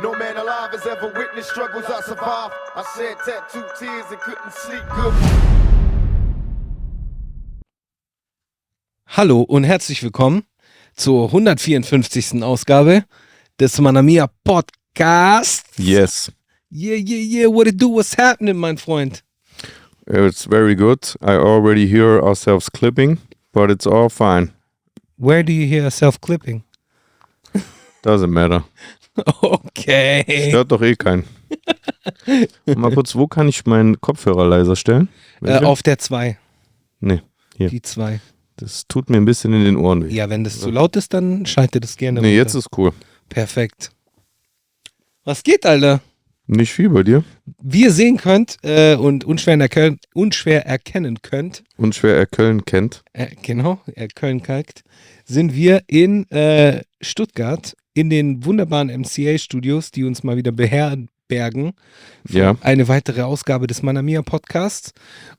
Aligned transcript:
No 0.00 0.12
man 0.14 0.36
alive 0.36 0.70
has 0.72 0.86
ever 0.86 1.08
witnessed 1.16 1.50
struggles 1.50 1.84
I 1.86 2.00
survived. 2.02 2.54
I 2.76 2.84
shed 2.96 3.16
tattooed 3.24 3.66
tears 3.80 4.06
and 4.12 4.20
couldn't 4.20 4.52
sleep 4.52 4.82
good. 4.94 5.12
Hallo 9.06 9.40
und 9.42 9.64
herzlich 9.64 10.00
willkommen 10.04 10.44
zur 10.94 11.32
154. 11.32 12.42
Ausgabe 12.44 13.04
des 13.58 13.80
Manamia 13.80 14.28
Podcast. 14.44 15.64
Yes, 15.78 16.30
Yeah, 16.70 16.94
yeah, 16.96 17.18
yeah, 17.18 17.46
what 17.48 17.66
it 17.66 17.76
do, 17.76 17.88
what's 17.88 18.14
happening, 18.14 18.56
mein 18.56 18.76
Freund? 18.76 19.22
it's 20.06 20.44
very 20.44 20.76
good. 20.76 21.00
I 21.22 21.32
already 21.36 21.86
hear 21.88 22.20
ourselves 22.22 22.68
clipping, 22.70 23.18
but 23.52 23.68
it's 23.70 23.86
all 23.86 24.08
fine. 24.10 24.52
Where 25.16 25.42
do 25.42 25.52
you 25.52 25.66
hear 25.66 25.82
yourself 25.82 26.20
clipping? 26.20 26.62
Doesn't 28.02 28.32
matter. 28.32 28.62
Okay. 29.40 30.48
Stört 30.48 30.72
doch 30.72 30.82
eh 30.82 30.94
keinen. 30.94 31.24
Mal 32.66 32.92
kurz, 32.92 33.14
wo 33.14 33.26
kann 33.26 33.48
ich 33.48 33.64
meinen 33.66 34.00
Kopfhörer 34.00 34.46
leiser 34.46 34.76
stellen? 34.76 35.08
Äh, 35.42 35.58
auf 35.58 35.82
der 35.82 35.98
2. 35.98 36.38
nee, 37.00 37.22
hier. 37.56 37.68
Die 37.68 37.82
2. 37.82 38.20
Das 38.56 38.86
tut 38.88 39.08
mir 39.08 39.16
ein 39.18 39.24
bisschen 39.24 39.52
in 39.52 39.64
den 39.64 39.76
Ohren 39.76 40.04
weh. 40.04 40.12
Ja, 40.12 40.28
wenn 40.30 40.42
das 40.44 40.58
zu 40.60 40.70
laut 40.70 40.96
ist, 40.96 41.14
dann 41.14 41.46
schalte 41.46 41.80
das 41.80 41.96
gerne 41.96 42.20
nee, 42.20 42.28
runter. 42.28 42.36
jetzt 42.36 42.54
ist 42.54 42.68
cool. 42.76 42.92
Perfekt. 43.28 43.90
Was 45.24 45.42
geht, 45.42 45.64
Alter? 45.64 46.00
Nicht 46.50 46.72
viel 46.72 46.88
bei 46.88 47.02
dir. 47.02 47.22
Wie 47.62 47.82
ihr 47.82 47.92
sehen 47.92 48.16
könnt 48.16 48.56
äh, 48.62 48.96
und 48.96 49.22
unschwer 49.24 49.58
erkennen, 49.60 50.00
unschwer 50.14 50.64
erkennen 50.66 51.20
könnt, 51.20 51.62
Unschwer 51.76 52.16
er 52.16 52.26
Köln 52.26 52.64
kennt. 52.64 53.02
äh, 53.12 53.28
genau, 53.42 53.80
Köln 54.14 54.42
kalkt, 54.42 54.82
sind 55.26 55.54
wir 55.54 55.82
in 55.86 56.28
äh, 56.30 56.82
Stuttgart 57.02 57.76
in 57.98 58.10
den 58.10 58.44
wunderbaren 58.44 58.88
MCA-Studios, 58.88 59.90
die 59.90 60.04
uns 60.04 60.22
mal 60.22 60.36
wieder 60.36 60.52
beherbergen. 60.52 61.72
Ja. 62.28 62.56
Eine 62.60 62.86
weitere 62.88 63.22
Ausgabe 63.22 63.66
des 63.66 63.82
Manamia 63.82 64.22
Podcasts. 64.22 64.92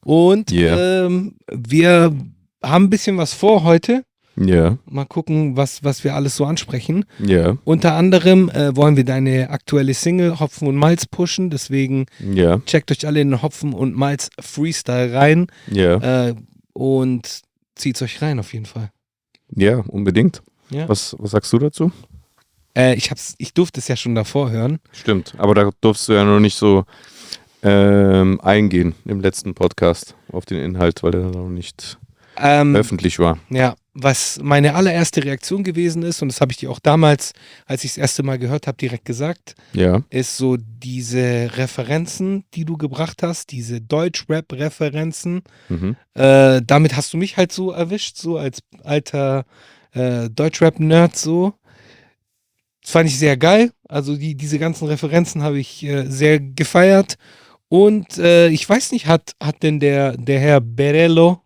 Und 0.04 0.52
Yeah. 0.52 1.06
ähm, 1.06 1.36
wir 1.52 2.14
haben 2.62 2.86
ein 2.86 2.90
bisschen 2.90 3.18
was 3.18 3.34
vor 3.34 3.64
heute. 3.64 4.04
Ja, 4.42 4.78
Mal 4.86 5.04
gucken, 5.06 5.58
was, 5.58 5.84
was 5.84 6.06
wir 6.06 6.16
alles 6.16 6.38
so 6.38 6.46
ansprechen. 6.46 7.04
ja, 7.20 7.58
Unter 7.66 7.96
anderem 7.96 8.50
äh, 8.50 8.74
wollen 8.76 8.96
wir 8.96 9.04
deine 9.04 9.50
aktuelle 9.50 9.94
Single 9.94 10.40
Hopfen 10.40 10.68
und 10.68 10.78
Malz 10.78 11.06
pushen. 11.06 11.50
Deswegen 11.50 12.06
ja, 12.34 12.60
checkt 12.66 12.90
euch 12.92 13.06
alle 13.06 13.20
in 13.20 13.32
den 13.32 13.42
Hopfen 13.42 13.74
und 13.74 13.96
Malz 13.98 14.30
Freestyle 14.40 15.14
rein 15.14 15.48
ja. 15.70 16.28
äh, 16.30 16.36
und 16.74 17.42
zieht's 17.76 18.02
euch 18.02 18.22
rein 18.22 18.40
auf 18.40 18.54
jeden 18.54 18.66
Fall. 18.66 18.92
Ja, 19.56 19.78
unbedingt. 19.80 20.42
Ja. 20.70 20.88
Was, 20.88 21.16
was 21.20 21.32
sagst 21.32 21.52
du 21.52 21.58
dazu? 21.60 21.92
Äh, 22.78 22.96
ich, 22.96 23.12
hab's, 23.12 23.36
ich 23.38 23.54
durfte 23.54 23.80
es 23.80 23.88
ja 23.88 23.96
schon 23.96 24.16
davor 24.16 24.52
hören. 24.52 24.80
Stimmt, 24.92 25.34
aber 25.38 25.56
da 25.56 25.70
durfst 25.82 26.08
du 26.08 26.14
ja 26.14 26.24
noch 26.24 26.40
nicht 26.40 26.56
so 26.58 26.86
ähm, 27.62 28.40
eingehen 28.42 28.96
im 29.06 29.20
letzten 29.22 29.54
Podcast 29.54 30.16
auf 30.32 30.46
den 30.46 30.60
Inhalt, 30.60 31.04
weil 31.04 31.12
der 31.12 31.22
noch 31.22 31.50
nicht 31.50 31.98
Ähm, 32.38 32.76
öffentlich 32.76 33.20
war. 33.20 33.38
ja, 33.50 33.76
was 33.94 34.40
meine 34.42 34.76
allererste 34.76 35.26
Reaktion 35.26 35.62
gewesen 35.66 36.04
ist, 36.04 36.22
und 36.22 36.30
das 36.30 36.40
habe 36.40 36.54
ich 36.54 36.58
dir 36.58 36.72
auch 36.72 36.80
damals, 36.80 37.34
als 37.66 37.84
ich 37.84 37.92
das 37.92 37.98
erste 37.98 38.24
Mal 38.24 38.40
gehört 38.40 38.66
habe, 38.66 38.78
direkt 38.78 39.04
gesagt, 39.04 39.56
Ja, 39.74 40.04
ist 40.10 40.38
so 40.38 40.56
diese 40.58 41.50
Referenzen, 41.58 42.46
die 42.54 42.64
du 42.64 42.78
gebracht 42.78 43.24
hast, 43.24 43.52
diese 43.52 43.82
Deutsch-Rap-Referenzen. 43.82 45.42
mhm. 45.68 45.96
Äh, 46.14 46.62
damit 46.66 46.96
hast 46.96 47.12
du 47.14 47.18
mich 47.18 47.36
halt 47.36 47.52
so 47.52 47.72
erwischt, 47.72 48.16
so 48.18 48.38
als 48.38 48.60
alter 48.86 49.46
äh, 49.92 50.30
Deutsch-Rap-Nerd 50.30 51.18
so. 51.18 51.54
Das 52.90 52.94
fand 52.94 53.08
ich 53.08 53.20
sehr 53.20 53.38
geil. 53.38 53.72
Also 53.88 54.16
die, 54.18 54.34
diese 54.34 54.58
ganzen 54.58 54.88
Referenzen 54.88 55.44
habe 55.44 55.60
ich 55.60 55.84
äh, 55.84 56.08
sehr 56.08 56.40
gefeiert. 56.40 57.18
Und 57.68 58.18
äh, 58.18 58.48
ich 58.48 58.68
weiß 58.68 58.94
nicht, 58.94 59.06
hat, 59.06 59.34
hat 59.40 59.62
denn 59.62 59.80
der, 59.80 60.18
der 60.18 60.40
Herr 60.40 60.60
Berello 60.60 61.40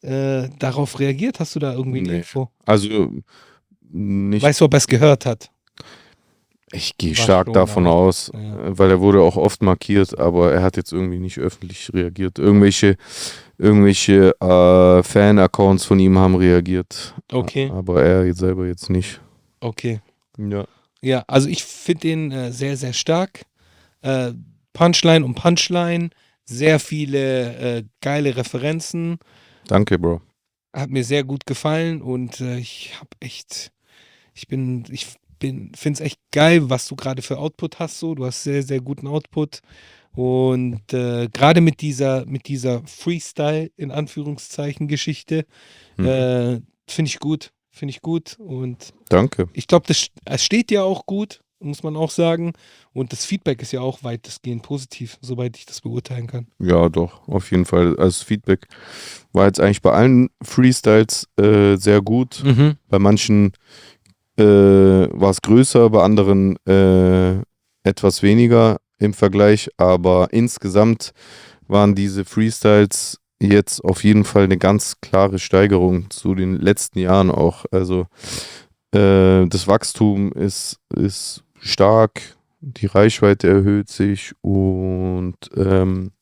äh, 0.00 0.48
darauf 0.58 0.98
reagiert? 0.98 1.40
Hast 1.40 1.54
du 1.56 1.58
da 1.58 1.74
irgendwie 1.74 1.98
eine 1.98 2.08
Nee. 2.12 2.16
Info? 2.20 2.48
also 2.64 3.12
nicht. 3.90 4.42
Weißt 4.42 4.62
du, 4.62 4.64
ob 4.64 4.72
er 4.72 4.78
es 4.78 4.86
gehört 4.86 5.26
hat? 5.26 5.50
ich 6.72 6.96
gehe 6.96 7.14
stark 7.14 7.52
davon 7.52 7.86
aber- 7.86 7.96
aus, 7.96 8.30
ja. 8.32 8.40
äh, 8.68 8.78
weil 8.78 8.90
er 8.92 9.00
wurde 9.00 9.20
auch 9.20 9.36
oft 9.36 9.60
markiert, 9.62 10.18
aber 10.18 10.54
er 10.54 10.62
hat 10.62 10.78
jetzt 10.78 10.92
irgendwie 10.92 11.18
nicht 11.18 11.36
öffentlich 11.38 11.90
reagiert. 11.92 12.38
Irgendwelche, 12.38 12.96
irgendwelche 13.58 14.34
äh, 14.40 15.02
Fan-Accounts 15.02 15.84
von 15.84 15.98
ihm 16.00 16.16
haben 16.16 16.36
reagiert, 16.36 17.14
Okay, 17.30 17.70
aber 17.74 18.02
er 18.02 18.32
selber 18.32 18.66
jetzt 18.66 18.88
nicht. 18.88 19.20
okay. 19.60 20.00
Ja. 20.38 20.66
Ja, 21.02 21.24
also 21.28 21.48
ich 21.48 21.64
finde 21.64 22.00
den 22.00 22.32
äh, 22.32 22.52
sehr, 22.52 22.76
sehr 22.76 22.92
stark. 22.92 23.46
Äh, 24.02 24.32
Punchline 24.72 25.24
um 25.24 25.34
Punchline, 25.34 26.10
sehr 26.44 26.78
viele 26.78 27.78
äh, 27.78 27.84
geile 28.00 28.36
Referenzen. 28.36 29.18
Danke, 29.66 29.98
Bro. 29.98 30.20
Hat 30.72 30.90
mir 30.90 31.04
sehr 31.04 31.24
gut 31.24 31.46
gefallen 31.46 32.02
und 32.02 32.40
äh, 32.40 32.58
ich 32.58 32.92
habe 32.98 33.10
echt, 33.20 33.72
ich 34.34 34.46
bin, 34.46 34.84
ich 34.90 35.06
bin, 35.38 35.72
finde 35.74 36.00
es 36.00 36.06
echt 36.06 36.20
geil, 36.32 36.68
was 36.70 36.86
du 36.86 36.96
gerade 36.96 37.22
für 37.22 37.38
Output 37.38 37.78
hast. 37.78 37.98
So, 37.98 38.14
du 38.14 38.26
hast 38.26 38.42
sehr, 38.42 38.62
sehr 38.62 38.80
guten 38.80 39.06
Output 39.06 39.60
und 40.12 40.92
äh, 40.92 41.28
gerade 41.28 41.60
mit 41.60 41.80
dieser, 41.80 42.26
mit 42.26 42.46
dieser 42.48 42.82
Freestyle 42.86 43.70
in 43.76 43.90
Anführungszeichen 43.90 44.86
Geschichte 44.86 45.46
Hm. 45.96 46.06
äh, 46.06 46.60
finde 46.86 47.08
ich 47.08 47.18
gut, 47.20 47.52
finde 47.70 47.90
ich 47.90 48.02
gut 48.02 48.36
und 48.38 48.92
Danke. 49.08 49.48
ich 49.52 49.66
glaube, 49.66 49.86
das 49.86 50.08
es 50.24 50.44
steht 50.44 50.70
ja 50.70 50.82
auch 50.82 51.06
gut, 51.06 51.40
muss 51.60 51.82
man 51.82 51.96
auch 51.96 52.10
sagen. 52.10 52.52
Und 52.92 53.12
das 53.12 53.24
Feedback 53.24 53.62
ist 53.62 53.72
ja 53.72 53.80
auch 53.80 54.02
weitestgehend 54.02 54.62
positiv, 54.62 55.18
soweit 55.20 55.56
ich 55.56 55.66
das 55.66 55.80
beurteilen 55.82 56.26
kann. 56.26 56.46
Ja, 56.58 56.88
doch, 56.88 57.26
auf 57.28 57.50
jeden 57.50 57.64
Fall. 57.64 57.90
Also 57.90 58.18
das 58.18 58.22
Feedback 58.22 58.66
war 59.32 59.46
jetzt 59.46 59.60
eigentlich 59.60 59.82
bei 59.82 59.92
allen 59.92 60.30
Freestyles 60.42 61.28
äh, 61.38 61.76
sehr 61.76 62.00
gut. 62.02 62.42
Bei 62.88 62.98
manchen 62.98 63.52
äh, 64.36 64.42
war 64.42 65.30
es 65.30 65.42
größer, 65.42 65.90
bei 65.90 66.02
anderen 66.02 66.56
äh, 66.66 67.42
etwas 67.82 68.22
weniger 68.22 68.78
im 68.98 69.14
Vergleich, 69.14 69.70
aber 69.76 70.28
insgesamt 70.32 71.12
waren 71.68 71.94
diese 71.94 72.24
Freestyles 72.24 73.19
jetzt 73.40 73.84
auf 73.84 74.04
jeden 74.04 74.24
Fall 74.24 74.44
eine 74.44 74.58
ganz 74.58 74.96
klare 75.00 75.38
Steigerung 75.38 76.10
zu 76.10 76.34
den 76.34 76.56
letzten 76.56 76.98
Jahren 76.98 77.30
auch. 77.30 77.64
Also 77.70 78.06
äh, 78.92 79.46
das 79.46 79.66
Wachstum 79.66 80.32
ist, 80.32 80.78
ist 80.94 81.42
stark, 81.60 82.20
die 82.60 82.86
Reichweite 82.86 83.48
erhöht 83.48 83.88
sich 83.88 84.32
und 84.42 85.36
ähm, 85.56 86.12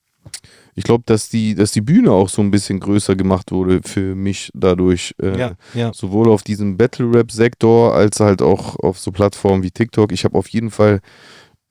ich 0.75 0.85
glaube, 0.85 1.03
dass 1.07 1.29
die, 1.29 1.57
dass 1.57 1.73
die 1.73 1.81
Bühne 1.81 2.13
auch 2.13 2.29
so 2.29 2.41
ein 2.41 2.53
bisschen 2.53 2.79
größer 2.79 3.17
gemacht 3.17 3.51
wurde 3.51 3.81
für 3.83 4.15
mich 4.15 4.51
dadurch. 4.55 5.13
Äh, 5.21 5.37
Ja, 5.37 5.53
ja. 5.75 5.93
sowohl 5.93 6.29
auf 6.29 6.45
diesem 6.45 6.77
Battle-Rap-Sektor 6.77 7.95
als 7.95 8.21
halt 8.21 8.43
auch 8.43 8.77
auf 8.77 8.97
so 9.01 9.11
Plattformen 9.11 9.65
wie 9.65 9.73
TikTok. 9.73 10.13
Ich 10.13 10.25
habe 10.25 10.39
auf 10.39 10.47
jeden 10.49 10.71
Fall 10.71 11.01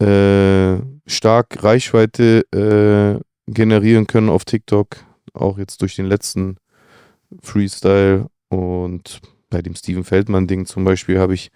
äh, 0.01 0.75
stark 1.05 1.63
Reichweite 1.63 2.41
äh, 2.51 3.21
generieren 3.49 4.07
können 4.07 4.29
auf 4.29 4.43
TikTok, 4.43 4.97
auch 5.37 5.57
jetzt 5.57 5.81
durch 5.81 5.95
den 5.95 6.05
letzten 6.07 6.57
Freestyle 7.41 8.29
und 8.49 9.21
bei 9.49 9.61
dem 9.61 9.75
Steven 9.75 10.03
Feldmann-Ding 10.03 10.65
zum 10.65 10.83
Beispiel 10.83 11.19
habe 11.19 11.33
ich 11.33 11.51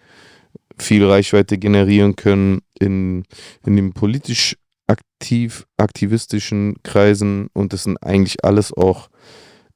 viel 0.78 1.06
Reichweite 1.06 1.58
generieren 1.58 2.16
können 2.16 2.62
in, 2.80 3.24
in 3.66 3.76
den 3.76 3.94
politisch 3.94 4.56
aktiv, 4.88 5.66
aktivistischen 5.78 6.76
Kreisen 6.84 7.48
und 7.54 7.74
das 7.74 7.84
sind 7.84 7.98
eigentlich 8.04 8.44
alles 8.44 8.74
auch 8.74 9.10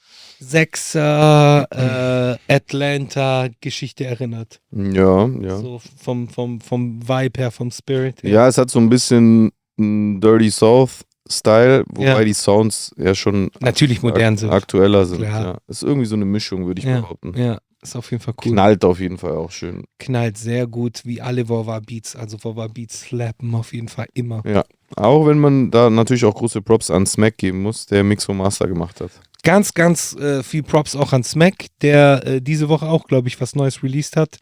6er 0.41 1.67
äh, 1.73 2.39
Atlanta-Geschichte 2.49 4.07
erinnert. 4.07 4.61
Ja, 4.71 5.27
ja. 5.27 5.59
So 5.59 5.81
vom, 5.99 6.29
vom, 6.29 6.61
vom 6.61 7.07
Vibe 7.07 7.41
her, 7.41 7.51
vom 7.51 7.71
Spirit 7.71 8.23
her. 8.23 8.31
Ja, 8.31 8.49
es 8.49 8.57
hat 8.57 8.71
so 8.71 8.79
ein 8.79 8.89
bisschen 8.89 9.51
Dirty 9.77 10.51
South 10.51 11.05
Style, 11.31 11.85
wobei 11.89 12.05
Ja. 12.21 12.25
die 12.25 12.33
Sounds 12.35 12.95
ja 12.97 13.15
schon 13.15 13.51
Natürlich 13.61 14.03
modern 14.03 14.37
sind. 14.37 14.51
aktueller 14.51 15.05
sind. 15.07 15.23
Ja. 15.23 15.59
Ist 15.69 15.83
irgendwie 15.83 16.07
so 16.07 16.17
eine 16.17 16.25
Mischung, 16.25 16.67
würde 16.67 16.81
ich 16.81 16.87
Ja, 16.87 17.01
behaupten. 17.01 17.35
ja, 17.37 17.59
ist 17.83 17.97
auf 17.97 18.11
jeden 18.11 18.23
Fall 18.23 18.35
cool. 18.45 18.53
Knallt 18.53 18.85
auf 18.85 18.99
jeden 19.01 19.19
Fall 19.19 19.33
auch 19.37 19.51
schön. 19.51 19.85
Knallt 19.99 20.39
sehr 20.39 20.67
gut, 20.67 21.03
wie 21.05 21.21
alle 21.21 21.49
Vova 21.49 21.81
Beats. 21.81 22.17
Also 22.17 22.39
Vova 22.43 22.67
Beats 22.69 23.01
slappen 23.03 23.55
auf 23.55 23.73
jeden 23.73 23.89
Fall 23.89 24.07
immer. 24.15 24.43
Ja. 24.47 24.65
Auch 24.97 25.27
wenn 25.27 25.39
man 25.39 25.71
da 25.71 25.91
natürlich 25.91 26.25
auch 26.25 26.35
große 26.35 26.63
Props 26.63 26.91
an 26.91 27.05
Smack 27.07 27.37
geben 27.37 27.63
muss, 27.63 27.87
der 27.87 28.03
Mix 28.05 28.25
vom 28.25 28.39
Master 28.39 28.67
gemacht 28.67 29.01
hat. 29.01 29.11
Ganz, 29.45 29.73
ganz 29.75 30.17
äh, 30.17 30.43
viel 30.43 30.63
Props 30.63 30.97
auch 30.97 31.13
an 31.13 31.23
Smack, 31.23 31.67
der 31.83 32.27
äh, 32.27 32.41
diese 32.43 32.69
Woche 32.69 32.87
auch, 32.87 33.07
glaube 33.07 33.29
ich, 33.29 33.41
was 33.41 33.55
Neues 33.55 33.83
released 33.83 34.17
hat. 34.17 34.39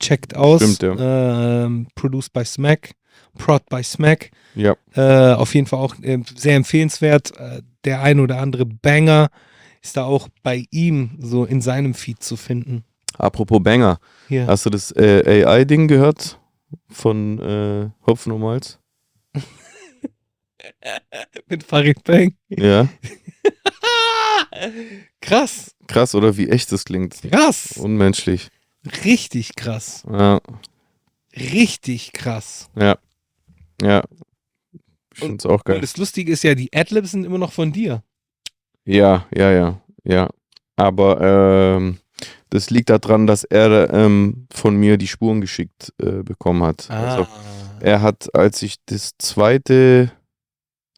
Checkt 0.00 0.36
aus. 0.36 0.62
Stimmt, 0.62 0.82
ja. 0.82 1.64
Ähm, 1.66 1.88
produced 1.96 2.32
by 2.32 2.44
Smack. 2.44 2.92
Prod 3.36 3.64
by 3.68 3.82
Smack. 3.82 4.30
Ja. 4.54 4.76
Äh, 4.94 5.34
auf 5.34 5.54
jeden 5.54 5.66
Fall 5.66 5.78
auch 5.78 5.94
äh, 6.02 6.18
sehr 6.36 6.56
empfehlenswert. 6.56 7.36
Äh, 7.36 7.62
der 7.84 8.02
ein 8.02 8.20
oder 8.20 8.40
andere 8.40 8.66
Banger 8.66 9.30
ist 9.82 9.96
da 9.96 10.04
auch 10.04 10.28
bei 10.42 10.64
ihm 10.70 11.16
so 11.20 11.44
in 11.44 11.60
seinem 11.60 11.94
Feed 11.94 12.22
zu 12.22 12.36
finden. 12.36 12.84
Apropos 13.16 13.62
Banger, 13.62 13.98
Hier. 14.28 14.46
hast 14.46 14.66
du 14.66 14.70
das 14.70 14.92
äh, 14.92 15.44
AI-Ding 15.44 15.88
gehört 15.88 16.38
von 16.88 17.38
äh, 17.38 17.90
Hopfen 18.06 18.32
und 18.32 18.40
Malz? 18.40 18.78
Mit 21.48 21.62
Farid 21.62 22.02
Bang. 22.04 22.34
Ja. 22.48 22.88
Krass. 25.20 25.74
Krass, 25.86 26.14
oder? 26.14 26.36
Wie 26.36 26.48
echt 26.48 26.72
das 26.72 26.84
klingt. 26.84 27.20
Krass. 27.22 27.76
Unmenschlich. 27.78 28.48
Richtig 29.04 29.54
krass. 29.56 30.04
Ja. 30.10 30.40
Richtig 31.34 32.12
krass. 32.12 32.68
Ja. 32.76 32.98
Ja. 33.82 34.02
Ich 35.14 35.20
find's 35.20 35.46
auch 35.46 35.52
Und 35.52 35.64
geil. 35.64 35.80
das 35.80 35.96
Lustige 35.96 36.32
ist 36.32 36.44
ja, 36.44 36.54
die 36.54 36.72
Adlibs 36.72 37.10
sind 37.10 37.24
immer 37.24 37.38
noch 37.38 37.52
von 37.52 37.72
dir. 37.72 38.02
Ja, 38.84 39.26
ja, 39.34 39.50
ja, 39.50 39.80
ja. 40.04 40.28
Aber 40.76 41.20
ähm, 41.76 41.98
das 42.50 42.70
liegt 42.70 42.88
daran, 42.90 43.26
dass 43.26 43.44
er 43.44 43.92
ähm, 43.92 44.46
von 44.52 44.76
mir 44.76 44.96
die 44.96 45.08
Spuren 45.08 45.40
geschickt 45.40 45.92
äh, 46.00 46.22
bekommen 46.22 46.62
hat. 46.62 46.88
Also, 46.90 47.26
er 47.80 48.00
hat, 48.00 48.34
als 48.34 48.62
ich 48.62 48.76
das 48.86 49.12
zweite, 49.18 50.10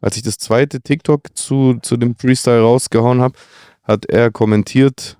als 0.01 0.17
ich 0.17 0.23
das 0.23 0.37
zweite 0.37 0.81
TikTok 0.81 1.35
zu, 1.35 1.79
zu 1.81 1.97
dem 1.97 2.15
Freestyle 2.15 2.61
rausgehauen 2.61 3.21
habe, 3.21 3.37
hat 3.83 4.05
er 4.05 4.31
kommentiert 4.31 5.17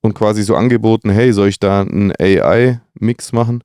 und 0.00 0.14
quasi 0.14 0.42
so 0.42 0.56
angeboten, 0.56 1.10
hey, 1.10 1.32
soll 1.32 1.48
ich 1.48 1.58
da 1.60 1.82
einen 1.82 2.12
AI-Mix 2.18 3.32
machen? 3.32 3.62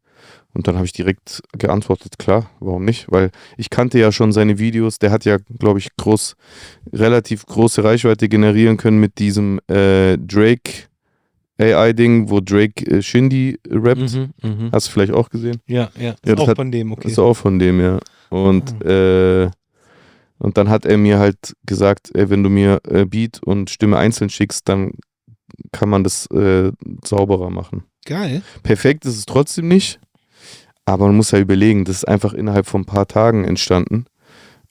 Und 0.53 0.67
dann 0.67 0.75
habe 0.75 0.85
ich 0.85 0.93
direkt 0.93 1.41
geantwortet, 1.57 2.19
klar, 2.19 2.49
warum 2.59 2.85
nicht? 2.85 3.11
Weil 3.11 3.31
ich 3.57 3.69
kannte 3.71 3.97
ja 3.97 4.11
schon 4.11 4.31
seine 4.31 4.59
Videos, 4.59 4.99
der 4.99 5.09
hat 5.11 5.25
ja, 5.25 5.37
glaube 5.59 5.79
ich, 5.79 5.89
groß, 5.97 6.35
relativ 6.93 7.45
große 7.47 7.83
Reichweite 7.83 8.29
generieren 8.29 8.77
können 8.77 8.99
mit 8.99 9.17
diesem 9.17 9.59
äh, 9.67 10.17
Drake 10.17 10.87
AI-Ding, 11.59 12.29
wo 12.29 12.39
Drake 12.39 12.85
äh, 12.85 13.01
Shindy 13.01 13.59
rappt. 13.69 14.13
Mhm, 14.13 14.29
mhm. 14.41 14.69
Hast 14.71 14.87
du 14.87 14.91
vielleicht 14.91 15.13
auch 15.13 15.29
gesehen? 15.29 15.59
Ja, 15.67 15.89
ja. 15.99 16.11
Ist 16.11 16.19
Ja, 16.25 16.37
auch 16.37 16.47
hat- 16.47 16.57
von 16.57 16.71
dem, 16.71 16.91
okay. 16.91 17.07
Ist 17.07 17.19
auch 17.19 17.33
von 17.35 17.59
dem, 17.59 17.79
ja. 17.79 17.99
Und, 18.29 18.75
Ah. 18.83 18.89
äh, 19.45 19.51
und 20.39 20.57
dann 20.57 20.69
hat 20.69 20.85
er 20.85 20.97
mir 20.97 21.19
halt 21.19 21.55
gesagt, 21.65 22.09
ey, 22.15 22.29
wenn 22.29 22.43
du 22.43 22.49
mir 22.49 22.79
äh, 22.89 23.05
Beat 23.05 23.41
und 23.43 23.69
Stimme 23.69 23.97
einzeln 23.97 24.29
schickst, 24.29 24.67
dann 24.67 24.91
kann 25.71 25.89
man 25.89 26.03
das 26.03 26.25
äh, 26.31 26.71
sauberer 27.05 27.49
machen. 27.51 27.83
Geil. 28.05 28.41
Perfekt 28.63 29.05
ist 29.05 29.17
es 29.17 29.25
trotzdem 29.25 29.67
nicht, 29.67 29.99
aber 30.85 31.07
man 31.07 31.15
muss 31.15 31.31
ja 31.31 31.39
überlegen, 31.39 31.85
das 31.85 31.97
ist 31.97 32.07
einfach 32.07 32.33
innerhalb 32.33 32.65
von 32.65 32.81
ein 32.81 32.85
paar 32.85 33.07
Tagen 33.07 33.45
entstanden. 33.45 34.05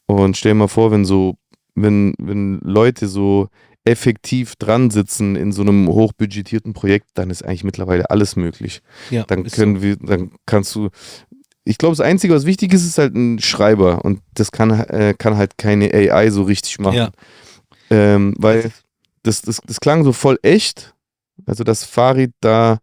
Und 0.07 0.37
stell 0.37 0.53
dir 0.53 0.57
mal 0.57 0.69
vor, 0.69 0.91
wenn 0.91 1.05
so, 1.05 1.37
wenn, 1.75 2.15
wenn 2.19 2.59
Leute 2.61 3.09
so 3.09 3.49
effektiv 3.85 4.57
dran 4.57 4.91
sitzen 4.91 5.37
in 5.37 5.53
so 5.53 5.63
einem 5.63 5.89
hochbudgetierten 5.89 6.73
Projekt, 6.73 7.09
dann 7.15 7.31
ist 7.31 7.45
eigentlich 7.45 7.65
mittlerweile 7.65 8.11
alles 8.11 8.37
möglich 8.37 8.81
Ja, 9.11 9.25
dann 9.25 9.45
können 9.45 9.83
wir, 9.83 9.97
dann 9.97 10.33
kannst 10.47 10.75
du. 10.75 10.91
Ich 11.65 11.79
glaube, 11.79 11.97
das 11.97 12.05
Einzige, 12.05 12.35
was 12.35 12.47
wichtig 12.47 12.73
ist, 12.73 12.85
ist 12.85 12.99
halt 12.99 13.15
ein 13.15 13.39
Schreiber 13.39 14.05
und 14.05 14.21
das 14.35 14.51
kann, 14.51 14.71
äh, 14.71 15.15
kann 15.17 15.37
halt 15.37 15.59
keine 15.59 15.93
AI 15.93 16.31
so 16.31 16.43
richtig 16.43 16.75
so. 16.75 16.83
machen. 16.83 16.97
Ja. 16.97 17.11
Ähm, 17.91 18.35
weil 18.39 18.73
das, 19.23 19.43
das, 19.43 19.61
das 19.65 19.81
klang 19.81 20.03
so 20.05 20.13
voll 20.13 20.39
echt. 20.43 20.95
Also, 21.47 21.65
dass 21.65 21.85
Farid 21.85 22.33
da, 22.41 22.79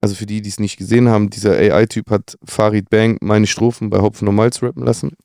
also 0.00 0.14
für 0.14 0.26
die, 0.26 0.42
die 0.42 0.48
es 0.48 0.60
nicht 0.60 0.76
gesehen 0.76 1.08
haben, 1.08 1.30
dieser 1.30 1.52
AI-Typ 1.52 2.10
hat 2.10 2.38
Farid 2.44 2.88
Bang 2.90 3.18
meine 3.20 3.46
Strophen 3.46 3.90
bei 3.90 4.00
Hopfen 4.00 4.28
und 4.28 4.34
Malz 4.36 4.62
rappen 4.62 4.84
lassen. 4.84 5.16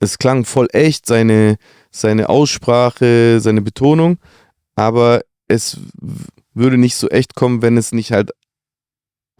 Es 0.00 0.18
klang 0.18 0.44
voll 0.44 0.68
echt, 0.72 1.06
seine, 1.06 1.56
seine 1.90 2.28
Aussprache, 2.28 3.40
seine 3.40 3.62
Betonung, 3.62 4.18
aber 4.76 5.22
es 5.48 5.78
würde 6.54 6.76
nicht 6.78 6.96
so 6.96 7.08
echt 7.08 7.34
kommen, 7.34 7.62
wenn 7.62 7.76
es 7.76 7.92
nicht 7.92 8.12
halt 8.12 8.30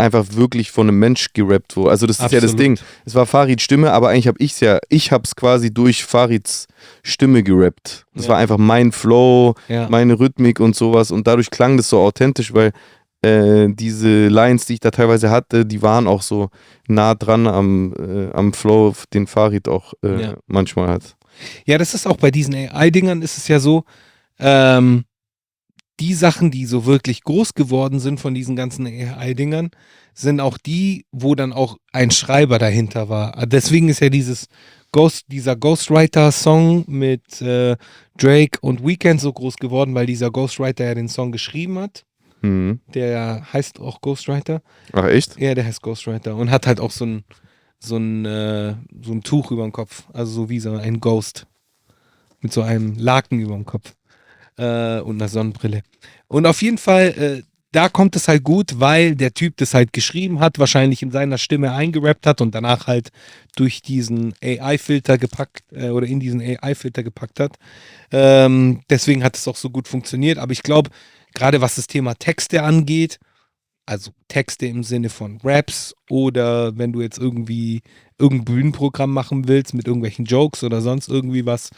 einfach 0.01 0.27
wirklich 0.31 0.71
von 0.71 0.89
einem 0.89 0.99
Mensch 1.01 1.33
gerappt 1.33 1.77
wurde. 1.77 1.91
Also 1.91 2.07
das 2.07 2.21
ist 2.21 2.31
ja 2.33 2.41
das 2.41 2.53
Absolut. 2.53 2.61
Ding. 2.61 2.79
Es 3.05 3.17
war 3.17 3.27
Farids 3.27 3.65
Stimme, 3.65 3.93
aber 3.93 4.09
eigentlich 4.11 4.29
habe 4.29 4.39
ich 4.41 4.53
es 4.53 4.61
ja, 4.61 4.79
ich 4.89 5.11
habe 5.11 5.25
es 5.25 5.35
quasi 5.35 5.75
durch 5.75 6.05
Farids 6.05 6.67
Stimme 7.03 7.43
gerappt. 7.43 8.07
Das 8.15 8.25
Ja. 8.25 8.31
war 8.31 8.39
einfach 8.39 8.59
mein 8.59 8.93
Flow, 8.93 9.55
Ja. 9.67 9.89
meine 9.91 10.19
Rhythmik 10.19 10.61
und 10.61 10.77
sowas 10.77 11.11
und 11.11 11.27
dadurch 11.27 11.51
klang 11.51 11.77
das 11.77 11.89
so 11.89 11.99
authentisch, 12.01 12.55
weil 12.55 12.71
äh, 13.23 13.69
diese 13.69 14.29
Lines, 14.29 14.67
die 14.67 14.75
ich 14.75 14.81
da 14.81 14.91
teilweise 14.91 15.31
hatte, 15.31 15.67
die 15.67 15.83
waren 15.83 16.07
auch 16.07 16.23
so 16.23 16.51
nah 16.87 17.15
dran 17.15 17.47
am, 17.47 17.93
äh, 17.99 18.31
am 18.33 18.53
Flow, 18.53 18.95
den 19.13 19.27
Farid 19.27 19.69
auch 19.69 19.95
äh, 20.05 20.21
Ja. 20.23 20.37
manchmal 20.47 20.89
hat. 20.89 21.17
Ja, 21.67 21.79
das 21.79 21.95
ist 21.95 22.07
auch 22.07 22.17
bei 22.17 22.31
diesen 22.31 22.55
AI-Dingern 22.55 23.23
ist 23.23 23.39
es 23.39 23.49
ja 23.49 23.61
so, 23.61 23.85
ähm, 24.39 25.05
die 26.01 26.15
Sachen, 26.15 26.51
die 26.51 26.65
so 26.67 26.87
wirklich 26.87 27.23
groß 27.25 27.55
geworden 27.55 27.99
sind 27.99 28.21
von 28.21 28.35
diesen 28.35 28.55
ganzen 28.55 28.87
AI-Dingern, 28.87 29.71
sind 30.15 30.41
auch 30.41 30.59
die, 30.59 31.05
wo 31.11 31.35
dann 31.35 31.53
auch 31.53 31.77
ein 31.93 32.11
Schreiber 32.11 32.59
dahinter 32.59 33.09
war. 33.09 33.37
Ah, 33.37 33.47
Deswegen 33.47 33.89
ist 33.89 34.01
ja 34.01 34.09
dieses 34.09 34.47
Ghost, 34.93 35.25
dieser 35.29 35.57
Ghostwriter-Song 35.57 36.85
mit 36.87 37.43
äh, 37.43 37.77
Drake 38.17 38.59
und 38.61 38.87
Weekend 38.87 39.21
so 39.21 39.33
groß 39.33 39.57
geworden, 39.57 39.95
weil 39.95 40.07
dieser 40.07 40.31
Ghostwriter 40.31 40.85
ja 40.85 40.95
den 40.95 41.09
Song 41.09 41.33
geschrieben 41.33 41.79
hat. 41.79 42.05
Mhm. 42.43 42.81
Der 42.95 43.47
heißt 43.53 43.81
auch 43.81 44.01
Ghostwriter. 44.01 44.63
Ach 44.93 45.07
echt? 45.07 45.39
Ja, 45.39 45.55
der 45.55 45.65
heißt 45.65 45.83
Ghostwriter 45.83 46.37
und 46.37 46.51
hat 46.51 46.67
halt 46.67 46.81
auch 46.81 46.91
so 46.91 47.05
ein, 47.05 47.25
so 47.79 47.97
ein, 47.97 48.25
äh, 48.25 48.75
so 49.03 49.13
ein 49.13 49.23
Tuch 49.23 49.51
über 49.51 49.63
dem 49.63 49.73
Kopf. 49.73 50.05
Also 50.13 50.33
so 50.33 50.49
wie 50.49 50.61
so 50.61 50.73
ein 50.73 51.01
Ghost. 51.01 51.47
Mit 52.41 52.53
so 52.53 52.63
einem 52.63 52.95
Laken 52.97 53.41
über 53.41 53.55
dem 53.55 53.65
Kopf. 53.65 53.95
Äh, 54.57 55.01
und 55.01 55.17
einer 55.17 55.29
Sonnenbrille. 55.29 55.83
Und 56.29 56.47
auf 56.47 56.63
jeden 56.63 56.79
Fall, 56.79 57.09
äh, 57.09 57.43
da 57.73 57.89
kommt 57.89 58.17
es 58.17 58.29
halt 58.29 58.45
gut, 58.45 58.81
weil 58.81 59.15
der 59.15 59.35
Typ 59.35 59.57
das 59.59 59.75
halt 59.75 59.93
geschrieben 59.93 60.41
hat, 60.41 60.59
wahrscheinlich 60.59 61.03
in 61.03 61.11
seiner 61.11 61.37
Stimme 61.37 61.73
eingerappt 61.73 62.27
hat 62.27 62.41
und 62.41 62.55
danach 62.55 62.87
halt 62.87 63.11
durch 63.57 63.83
diesen 63.83 64.33
AI-Filter 64.43 65.19
gepackt 65.19 65.65
äh, 65.73 65.91
oder 65.91 66.07
in 66.07 66.19
diesen 66.19 66.41
AI-Filter 66.41 67.03
gepackt 67.03 67.41
hat. 67.41 67.57
Ähm, 68.11 68.81
deswegen 68.89 69.23
hat 69.23 69.37
es 69.37 69.47
auch 69.47 69.57
so 69.57 69.71
gut 69.71 69.87
funktioniert. 69.87 70.39
Aber 70.39 70.53
ich 70.53 70.63
glaube, 70.63 70.91
gerade 71.39 71.61
was 71.61 71.77
das 71.77 71.87
Thema 71.87 72.15
Texte 72.15 72.63
angeht, 72.63 73.21
also 73.87 74.11
Texte 74.27 74.67
im 74.67 74.83
Sinne 74.83 75.09
von 75.09 75.39
Raps 75.43 75.95
oder 76.11 76.77
wenn 76.77 76.93
du 76.93 77.01
jetzt 77.01 77.19
irgendwie 77.19 77.81
irgendein 78.19 78.45
Bühnenprogramm 78.45 79.13
machen 79.13 79.47
willst 79.49 79.73
mit 79.73 79.87
irgendwelchen 79.87 80.25
Jokes 80.25 80.65
oder 80.65 80.81
sonst 80.81 81.09
irgendwie 81.09 81.47
was, 81.47 81.71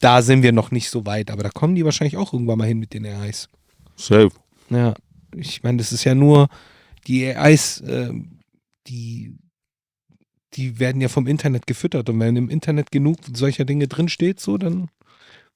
da 0.00 0.22
sind 0.22 0.42
wir 0.42 0.52
noch 0.52 0.70
nicht 0.70 0.88
so 0.88 1.04
weit, 1.06 1.30
aber 1.30 1.42
da 1.42 1.50
kommen 1.50 1.74
die 1.74 1.84
wahrscheinlich 1.84 2.16
auch 2.16 2.32
irgendwann 2.32 2.58
mal 2.58 2.66
hin 2.66 2.78
mit 2.78 2.94
den 2.94 3.06
AIs. 3.06 3.48
Safe. 3.96 4.30
Ja, 4.70 4.94
ich 5.36 5.62
meine, 5.62 5.78
das 5.78 5.92
ist 5.92 6.04
ja 6.04 6.14
nur 6.14 6.48
die 7.06 7.26
AIs, 7.26 7.82
ähm, 7.86 8.40
die 8.86 9.34
die 10.54 10.78
werden 10.78 11.00
ja 11.00 11.08
vom 11.08 11.26
Internet 11.26 11.66
gefüttert 11.66 12.08
und 12.08 12.20
wenn 12.20 12.36
im 12.36 12.48
Internet 12.48 12.92
genug 12.92 13.18
solcher 13.34 13.64
Dinge 13.64 13.88
drinsteht, 13.88 14.38
so, 14.38 14.56
dann 14.56 14.88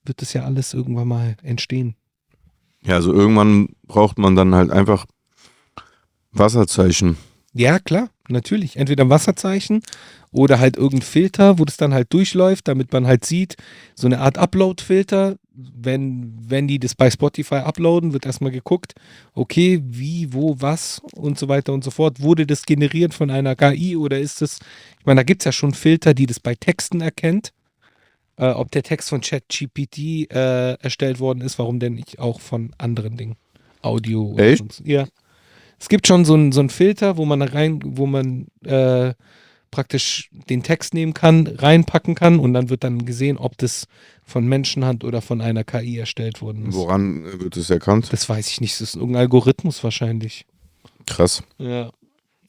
wird 0.05 0.21
das 0.23 0.33
ja 0.33 0.45
alles 0.45 0.75
irgendwann 0.75 1.09
mal 1.09 1.37
entstehen. 1.43 1.95
Ja, 2.83 2.95
also 2.95 3.13
irgendwann 3.13 3.71
braucht 3.87 4.19
man 4.19 4.37
dann 4.37 4.55
halt 4.55 4.71
einfach 4.71 5.07
Wasserzeichen. 6.33 7.17
Ja, 7.55 7.79
klar, 7.79 8.11
natürlich. 8.29 8.77
Entweder 8.77 9.05
ein 9.05 9.11
Wasserzeichen 9.11 9.83
oder 10.31 10.61
halt 10.61 10.77
irgendein 10.77 11.03
Filter, 11.03 11.59
wo 11.59 11.65
das 11.65 11.77
dann 11.77 11.95
halt 11.95 12.13
durchläuft, 12.13 12.69
damit 12.69 12.93
man 12.93 13.07
halt 13.07 13.25
sieht, 13.25 13.57
so 13.95 14.07
eine 14.07 14.21
Art 14.21 14.39
Upload-Filter. 14.39 15.37
Wenn, 15.61 16.37
wenn 16.39 16.69
die 16.69 16.79
das 16.79 16.95
bei 16.95 17.11
Spotify 17.11 17.57
uploaden, 17.57 18.13
wird 18.13 18.27
erstmal 18.27 18.53
geguckt, 18.53 18.95
okay, 19.35 19.83
wie, 19.85 20.33
wo, 20.33 20.55
was 20.61 21.03
und 21.17 21.37
so 21.37 21.49
weiter 21.49 21.73
und 21.73 21.83
so 21.83 21.91
fort. 21.91 22.21
Wurde 22.21 22.47
das 22.47 22.65
generiert 22.65 23.13
von 23.13 23.29
einer 23.29 23.57
KI 23.57 23.97
oder 23.97 24.21
ist 24.21 24.41
es, 24.41 24.61
ich 25.01 25.07
meine, 25.07 25.21
da 25.21 25.25
gibt 25.25 25.43
es 25.43 25.47
ja 25.47 25.53
schon 25.53 25.75
Filter, 25.75 26.15
die 26.15 26.27
das 26.27 26.39
bei 26.39 26.55
Texten 26.55 27.01
erkennt. 27.01 27.53
Äh, 28.39 28.51
ob 28.51 28.71
der 28.71 28.83
Text 28.85 29.09
von 29.09 29.21
ChatGPT 29.21 30.31
äh, 30.33 30.75
erstellt 30.75 31.19
worden 31.21 31.41
ist, 31.41 31.59
warum 31.59 31.81
denn 31.81 31.95
nicht 31.95 32.19
auch 32.21 32.41
von 32.41 32.71
anderen 32.79 33.17
Dingen? 33.17 33.37
Audio. 33.83 34.23
und 34.23 34.39
Echt? 34.41 34.59
sonst- 34.59 34.83
Ja. 34.85 35.07
Es 35.81 35.89
gibt 35.89 36.07
schon 36.09 36.25
so 36.25 36.35
einen 36.35 36.51
so 36.53 36.67
Filter, 36.69 37.17
wo 37.17 37.25
man 37.25 37.41
rein, 37.43 37.81
wo 37.85 38.07
man 38.07 38.47
äh, 38.65 39.15
praktisch 39.71 40.29
den 40.33 40.63
Text 40.63 40.95
nehmen 40.95 41.15
kann, 41.15 41.47
reinpacken 41.47 42.15
kann 42.15 42.39
und 42.41 42.53
dann 42.55 42.69
wird 42.71 42.83
dann 42.85 43.05
gesehen, 43.05 43.37
ob 43.37 43.57
das 43.59 43.87
von 44.25 44.47
Menschenhand 44.47 45.05
oder 45.05 45.21
von 45.23 45.41
einer 45.41 45.63
KI 45.65 45.99
erstellt 45.99 46.41
worden 46.41 46.67
ist. 46.69 46.75
Woran 46.75 47.25
äh, 47.25 47.41
wird 47.41 47.57
es 47.57 47.71
erkannt? 47.71 48.09
Das 48.13 48.29
weiß 48.29 48.49
ich 48.49 48.61
nicht. 48.61 48.75
Das 48.75 48.81
ist 48.81 48.97
irgendein 48.97 49.23
Algorithmus 49.23 49.83
wahrscheinlich. 49.85 50.47
Krass. 51.07 51.43
Ja. 51.59 51.91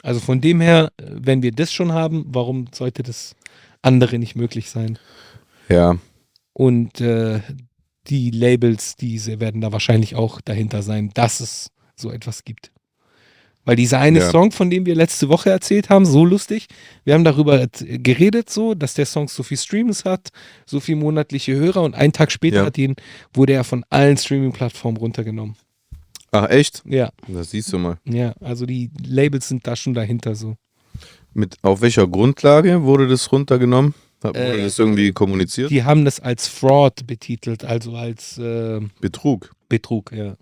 Also 0.02 0.20
von 0.20 0.40
dem 0.42 0.62
her, 0.62 0.92
äh, 0.98 1.04
wenn 1.10 1.44
wir 1.44 1.52
das 1.52 1.72
schon 1.74 1.92
haben, 1.92 2.26
warum 2.30 2.66
sollte 2.74 3.04
das 3.04 3.36
andere 3.82 4.18
nicht 4.18 4.36
möglich 4.36 4.70
sein. 4.70 4.98
Ja. 5.70 5.98
Und 6.54 7.00
äh, 7.02 7.42
die 8.08 8.32
Labels, 8.32 8.96
diese 8.96 9.40
werden 9.40 9.62
da 9.62 9.72
wahrscheinlich 9.72 10.16
auch 10.16 10.42
dahinter 10.42 10.82
sein, 10.82 11.12
dass 11.14 11.40
es 11.40 11.70
so 11.96 12.12
etwas 12.12 12.44
gibt. 12.44 12.72
Weil 13.66 13.76
dieser 13.76 14.00
eine 14.00 14.20
Ja. 14.20 14.30
Song, 14.32 14.52
von 14.52 14.70
dem 14.70 14.86
wir 14.86 14.96
letzte 14.96 15.30
Woche 15.30 15.52
erzählt 15.52 15.90
haben, 15.90 16.06
so 16.06 16.26
lustig, 16.26 16.68
wir 17.04 17.14
haben 17.14 17.24
darüber 17.24 17.62
et- 17.62 17.86
geredet, 18.04 18.50
so, 18.50 18.74
dass 18.74 18.96
der 18.96 19.06
Song 19.06 19.28
so 19.28 19.44
viel 19.44 19.58
Streams 19.58 20.06
hat, 20.06 20.30
so 20.66 20.80
viel 20.80 20.96
monatliche 20.96 21.54
Hörer 21.56 21.84
und 21.84 21.94
einen 21.94 22.14
Tag 22.14 22.32
später 22.32 22.58
Ja. 22.58 22.66
hat 22.66 22.78
ihn, 22.78 22.96
wurde 23.34 23.54
er 23.54 23.64
von 23.64 23.84
allen 23.90 24.18
Streaming-Plattformen 24.18 24.98
runtergenommen. 24.98 25.56
Ach, 26.32 26.50
echt? 26.50 26.82
Ja, 26.86 27.10
Das 27.28 27.52
siehst 27.52 27.72
du 27.74 27.78
mal. 27.80 27.98
ja, 28.06 28.34
also 28.40 28.66
die 28.66 28.90
Labels 29.06 29.48
sind 29.50 29.68
da 29.68 29.76
schon 29.76 29.94
dahinter 29.94 30.36
so. 30.36 30.56
Mit, 31.34 31.58
auf 31.62 31.82
welcher 31.82 32.08
Grundlage 32.08 32.82
wurde 32.84 33.08
das 33.08 33.32
runtergenommen? 33.32 33.94
Hat- 34.24 34.36
Äh, 34.36 34.62
das 34.64 34.78
irgendwie 34.80 35.12
kommuniziert? 35.12 35.72
Die 35.72 35.84
haben 35.84 36.06
das 36.06 36.20
als 36.20 36.48
Fraud 36.48 37.08
betitelt, 37.08 37.64
also 37.64 37.96
als 37.96 38.38
äh, 38.38 38.82
Betrug. 39.00 39.52
Betrug, 39.70 40.12
ja. 40.12 40.36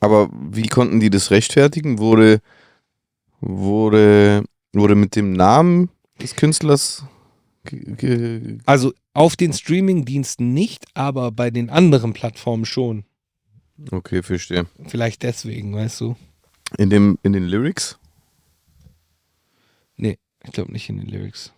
Aber 0.00 0.30
wie 0.32 0.68
konnten 0.68 1.00
die 1.00 1.10
das 1.10 1.30
rechtfertigen? 1.32 1.98
Wurde, 1.98 2.40
wurde, 3.40 4.44
wurde 4.72 4.94
mit 4.94 5.16
dem 5.16 5.32
Namen 5.32 5.90
des 6.22 6.36
Künstlers 6.36 7.04
Also 8.64 8.94
auf 9.12 9.34
den 9.34 9.52
Streaming-Diensten 9.52 10.54
nicht, 10.54 10.86
aber 10.94 11.32
bei 11.32 11.50
den 11.50 11.68
anderen 11.68 12.12
Plattformen 12.12 12.64
schon. 12.64 13.04
Okay, 13.90 14.22
verstehe. 14.22 14.66
Vielleicht 14.86 15.22
deswegen, 15.24 15.74
weißt 15.74 16.00
du? 16.00 16.16
In, 16.78 16.90
dem, 16.90 17.18
in 17.22 17.32
den 17.32 17.44
Lyrics? 17.44 17.98
Nee, 19.96 20.18
ich 20.44 20.52
glaube 20.52 20.70
nicht 20.72 20.88
in 20.88 20.98
den 20.98 21.08
Lyrics. 21.08 21.52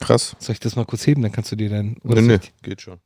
Krass. 0.00 0.36
Soll 0.38 0.54
ich 0.54 0.60
das 0.60 0.76
mal 0.76 0.84
kurz 0.84 1.06
heben? 1.06 1.22
Dann 1.22 1.32
kannst 1.32 1.52
du 1.52 1.56
dir 1.56 1.70
dann. 1.70 1.96
Nee, 2.02 2.12
oder 2.12 2.20
nee, 2.22 2.38
geht 2.62 2.80
schon. 2.82 3.00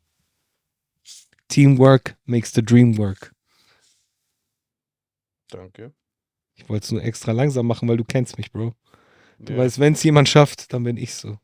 Teamwork 1.49 2.17
makes 2.27 2.53
the 2.53 2.63
dream 2.63 2.97
work. 2.97 3.33
Danke. 5.51 5.93
Ich 6.55 6.69
wollte 6.69 6.85
es 6.85 6.93
nur 6.93 7.03
extra 7.03 7.33
langsam 7.33 7.67
machen, 7.67 7.89
weil 7.89 7.97
du 7.97 8.05
kennst 8.05 8.39
mich, 8.39 8.53
Bro. 8.53 8.75
Du 9.39 9.57
weißt, 9.57 9.79
wenn 9.79 9.95
es 9.95 10.03
jemand 10.03 10.29
schafft, 10.29 10.73
dann 10.73 10.85
bin 10.85 10.97
ich 10.97 11.15
so. 11.15 11.39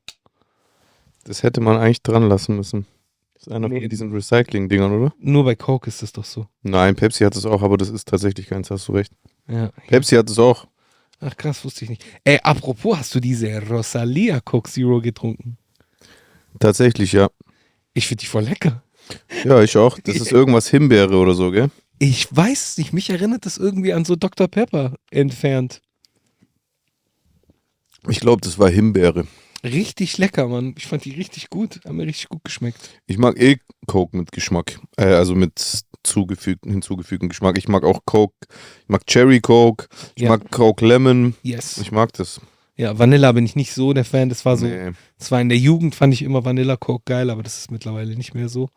Das 1.24 1.42
hätte 1.42 1.60
man 1.60 1.78
eigentlich 1.78 2.02
dran 2.02 2.28
lassen 2.28 2.54
müssen. 2.56 2.86
Das 3.34 3.46
ist 3.46 3.52
einer 3.52 3.68
Nee. 3.68 3.80
von 3.80 3.88
diesen 3.88 4.12
Recycling-Dingern, 4.12 4.92
oder? 4.92 5.14
Nur 5.18 5.44
bei 5.44 5.54
Coke 5.54 5.88
ist 5.88 6.02
es 6.02 6.12
doch 6.12 6.24
so. 6.24 6.46
Nein, 6.62 6.94
Pepsi 6.94 7.24
hat 7.24 7.34
es 7.36 7.46
auch, 7.46 7.62
aber 7.62 7.76
das 7.78 7.88
ist 7.88 8.06
tatsächlich 8.06 8.46
keins, 8.48 8.70
hast 8.70 8.86
du 8.88 8.92
recht. 8.92 9.12
Ja. 9.48 9.70
Pepsi 9.88 10.14
hat 10.16 10.28
es 10.30 10.38
auch. 10.38 10.66
Ach 11.20 11.36
krass, 11.36 11.64
wusste 11.64 11.84
ich 11.84 11.90
nicht. 11.90 12.04
Ey, 12.24 12.38
apropos, 12.42 12.98
hast 12.98 13.14
du 13.14 13.20
diese 13.20 13.60
Rosalia 13.68 14.40
Coke 14.40 14.70
Zero 14.70 15.00
getrunken? 15.00 15.56
Tatsächlich, 16.58 17.12
ja. 17.12 17.28
Ich 17.94 18.06
finde 18.06 18.20
die 18.22 18.26
voll 18.26 18.44
lecker. 18.44 18.82
Ja, 19.44 19.62
ich 19.62 19.76
auch. 19.76 19.98
Das 20.00 20.16
ist 20.16 20.32
irgendwas 20.32 20.68
Himbeere 20.68 21.16
oder 21.16 21.34
so, 21.34 21.50
gell? 21.50 21.70
Ich 21.98 22.34
weiß 22.34 22.70
es 22.70 22.78
nicht, 22.78 22.92
mich 22.92 23.08
erinnert 23.08 23.46
das 23.46 23.56
irgendwie 23.56 23.92
an 23.92 24.04
so 24.04 24.16
Dr. 24.16 24.48
Pepper 24.48 24.94
entfernt. 25.10 25.80
Ich 28.08 28.20
glaube, 28.20 28.42
das 28.42 28.58
war 28.58 28.68
Himbeere. 28.68 29.26
Richtig 29.64 30.18
lecker, 30.18 30.46
Mann. 30.46 30.74
Ich 30.76 30.86
fand 30.86 31.04
die 31.04 31.12
richtig 31.12 31.50
gut. 31.50 31.80
Haben 31.84 31.96
mir 31.96 32.06
richtig 32.06 32.28
gut 32.28 32.44
geschmeckt. 32.44 32.90
Ich 33.06 33.18
mag 33.18 33.40
eh 33.40 33.58
Coke 33.86 34.16
mit 34.16 34.30
Geschmack. 34.30 34.78
Äh, 34.96 35.06
also 35.06 35.34
mit 35.34 35.82
zugefügten, 36.06 36.70
hinzugefügten 36.72 37.28
Geschmack. 37.28 37.58
Ich 37.58 37.68
mag 37.68 37.84
auch 37.84 38.00
Coke. 38.06 38.34
Ich 38.82 38.88
mag 38.88 39.06
Cherry 39.06 39.40
Coke. 39.40 39.86
Ich 40.14 40.22
Ja. 40.22 40.30
mag 40.30 40.50
Coke 40.50 40.86
Lemon. 40.86 41.34
Yes. 41.42 41.78
Ich 41.78 41.92
mag 41.92 42.12
das. 42.14 42.40
Ja, 42.78 42.98
Vanilla 42.98 43.32
bin 43.32 43.46
ich 43.46 43.56
nicht 43.56 43.72
so 43.72 43.92
der 43.94 44.04
Fan. 44.04 44.28
Das 44.28 44.44
war 44.44 44.56
so, 44.58 44.66
Nee. 44.66 44.92
zwar 45.18 45.40
in 45.40 45.48
der 45.48 45.56
Jugend 45.58 45.94
fand 45.94 46.12
ich 46.12 46.20
immer 46.22 46.44
Vanilla 46.44 46.76
Coke 46.76 47.04
geil, 47.06 47.30
aber 47.30 47.42
das 47.42 47.58
ist 47.58 47.70
mittlerweile 47.70 48.14
nicht 48.16 48.34
mehr 48.34 48.48
so 48.50 48.68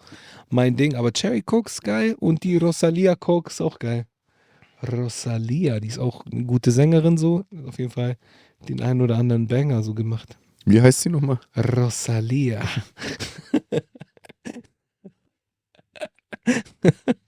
mein 0.50 0.76
Ding. 0.78 0.96
Aber 0.96 1.12
Cherry 1.12 1.42
Coke 1.42 1.70
ist 1.70 1.84
geil 1.84 2.16
und 2.18 2.44
die 2.44 2.56
Rosalia 2.58 3.16
Coke 3.16 3.50
ist 3.50 3.62
auch 3.62 3.78
geil. 3.80 4.06
Rosalia, 4.82 5.82
die 5.82 5.90
ist 5.90 6.00
auch 6.00 6.26
eine 6.26 6.46
gute 6.46 6.72
Sängerin 6.72 7.18
so. 7.18 7.44
Auf 7.68 7.78
jeden 7.78 7.92
Fall 7.92 8.16
den 8.70 8.82
einen 8.82 9.02
oder 9.02 9.18
anderen 9.18 9.48
Banger 9.48 9.84
so 9.84 9.94
gemacht. 9.94 10.38
Wie 10.66 10.82
heißt 10.82 11.02
sie 11.02 11.10
nochmal? 11.10 11.40
Rosalia. 11.58 12.62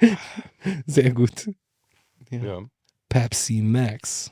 Sehr 0.86 1.10
gut. 1.12 1.50
Ja. 2.30 2.60
Pepsi 3.08 3.60
Max. 3.62 4.30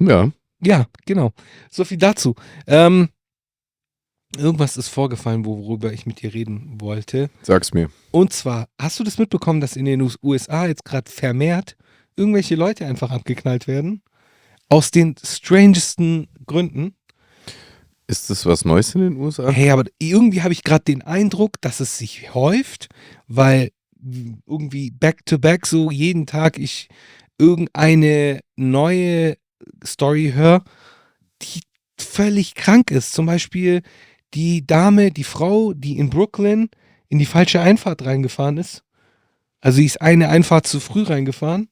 Ja. 0.00 0.30
Ja, 0.60 0.86
genau. 1.06 1.32
So 1.70 1.84
viel 1.84 1.98
dazu. 1.98 2.34
Ähm, 2.66 3.10
irgendwas 4.36 4.76
ist 4.76 4.88
vorgefallen, 4.88 5.44
worüber 5.44 5.92
ich 5.92 6.06
mit 6.06 6.22
dir 6.22 6.34
reden 6.34 6.80
wollte. 6.80 7.30
Sag's 7.42 7.72
mir. 7.72 7.90
Und 8.10 8.32
zwar, 8.32 8.68
hast 8.80 8.98
du 8.98 9.04
das 9.04 9.18
mitbekommen, 9.18 9.60
dass 9.60 9.76
in 9.76 9.84
den 9.84 10.00
US- 10.00 10.18
USA 10.22 10.66
jetzt 10.66 10.84
gerade 10.84 11.10
vermehrt 11.10 11.76
irgendwelche 12.16 12.56
Leute 12.56 12.86
einfach 12.86 13.10
abgeknallt 13.10 13.66
werden? 13.66 14.02
Aus 14.68 14.90
den 14.90 15.14
strangesten 15.22 16.28
Gründen. 16.46 16.94
Ist 18.06 18.30
das 18.30 18.44
was 18.46 18.64
Neues 18.64 18.94
in 18.94 19.02
den 19.02 19.16
USA? 19.16 19.50
Hey, 19.50 19.70
aber 19.70 19.84
irgendwie 19.98 20.42
habe 20.42 20.52
ich 20.52 20.64
gerade 20.64 20.84
den 20.84 21.02
Eindruck, 21.02 21.60
dass 21.60 21.80
es 21.80 21.98
sich 21.98 22.34
häuft, 22.34 22.88
weil 23.28 23.70
irgendwie 24.46 24.90
back 24.90 25.24
to 25.26 25.38
back 25.38 25.66
so 25.66 25.90
jeden 25.90 26.26
Tag 26.26 26.58
ich 26.58 26.88
irgendeine 27.38 28.40
neue 28.56 29.36
Story 29.84 30.32
höre, 30.34 30.62
die 31.42 31.62
völlig 31.98 32.54
krank 32.54 32.90
ist. 32.90 33.12
Zum 33.12 33.26
Beispiel 33.26 33.82
die 34.34 34.66
Dame, 34.66 35.10
die 35.10 35.24
Frau, 35.24 35.72
die 35.72 35.98
in 35.98 36.10
Brooklyn 36.10 36.68
in 37.08 37.18
die 37.18 37.26
falsche 37.26 37.60
Einfahrt 37.60 38.04
reingefahren 38.04 38.58
ist. 38.58 38.82
Also 39.60 39.76
sie 39.76 39.86
ist 39.86 40.00
eine 40.00 40.28
Einfahrt 40.28 40.66
zu 40.66 40.78
früh 40.78 41.02
reingefahren, 41.02 41.68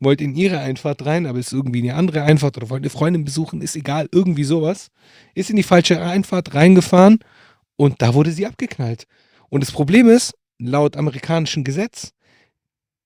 wollte 0.00 0.24
in 0.24 0.34
ihre 0.34 0.58
Einfahrt 0.58 1.04
rein, 1.06 1.26
aber 1.26 1.38
ist 1.38 1.52
irgendwie 1.52 1.80
in 1.80 1.90
eine 1.90 1.98
andere 1.98 2.22
Einfahrt 2.22 2.56
oder 2.56 2.70
wollte 2.70 2.84
eine 2.84 2.90
Freundin 2.90 3.24
besuchen, 3.24 3.60
ist 3.60 3.76
egal, 3.76 4.08
irgendwie 4.12 4.44
sowas. 4.44 4.88
Ist 5.34 5.50
in 5.50 5.56
die 5.56 5.62
falsche 5.62 6.02
Einfahrt 6.02 6.54
reingefahren 6.54 7.18
und 7.76 8.02
da 8.02 8.14
wurde 8.14 8.32
sie 8.32 8.46
abgeknallt. 8.46 9.06
Und 9.50 9.62
das 9.62 9.72
Problem 9.72 10.08
ist, 10.08 10.34
laut 10.58 10.96
amerikanischem 10.96 11.64
Gesetz 11.64 12.12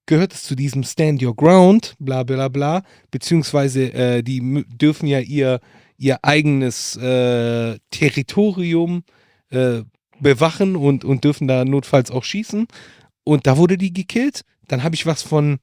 gehört 0.07 0.35
es 0.35 0.43
zu 0.43 0.55
diesem 0.55 0.83
Stand 0.83 1.23
Your 1.23 1.37
Ground, 1.37 1.95
bla 1.99 2.23
bla 2.25 2.49
bla, 2.49 2.83
beziehungsweise 3.11 3.93
äh, 3.93 4.23
die 4.23 4.65
dürfen 4.69 5.07
ja 5.07 5.21
ihr, 5.21 5.61
ihr 5.97 6.19
eigenes 6.23 6.97
äh, 6.97 7.79
Territorium 7.91 9.05
äh, 9.51 9.83
bewachen 10.19 10.77
und, 10.77 11.05
und 11.05 11.25
dürfen 11.25 11.47
da 11.49 11.65
notfalls 11.65 12.11
auch 12.11 12.25
schießen. 12.25 12.67
Und 13.25 13.47
da 13.47 13.57
wurde 13.57 13.79
die 13.79 13.93
gekillt. 13.93 14.43
Dann 14.69 14.83
habe 14.83 14.95
ich 14.95 15.07
was 15.07 15.23
von 15.23 15.59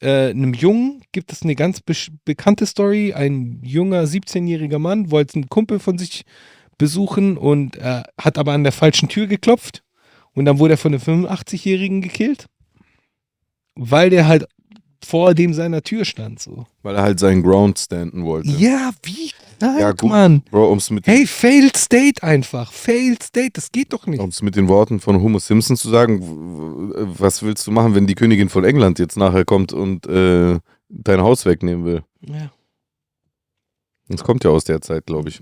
äh, 0.00 0.30
einem 0.30 0.54
Jungen, 0.54 1.02
gibt 1.12 1.32
es 1.32 1.42
eine 1.42 1.54
ganz 1.54 1.78
besch- 1.78 2.12
bekannte 2.24 2.66
Story. 2.66 3.12
Ein 3.14 3.60
junger 3.62 4.04
17-jähriger 4.04 4.78
Mann 4.78 5.10
wollte 5.10 5.36
einen 5.36 5.48
Kumpel 5.48 5.78
von 5.78 5.98
sich 5.98 6.24
besuchen 6.76 7.36
und 7.36 7.76
äh, 7.76 8.02
hat 8.20 8.36
aber 8.38 8.52
an 8.52 8.64
der 8.64 8.72
falschen 8.72 9.08
Tür 9.08 9.26
geklopft. 9.26 9.83
Und 10.34 10.44
dann 10.46 10.58
wurde 10.58 10.74
er 10.74 10.78
von 10.78 10.92
einem 10.94 11.02
85-Jährigen 11.02 12.00
gekillt, 12.00 12.46
weil 13.74 14.10
der 14.10 14.26
halt 14.26 14.46
vor 15.04 15.34
dem 15.34 15.52
seiner 15.52 15.82
Tür 15.82 16.04
stand. 16.04 16.40
So. 16.40 16.66
Weil 16.82 16.96
er 16.96 17.02
halt 17.02 17.20
seinen 17.20 17.42
Ground 17.42 17.78
standen 17.78 18.24
wollte. 18.24 18.48
Ja, 18.50 18.90
wie? 19.02 19.30
Nein, 19.60 19.78
Ja, 19.78 19.92
gut. 19.92 20.10
Mann. 20.10 20.42
Bro, 20.50 20.72
um 20.72 20.78
es 20.78 20.90
mit, 20.90 21.06
Hey, 21.06 21.26
failed 21.26 21.76
state 21.76 22.22
einfach. 22.22 22.72
Failed 22.72 23.22
state, 23.22 23.50
das 23.52 23.70
geht 23.70 23.92
doch 23.92 24.06
nicht. 24.06 24.20
um's 24.20 24.42
mit 24.42 24.56
den 24.56 24.66
Worten 24.68 25.00
von 25.00 25.20
Homo 25.20 25.38
Simpson 25.38 25.76
zu 25.76 25.90
sagen, 25.90 26.20
was 27.18 27.42
willst 27.42 27.66
du 27.66 27.70
machen, 27.70 27.94
wenn 27.94 28.06
die 28.06 28.14
Königin 28.14 28.48
von 28.48 28.64
England 28.64 28.98
jetzt 28.98 29.16
nachher 29.16 29.44
kommt 29.44 29.72
und 29.72 30.06
äh, 30.06 30.58
dein 30.88 31.20
Haus 31.20 31.44
wegnehmen 31.44 31.84
will? 31.84 32.02
Ja. 32.22 32.50
Das 34.08 34.24
kommt 34.24 34.44
ja 34.44 34.50
aus 34.50 34.64
der 34.64 34.80
Zeit, 34.80 35.06
glaube 35.06 35.28
ich. 35.28 35.40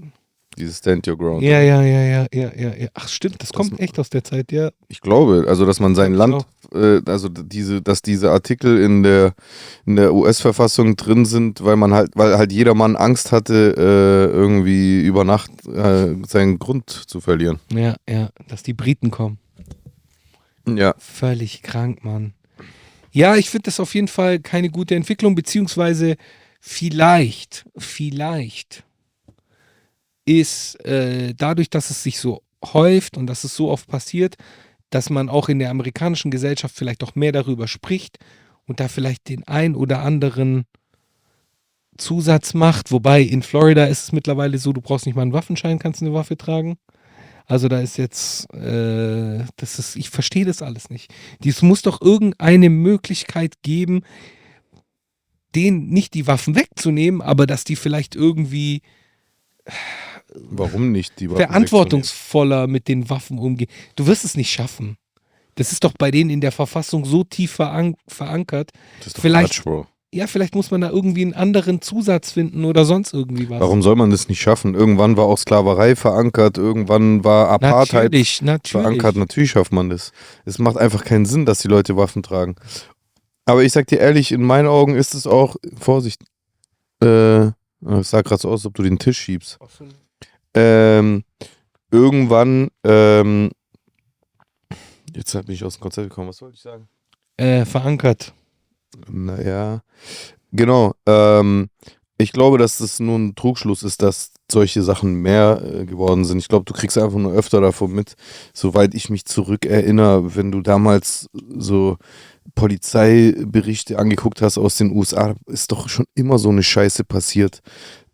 Dieses 0.59 0.79
Stand 0.79 1.07
Your 1.09 1.17
Ground. 1.17 1.43
Ja, 1.43 1.61
ja, 1.61 1.83
ja, 1.83 2.03
ja, 2.03 2.27
ja, 2.33 2.53
ja, 2.55 2.75
ja. 2.77 2.89
Ach, 2.95 3.09
stimmt, 3.09 3.37
das 3.43 3.49
Das- 3.49 3.57
kommt 3.57 3.81
echt 3.81 3.99
aus 3.99 4.11
der 4.11 4.23
Zeit, 4.23 4.53
ja. 4.53 4.71
Ich 4.89 5.01
glaube, 5.01 5.47
also 5.49 5.65
dass 5.67 5.81
man 5.81 5.95
sein 5.95 6.13
Land, 6.15 6.45
äh, 6.75 7.01
also 7.07 7.29
diese, 7.29 7.81
dass 7.81 8.03
diese 8.03 8.31
Artikel 8.31 8.79
in 8.83 9.03
der 9.03 9.35
in 9.87 9.97
der 9.97 10.13
US-Verfassung 10.15 10.97
drin 10.97 11.25
sind, 11.25 11.65
weil 11.65 11.77
man 11.77 11.93
halt, 11.95 12.11
weil 12.15 12.37
halt 12.37 12.53
jeder 12.53 12.75
Mann 12.75 12.97
Angst 12.97 13.33
hatte, 13.33 13.75
äh, 13.77 14.35
irgendwie 14.37 15.01
über 15.03 15.25
Nacht 15.25 15.51
äh, 15.67 16.15
seinen 16.27 16.59
Grund 16.59 16.91
zu 16.91 17.21
verlieren. 17.21 17.59
Ja, 17.73 17.97
ja, 18.09 18.29
dass 18.49 18.63
die 18.63 18.75
Briten 18.75 19.11
kommen. 19.11 19.39
Ja. 20.69 20.95
Völlig 20.99 21.63
krank, 21.63 22.05
Mann. 22.05 22.35
Ja, 23.11 23.37
ich 23.37 23.51
finde 23.51 23.65
das 23.65 23.81
auf 23.81 23.95
jeden 23.95 24.09
Fall 24.09 24.39
keine 24.39 24.71
gute 24.71 24.95
Entwicklung, 24.95 25.35
beziehungsweise 25.35 26.17
vielleicht, 26.61 27.65
vielleicht 27.77 28.85
ist 30.25 30.77
äh, 30.85 31.35
dadurch, 31.37 31.71
dass 31.71 31.91
es 31.91 32.03
sich 32.03 32.19
so 32.19 32.43
häuft 32.65 33.17
und 33.17 33.27
dass 33.27 33.45
es 33.45 33.57
so 33.57 33.71
oft 33.71 33.89
passiert, 33.89 34.37
dass 34.91 35.11
man 35.11 35.29
auch 35.29 35.49
in 35.49 35.59
der 35.59 35.71
amerikanischen 35.71 36.31
Gesellschaft 36.31 36.77
vielleicht 36.77 37.03
auch 37.03 37.15
mehr 37.15 37.33
darüber 37.33 37.67
spricht 37.67 38.19
und 38.67 38.79
da 38.79 38.89
vielleicht 38.89 39.29
den 39.29 39.47
ein 39.49 39.75
oder 39.75 40.03
anderen 40.03 40.65
Zusatz 41.99 42.55
macht, 42.55 42.91
wobei 42.91 43.23
in 43.23 43.43
Florida 43.43 43.85
ist 43.85 44.05
es 44.05 44.13
mittlerweile 44.13 44.59
so, 44.59 44.73
du 44.73 44.81
brauchst 44.81 45.07
nicht 45.07 45.15
mal 45.15 45.23
einen 45.23 45.33
Waffenschein, 45.33 45.79
kannst 45.79 46.03
eine 46.03 46.15
Waffe 46.15 46.37
tragen. 46.37 46.77
Also 47.47 47.69
da 47.69 47.81
ist 47.81 47.99
jetzt, 47.99 48.53
äh, 48.55 49.45
das 49.57 49.79
ist, 49.79 49.97
ich 49.97 50.11
verstehe 50.11 50.45
das 50.45 50.63
alles 50.63 50.91
nicht. 50.91 51.13
Es 51.45 51.61
muss 51.61 51.83
doch 51.83 52.01
irgendeine 52.01 52.71
Möglichkeit 52.71 53.63
geben, 53.63 54.03
denen 55.55 55.89
nicht 55.89 56.15
die 56.15 56.27
Waffen 56.27 56.55
wegzunehmen, 56.55 57.21
aber 57.21 57.47
dass 57.47 57.65
die 57.65 57.77
vielleicht 57.77 58.15
irgendwie 58.15 58.81
Warum 60.35 60.93
nicht? 60.93 61.21
Die 61.21 61.31
Waffen 61.31 61.45
verantwortungsvoller 61.47 62.67
mit 62.67 62.89
den 62.89 63.11
Waffen 63.11 63.39
umgehen. 63.39 63.69
Du 63.97 64.07
wirst 64.07 64.25
es 64.25 64.37
nicht 64.37 64.51
schaffen. 64.51 64.97
Das 65.57 65.73
ist 65.73 65.85
doch 65.85 65.93
bei 65.99 66.11
denen 66.11 66.31
in 66.31 66.41
der 66.41 66.53
Verfassung 66.53 67.05
so 67.05 67.25
tief 67.25 67.53
veran 67.53 67.95
verankert. 68.09 68.71
Das 68.99 69.09
ist 69.09 69.17
doch 69.19 69.23
Vielleicht- 69.23 69.55
Quatsch, 69.55 69.65
Bro. 69.65 69.87
Ja, 70.15 70.27
vielleicht 70.27 70.55
muss 70.55 70.71
man 70.71 70.83
da 70.83 70.91
irgendwie 70.91 71.23
einen 71.23 71.33
anderen 71.33 71.81
Zusatz 71.81 72.33
finden 72.33 72.67
oder 72.67 72.85
sonst 72.85 73.15
irgendwie 73.15 73.49
was. 73.49 73.61
Warum 73.61 73.81
soll 73.81 73.97
man 73.97 74.11
das 74.11 74.29
nicht 74.29 74.43
schaffen? 74.43 74.75
Irgendwann 74.75 75.17
war 75.17 75.25
auch 75.25 75.39
Sklaverei 75.39 75.97
verankert, 75.97 76.59
irgendwann 76.59 77.25
war 77.25 77.49
Apartheid 77.49 78.05
Natürlich, 78.13 78.43
natürlich. 78.43 78.73
verankert. 78.73 79.17
Natürlich 79.17 79.53
schafft 79.53 79.73
man 79.73 79.89
das. 79.89 80.13
Es 80.45 80.59
macht 80.59 80.77
einfach 80.77 81.05
keinen 81.05 81.25
Sinn, 81.25 81.47
dass 81.47 81.61
die 81.61 81.69
Leute 81.69 81.97
Waffen 81.97 82.23
tragen. 82.23 82.57
Aber 83.47 83.65
ich 83.65 83.73
sag 83.73 83.87
dir 83.87 84.01
ehrlich, 84.01 84.33
in 84.33 84.43
meinen 84.43 84.69
Augen 84.69 84.95
ist 84.97 85.15
es 85.15 85.27
auch, 85.27 85.57
Vorsicht, 85.81 86.21
äh, 87.03 87.47
es 87.47 88.11
sah 88.11 88.21
gerade 88.21 88.41
so 88.43 88.49
aus, 88.51 88.61
als 88.61 88.67
ob 88.67 88.75
du 88.75 88.83
den 88.83 88.99
Tisch 88.99 89.19
schiebst. 89.19 89.59
Ähm, 90.55 91.25
irgendwann, 91.91 92.69
ähm, 92.85 93.51
jetzt 95.15 95.33
bin 95.33 95.55
ich 95.55 95.65
aus 95.65 95.77
dem 95.77 95.83
Konzept 95.83 96.09
gekommen, 96.09 96.29
was 96.29 96.43
wollte 96.43 96.57
ich 96.57 96.63
sagen? 96.63 96.89
Äh, 97.37 97.65
verankert. 97.65 98.33
Naja, 99.09 99.83
genau. 100.53 100.93
Ähm, 101.07 101.71
ich 102.19 102.33
glaube, 102.33 102.59
dass 102.59 102.79
das 102.79 103.01
nur 103.01 103.19
ein 103.19 103.35
Trugschluss 103.35 103.83
ist, 103.83 104.03
dass 104.03 104.33
solche 104.51 104.83
Sachen 104.83 105.15
mehr 105.15 105.63
äh, 105.65 105.87
geworden 105.87 106.25
sind. 106.25 106.39
Ich 106.39 106.49
glaube, 106.49 106.65
du 106.65 106.73
kriegst 106.73 106.97
einfach 106.99 107.19
nur 107.19 107.33
öfter 107.33 107.61
davon 107.61 107.93
mit. 107.93 108.15
Soweit 108.55 108.95
ich 108.95 109.11
mich 109.11 109.25
zurückerinnere, 109.25 110.37
wenn 110.37 110.53
du 110.53 110.61
damals 110.61 111.29
so 111.33 111.97
Polizeiberichte 112.55 113.99
angeguckt 113.99 114.43
hast 114.43 114.59
aus 114.59 114.77
den 114.77 114.93
USA, 114.93 115.35
ist 115.47 115.73
doch 115.73 115.89
schon 115.89 116.07
immer 116.15 116.39
so 116.39 116.51
eine 116.51 116.63
Scheiße 116.63 117.05
passiert. 117.05 117.61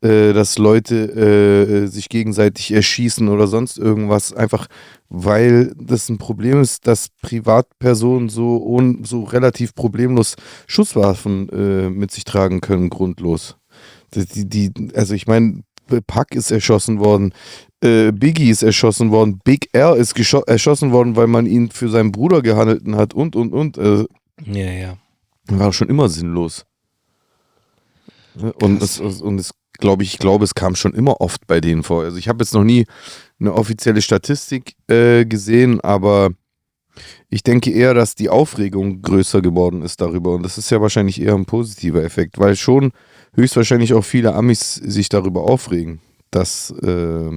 Äh, 0.00 0.33
dass 0.33 0.59
Leute 0.59 0.95
äh, 0.95 1.87
sich 1.88 2.09
gegenseitig 2.09 2.73
erschießen 2.73 3.28
oder 3.28 3.49
sonst 3.49 3.78
irgendwas, 3.78 4.33
einfach 4.33 4.69
weil 5.09 5.75
das 5.76 6.09
ein 6.09 6.19
Problem 6.19 6.61
ist, 6.61 6.87
dass 6.87 7.09
Privatpersonen 7.21 8.28
so, 8.28 8.62
ohn, 8.62 9.02
so 9.05 9.25
relativ 9.25 9.75
problemlos 9.75 10.37
Schusswaffen 10.69 11.49
äh, 11.49 11.90
mit 11.90 12.12
sich 12.12 12.23
tragen 12.23 12.61
können, 12.61 12.90
grundlos. 12.90 13.57
Die, 14.14 14.49
die, 14.49 14.73
also 14.95 15.14
ich 15.14 15.26
meine, 15.26 15.64
Pack 16.07 16.33
ist 16.35 16.52
erschossen 16.52 17.00
worden, 17.00 17.35
äh, 17.83 18.12
Biggie 18.12 18.50
ist 18.50 18.62
erschossen 18.62 19.11
worden, 19.11 19.40
Big 19.43 19.69
R 19.73 19.97
ist 19.97 20.17
erschossen 20.47 20.93
worden, 20.93 21.17
weil 21.17 21.26
man 21.26 21.47
ihn 21.47 21.71
für 21.71 21.88
seinen 21.88 22.12
Bruder 22.12 22.40
gehandelt 22.43 22.83
hat 22.95 23.14
und, 23.14 23.35
und, 23.35 23.52
und. 23.52 23.78
Äh, 23.78 24.05
Ja, 24.45 24.71
ja. 24.71 24.97
war 25.49 25.73
schon 25.73 25.88
immer 25.88 26.09
sinnlos. 26.09 26.67
Und 28.62 28.83
es, 28.83 29.00
und 29.00 29.40
es 29.40 29.52
glaube 29.78 30.02
ich, 30.02 30.14
ich 30.14 30.18
glaube, 30.18 30.44
es 30.44 30.54
kam 30.54 30.75
schon 30.75 30.94
immer 30.94 31.20
oft 31.20 31.47
bei 31.47 31.61
denen 31.61 31.82
vor. 31.82 32.04
Also 32.04 32.18
ich 32.18 32.28
habe 32.28 32.42
jetzt 32.42 32.54
noch 32.54 32.64
nie 32.64 32.87
eine 33.40 33.54
offizielle 33.54 34.02
Statistik 34.02 34.75
äh, 34.88 35.25
gesehen, 35.25 35.80
aber 35.80 36.30
ich 37.28 37.42
denke 37.42 37.70
eher, 37.70 37.94
dass 37.94 38.14
die 38.14 38.28
Aufregung 38.28 39.02
größer 39.02 39.40
geworden 39.40 39.82
ist 39.82 40.00
darüber. 40.00 40.35
Und 40.35 40.42
das 40.42 40.58
ist 40.58 40.70
ja 40.70 40.80
wahrscheinlich 40.80 41.20
eher 41.20 41.35
ein 41.35 41.47
positiver 41.47 42.02
Effekt, 42.02 42.38
weil 42.38 42.56
schon 42.56 42.92
höchstwahrscheinlich 43.35 43.94
auch 43.94 44.04
viele 44.04 44.35
Amis 44.35 44.75
sich 44.75 45.08
darüber 45.08 45.42
aufregen, 45.42 46.00
dass, 46.30 46.70
äh, 46.82 47.30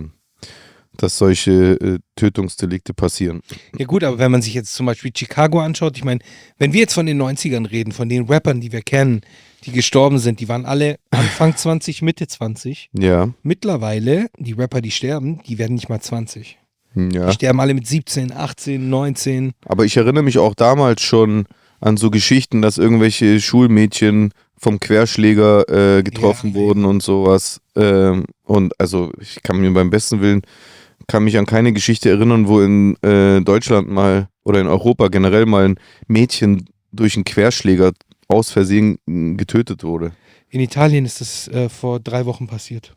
dass 0.98 1.18
solche 1.18 1.52
äh, 1.80 2.00
Tötungsdelikte 2.16 2.94
passieren. 2.94 3.42
Ja 3.78 3.86
gut, 3.86 4.04
aber 4.04 4.18
wenn 4.20 4.32
man 4.32 4.42
sich 4.42 4.54
jetzt 4.54 4.74
zum 4.74 4.86
Beispiel 4.86 5.12
Chicago 5.16 5.60
anschaut, 5.60 5.98
ich 5.98 6.04
meine, 6.04 6.20
wenn 6.58 6.74
wir 6.74 6.82
jetzt 6.82 6.94
von 6.94 7.06
den 7.06 7.22
90ern 7.22 7.70
reden, 7.70 7.92
von 7.92 8.10
den 8.10 8.26
Rappern, 8.26 8.62
die 8.62 8.72
wir 8.72 8.82
kennen, 8.82 9.22
die 9.66 9.72
gestorben 9.72 10.20
sind, 10.20 10.40
die 10.40 10.50
waren 10.50 10.66
alle 10.66 10.98
Anfang 11.12 11.56
20, 11.58 12.02
Mitte 12.02 12.28
20. 12.28 12.90
Ja, 12.98 13.30
Mittlerweile, 13.44 14.28
die 14.38 14.54
Rapper, 14.54 14.82
die 14.82 14.92
sterben, 14.92 15.42
die 15.48 15.58
werden 15.58 15.76
nicht 15.76 15.90
mal 15.90 16.02
20. 16.02 16.58
ja. 16.96 17.28
Die 17.28 17.34
sterben 17.34 17.60
alle 17.60 17.74
mit 17.74 17.88
17, 17.88 18.34
18, 18.34 18.90
19. 18.90 19.54
Aber 19.66 19.86
ich 19.86 19.96
erinnere 19.98 20.24
mich 20.24 20.38
auch 20.40 20.56
damals 20.56 21.02
schon 21.02 21.46
an 21.80 21.98
so 21.98 22.12
Geschichten, 22.12 22.62
dass 22.62 22.78
irgendwelche 22.78 23.40
Schulmädchen 23.40 24.34
vom 24.58 24.80
Querschläger 24.80 25.98
äh, 25.98 26.04
getroffen 26.04 26.50
Ja, 26.50 26.56
wurden 26.56 26.86
und 26.86 27.02
sowas. 27.02 27.62
Ähm, 27.76 28.26
und 28.44 28.80
also 28.80 29.12
ich 29.20 29.42
kann 29.42 29.60
mir 29.60 29.72
beim 29.74 29.90
besten 29.90 30.22
Willen, 30.22 30.42
kann 31.12 31.26
mich 31.26 31.38
an 31.38 31.46
keine 31.46 31.74
Geschichte 31.74 32.10
erinnern, 32.10 32.48
wo 32.48 32.62
in 32.62 32.96
äh, 33.04 33.42
Deutschland 33.42 33.90
mal 33.90 34.30
oder 34.46 34.62
in 34.62 34.68
Europa 34.68 35.10
generell 35.10 35.46
mal 35.46 35.66
ein 35.66 35.76
Mädchen 36.08 36.70
durch 36.94 37.16
einen 37.16 37.26
Querschläger 37.26 37.92
aus 38.30 38.50
Versehen 38.50 38.98
mh, 39.06 39.36
getötet 39.36 39.84
wurde. 39.84 40.14
In 40.50 40.62
Italien 40.62 41.04
ist 41.04 41.20
das 41.20 41.50
äh, 41.50 41.68
vor 41.68 42.00
drei 42.00 42.26
Wochen 42.26 42.48
passiert. 42.48 42.96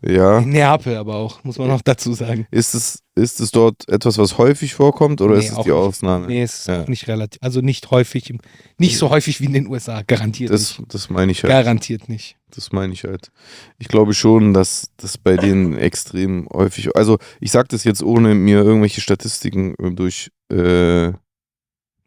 Ja. 0.00 0.38
In 0.38 0.50
Neapel 0.50 0.96
aber 0.96 1.16
auch, 1.16 1.42
muss 1.42 1.58
man 1.58 1.66
noch 1.68 1.82
dazu 1.82 2.12
sagen. 2.12 2.46
Ist 2.52 2.74
es, 2.74 3.02
ist 3.16 3.40
es 3.40 3.50
dort 3.50 3.88
etwas, 3.88 4.16
was 4.16 4.38
häufig 4.38 4.74
vorkommt 4.74 5.20
oder 5.20 5.34
Nee, 5.34 5.40
ist 5.40 5.50
es 5.50 5.54
die 5.56 5.62
nicht. 5.62 5.72
Ausnahme? 5.72 6.26
Nee, 6.28 6.42
es 6.42 6.60
ist 6.60 6.68
Ja. 6.68 6.84
nicht 6.88 7.08
relativ, 7.08 7.42
also 7.42 7.60
nicht 7.62 7.90
häufig, 7.90 8.32
nicht 8.78 8.96
so 8.96 9.10
häufig 9.10 9.40
wie 9.40 9.46
in 9.46 9.54
den 9.54 9.66
USA, 9.66 10.02
garantiert 10.06 10.50
Das, 10.50 10.78
nicht. 10.78 10.94
das 10.94 11.10
meine 11.10 11.32
ich 11.32 11.42
halt. 11.42 11.50
Garantiert 11.52 12.08
nicht. 12.08 12.36
Das 12.50 12.70
meine 12.70 12.92
ich 12.92 13.02
halt. 13.04 13.32
Ich 13.78 13.88
glaube 13.88 14.14
schon, 14.14 14.54
dass 14.54 14.90
das 14.98 15.18
bei 15.18 15.36
denen 15.36 15.76
extrem 15.76 16.48
häufig. 16.52 16.94
Also, 16.96 17.18
ich 17.40 17.50
sage 17.50 17.68
das 17.68 17.82
jetzt 17.84 18.02
ohne 18.02 18.34
mir 18.36 18.62
irgendwelche 18.62 19.00
Statistiken 19.00 19.74
durch 19.96 20.30
äh, 20.50 21.12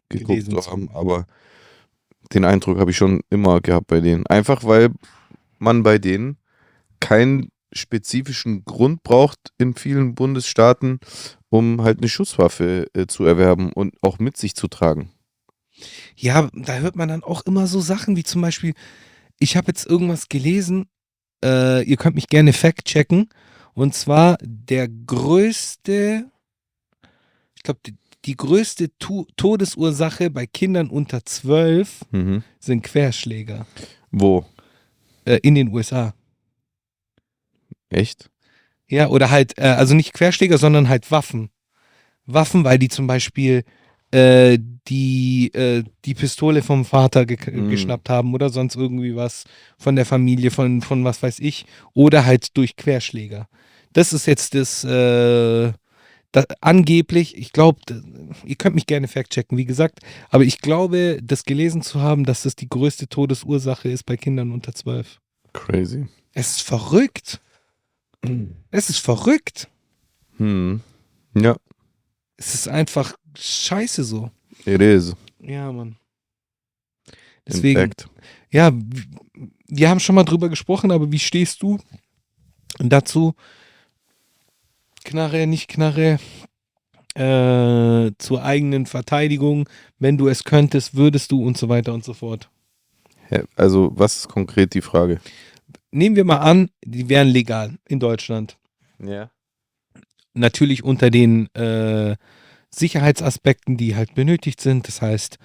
geguckt 0.08 0.44
zu 0.50 0.70
haben, 0.70 0.88
aber 0.94 1.26
den 2.32 2.44
Eindruck 2.46 2.78
habe 2.78 2.90
ich 2.90 2.96
schon 2.96 3.20
immer 3.28 3.60
gehabt 3.60 3.86
bei 3.88 4.00
denen. 4.00 4.26
Einfach 4.26 4.64
weil 4.64 4.88
man 5.58 5.82
bei 5.82 5.98
denen 5.98 6.38
keinen 7.00 7.50
spezifischen 7.72 8.64
Grund 8.64 9.02
braucht 9.02 9.38
in 9.58 9.74
vielen 9.74 10.14
Bundesstaaten, 10.14 10.98
um 11.48 11.82
halt 11.82 11.98
eine 11.98 12.08
Schusswaffe 12.08 12.86
äh, 12.94 13.06
zu 13.06 13.24
erwerben 13.24 13.72
und 13.72 13.94
auch 14.02 14.18
mit 14.18 14.36
sich 14.36 14.54
zu 14.54 14.68
tragen. 14.68 15.10
Ja, 16.16 16.48
da 16.54 16.78
hört 16.78 16.96
man 16.96 17.08
dann 17.08 17.22
auch 17.24 17.42
immer 17.46 17.66
so 17.66 17.80
Sachen 17.80 18.16
wie 18.16 18.24
zum 18.24 18.42
Beispiel, 18.42 18.74
ich 19.38 19.56
habe 19.56 19.68
jetzt 19.68 19.86
irgendwas 19.86 20.28
gelesen, 20.28 20.86
äh, 21.44 21.82
ihr 21.84 21.96
könnt 21.96 22.14
mich 22.14 22.28
gerne 22.28 22.52
fact-checken, 22.52 23.28
und 23.74 23.94
zwar 23.94 24.36
der 24.42 24.86
größte, 24.88 26.30
ich 27.56 27.62
glaube, 27.62 27.80
die, 27.86 27.94
die 28.24 28.36
größte 28.36 28.90
tu 28.98 29.26
Todesursache 29.36 30.30
bei 30.30 30.46
Kindern 30.46 30.88
unter 30.90 31.24
12 31.24 32.02
Mhm. 32.12 32.44
sind 32.60 32.82
Querschläger 32.82 33.66
Wo? 34.10 34.44
äh, 35.24 35.38
in 35.42 35.54
den 35.54 35.68
USA. 35.72 36.14
Echt? 37.92 38.30
Ja, 38.88 39.08
oder 39.08 39.30
halt, 39.30 39.58
äh, 39.58 39.62
also 39.62 39.94
nicht 39.94 40.12
Querschläger, 40.12 40.58
sondern 40.58 40.88
halt 40.88 41.10
Waffen. 41.10 41.50
Waffen, 42.26 42.64
weil 42.64 42.78
die 42.78 42.88
zum 42.88 43.06
Beispiel 43.06 43.64
äh, 44.12 44.58
die, 44.88 45.50
äh, 45.54 45.84
die 46.04 46.14
Pistole 46.14 46.62
vom 46.62 46.84
Vater 46.84 47.24
ge 47.24 47.38
Mhm. 47.50 47.70
geschnappt 47.70 48.10
haben 48.10 48.34
oder 48.34 48.50
sonst 48.50 48.76
irgendwie 48.76 49.16
was 49.16 49.44
von 49.78 49.96
der 49.96 50.04
Familie, 50.04 50.50
von, 50.50 50.82
von 50.82 51.04
was 51.04 51.22
weiß 51.22 51.38
ich. 51.38 51.64
Oder 51.94 52.26
halt 52.26 52.56
durch 52.56 52.76
Querschläger. 52.76 53.48
Das 53.92 54.12
ist 54.12 54.26
jetzt 54.26 54.54
das, 54.54 54.84
äh, 54.84 55.72
das 56.32 56.46
angeblich, 56.60 57.36
ich 57.36 57.52
glaube, 57.52 57.80
ihr 58.44 58.56
könnt 58.56 58.74
mich 58.74 58.86
gerne 58.86 59.06
fact-checken, 59.08 59.56
wie 59.58 59.66
gesagt, 59.66 60.00
aber 60.30 60.44
ich 60.44 60.60
glaube, 60.60 61.18
das 61.22 61.44
gelesen 61.44 61.82
zu 61.82 62.00
haben, 62.00 62.24
dass 62.24 62.42
das 62.42 62.56
die 62.56 62.68
größte 62.68 63.08
Todesursache 63.08 63.88
ist 63.90 64.04
bei 64.04 64.16
Kindern 64.16 64.50
unter 64.50 64.74
12. 64.74 65.18
Crazy. 65.52 66.06
Es 66.32 66.52
ist 66.52 66.62
verrückt. 66.62 67.40
Es 68.70 68.88
ist 68.88 68.98
verrückt. 68.98 69.68
Hm. 70.36 70.80
Ja, 71.34 71.56
Es 72.36 72.54
ist 72.54 72.68
einfach 72.68 73.14
scheiße 73.36 74.04
so. 74.04 74.30
it 74.64 74.80
is. 74.80 75.14
Ja, 75.40 75.72
Mann. 75.72 75.96
Deswegen, 77.46 77.80
fact. 77.80 78.08
ja, 78.50 78.70
wir 79.66 79.88
haben 79.88 80.00
schon 80.00 80.14
mal 80.14 80.24
drüber 80.24 80.48
gesprochen, 80.48 80.92
aber 80.92 81.10
wie 81.10 81.18
stehst 81.18 81.62
du 81.62 81.78
dazu? 82.78 83.34
Knarre, 85.04 85.46
nicht 85.48 85.68
Knarre, 85.68 86.20
äh, 87.14 88.12
zur 88.18 88.42
eigenen 88.44 88.86
Verteidigung, 88.86 89.68
wenn 89.98 90.16
du 90.16 90.28
es 90.28 90.44
könntest, 90.44 90.94
würdest 90.94 91.32
du 91.32 91.44
und 91.44 91.58
so 91.58 91.68
weiter 91.68 91.92
und 91.92 92.04
so 92.04 92.14
fort. 92.14 92.48
Also, 93.56 93.92
was 93.94 94.16
ist 94.16 94.28
konkret 94.28 94.74
die 94.74 94.82
Frage? 94.82 95.20
Nehmen 95.92 96.16
wir 96.16 96.24
mal 96.24 96.38
an, 96.38 96.70
die 96.84 97.08
wären 97.08 97.28
legal 97.28 97.76
in 97.86 98.00
Deutschland. 98.00 98.56
Ja. 98.98 99.30
natürlich 100.34 100.82
unter 100.84 101.10
den 101.10 101.52
äh, 101.54 102.16
Sicherheitsaspekten, 102.70 103.76
die 103.76 103.94
halt 103.96 104.14
benötigt 104.14 104.60
sind. 104.60 104.88
Das 104.88 105.02
heißt 105.02 105.38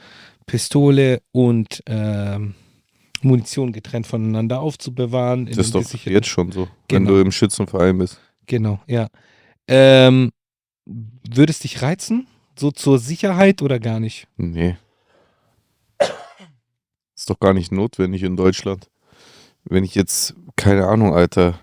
Pistole 0.45 1.21
und 1.33 1.83
ähm, 1.87 2.53
Munition 3.21 3.73
getrennt 3.73 4.07
voneinander 4.07 4.61
aufzubewahren. 4.61 5.47
Das 5.47 5.57
ist 5.57 5.75
doch 5.75 5.83
jetzt 6.05 6.27
schon 6.27 6.51
so, 6.51 6.67
wenn 6.89 7.03
Genau. 7.05 7.11
du 7.15 7.21
im 7.21 7.31
Schützenverein 7.31 7.97
bist. 7.97 8.21
Genau, 8.45 8.79
ja. 8.87 9.07
Ähm, 9.67 10.31
würde 10.85 11.51
es 11.51 11.59
dich 11.59 11.81
reizen? 11.81 12.27
So 12.57 12.71
zur 12.71 12.97
Sicherheit 12.99 13.61
oder 13.61 13.79
gar 13.79 13.99
nicht? 13.99 14.27
Nee. 14.37 14.77
Ist 17.15 17.29
doch 17.29 17.39
gar 17.39 17.53
nicht 17.53 17.71
notwendig 17.71 18.23
in 18.23 18.37
Deutschland. 18.37 18.87
Wenn 19.69 19.83
ich 19.83 19.95
jetzt, 19.95 20.35
keine 20.55 20.87
Ahnung, 20.87 21.13
Alter. 21.13 21.59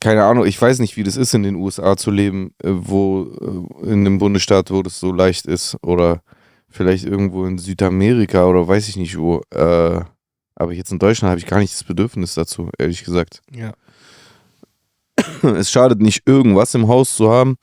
Keine 0.00 0.24
Ahnung, 0.24 0.46
ich 0.46 0.60
weiß 0.60 0.78
nicht, 0.78 0.96
wie 0.96 1.02
das 1.02 1.16
ist, 1.16 1.34
in 1.34 1.42
den 1.42 1.56
USA 1.56 1.96
zu 1.96 2.10
leben, 2.10 2.54
äh, 2.62 2.70
wo, 2.70 3.68
äh, 3.84 3.90
in 3.90 4.00
einem 4.00 4.18
Bundesstaat, 4.18 4.70
wo 4.70 4.82
das 4.82 4.98
so 4.98 5.12
leicht 5.12 5.46
ist. 5.46 5.76
Oder 5.82 6.22
vielleicht 6.70 7.04
irgendwo 7.04 7.44
in 7.44 7.58
Südamerika 7.58 8.46
oder 8.46 8.66
weiß 8.66 8.88
ich 8.88 8.96
nicht 8.96 9.18
wo. 9.18 9.42
Äh, 9.50 10.00
aber 10.54 10.72
jetzt 10.72 10.92
in 10.92 10.98
Deutschland 10.98 11.30
habe 11.30 11.40
ich 11.40 11.46
gar 11.46 11.58
nicht 11.58 11.72
das 11.72 11.84
Bedürfnis 11.84 12.34
dazu, 12.34 12.70
ehrlich 12.78 13.04
gesagt. 13.04 13.42
Ja. 13.52 13.72
Es 15.42 15.70
schadet 15.70 16.00
nicht, 16.00 16.22
irgendwas 16.26 16.74
im 16.74 16.88
Haus 16.88 17.16
zu 17.16 17.30
haben. 17.30 17.56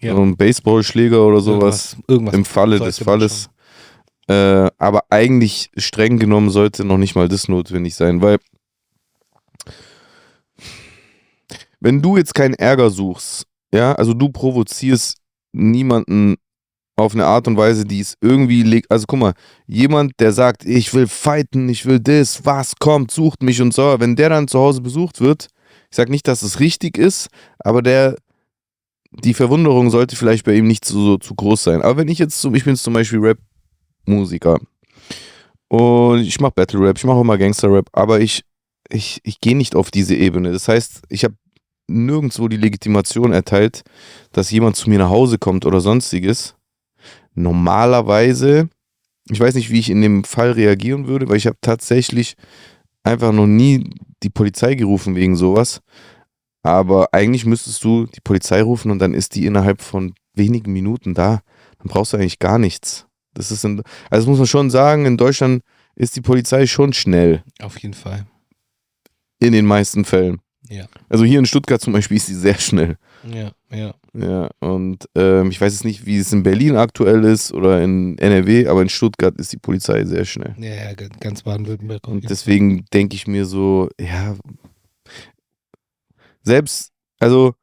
Ja. 0.00 0.14
So 0.14 0.22
einen 0.22 0.36
Baseballschläger 0.36 1.24
oder 1.24 1.40
sowas. 1.40 1.92
Irgendwas, 1.92 2.08
irgendwas 2.08 2.34
Im 2.34 2.44
Falle 2.44 2.78
des 2.78 2.98
Falles. 2.98 3.48
Äh, 4.32 4.70
aber 4.78 5.04
eigentlich 5.10 5.70
streng 5.76 6.18
genommen 6.18 6.48
sollte 6.48 6.84
noch 6.84 6.96
nicht 6.96 7.14
mal 7.14 7.28
das 7.28 7.48
notwendig 7.48 7.94
sein, 7.94 8.22
weil 8.22 8.38
wenn 11.80 12.00
du 12.00 12.16
jetzt 12.16 12.34
keinen 12.34 12.54
Ärger 12.54 12.90
suchst, 12.90 13.44
ja, 13.74 13.92
also 13.92 14.14
du 14.14 14.30
provozierst 14.30 15.18
niemanden 15.52 16.36
auf 16.96 17.14
eine 17.14 17.26
Art 17.26 17.46
und 17.46 17.56
Weise, 17.56 17.84
die 17.84 18.00
es 18.00 18.16
irgendwie 18.20 18.62
legt. 18.62 18.90
Also 18.90 19.04
guck 19.06 19.18
mal, 19.18 19.34
jemand, 19.66 20.12
der 20.20 20.32
sagt, 20.32 20.64
ich 20.64 20.94
will 20.94 21.08
fighten, 21.08 21.68
ich 21.68 21.84
will 21.84 22.00
das, 22.00 22.44
was 22.44 22.76
kommt, 22.76 23.10
sucht 23.10 23.42
mich 23.42 23.60
und 23.60 23.74
so, 23.74 23.96
wenn 23.98 24.16
der 24.16 24.30
dann 24.30 24.48
zu 24.48 24.58
Hause 24.58 24.80
besucht 24.80 25.20
wird, 25.20 25.48
ich 25.90 25.96
sag 25.96 26.08
nicht, 26.08 26.28
dass 26.28 26.42
es 26.42 26.60
richtig 26.60 26.96
ist, 26.96 27.28
aber 27.58 27.82
der, 27.82 28.16
die 29.10 29.34
Verwunderung 29.34 29.90
sollte 29.90 30.16
vielleicht 30.16 30.44
bei 30.44 30.54
ihm 30.54 30.66
nicht 30.66 30.84
so, 30.84 31.18
zu 31.18 31.34
groß 31.34 31.64
sein. 31.64 31.82
Aber 31.82 31.98
wenn 31.98 32.08
ich 32.08 32.18
jetzt, 32.18 32.42
ich 32.44 32.64
bin 32.64 32.76
zum 32.76 32.94
Beispiel 32.94 33.36
Rap-Musiker 34.06 34.58
und 35.72 36.20
ich 36.20 36.38
mache 36.38 36.52
Battle-Rap, 36.54 36.98
ich 36.98 37.04
mache 37.04 37.16
auch 37.16 37.24
mal 37.24 37.38
Gangster-Rap, 37.38 37.88
aber 37.92 38.20
ich, 38.20 38.44
ich, 38.90 39.20
ich 39.24 39.40
gehe 39.40 39.56
nicht 39.56 39.74
auf 39.74 39.90
diese 39.90 40.14
Ebene. 40.14 40.52
Das 40.52 40.68
heißt, 40.68 41.04
ich 41.08 41.24
habe 41.24 41.34
nirgendwo 41.88 42.48
die 42.48 42.58
Legitimation 42.58 43.32
erteilt, 43.32 43.82
dass 44.32 44.50
jemand 44.50 44.76
zu 44.76 44.90
mir 44.90 44.98
nach 44.98 45.08
Hause 45.08 45.38
kommt 45.38 45.64
oder 45.64 45.80
sonstiges. 45.80 46.56
Normalerweise, 47.34 48.68
ich 49.30 49.40
weiß 49.40 49.54
nicht, 49.54 49.70
wie 49.70 49.78
ich 49.78 49.88
in 49.88 50.02
dem 50.02 50.24
Fall 50.24 50.52
reagieren 50.52 51.06
würde, 51.06 51.30
weil 51.30 51.38
ich 51.38 51.46
habe 51.46 51.56
tatsächlich 51.62 52.36
einfach 53.02 53.32
noch 53.32 53.46
nie 53.46 53.94
die 54.22 54.28
Polizei 54.28 54.74
gerufen 54.74 55.16
wegen 55.16 55.36
sowas. 55.36 55.80
Aber 56.62 57.08
eigentlich 57.12 57.46
müsstest 57.46 57.82
du 57.82 58.04
die 58.04 58.20
Polizei 58.20 58.60
rufen 58.60 58.90
und 58.90 58.98
dann 58.98 59.14
ist 59.14 59.36
die 59.36 59.46
innerhalb 59.46 59.80
von 59.80 60.12
wenigen 60.34 60.70
Minuten 60.70 61.14
da. 61.14 61.40
Dann 61.78 61.88
brauchst 61.88 62.12
du 62.12 62.18
eigentlich 62.18 62.38
gar 62.38 62.58
nichts. 62.58 63.06
Das 63.34 63.50
ist 63.50 63.64
in, 63.64 63.78
also 64.10 64.22
das 64.22 64.26
muss 64.26 64.38
man 64.38 64.46
schon 64.46 64.70
sagen, 64.70 65.06
in 65.06 65.16
Deutschland 65.16 65.62
ist 65.94 66.16
die 66.16 66.20
Polizei 66.20 66.66
schon 66.66 66.92
schnell 66.92 67.42
Auf 67.60 67.78
jeden 67.78 67.94
Fall. 67.94 68.26
in 69.38 69.52
den 69.52 69.66
meisten 69.66 70.04
Fällen. 70.04 70.40
Ja. 70.68 70.86
Also 71.08 71.24
hier 71.24 71.38
in 71.38 71.46
Stuttgart 71.46 71.80
zum 71.80 71.92
Beispiel 71.92 72.16
ist 72.16 72.26
sie 72.26 72.34
sehr 72.34 72.58
schnell. 72.58 72.96
Ja, 73.30 73.52
ja. 73.70 73.94
Ja, 74.14 74.50
und 74.60 75.06
ähm, 75.14 75.50
ich 75.50 75.58
weiß 75.60 75.72
jetzt 75.72 75.84
nicht, 75.86 76.04
wie 76.04 76.18
es 76.18 76.32
in 76.34 76.42
Berlin 76.42 76.76
aktuell 76.76 77.24
ist 77.24 77.52
oder 77.52 77.82
in 77.82 78.18
NRW, 78.18 78.66
aber 78.68 78.82
in 78.82 78.90
Stuttgart 78.90 79.34
ist 79.36 79.52
die 79.52 79.56
Polizei 79.58 80.04
sehr 80.04 80.26
schnell. 80.26 80.54
Ja, 80.58 80.74
ja, 80.74 80.92
ga- 80.92 81.08
ganz 81.18 81.42
Baden-Württemberg. 81.42 82.06
Und 82.08 82.28
deswegen 82.28 82.84
denke 82.92 83.14
ich 83.16 83.26
mir 83.26 83.46
so, 83.46 83.88
ja, 83.98 84.34
selbst, 86.42 86.92
also, 87.18 87.54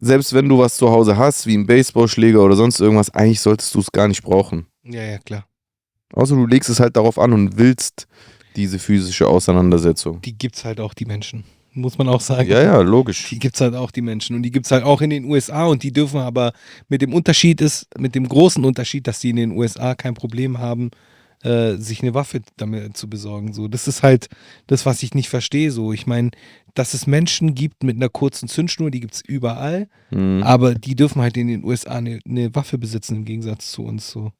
selbst 0.00 0.32
wenn 0.32 0.48
du 0.48 0.58
was 0.58 0.76
zu 0.76 0.90
Hause 0.90 1.16
hast, 1.16 1.46
wie 1.46 1.56
ein 1.56 1.66
Baseballschläger 1.66 2.42
oder 2.42 2.56
sonst 2.56 2.80
irgendwas, 2.80 3.10
eigentlich 3.10 3.40
solltest 3.40 3.74
du 3.74 3.80
es 3.80 3.90
gar 3.90 4.08
nicht 4.08 4.22
brauchen. 4.22 4.66
Ja, 4.84 5.02
ja, 5.02 5.18
klar. 5.18 5.46
Außer 6.12 6.34
du 6.34 6.46
legst 6.46 6.70
es 6.70 6.80
halt 6.80 6.96
darauf 6.96 7.18
an 7.18 7.32
und 7.32 7.58
willst 7.58 8.06
diese 8.56 8.78
physische 8.78 9.26
Auseinandersetzung. 9.26 10.20
Die 10.22 10.36
gibt's 10.36 10.64
halt 10.64 10.80
auch, 10.80 10.94
die 10.94 11.04
Menschen. 11.04 11.44
Muss 11.74 11.98
man 11.98 12.08
auch 12.08 12.20
sagen. 12.20 12.48
Ja, 12.48 12.62
ja, 12.62 12.80
logisch. 12.80 13.28
Die 13.28 13.38
gibt's 13.38 13.60
halt 13.60 13.74
auch, 13.74 13.90
die 13.90 14.00
Menschen. 14.00 14.34
Und 14.34 14.42
die 14.42 14.50
gibt's 14.50 14.70
halt 14.70 14.84
auch 14.84 15.00
in 15.00 15.10
den 15.10 15.24
USA 15.24 15.66
und 15.66 15.82
die 15.82 15.92
dürfen 15.92 16.18
aber 16.18 16.52
mit 16.88 17.02
dem 17.02 17.12
Unterschied 17.12 17.60
ist, 17.60 17.86
mit 17.98 18.14
dem 18.14 18.28
großen 18.28 18.64
Unterschied, 18.64 19.06
dass 19.06 19.20
die 19.20 19.30
in 19.30 19.36
den 19.36 19.52
USA 19.52 19.94
kein 19.94 20.14
Problem 20.14 20.58
haben, 20.58 20.90
äh, 21.42 21.76
sich 21.76 22.02
eine 22.02 22.14
Waffe 22.14 22.40
damit 22.56 22.96
zu 22.96 23.08
besorgen. 23.08 23.52
So, 23.52 23.68
das 23.68 23.86
ist 23.88 24.02
halt 24.02 24.28
das, 24.66 24.86
was 24.86 25.02
ich 25.02 25.14
nicht 25.14 25.28
verstehe. 25.28 25.70
So, 25.70 25.92
ich 25.92 26.06
meine, 26.06 26.30
dass 26.74 26.94
es 26.94 27.06
Menschen 27.06 27.54
gibt 27.54 27.82
mit 27.84 27.96
einer 27.96 28.08
kurzen 28.08 28.48
Zündschnur, 28.48 28.90
die 28.90 29.00
gibt's 29.00 29.22
überall, 29.26 29.88
Mhm. 30.10 30.42
aber 30.42 30.74
die 30.74 30.94
dürfen 30.96 31.20
halt 31.22 31.36
in 31.36 31.48
den 31.48 31.64
USA 31.64 31.92
eine, 31.96 32.18
eine 32.26 32.54
Waffe 32.54 32.78
besitzen 32.78 33.16
im 33.16 33.24
Gegensatz 33.24 33.70
zu 33.72 33.84
uns. 33.84 34.10
So. 34.10 34.32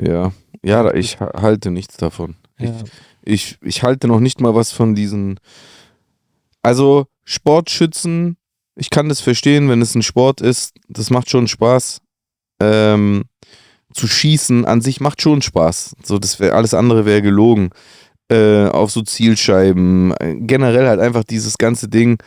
Ja, 0.00 0.32
ja, 0.62 0.92
ich 0.94 1.20
ha- 1.20 1.32
halte 1.40 1.70
nichts 1.70 1.96
davon. 1.96 2.36
Ja. 2.58 2.72
Ich, 3.22 3.58
ich 3.62 3.82
halte 3.82 4.08
noch 4.08 4.20
nicht 4.20 4.40
mal 4.40 4.54
was 4.54 4.72
von 4.72 4.94
diesen. 4.94 5.38
Also, 6.62 7.06
Sportschützen, 7.24 8.36
ich 8.76 8.90
kann 8.90 9.08
das 9.08 9.20
verstehen, 9.20 9.68
wenn 9.68 9.82
es 9.82 9.94
ein 9.94 10.02
Sport 10.02 10.40
ist. 10.40 10.74
Das 10.88 11.10
macht 11.10 11.30
schon 11.30 11.48
Spaß. 11.48 12.00
Ähm, 12.60 13.24
zu 13.92 14.06
schießen 14.06 14.64
an 14.64 14.80
sich 14.80 15.00
macht 15.00 15.22
schon 15.22 15.42
Spaß. 15.42 15.96
So, 16.02 16.18
das 16.18 16.40
wäre 16.40 16.54
alles 16.54 16.74
andere 16.74 17.06
wäre 17.06 17.22
gelogen. 17.22 17.70
Äh, 18.28 18.66
auf 18.66 18.90
so 18.90 19.02
Zielscheiben. 19.02 20.12
äh, 20.18 20.34
Generell 20.40 20.88
halt 20.88 21.00
einfach 21.00 21.22
dieses 21.24 21.58
ganze 21.58 21.88
Ding. 21.88 22.18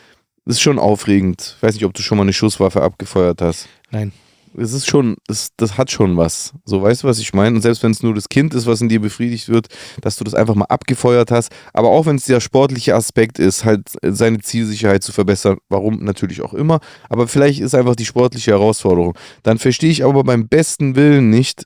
Das 0.45 0.55
ist 0.55 0.61
schon 0.61 0.79
aufregend. 0.79 1.55
Ich 1.57 1.63
weiß 1.63 1.75
nicht, 1.75 1.85
ob 1.85 1.93
du 1.93 2.01
schon 2.01 2.17
mal 2.17 2.23
eine 2.23 2.33
Schusswaffe 2.33 2.81
abgefeuert 2.81 3.41
hast 3.41 3.67
Nein. 3.91 4.11
Es 4.59 4.73
ist 4.73 4.87
schon, 4.87 5.15
das, 5.27 5.49
das 5.57 5.77
hat 5.77 5.91
schon 5.91 6.17
was. 6.17 6.53
So, 6.65 6.81
weißt 6.81 7.03
du, 7.03 7.07
was 7.07 7.19
ich 7.19 7.33
meine? 7.33 7.55
Und 7.55 7.61
selbst 7.61 7.83
wenn 7.83 7.91
es 7.91 8.03
nur 8.03 8.13
das 8.13 8.29
Kind 8.29 8.53
ist, 8.53 8.65
was 8.65 8.81
in 8.81 8.89
dir 8.89 8.99
befriedigt 8.99 9.49
wird, 9.49 9.67
dass 10.01 10.17
du 10.17 10.23
das 10.23 10.33
einfach 10.33 10.55
mal 10.55 10.65
abgefeuert 10.65 11.31
hast. 11.31 11.51
Aber 11.73 11.89
auch 11.89 12.05
wenn 12.05 12.17
es 12.17 12.25
der 12.25 12.39
sportliche 12.39 12.95
Aspekt 12.95 13.39
ist, 13.39 13.65
halt 13.65 13.89
seine 14.01 14.39
Zielsicherheit 14.39 15.03
zu 15.03 15.11
verbessern, 15.11 15.57
warum 15.69 16.03
natürlich 16.03 16.41
auch 16.41 16.53
immer. 16.53 16.79
Aber 17.09 17.27
vielleicht 17.27 17.61
ist 17.61 17.75
einfach 17.75 17.95
die 17.95 18.05
sportliche 18.05 18.51
Herausforderung. 18.51 19.17
Dann 19.43 19.57
verstehe 19.57 19.91
ich 19.91 20.03
aber 20.03 20.23
beim 20.23 20.47
besten 20.47 20.95
Willen 20.95 21.29
nicht, 21.29 21.65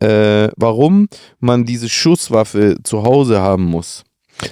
äh, 0.00 0.48
warum 0.56 1.08
man 1.40 1.64
diese 1.64 1.88
Schusswaffe 1.88 2.76
zu 2.82 3.02
Hause 3.02 3.40
haben 3.40 3.64
muss. 3.64 4.04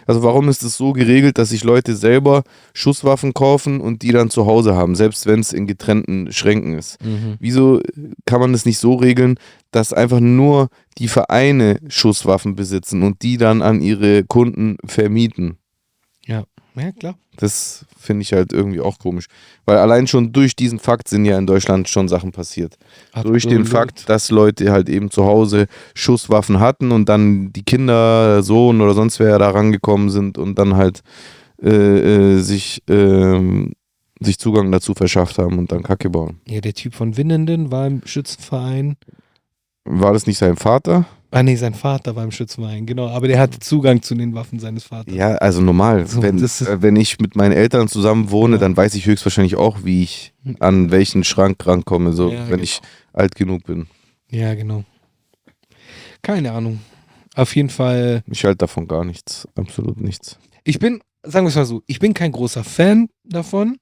Also 0.06 0.22
warum 0.22 0.48
ist 0.48 0.62
es 0.62 0.76
so 0.76 0.92
geregelt, 0.92 1.38
dass 1.38 1.50
sich 1.50 1.64
Leute 1.64 1.96
selber 1.96 2.42
Schusswaffen 2.74 3.34
kaufen 3.34 3.80
und 3.80 4.02
die 4.02 4.12
dann 4.12 4.30
zu 4.30 4.46
Hause 4.46 4.74
haben, 4.74 4.94
selbst 4.94 5.26
wenn 5.26 5.40
es 5.40 5.52
in 5.52 5.66
getrennten 5.66 6.32
Schränken 6.32 6.78
ist? 6.78 7.02
Mhm. 7.04 7.36
Wieso 7.38 7.80
kann 8.24 8.40
man 8.40 8.52
das 8.52 8.66
nicht 8.66 8.78
so 8.78 8.94
regeln, 8.94 9.36
dass 9.70 9.92
einfach 9.92 10.20
nur 10.20 10.68
die 10.98 11.08
Vereine 11.08 11.78
Schusswaffen 11.88 12.54
besitzen 12.56 13.02
und 13.02 13.22
die 13.22 13.36
dann 13.36 13.62
an 13.62 13.80
ihre 13.80 14.24
Kunden 14.24 14.76
vermieten? 14.84 15.58
Ja, 16.76 16.92
klar. 16.92 17.14
Das 17.36 17.86
finde 17.98 18.22
ich 18.22 18.32
halt 18.32 18.52
irgendwie 18.52 18.80
auch 18.80 18.98
komisch. 18.98 19.26
Weil 19.64 19.78
allein 19.78 20.06
schon 20.06 20.32
durch 20.32 20.54
diesen 20.54 20.78
Fakt 20.78 21.08
sind 21.08 21.24
ja 21.24 21.38
in 21.38 21.46
Deutschland 21.46 21.88
schon 21.88 22.08
Sachen 22.08 22.32
passiert. 22.32 22.76
durch 23.22 23.44
den 23.44 23.62
Absolut. 23.62 23.68
Fakt, 23.68 24.08
dass 24.08 24.30
Leute 24.30 24.70
halt 24.70 24.88
eben 24.88 25.10
zu 25.10 25.24
Hause 25.24 25.66
Schusswaffen 25.94 26.60
hatten 26.60 26.92
und 26.92 27.08
dann 27.08 27.52
die 27.52 27.62
Kinder, 27.62 28.42
Sohn 28.42 28.80
oder 28.80 28.94
sonst 28.94 29.18
wer 29.20 29.38
da 29.38 29.50
rangekommen 29.50 30.10
sind 30.10 30.38
und 30.38 30.58
dann 30.58 30.76
halt 30.76 31.02
äh, 31.62 31.70
äh, 31.70 32.38
sich, 32.38 32.82
ähm, 32.88 33.72
sich 34.20 34.38
Zugang 34.38 34.70
dazu 34.70 34.92
verschafft 34.94 35.38
haben 35.38 35.58
und 35.58 35.72
dann 35.72 35.82
Kacke 35.82 36.10
bauen. 36.10 36.40
Ja, 36.46 36.60
der 36.60 36.74
Typ 36.74 36.94
von 36.94 37.16
Winnenden 37.16 37.72
war 37.72 37.86
im 37.86 38.02
Schützenverein. 38.04 38.96
War 39.84 40.12
das 40.12 40.26
nicht 40.26 40.38
sein 40.38 40.56
Vater? 40.56 41.06
Ah, 41.36 41.42
nee, 41.42 41.56
sein 41.56 41.74
Vater 41.74 42.16
war 42.16 42.24
im 42.24 42.30
Schützenverein, 42.30 42.86
genau. 42.86 43.08
Aber 43.08 43.28
der 43.28 43.38
hatte 43.38 43.58
Zugang 43.58 44.02
zu 44.02 44.14
den 44.14 44.34
Waffen 44.34 44.58
seines 44.58 44.84
Vaters. 44.84 45.14
Ja, 45.14 45.34
also 45.36 45.60
normal. 45.60 46.06
So, 46.06 46.22
wenn, 46.22 46.38
äh, 46.42 46.82
wenn 46.82 46.96
ich 46.96 47.18
mit 47.20 47.36
meinen 47.36 47.52
Eltern 47.52 47.88
zusammen 47.88 48.30
wohne, 48.30 48.54
Ja. 48.56 48.60
dann 48.60 48.76
weiß 48.76 48.94
ich 48.94 49.06
höchstwahrscheinlich 49.06 49.56
auch, 49.56 49.84
wie 49.84 50.02
ich 50.02 50.32
an 50.60 50.90
welchen 50.90 51.24
Schrank 51.24 51.66
rankomme, 51.66 52.12
so 52.12 52.30
Ja, 52.32 52.40
wenn 52.44 52.48
genau. 52.52 52.62
ich 52.62 52.80
alt 53.12 53.34
genug 53.34 53.64
bin. 53.64 53.86
Ja, 54.30 54.54
genau. 54.54 54.84
Keine 56.22 56.52
Ahnung. 56.52 56.80
Auf 57.34 57.54
jeden 57.54 57.70
Fall. 57.70 58.22
Ich 58.30 58.44
halte 58.44 58.58
davon 58.58 58.88
gar 58.88 59.04
nichts. 59.04 59.46
Absolut 59.56 60.00
nichts. 60.00 60.38
Ich 60.64 60.78
bin, 60.78 61.00
sagen 61.22 61.44
wir 61.46 61.50
es 61.50 61.54
mal 61.56 61.66
so, 61.66 61.82
ich 61.86 61.98
bin 61.98 62.14
kein 62.14 62.32
großer 62.32 62.64
Fan 62.64 63.08
davon. 63.24 63.76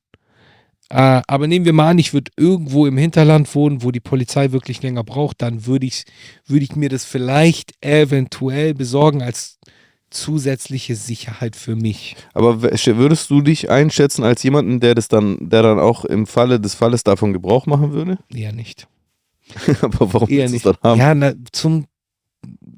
Äh, 0.94 1.22
aber 1.26 1.48
nehmen 1.48 1.64
wir 1.64 1.72
mal 1.72 1.90
an, 1.90 1.98
ich 1.98 2.14
würde 2.14 2.30
irgendwo 2.36 2.86
im 2.86 2.96
Hinterland 2.96 3.52
wohnen, 3.56 3.82
wo 3.82 3.90
die 3.90 3.98
Polizei 3.98 4.52
wirklich 4.52 4.80
länger 4.80 5.02
braucht, 5.02 5.42
dann 5.42 5.66
würde 5.66 5.86
ich, 5.86 6.04
würde 6.46 6.62
ich 6.62 6.76
mir 6.76 6.88
das 6.88 7.04
vielleicht 7.04 7.72
eventuell 7.84 8.74
besorgen 8.74 9.20
als 9.20 9.58
zusätzliche 10.10 10.94
Sicherheit 10.94 11.56
für 11.56 11.74
mich. 11.74 12.14
Aber 12.32 12.62
würdest 12.62 13.28
du 13.28 13.40
dich 13.40 13.70
einschätzen 13.70 14.22
als 14.22 14.44
jemanden, 14.44 14.78
der 14.78 14.94
das 14.94 15.08
dann, 15.08 15.36
der 15.40 15.62
dann 15.62 15.80
auch 15.80 16.04
im 16.04 16.28
Falle 16.28 16.60
des 16.60 16.74
Falles 16.74 17.02
davon 17.02 17.32
Gebrauch 17.32 17.66
machen 17.66 17.92
würde? 17.92 18.18
Eher 18.32 18.52
nicht. 18.52 18.86
Aber 19.82 20.12
warum 20.14 20.28
Eher 20.28 20.48
nicht. 20.48 20.64
dann 20.64 20.76
haben? 20.80 21.00
Ja, 21.00 21.12
na, 21.12 21.32
zum 21.50 21.86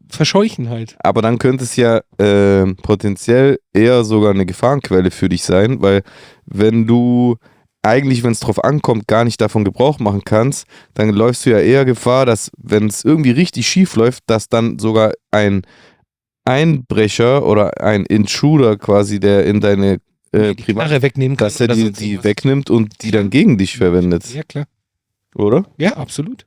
verscheuchen 0.09 0.71
halt. 0.71 0.97
Aber 1.01 1.21
dann 1.21 1.37
könnte 1.37 1.65
es 1.65 1.77
ja 1.77 2.01
äh, 2.17 2.65
potenziell 2.77 3.59
eher 3.75 4.05
sogar 4.05 4.31
eine 4.31 4.47
Gefahrenquelle 4.47 5.11
für 5.11 5.29
dich 5.29 5.43
sein, 5.43 5.83
weil 5.83 6.03
wenn 6.47 6.87
du 6.87 7.37
eigentlich, 7.87 8.23
wenn 8.23 8.33
es 8.33 8.41
drauf 8.41 8.63
ankommt, 8.65 9.07
gar 9.09 9.25
nicht 9.25 9.41
davon 9.41 9.65
Gebrauch 9.65 9.99
machen 9.99 10.23
kannst, 10.25 10.67
dann 10.95 11.09
läufst 11.11 11.47
du 11.47 11.51
ja 11.51 11.59
eher 11.61 11.85
Gefahr, 11.85 12.27
dass, 12.27 12.51
wenn 12.59 12.87
es 12.89 13.05
irgendwie 13.05 13.31
richtig 13.31 13.67
schief 13.69 13.97
läuft, 13.97 14.25
dass 14.27 14.49
dann 14.49 14.79
sogar 14.79 15.13
ein 15.31 15.63
Einbrecher 16.45 17.45
oder 17.45 17.81
ein 17.83 18.05
Intruder 18.07 18.77
quasi, 18.77 19.19
der 19.21 19.45
in 19.47 19.61
deine 19.61 19.99
äh, 20.33 20.55
die 20.55 20.63
Privat 20.63 21.03
wegnehmen 21.03 21.37
kann. 21.37 21.47
dass 21.47 21.61
er 21.61 21.69
die, 21.69 21.91
die 21.93 22.23
wegnimmt 22.23 22.71
und 22.71 23.03
die 23.03 23.11
dann 23.11 23.31
gegen 23.31 23.59
dich 23.59 23.77
verwendet, 23.77 24.33
Ja, 24.33 24.43
klar. 24.43 24.67
oder? 25.35 25.65
Ja, 25.77 25.97
absolut. 25.97 26.47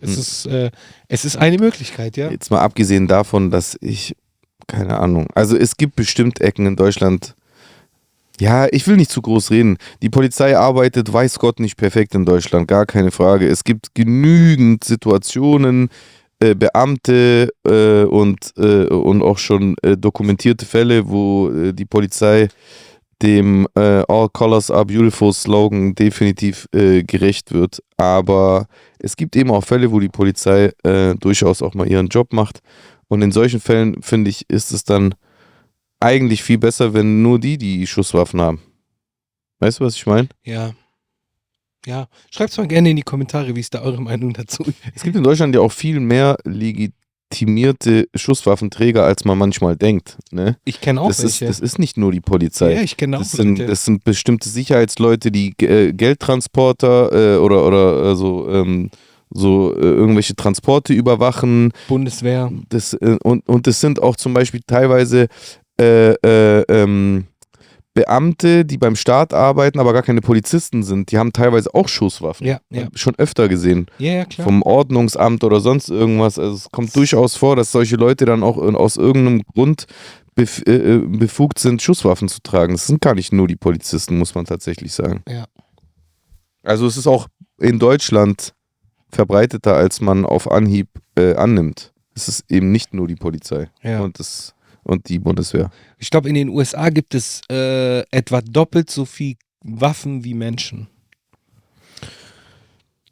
Es, 0.00 0.10
Hm. 0.14 0.18
ist, 0.20 0.46
äh, 0.46 0.70
es 1.08 1.24
ist 1.24 1.36
eine 1.36 1.58
Möglichkeit, 1.58 2.16
ja. 2.16 2.30
Jetzt 2.30 2.50
mal 2.50 2.60
abgesehen 2.60 3.08
davon, 3.08 3.50
dass 3.50 3.76
ich, 3.80 4.14
keine 4.66 4.98
Ahnung, 5.00 5.26
also 5.34 5.56
es 5.56 5.76
gibt 5.76 5.96
bestimmt 5.96 6.40
Ecken 6.40 6.66
in 6.66 6.76
Deutschland. 6.76 7.34
Ja, 8.40 8.68
ich 8.70 8.86
will 8.86 8.96
nicht 8.96 9.10
zu 9.10 9.20
groß 9.20 9.50
reden. 9.50 9.78
Die 10.00 10.10
Polizei 10.10 10.56
arbeitet, 10.56 11.12
weiß 11.12 11.38
Gott, 11.40 11.58
nicht 11.58 11.76
perfekt 11.76 12.14
in 12.14 12.24
Deutschland, 12.24 12.68
gar 12.68 12.86
keine 12.86 13.10
Frage. 13.10 13.48
Es 13.48 13.64
gibt 13.64 13.94
genügend 13.94 14.84
Situationen, 14.84 15.88
äh, 16.40 16.54
Beamte 16.54 17.52
äh, 17.66 18.04
und, 18.04 18.52
äh, 18.56 18.84
und 18.86 19.22
auch 19.22 19.38
schon 19.38 19.74
äh, 19.82 19.96
dokumentierte 19.96 20.66
Fälle, 20.66 21.08
wo 21.08 21.50
äh, 21.50 21.72
die 21.72 21.84
Polizei 21.84 22.48
dem 23.22 23.66
äh, 23.74 24.04
All 24.06 24.28
Colors 24.32 24.70
Are 24.70 24.86
Beautiful 24.86 25.32
Slogan 25.32 25.96
definitiv 25.96 26.68
äh, 26.72 27.02
gerecht 27.02 27.52
wird. 27.52 27.82
Aber 27.96 28.68
es 29.00 29.16
gibt 29.16 29.34
eben 29.34 29.50
auch 29.50 29.64
Fälle, 29.64 29.90
wo 29.90 29.98
die 29.98 30.08
Polizei 30.08 30.70
äh, 30.84 31.16
durchaus 31.16 31.60
auch 31.60 31.74
mal 31.74 31.88
ihren 31.88 32.06
Job 32.06 32.32
macht. 32.32 32.60
Und 33.08 33.22
in 33.22 33.32
solchen 33.32 33.58
Fällen, 33.58 34.00
finde 34.00 34.30
ich, 34.30 34.48
ist 34.48 34.70
es 34.72 34.84
dann 34.84 35.14
eigentlich 36.00 36.42
viel 36.42 36.58
besser, 36.58 36.92
wenn 36.94 37.22
nur 37.22 37.38
die 37.38 37.58
die 37.58 37.86
Schusswaffen 37.86 38.40
haben. 38.40 38.60
Weißt 39.60 39.80
du, 39.80 39.84
was 39.84 39.96
ich 39.96 40.06
meine? 40.06 40.28
Ja. 40.44 40.72
Ja. 41.86 42.06
Schreibt 42.30 42.56
mal 42.58 42.66
gerne 42.68 42.90
in 42.90 42.96
die 42.96 43.02
Kommentare, 43.02 43.54
wie 43.56 43.60
ist 43.60 43.74
da 43.74 43.80
eure 43.82 44.00
Meinung 44.02 44.32
dazu? 44.32 44.64
Es 44.94 45.02
gibt 45.02 45.16
in 45.16 45.22
Deutschland 45.22 45.54
ja 45.54 45.60
auch 45.60 45.72
viel 45.72 46.00
mehr 46.00 46.36
legitimierte 46.44 48.08
Schusswaffenträger, 48.14 49.04
als 49.04 49.24
man 49.24 49.38
manchmal 49.38 49.76
denkt. 49.76 50.18
Ne? 50.30 50.56
Ich 50.64 50.80
kenne 50.80 51.00
auch 51.00 51.08
Das, 51.08 51.18
ist, 51.20 51.40
welche. 51.40 51.46
das 51.46 51.60
ist 51.60 51.78
nicht 51.78 51.96
nur 51.96 52.12
die 52.12 52.20
Polizei. 52.20 52.74
ja, 52.74 52.82
ich 52.82 52.96
kenne 52.96 53.16
auch 53.16 53.20
Das 53.22 53.32
sind, 53.32 53.58
Leute. 53.58 53.66
das 53.70 53.84
sind 53.84 54.04
bestimmte 54.04 54.48
Sicherheitsleute, 54.48 55.30
die 55.30 55.54
äh, 55.62 55.92
Geldtransporter 55.92 57.36
äh, 57.36 57.38
oder, 57.38 57.66
oder 57.66 58.10
äh, 58.12 58.16
so, 58.16 58.48
ähm, 58.50 58.90
so 59.30 59.74
äh, 59.74 59.80
irgendwelche 59.80 60.34
Transporte 60.36 60.92
überwachen. 60.92 61.72
Bundeswehr. 61.88 62.52
Das, 62.68 62.92
äh, 62.94 63.16
und, 63.22 63.48
und 63.48 63.66
das 63.66 63.80
sind 63.80 64.02
auch 64.02 64.16
zum 64.16 64.34
Beispiel 64.34 64.60
teilweise 64.66 65.28
äh, 65.80 66.12
äh, 66.12 66.64
ähm, 66.68 67.26
Beamte, 67.94 68.64
die 68.64 68.78
beim 68.78 68.94
Staat 68.94 69.34
arbeiten, 69.34 69.80
aber 69.80 69.92
gar 69.92 70.02
keine 70.02 70.20
Polizisten 70.20 70.84
sind. 70.84 71.10
Die 71.10 71.18
haben 71.18 71.32
teilweise 71.32 71.74
auch 71.74 71.88
Schusswaffen. 71.88 72.46
Ja, 72.46 72.60
ja. 72.70 72.86
Schon 72.94 73.16
öfter 73.16 73.48
gesehen. 73.48 73.86
Ja, 73.98 74.12
ja, 74.12 74.24
klar. 74.24 74.44
Vom 74.44 74.62
Ordnungsamt 74.62 75.42
oder 75.42 75.58
sonst 75.58 75.88
irgendwas. 75.88 76.38
Also 76.38 76.54
es 76.54 76.70
kommt 76.70 76.94
durchaus 76.94 77.34
vor, 77.34 77.56
dass 77.56 77.72
solche 77.72 77.96
Leute 77.96 78.24
dann 78.24 78.44
auch 78.44 78.56
aus 78.56 78.96
irgendeinem 78.96 79.42
Grund 79.42 79.86
bef 80.36 80.62
äh, 80.68 80.94
äh, 80.94 80.98
befugt 80.98 81.58
sind, 81.58 81.82
Schusswaffen 81.82 82.28
zu 82.28 82.40
tragen. 82.40 82.74
Das 82.74 82.86
sind 82.86 83.00
gar 83.00 83.16
nicht 83.16 83.32
nur 83.32 83.48
die 83.48 83.56
Polizisten, 83.56 84.16
muss 84.16 84.36
man 84.36 84.44
tatsächlich 84.44 84.92
sagen. 84.92 85.24
Ja. 85.28 85.46
Also 86.62 86.86
es 86.86 86.96
ist 86.96 87.08
auch 87.08 87.26
in 87.58 87.80
Deutschland 87.80 88.54
verbreiteter, 89.10 89.74
als 89.74 90.00
man 90.00 90.24
auf 90.24 90.48
Anhieb 90.48 90.88
äh, 91.16 91.34
annimmt. 91.34 91.92
Es 92.14 92.28
ist 92.28 92.44
eben 92.48 92.70
nicht 92.70 92.94
nur 92.94 93.08
die 93.08 93.16
Polizei 93.16 93.70
ja. 93.82 94.00
und, 94.02 94.20
das, 94.20 94.54
und 94.88 95.08
die 95.08 95.18
Bundeswehr. 95.18 95.70
Ich 95.98 96.10
glaube, 96.10 96.28
in 96.28 96.34
den 96.34 96.48
USA 96.48 96.88
gibt 96.88 97.14
es 97.14 97.42
äh, 97.50 98.00
etwa 98.10 98.40
doppelt 98.40 98.90
so 98.90 99.04
viel 99.04 99.36
Waffen 99.62 100.24
wie 100.24 100.34
Menschen. 100.34 100.88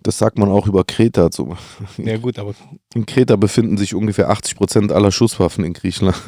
Das 0.07 0.19
sagt 0.19 0.39
man 0.39 0.49
auch 0.49 0.69
über 0.69 0.85
Kreta. 0.85 1.29
So. 1.33 1.57
Ja, 1.99 2.17
gut, 2.17 2.39
aber. 2.39 2.55
In 2.95 3.07
Kreta 3.07 3.35
befinden 3.35 3.77
sich 3.77 3.93
ungefähr 3.93 4.31
80 4.31 4.55
Prozent 4.55 4.93
aller 4.93 5.11
Schusswaffen 5.11 5.65
in 5.65 5.73
Griechenland. 5.73 6.17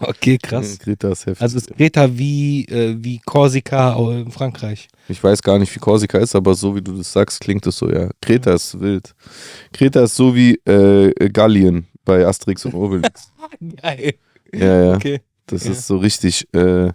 Okay, 0.00 0.38
krass. 0.38 0.78
Kreta 0.78 1.10
ist 1.10 1.26
heftig. 1.26 1.42
Also 1.42 1.58
ist 1.58 1.76
Kreta 1.76 2.18
wie, 2.18 2.64
äh, 2.64 2.96
wie 2.98 3.20
Korsika 3.24 3.94
in 4.10 4.30
Frankreich. 4.30 4.88
Ich 5.08 5.22
weiß 5.22 5.42
gar 5.42 5.58
nicht, 5.58 5.74
wie 5.74 5.78
Korsika 5.78 6.18
ist, 6.18 6.34
aber 6.34 6.54
so 6.54 6.74
wie 6.74 6.82
du 6.82 6.96
das 6.96 7.12
sagst, 7.12 7.40
klingt 7.40 7.66
es 7.66 7.76
so, 7.76 7.90
ja. 7.90 8.08
Kreta 8.20 8.54
ist 8.54 8.80
wild. 8.80 9.14
Kreta 9.72 10.02
ist 10.02 10.16
so 10.16 10.34
wie 10.34 10.54
äh, 10.64 11.12
Gallien 11.30 11.86
bei 12.04 12.26
Asterix 12.26 12.64
und 12.64 12.74
Obelix. 12.74 13.30
Geil. 13.82 14.14
Ja, 14.54 14.84
ja. 14.84 14.94
Okay. 14.96 15.20
Das 15.46 15.64
Ja. 15.64 15.72
ist 15.72 15.86
so 15.86 15.96
richtig, 15.98 16.46
äh, 16.54 16.92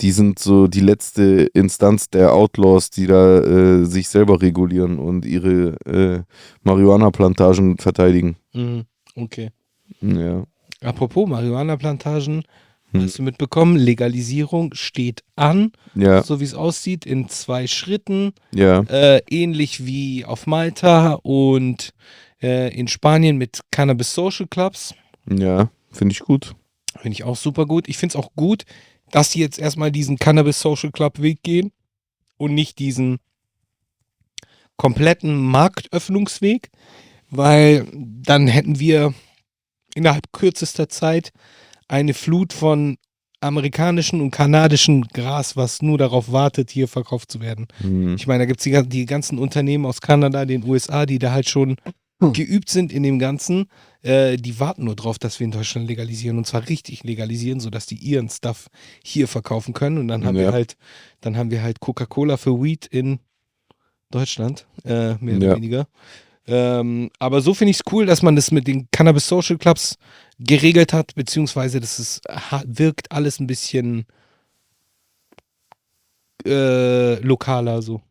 die 0.00 0.12
sind 0.12 0.38
so 0.38 0.66
die 0.68 0.80
letzte 0.80 1.48
Instanz 1.52 2.08
der 2.08 2.32
Outlaws, 2.32 2.88
die 2.90 3.06
da 3.06 3.40
äh, 3.40 3.84
sich 3.84 4.08
selber 4.08 4.40
regulieren 4.40 4.98
und 4.98 5.24
ihre 5.26 5.76
äh, 5.86 6.22
Marihuana-Plantagen 6.62 7.78
verteidigen. 7.78 8.36
Mhm. 8.52 8.84
Okay. 9.16 9.50
Ja. 10.00 10.44
Apropos 10.82 11.28
Marihuana-Plantagen, 11.28 12.44
Hm. 12.92 13.02
hast 13.02 13.18
du 13.18 13.22
mitbekommen, 13.22 13.76
Legalisierung 13.76 14.72
steht 14.74 15.24
an, 15.34 15.72
Ja, 15.96 16.22
so 16.22 16.38
wie 16.40 16.44
es 16.44 16.54
aussieht, 16.54 17.04
in 17.06 17.28
zwei 17.28 17.66
Schritten, 17.66 18.32
ja, 18.54 18.80
äh, 18.88 19.20
ähnlich 19.28 19.84
wie 19.84 20.24
auf 20.24 20.46
Malta 20.46 21.14
und 21.22 21.90
äh, 22.40 22.72
in 22.78 22.86
Spanien 22.86 23.36
mit 23.36 23.60
Cannabis 23.72 24.14
Social 24.14 24.46
Clubs. 24.46 24.94
ja, 25.28 25.70
finde 25.90 26.12
ich 26.12 26.20
gut. 26.20 26.54
Finde 27.04 27.16
ich 27.16 27.24
auch 27.24 27.36
super 27.36 27.66
gut. 27.66 27.86
Ich 27.86 27.98
finde 27.98 28.16
es 28.16 28.24
auch 28.24 28.32
gut, 28.34 28.64
dass 29.10 29.30
sie 29.30 29.38
jetzt 29.38 29.58
erstmal 29.58 29.92
diesen 29.92 30.16
Cannabis 30.16 30.58
Social 30.58 30.90
Club 30.90 31.20
Weg 31.20 31.42
gehen 31.42 31.70
und 32.38 32.54
nicht 32.54 32.78
diesen 32.78 33.18
kompletten 34.78 35.36
Marktöffnungsweg, 35.36 36.70
weil 37.28 37.86
dann 37.92 38.46
hätten 38.46 38.80
wir 38.80 39.12
innerhalb 39.94 40.32
kürzester 40.32 40.88
Zeit 40.88 41.32
eine 41.88 42.14
Flut 42.14 42.54
von 42.54 42.96
amerikanischen 43.42 44.22
und 44.22 44.30
kanadischen 44.30 45.02
Gras, 45.08 45.58
was 45.58 45.82
nur 45.82 45.98
darauf 45.98 46.32
wartet, 46.32 46.70
hier 46.70 46.88
verkauft 46.88 47.30
zu 47.30 47.42
werden. 47.42 47.66
Hm. 47.82 48.14
Ich 48.14 48.26
meine, 48.26 48.44
da 48.44 48.46
gibt 48.46 48.60
es 48.60 48.64
die, 48.64 48.88
die 48.88 49.04
ganzen 49.04 49.38
Unternehmen 49.38 49.84
aus 49.84 50.00
Kanada, 50.00 50.46
den 50.46 50.64
USA, 50.64 51.04
die 51.04 51.18
da 51.18 51.32
halt 51.32 51.50
schon 51.50 51.76
geübt 52.32 52.70
sind 52.70 52.94
in 52.94 53.02
dem 53.02 53.18
Ganzen. 53.18 53.66
Äh, 54.04 54.36
die 54.36 54.60
warten 54.60 54.84
nur 54.84 54.94
drauf, 54.96 55.18
dass 55.18 55.40
wir 55.40 55.46
in 55.46 55.50
Deutschland 55.50 55.88
legalisieren 55.88 56.36
und 56.38 56.46
zwar 56.46 56.68
richtig 56.68 57.04
legalisieren, 57.04 57.58
sodass 57.58 57.86
die 57.86 57.96
ihren 57.96 58.28
Stuff 58.28 58.68
hier 59.02 59.26
verkaufen 59.26 59.72
können. 59.72 59.96
Und 59.98 60.08
dann 60.08 60.24
haben 60.26 60.36
Ja. 60.36 60.42
wir 60.42 60.52
halt, 60.52 60.76
dann 61.22 61.36
haben 61.36 61.50
wir 61.50 61.62
halt 61.62 61.80
Coca-Cola 61.80 62.36
für 62.36 62.62
Weed 62.62 62.86
in 62.86 63.18
Deutschland, 64.10 64.66
äh, 64.84 65.14
mehr 65.14 65.38
Ja. 65.38 65.48
oder 65.48 65.56
weniger. 65.56 65.88
Ähm, 66.46 67.10
aber 67.18 67.40
so 67.40 67.54
finde 67.54 67.70
ich 67.70 67.78
es 67.78 67.92
cool, 67.92 68.04
dass 68.04 68.20
man 68.20 68.36
das 68.36 68.50
mit 68.50 68.66
den 68.66 68.86
Cannabis 68.90 69.26
Social 69.26 69.56
Clubs 69.56 69.96
geregelt 70.38 70.92
hat, 70.92 71.14
beziehungsweise 71.14 71.80
das 71.80 71.98
ist, 71.98 72.20
ha- 72.28 72.62
wirkt 72.66 73.10
alles 73.10 73.40
ein 73.40 73.46
bisschen 73.46 74.04
äh, 76.44 77.14
lokaler 77.20 77.80
so. 77.80 78.02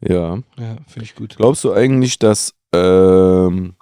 Ja. 0.00 0.36
Ja, 0.58 0.76
finde 0.86 1.04
ich 1.04 1.14
gut. 1.14 1.36
Glaubst 1.36 1.64
du 1.64 1.72
eigentlich, 1.74 2.18
dass 2.18 2.54
ähm, 2.74 3.74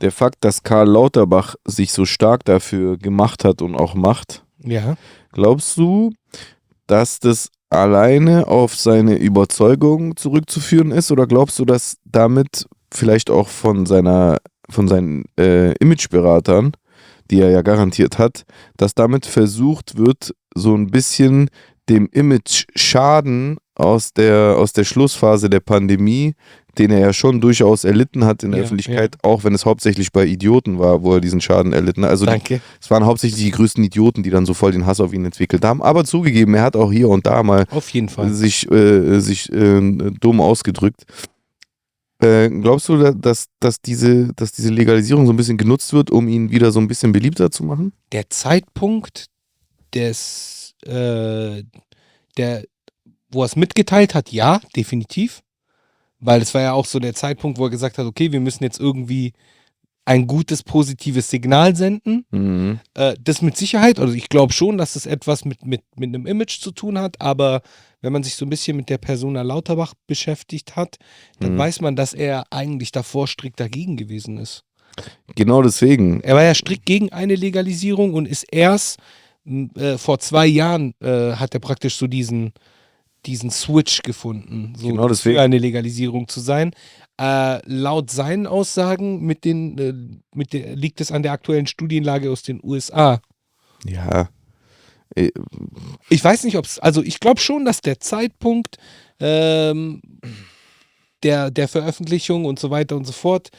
der 0.00 0.12
Fakt, 0.12 0.44
dass 0.44 0.62
Karl 0.62 0.88
Lauterbach 0.88 1.54
sich 1.64 1.92
so 1.92 2.04
stark 2.04 2.44
dafür 2.44 2.96
gemacht 2.98 3.44
hat 3.44 3.62
und 3.62 3.74
auch 3.74 3.94
macht, 3.94 4.44
Ja. 4.58 4.96
glaubst 5.32 5.76
du, 5.76 6.12
dass 6.86 7.18
das 7.18 7.50
alleine 7.70 8.46
auf 8.46 8.76
seine 8.76 9.16
Überzeugung 9.16 10.16
zurückzuführen 10.16 10.90
ist 10.92 11.10
oder 11.10 11.26
glaubst 11.26 11.58
du, 11.58 11.64
dass 11.64 11.96
damit 12.04 12.66
vielleicht 12.92 13.30
auch 13.30 13.48
von 13.48 13.86
seiner 13.86 14.38
von 14.68 14.88
seinen 14.88 15.24
äh, 15.38 15.72
Imageberatern, 15.78 16.72
die 17.30 17.40
er 17.40 17.50
ja 17.50 17.62
garantiert 17.62 18.18
hat, 18.18 18.44
dass 18.76 18.94
damit 18.94 19.24
versucht 19.26 19.96
wird, 19.96 20.34
so 20.56 20.74
ein 20.74 20.88
bisschen 20.88 21.48
dem 21.88 22.08
Image 22.12 22.64
Schaden 22.74 23.58
aus 23.76 24.12
der, 24.12 24.56
aus 24.58 24.72
der 24.72 24.84
Schlussphase 24.84 25.48
der 25.50 25.60
Pandemie, 25.60 26.34
den 26.78 26.90
er 26.90 26.98
ja 26.98 27.12
schon 27.12 27.40
durchaus 27.40 27.84
erlitten 27.84 28.24
hat 28.24 28.42
in 28.42 28.50
der 28.50 28.58
Ja, 28.60 28.64
Öffentlichkeit, 28.64 29.16
auch 29.22 29.44
wenn 29.44 29.54
es 29.54 29.64
hauptsächlich 29.64 30.12
bei 30.12 30.24
Idioten 30.26 30.78
war, 30.78 31.02
wo 31.02 31.14
er 31.14 31.20
diesen 31.20 31.40
Schaden 31.40 31.72
erlitten 31.72 32.02
hat. 32.04 32.10
Also 32.10 32.26
die, 32.26 32.30
es 32.80 32.90
waren 32.90 33.04
hauptsächlich 33.04 33.42
die 33.42 33.50
größten 33.50 33.82
Idioten, 33.84 34.22
die 34.22 34.30
dann 34.30 34.46
so 34.46 34.54
voll 34.54 34.72
den 34.72 34.86
Hass 34.86 35.00
auf 35.00 35.12
ihn 35.12 35.24
entwickelt 35.24 35.64
haben. 35.64 35.82
Aber 35.82 36.04
zugegeben, 36.04 36.54
er 36.54 36.62
hat 36.62 36.76
auch 36.76 36.92
hier 36.92 37.08
und 37.08 37.26
da 37.26 37.42
mal 37.42 37.64
sich, 38.34 38.70
äh, 38.70 39.20
sich 39.20 39.50
äh, 39.52 39.80
dumm 40.20 40.40
ausgedrückt. 40.40 41.04
Äh, 42.18 42.48
glaubst 42.48 42.88
du, 42.88 42.96
da- 42.96 43.12
dass, 43.12 43.46
dass, 43.60 43.80
diese, 43.80 44.32
dass 44.34 44.52
diese 44.52 44.70
Legalisierung 44.70 45.26
so 45.26 45.32
ein 45.32 45.36
bisschen 45.36 45.58
genutzt 45.58 45.92
wird, 45.92 46.10
um 46.10 46.28
ihn 46.28 46.50
wieder 46.50 46.72
so 46.72 46.80
ein 46.80 46.88
bisschen 46.88 47.12
beliebter 47.12 47.50
zu 47.50 47.62
machen? 47.64 47.92
Der 48.12 48.30
Zeitpunkt 48.30 49.26
des, 49.94 50.74
äh, 50.86 51.62
der, 52.36 52.64
wo 53.30 53.42
er 53.42 53.46
es 53.46 53.56
mitgeteilt 53.56 54.14
hat, 54.14 54.32
ja, 54.32 54.60
definitiv. 54.74 55.42
Weil 56.26 56.42
es 56.42 56.52
war 56.54 56.60
ja 56.62 56.72
auch 56.72 56.86
so 56.86 56.98
der 56.98 57.14
Zeitpunkt, 57.14 57.58
wo 57.58 57.64
er 57.64 57.70
gesagt 57.70 57.98
hat, 57.98 58.06
okay, 58.06 58.32
wir 58.32 58.40
müssen 58.40 58.64
jetzt 58.64 58.80
irgendwie 58.80 59.32
ein 60.04 60.26
gutes, 60.26 60.62
positives 60.62 61.30
Signal 61.30 61.74
senden. 61.74 62.24
Mhm. 62.30 62.80
Äh, 62.94 63.14
das 63.20 63.42
mit 63.42 63.56
Sicherheit, 63.56 63.98
also 63.98 64.12
ich 64.14 64.28
glaube 64.28 64.52
schon, 64.52 64.78
dass 64.78 64.92
das 64.94 65.06
etwas 65.06 65.44
mit, 65.44 65.64
mit, 65.66 65.82
mit 65.96 66.08
einem 66.14 66.26
Image 66.26 66.60
zu 66.60 66.70
tun 66.70 66.98
hat, 66.98 67.20
aber 67.20 67.60
wenn 68.02 68.12
man 68.12 68.22
sich 68.22 68.36
so 68.36 68.46
ein 68.46 68.50
bisschen 68.50 68.76
mit 68.76 68.88
der 68.88 68.98
Persona 68.98 69.42
Lauterbach 69.42 69.94
beschäftigt 70.06 70.76
hat, 70.76 70.96
dann 71.40 71.54
Mhm. 71.54 71.58
weiß 71.58 71.80
man, 71.80 71.96
dass 71.96 72.12
er 72.14 72.44
eigentlich 72.50 72.92
davor 72.92 73.26
strikt 73.26 73.58
dagegen 73.58 73.96
gewesen 73.96 74.38
ist. 74.38 74.62
Genau 75.34 75.60
deswegen. 75.62 76.20
Er 76.22 76.36
war 76.36 76.42
ja 76.44 76.54
strikt 76.54 76.86
gegen 76.86 77.12
eine 77.12 77.34
Legalisierung 77.34 78.14
und 78.14 78.26
ist 78.26 78.46
erst 78.50 78.98
äh, 79.76 79.98
vor 79.98 80.18
zwei 80.20 80.46
Jahren 80.46 80.94
äh, 81.00 81.32
hat 81.32 81.54
er 81.54 81.60
praktisch 81.60 81.96
so 81.96 82.06
diesen, 82.06 82.52
diesen 83.26 83.50
Switch 83.50 84.02
gefunden, 84.02 84.74
so 84.76 84.88
Genau 84.88 85.08
für 85.14 85.40
eine 85.40 85.58
Legalisierung 85.58 86.28
zu 86.28 86.40
sein. 86.40 86.72
Äh, 87.18 87.60
laut 87.66 88.10
seinen 88.10 88.46
Aussagen 88.46 89.22
mit 89.22 89.44
den, 89.44 89.78
äh, 89.78 89.94
mit 90.34 90.52
der, 90.52 90.76
liegt 90.76 91.00
es 91.00 91.10
an 91.10 91.22
der 91.22 91.32
aktuellen 91.32 91.66
Studienlage 91.66 92.30
aus 92.30 92.42
den 92.42 92.60
USA. 92.62 93.20
Ja. 93.84 94.28
Äh, 95.14 95.30
Ich 96.08 96.22
weiß 96.22 96.44
nicht, 96.44 96.56
ob 96.56 96.66
es, 96.66 96.78
also 96.78 97.02
ich 97.02 97.20
glaube 97.20 97.40
schon, 97.40 97.64
dass 97.64 97.80
der 97.80 98.00
Zeitpunkt 98.00 98.76
ähm, 99.18 100.02
der, 101.22 101.50
der 101.50 101.68
Veröffentlichung 101.68 102.44
und 102.44 102.58
so 102.58 102.70
weiter 102.70 102.96
und 102.96 103.06
so 103.06 103.12
fort, 103.12 103.50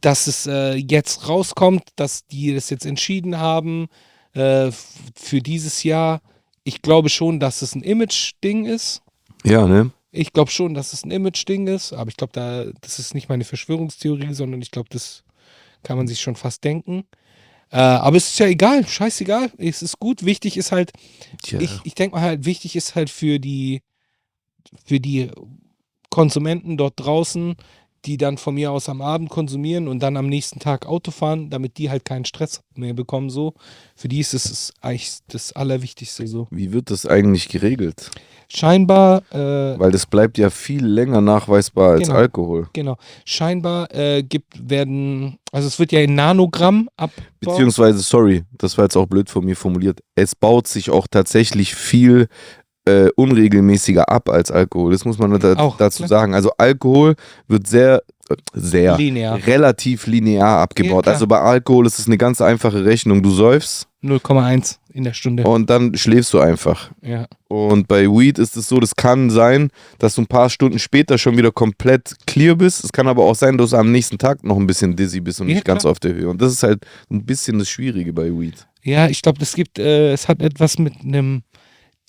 dass 0.00 0.26
es 0.26 0.46
äh, 0.46 0.74
jetzt 0.74 1.28
rauskommt, 1.28 1.84
dass 1.96 2.26
die 2.26 2.54
das 2.54 2.68
jetzt 2.68 2.84
entschieden 2.84 3.38
haben 3.38 3.88
äh, 4.34 4.70
für 5.14 5.40
dieses 5.40 5.82
Jahr. 5.82 6.20
Ich 6.64 6.82
glaube 6.82 7.10
schon, 7.10 7.40
dass 7.40 7.62
es 7.62 7.74
ein 7.74 7.82
Image-Ding 7.82 8.64
ist. 8.64 9.02
Ja, 9.44 9.66
ne? 9.66 9.90
Ich 10.10 10.32
glaube 10.32 10.50
schon, 10.50 10.74
dass 10.74 10.92
es 10.92 11.04
ein 11.04 11.10
Image-Ding 11.10 11.66
ist, 11.66 11.92
aber 11.92 12.08
ich 12.08 12.16
glaube, 12.16 12.32
da, 12.32 12.64
das 12.80 12.98
ist 12.98 13.14
nicht 13.14 13.28
meine 13.28 13.44
Verschwörungstheorie, 13.44 14.32
sondern 14.32 14.62
ich 14.62 14.70
glaube, 14.70 14.88
das 14.90 15.24
kann 15.82 15.96
man 15.96 16.06
sich 16.08 16.20
schon 16.20 16.36
fast 16.36 16.64
denken. 16.64 17.04
Äh, 17.70 17.76
aber 17.76 18.16
es 18.16 18.28
ist 18.28 18.38
ja 18.38 18.46
egal, 18.46 18.86
scheißegal, 18.86 19.50
es 19.58 19.82
ist 19.82 19.98
gut. 19.98 20.24
Wichtig 20.24 20.56
ist 20.56 20.72
halt, 20.72 20.92
Tja. 21.42 21.60
ich, 21.60 21.80
ich 21.84 21.94
denke 21.94 22.16
mal 22.16 22.22
halt, 22.22 22.44
wichtig 22.44 22.76
ist 22.76 22.94
halt 22.94 23.10
für 23.10 23.38
die, 23.38 23.82
für 24.84 25.00
die 25.00 25.30
Konsumenten 26.10 26.76
dort 26.76 26.94
draußen, 26.96 27.56
die 28.04 28.16
dann 28.16 28.38
von 28.38 28.54
mir 28.54 28.70
aus 28.70 28.88
am 28.88 29.00
Abend 29.00 29.30
konsumieren 29.30 29.88
und 29.88 30.00
dann 30.02 30.16
am 30.16 30.26
nächsten 30.28 30.60
Tag 30.60 30.86
Auto 30.86 31.10
fahren, 31.10 31.50
damit 31.50 31.78
die 31.78 31.90
halt 31.90 32.04
keinen 32.04 32.24
Stress 32.24 32.60
mehr 32.74 32.94
bekommen. 32.94 33.30
So, 33.30 33.54
für 33.96 34.08
die 34.08 34.20
ist 34.20 34.34
es 34.34 34.72
eigentlich 34.80 35.18
das 35.28 35.52
Allerwichtigste 35.52 36.26
so. 36.26 36.48
Wie 36.50 36.72
wird 36.72 36.90
das 36.90 37.06
eigentlich 37.06 37.48
geregelt? 37.48 38.10
Scheinbar, 38.48 39.22
äh, 39.32 39.78
Weil 39.78 39.90
das 39.90 40.06
bleibt 40.06 40.36
ja 40.38 40.50
viel 40.50 40.84
länger 40.84 41.20
nachweisbar 41.22 41.92
als 41.92 42.08
Genau. 42.08 42.18
Alkohol. 42.18 42.68
genau, 42.74 42.96
scheinbar 43.24 43.92
äh, 43.94 44.22
gibt 44.22 44.68
werden, 44.70 45.38
also 45.50 45.66
es 45.66 45.78
wird 45.78 45.92
ja 45.92 46.00
in 46.00 46.14
Nanogramm 46.14 46.88
ab. 46.96 47.10
Beziehungsweise, 47.40 48.00
sorry, 48.00 48.44
das 48.58 48.76
war 48.76 48.84
jetzt 48.84 48.96
auch 48.96 49.06
blöd 49.06 49.30
von 49.30 49.44
mir 49.44 49.56
formuliert. 49.56 50.00
Es 50.14 50.34
baut 50.36 50.66
sich 50.68 50.90
auch 50.90 51.06
tatsächlich 51.10 51.74
viel 51.74 52.28
äh, 52.86 53.08
unregelmäßiger 53.16 54.08
ab 54.10 54.28
als 54.28 54.50
Alkohol. 54.50 54.92
Das 54.92 55.04
muss 55.04 55.18
man 55.18 55.38
da, 55.40 55.54
Auch, 55.54 55.76
dazu 55.76 55.98
klar. 56.04 56.08
sagen. 56.08 56.34
Also 56.34 56.50
Alkohol 56.58 57.14
wird 57.48 57.66
sehr, 57.66 58.02
äh, 58.28 58.34
sehr 58.52 58.96
linear 58.98 59.38
relativ 59.46 60.06
linear 60.06 60.58
abgebaut. 60.60 61.04
klar. 61.04 61.14
also 61.14 61.26
bei 61.26 61.40
Alkohol 61.40 61.86
ist 61.86 61.98
es 61.98 62.06
eine 62.06 62.18
ganz 62.18 62.40
einfache 62.40 62.84
Rechnung. 62.84 63.22
Du 63.22 63.30
säufst 63.30 63.88
0,1 64.02 64.76
in 64.92 65.04
der 65.04 65.14
Stunde. 65.14 65.44
und 65.44 65.70
dann 65.70 65.96
schläfst 65.96 66.34
du 66.34 66.40
einfach. 66.40 66.90
Ja. 67.00 67.26
Und 67.48 67.88
bei 67.88 68.02
Weed 68.06 68.38
ist 68.38 68.54
es 68.56 68.68
so, 68.68 68.78
das 68.78 68.94
kann 68.94 69.30
sein, 69.30 69.70
dass 69.98 70.16
du 70.16 70.22
ein 70.22 70.26
paar 70.26 70.50
Stunden 70.50 70.78
später 70.78 71.16
schon 71.16 71.38
wieder 71.38 71.50
komplett 71.52 72.14
clear 72.26 72.54
bist. 72.54 72.84
Es 72.84 72.92
kann 72.92 73.08
aber 73.08 73.24
auch 73.24 73.34
sein, 73.34 73.56
dass 73.56 73.70
du 73.70 73.76
am 73.76 73.90
nächsten 73.90 74.18
Tag 74.18 74.44
noch 74.44 74.56
ein 74.58 74.66
bisschen 74.66 74.94
dizzy 74.94 75.20
bist 75.20 75.40
und 75.40 75.48
Ja, 75.48 75.54
nicht 75.54 75.64
ganz 75.64 75.82
klar. 75.82 75.92
auf 75.92 76.00
der 76.00 76.12
Höhe. 76.14 76.28
Und 76.28 76.42
das 76.42 76.52
ist 76.52 76.62
halt 76.62 76.84
ein 77.10 77.24
bisschen 77.24 77.58
das 77.58 77.68
Schwierige 77.70 78.12
bei 78.12 78.26
Weed. 78.26 78.66
Ja, 78.82 79.08
ich 79.08 79.22
glaube, 79.22 79.38
das 79.38 79.54
gibt, 79.54 79.78
äh, 79.78 80.12
es 80.12 80.28
hat 80.28 80.42
etwas 80.42 80.78
mit 80.78 80.92
einem 81.02 81.42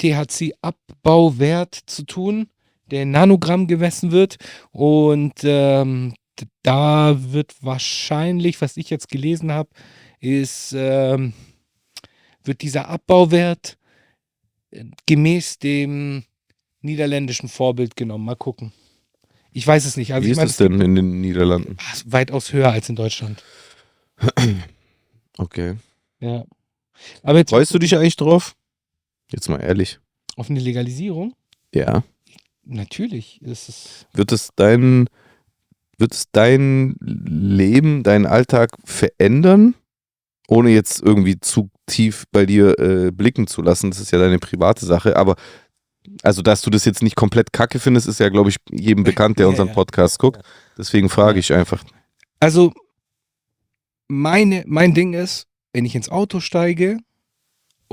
THC-Abbauwert 0.01 1.79
zu 1.86 2.03
tun, 2.03 2.47
der 2.91 3.03
in 3.03 3.12
Nanogramm 3.12 3.67
gemessen 3.67 4.12
wird. 4.12 4.38
Und 4.71 5.34
ähm, 5.43 6.13
da 6.63 7.15
wird 7.31 7.55
wahrscheinlich, 7.62 8.62
was 8.62 8.77
ich 8.77 8.89
jetzt 8.89 9.10
gelesen 9.10 9.51
habe, 9.51 9.69
ist, 10.19 10.73
ähm, 10.75 11.34
wird 12.43 12.62
dieser 12.62 12.89
Abbauwert 12.89 13.77
äh, 14.71 14.86
gemäß 15.05 15.60
dem 15.60 16.23
niederländischen 16.81 17.49
Vorbild 17.49 17.95
genommen. 17.95 18.25
Mal 18.25 18.36
gucken. 18.36 18.71
Ich 19.51 19.65
weiß 19.65 19.86
es 19.86 19.95
nicht. 19.95 20.13
Also 20.13 20.27
Wie 20.27 20.31
ist 20.31 20.38
meine, 20.38 20.49
es 20.49 20.58
denn 20.58 20.81
in 20.81 20.95
den 20.95 21.21
Niederlanden? 21.21 21.77
ist 21.93 22.12
weitaus 22.12 22.51
höher 22.51 22.71
als 22.71 22.89
in 22.89 22.95
Deutschland. 22.95 23.43
Okay. 25.38 25.75
Ja. 26.21 26.45
Aber 27.21 27.39
jetzt 27.39 27.49
Freust 27.49 27.73
du 27.73 27.77
dich 27.77 27.93
eigentlich 27.95 28.15
drauf? 28.15 28.55
Jetzt 29.31 29.49
mal 29.49 29.59
ehrlich. 29.59 29.99
auf 30.35 30.49
eine 30.49 30.59
Legalisierung? 30.59 31.33
Ja. 31.73 32.03
Natürlich. 32.63 33.39
Es 33.43 33.69
ist 33.69 34.07
Wird 34.13 34.31
es 34.31 34.49
dein, 34.55 35.07
wird 35.97 36.13
es 36.13 36.31
dein 36.31 36.95
Leben, 36.99 38.03
deinen 38.03 38.25
Alltag 38.25 38.71
verändern? 38.83 39.75
Ohne 40.47 40.69
jetzt 40.69 41.01
irgendwie 41.01 41.39
zu 41.39 41.69
tief 41.88 42.25
bei 42.31 42.45
dir 42.45 42.77
äh, 42.79 43.11
blicken 43.11 43.47
zu 43.47 43.61
lassen. 43.61 43.89
Das 43.89 43.99
ist 43.99 44.11
ja 44.11 44.19
deine 44.19 44.38
private 44.39 44.85
Sache. 44.85 45.15
Aber 45.15 45.35
also, 46.21 46.43
dass 46.43 46.61
du 46.61 46.69
das 46.69 46.85
jetzt 46.85 47.01
nicht 47.01 47.15
komplett 47.15 47.51
kacke 47.51 47.79
findest, 47.79 48.07
ist 48.07 48.19
ja, 48.19 48.29
glaube 48.29 48.49
ich, 48.51 48.57
jedem 48.71 49.03
bekannt, 49.03 49.39
der 49.39 49.45
Ja, 49.45 49.49
unseren 49.49 49.69
ja. 49.69 49.73
Podcast 49.73 50.19
guckt. 50.19 50.39
Deswegen 50.77 51.09
frage 51.09 51.39
ich 51.39 51.51
einfach. 51.51 51.83
Also, 52.39 52.73
meine, 54.07 54.63
mein 54.67 54.93
Ding 54.93 55.13
ist, 55.13 55.47
wenn 55.73 55.85
ich 55.85 55.95
ins 55.95 56.09
Auto 56.09 56.39
steige 56.39 56.99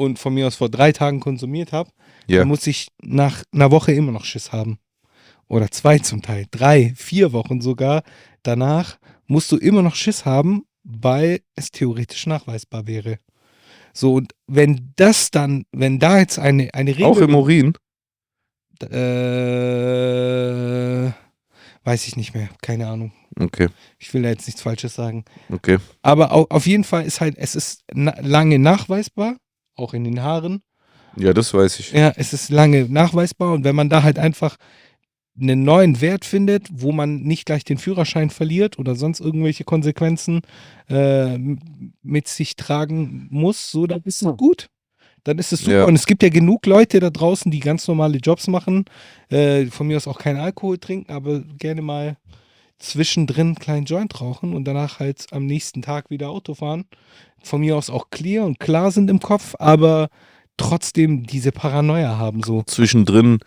und 0.03 0.19
von 0.19 0.35
mir 0.35 0.47
aus 0.47 0.57
vor 0.57 0.69
drei 0.69 0.93
Tagen 0.93 1.21
konsumiert 1.21 1.73
habe, 1.73 1.91
Ja. 2.27 2.41
dann 2.41 2.49
muss 2.49 2.67
ich 2.67 2.89
nach 3.03 3.43
einer 3.53 3.71
Woche 3.71 3.93
immer 3.93 4.13
noch 4.13 4.25
Schiss 4.25 4.53
haben. 4.53 4.79
Oder 5.49 5.71
zwei 5.71 5.99
zum 5.99 6.23
Teil, 6.23 6.47
drei, 6.51 6.93
vier 6.97 7.33
Wochen 7.33 7.61
sogar. 7.61 8.03
Danach 8.43 8.99
musst 9.27 9.51
du 9.53 9.57
immer 9.57 9.83
noch 9.83 9.95
Schiss 9.95 10.25
haben, 10.25 10.65
weil 10.83 11.41
es 11.57 11.71
theoretisch 11.71 12.27
nachweisbar 12.27 12.87
wäre. 12.87 13.19
So, 13.93 14.15
und 14.15 14.33
wenn 14.47 14.93
das 14.97 15.31
dann, 15.31 15.65
wenn 15.73 15.99
da 15.99 16.19
jetzt 16.19 16.39
eine, 16.39 16.73
eine 16.73 16.93
Regel. 16.93 17.05
Auch 17.05 17.19
im 17.19 17.35
Urin? 17.35 17.75
Äh, 19.83 21.13
weiß 21.85 22.07
ich 22.07 22.17
nicht 22.17 22.35
mehr, 22.35 22.49
keine 22.63 22.89
Ahnung. 22.89 23.13
Okay, 23.39 23.69
Ich 23.99 24.13
will 24.15 24.23
da 24.23 24.29
jetzt 24.31 24.47
nichts 24.47 24.63
Falsches 24.63 24.95
sagen. 24.95 25.25
okay. 25.51 25.79
Aber 26.03 26.33
au- 26.33 26.47
auf 26.49 26.67
jeden 26.67 26.85
Fall 26.85 27.05
ist 27.05 27.21
halt, 27.21 27.37
es 27.39 27.55
ist 27.55 27.83
na 27.93 28.15
lange 28.21 28.59
nachweisbar, 28.59 29.37
auch 29.77 29.95
in 29.95 30.05
den 30.05 30.23
Haaren. 30.23 30.63
Ja, 31.17 31.33
das 31.33 31.53
weiß 31.53 31.81
ich. 31.81 31.93
Ja, 31.93 32.13
es 32.17 32.33
ist 32.33 32.51
lange 32.51 32.87
nachweisbar 32.89 33.53
und 33.53 33.65
wenn 33.65 33.77
man 33.77 33.89
da 33.89 34.03
halt 34.03 34.19
einfach 34.19 34.57
einen 35.41 35.65
neuen 35.65 36.01
Wert 36.01 36.25
findet, 36.25 36.69
wo 36.71 36.93
man 36.93 37.23
nicht 37.23 37.47
gleich 37.47 37.65
den 37.65 37.79
Führerschein 37.79 38.31
verliert 38.31 38.79
oder 38.79 38.95
sonst 38.95 39.21
irgendwelche 39.21 39.65
Konsequenzen 39.65 40.43
äh, 40.89 41.39
mit 42.03 42.29
sich 42.29 42.57
tragen 42.57 43.29
muss, 43.31 43.71
so, 43.71 43.87
dann 43.87 44.03
ist 44.05 44.23
es 44.23 44.37
gut. 44.37 44.69
Dann 45.25 45.39
ist 45.39 45.53
es 45.53 45.61
super. 45.61 45.73
Ja. 45.73 45.85
Und 45.85 45.95
es 45.95 46.07
gibt 46.07 46.23
ja 46.23 46.29
genug 46.29 46.67
Leute 46.67 46.99
da 47.01 47.09
draußen, 47.09 47.51
die 47.51 47.61
ganz 47.61 47.87
normale 47.87 48.19
Jobs 48.19 48.49
machen, 48.49 48.85
äh, 49.31 49.67
von 49.67 49.87
mir 49.87 49.97
aus 49.97 50.09
auch 50.09 50.19
keinen 50.19 50.41
Alkohol 50.41 50.79
trinken, 50.79 51.13
aber 51.13 51.41
gerne 51.59 51.81
mal 51.81 52.17
zwischendrin 52.79 53.49
einen 53.49 53.55
kleinen 53.55 53.87
Joint 53.87 54.21
rauchen 54.21 54.53
und 54.55 54.65
danach 54.65 54.99
halt 54.99 55.27
am 55.31 55.47
nächsten 55.47 55.83
Tag 55.83 56.11
wieder 56.11 56.31
Auto 56.31 56.55
fahren. 56.55 56.85
Von 57.43 57.61
mir 57.61 57.77
aus 57.77 57.91
auch 57.91 58.11
clear 58.11 58.45
und 58.45 58.59
klar 58.61 58.91
sind 58.91 59.11
im 59.11 59.21
Kopf, 59.21 59.55
aber 59.59 60.09
trotzdem 60.57 61.25
diese 61.27 61.53
Paranoia 61.53 62.19
haben 62.19 62.43
so. 62.43 62.63
Zwischendrin 62.67 63.41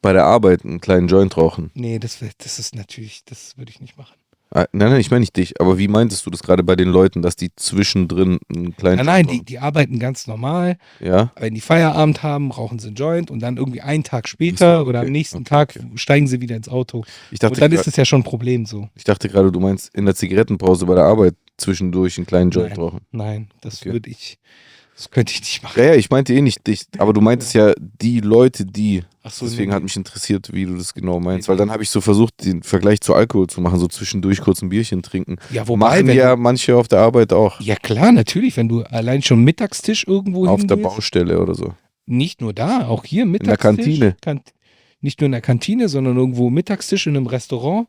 bei 0.00 0.12
der 0.12 0.24
Arbeit 0.24 0.64
einen 0.64 0.80
kleinen 0.80 1.08
Joint 1.08 1.36
rauchen. 1.36 1.70
Nee, 1.74 1.98
das, 1.98 2.18
das 2.38 2.58
ist 2.58 2.74
natürlich, 2.74 3.24
das 3.24 3.56
würde 3.56 3.70
ich 3.70 3.80
nicht 3.80 3.96
machen. 3.96 4.14
Ah, 4.54 4.66
Nein, 4.72 4.90
nein, 4.90 5.00
ich 5.00 5.10
meine 5.10 5.20
nicht 5.20 5.34
dich, 5.34 5.58
aber 5.62 5.78
wie 5.78 5.88
meintest 5.88 6.26
du 6.26 6.30
das 6.30 6.42
gerade 6.42 6.62
bei 6.62 6.76
den 6.76 6.88
Leuten, 6.88 7.22
dass 7.22 7.36
die 7.36 7.50
zwischendrin 7.56 8.38
einen 8.54 8.76
kleinen 8.76 8.96
Nein, 8.96 9.06
nein, 9.06 9.26
die, 9.26 9.34
Joint 9.36 9.48
die 9.48 9.58
arbeiten 9.60 9.98
ganz 9.98 10.26
normal. 10.26 10.76
Ja, 11.00 11.32
Wenn 11.36 11.54
die 11.54 11.62
Feierabend 11.62 12.22
haben, 12.22 12.50
rauchen 12.50 12.78
sie 12.78 12.88
einen 12.88 12.96
Joint 12.96 13.30
und 13.30 13.40
dann 13.40 13.56
irgendwie 13.56 13.80
einen 13.80 14.04
Tag 14.04 14.28
später 14.28 14.80
so, 14.80 14.86
oder 14.88 14.98
am 14.98 15.04
okay, 15.06 15.12
nächsten 15.12 15.38
okay, 15.38 15.44
Tag 15.48 15.76
okay. 15.78 15.86
steigen 15.94 16.26
sie 16.26 16.42
wieder 16.42 16.54
ins 16.56 16.68
Auto. 16.68 17.04
ich 17.30 17.38
dachte, 17.38 17.54
Und 17.54 17.62
dann 17.62 17.72
ist 17.72 17.86
es 17.86 17.96
ja 17.96 18.04
schon 18.04 18.20
ein 18.20 18.24
Problem 18.24 18.66
so. 18.66 18.90
ich 18.94 19.04
dachte 19.04 19.30
gerade, 19.30 19.50
du 19.50 19.58
meinst 19.58 19.94
in 19.94 20.04
der 20.04 20.14
Zigarettenpause 20.14 20.84
bei 20.84 20.96
der 20.96 21.04
Arbeit 21.04 21.34
zwischendurch 21.62 22.18
einen 22.18 22.26
kleinen 22.26 22.50
Joint 22.50 22.70
Nein. 22.70 22.78
rauchen. 22.78 23.00
Nein, 23.10 23.48
das 23.60 23.80
Okay. 23.80 23.92
würde 23.92 24.10
ich, 24.10 24.38
das 24.96 25.10
könnte 25.10 25.32
ich 25.32 25.40
nicht 25.40 25.62
machen. 25.62 25.78
Ja, 25.80 25.86
ja, 25.90 25.94
ich 25.94 26.10
meinte 26.10 26.34
eh 26.34 26.42
nicht 26.42 26.66
dich, 26.66 26.82
aber 26.98 27.12
du 27.12 27.20
meintest 27.20 27.54
ja 27.54 27.72
die 27.78 28.20
Leute, 28.20 28.66
die. 28.66 29.02
Ach 29.24 29.30
so, 29.30 29.46
Deswegen 29.46 29.70
nee, 29.70 29.76
hat 29.76 29.82
mich 29.84 29.96
interessiert, 29.96 30.52
wie 30.52 30.64
du 30.66 30.76
das 30.76 30.92
genau 30.94 31.20
meinst, 31.20 31.48
weil 31.48 31.56
dann 31.56 31.70
habe 31.70 31.82
ich 31.84 31.90
so 31.90 32.00
versucht, 32.00 32.44
den 32.44 32.62
Vergleich 32.64 33.00
zu 33.00 33.14
Alkohol 33.14 33.46
zu 33.46 33.60
machen, 33.60 33.78
so 33.78 33.86
zwischendurch 33.86 34.40
kurz 34.40 34.62
ein 34.62 34.68
Bierchen 34.68 35.02
trinken. 35.02 35.36
Ja, 35.50 35.66
wobei, 35.68 36.02
Machen 36.02 36.12
ja 36.16 36.34
manche 36.34 36.76
auf 36.76 36.88
der 36.88 36.98
Arbeit 36.98 37.32
auch. 37.32 37.60
ja 37.60 37.76
klar, 37.76 38.10
natürlich, 38.10 38.56
wenn 38.56 38.68
du 38.68 38.82
allein 38.82 39.22
schon 39.22 39.44
Mittagstisch 39.44 40.04
irgendwo 40.08 40.46
Auf 40.48 40.62
der 40.66 40.76
hingehst, 40.76 40.82
Baustelle 40.96 41.40
oder 41.40 41.54
so. 41.54 41.72
Nicht 42.06 42.40
nur 42.40 42.52
da, 42.52 42.88
auch 42.88 43.04
hier 43.04 43.22
der 43.22 43.30
Mittagstisch. 43.30 43.58
Kantine. 43.60 44.16
Kant 44.20 44.52
nicht 45.00 45.20
nur 45.20 45.26
in 45.26 45.32
der 45.32 45.40
Kantine, 45.40 45.88
sondern 45.88 46.16
irgendwo 46.16 46.50
Mittagstisch 46.50 47.06
in 47.06 47.16
einem 47.16 47.26
Restaurant. 47.26 47.86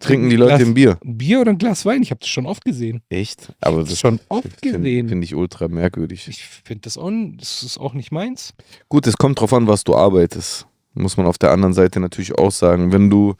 Trinken 0.00 0.30
die 0.30 0.36
Leute 0.36 0.56
Glas, 0.56 0.68
ein 0.68 0.74
Bier? 0.74 0.98
ein 1.04 1.18
Bier 1.18 1.40
oder 1.40 1.50
ein 1.50 1.58
Glas 1.58 1.84
Wein? 1.84 2.02
Ich 2.02 2.10
habe 2.10 2.20
das 2.20 2.30
schon 2.30 2.46
oft 2.46 2.64
gesehen. 2.64 3.02
Echt? 3.10 3.52
Aber 3.60 3.84
das 3.84 3.98
schon 3.98 4.18
oft 4.28 4.48
finde 4.60 4.78
gesehen. 4.78 5.08
find 5.08 5.24
ich 5.24 5.34
ultra 5.34 5.68
merkwürdig. 5.68 6.26
Ich 6.26 6.42
finde 6.42 6.82
das 6.82 6.96
auch, 6.96 7.10
das 7.36 7.62
ist 7.62 7.78
auch 7.78 7.92
nicht 7.92 8.10
meins. 8.10 8.54
Gut, 8.88 9.06
es 9.06 9.16
kommt 9.18 9.40
drauf 9.40 9.52
an, 9.52 9.66
was 9.66 9.84
du 9.84 9.94
arbeitest. 9.94 10.66
Muss 10.94 11.16
man 11.16 11.26
auf 11.26 11.36
der 11.36 11.50
anderen 11.50 11.74
Seite 11.74 12.00
natürlich 12.00 12.38
auch 12.38 12.50
sagen. 12.50 12.92
Wenn 12.92 13.10
du, 13.10 13.34